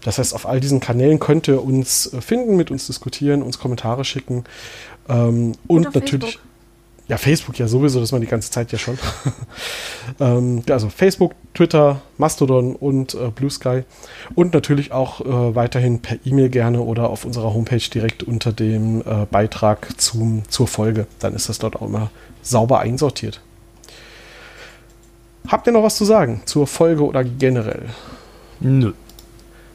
Das 0.04 0.18
heißt, 0.18 0.34
auf 0.34 0.48
all 0.48 0.60
diesen 0.60 0.80
Kanälen 0.80 1.20
könnt 1.20 1.48
ihr 1.48 1.64
uns 1.64 2.14
äh, 2.14 2.22
finden, 2.22 2.56
mit 2.56 2.72
uns 2.72 2.88
diskutieren, 2.88 3.44
uns 3.44 3.60
Kommentare 3.60 4.06
schicken 4.06 4.46
ähm, 5.10 5.54
und, 5.68 5.88
und 5.88 5.96
natürlich. 5.96 6.34
Facebook. 6.34 6.47
Ja, 7.08 7.18
Facebook 7.18 7.58
ja 7.58 7.68
sowieso, 7.70 8.02
das 8.02 8.12
war 8.12 8.20
die 8.20 8.28
ganze 8.28 8.52
Zeit 8.52 8.72
ja 8.74 8.78
schon. 8.78 9.00
ähm, 10.20 10.62
also 10.70 10.90
Facebook, 10.90 11.34
Twitter, 11.54 12.02
Mastodon 12.18 12.76
und 12.76 13.14
äh, 13.14 13.30
Blue 13.34 13.50
Sky. 13.50 13.84
Und 14.36 14.54
natürlich 14.54 14.92
auch 14.92 15.22
äh, 15.22 15.56
weiterhin 15.56 16.02
per 16.02 16.18
E-Mail 16.26 16.50
gerne 16.50 16.82
oder 16.82 17.10
auf 17.10 17.24
unserer 17.24 17.54
Homepage 17.54 17.90
direkt 17.94 18.24
unter 18.24 18.52
dem 18.52 19.02
äh, 19.02 19.26
Beitrag 19.32 20.00
zum, 20.00 20.44
zur 20.50 20.68
Folge. 20.68 21.08
Dann 21.20 21.34
ist 21.34 21.48
das 21.48 21.60
dort 21.60 21.78
auch 21.78 21.88
immer 21.88 22.12
sauber 22.42 22.80
einsortiert. 22.80 23.42
Habt 25.48 25.66
ihr 25.68 25.72
noch 25.72 25.84
was 25.84 25.96
zu 25.96 26.04
sagen 26.04 26.42
zur 26.44 26.68
Folge 26.68 27.06
oder 27.06 27.24
generell? 27.24 27.84
Nö. 28.60 28.92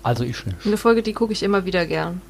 Also 0.03 0.25
ich 0.25 0.45
nicht. 0.45 0.67
Eine 0.67 0.77
Folge, 0.77 1.03
die 1.03 1.15
gucke 1.15 1.33
ich 1.33 1.43
immer 1.43 1.65
wieder 1.65 1.87
gern. 1.87 2.21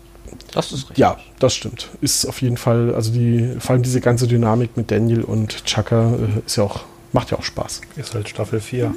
Das 0.52 0.72
ist 0.72 0.82
richtig. 0.82 0.98
Ja, 0.98 1.18
das 1.38 1.54
stimmt. 1.54 1.88
Ist 2.00 2.26
auf 2.26 2.42
jeden 2.42 2.56
Fall, 2.56 2.94
also 2.94 3.12
die, 3.12 3.56
vor 3.58 3.74
allem 3.74 3.82
diese 3.82 4.00
ganze 4.00 4.26
Dynamik 4.26 4.76
mit 4.76 4.90
Daniel 4.90 5.22
und 5.22 5.64
Chaka 5.64 6.14
äh, 6.14 6.46
ist 6.46 6.56
ja 6.56 6.64
auch, 6.64 6.80
macht 7.12 7.30
ja 7.30 7.38
auch 7.38 7.42
Spaß. 7.42 7.80
Ist 7.96 8.14
halt 8.14 8.28
Staffel 8.28 8.60
4. 8.60 8.94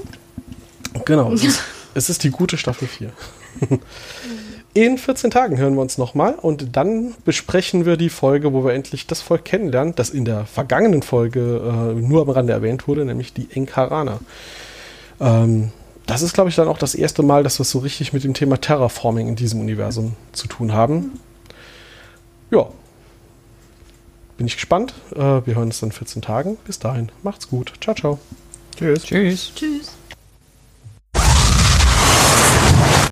Genau, 1.06 1.31
es 1.34 1.43
ist, 1.43 1.61
es 1.93 2.10
ist 2.10 2.23
die 2.23 2.31
gute 2.31 2.57
Staffel 2.57 2.88
4. 2.88 3.11
In 4.73 4.97
14 4.97 5.31
Tagen 5.31 5.57
hören 5.57 5.76
wir 5.76 5.81
uns 5.81 5.97
nochmal 5.97 6.35
und 6.35 6.76
dann 6.76 7.15
besprechen 7.23 7.85
wir 7.85 7.95
die 7.95 8.10
Folge, 8.10 8.52
wo 8.52 8.65
wir 8.65 8.73
endlich 8.73 9.07
das 9.07 9.22
Volk 9.22 9.45
kennenlernen, 9.45 9.95
das 9.95 10.10
in 10.10 10.26
der 10.26 10.45
vergangenen 10.45 11.02
Folge 11.02 11.39
äh, 11.39 12.02
nur 12.02 12.23
am 12.23 12.30
Rande 12.30 12.52
erwähnt 12.52 12.85
wurde, 12.85 13.06
nämlich 13.06 13.31
die 13.31 13.47
Enkarana. 13.53 14.19
Ähm, 15.22 15.72
das 16.06 16.22
ist, 16.22 16.34
glaube 16.34 16.49
ich, 16.49 16.56
dann 16.56 16.68
auch 16.68 16.77
das 16.77 16.95
erste 16.95 17.23
Mal, 17.23 17.44
dass 17.44 17.60
wir 17.60 17.65
so 17.65 17.80
richtig 17.80 18.14
mit 18.14 18.23
dem 18.23 18.34
Thema 18.34 18.60
Terraforming 18.60 19.27
in 19.27 19.36
diesem 19.36 19.60
Universum 19.60 20.15
zu 20.34 20.48
tun 20.48 20.73
haben. 20.73 21.19
Ja. 22.52 22.68
Bin 24.38 24.48
ich 24.48 24.56
gespannt. 24.56 24.94
Äh, 25.14 25.19
wir 25.19 25.56
hören 25.56 25.65
uns 25.65 25.80
dann 25.80 25.90
in 25.90 25.94
14 25.94 26.22
Tagen. 26.22 26.57
Bis 26.65 26.80
dahin. 26.80 27.10
Macht's 27.23 27.49
gut. 27.49 27.73
Ciao, 27.82 27.95
ciao. 27.95 28.19
Tschüss. 28.77 29.03
Tschüss. 29.03 29.52
Tschüss. 29.56 29.91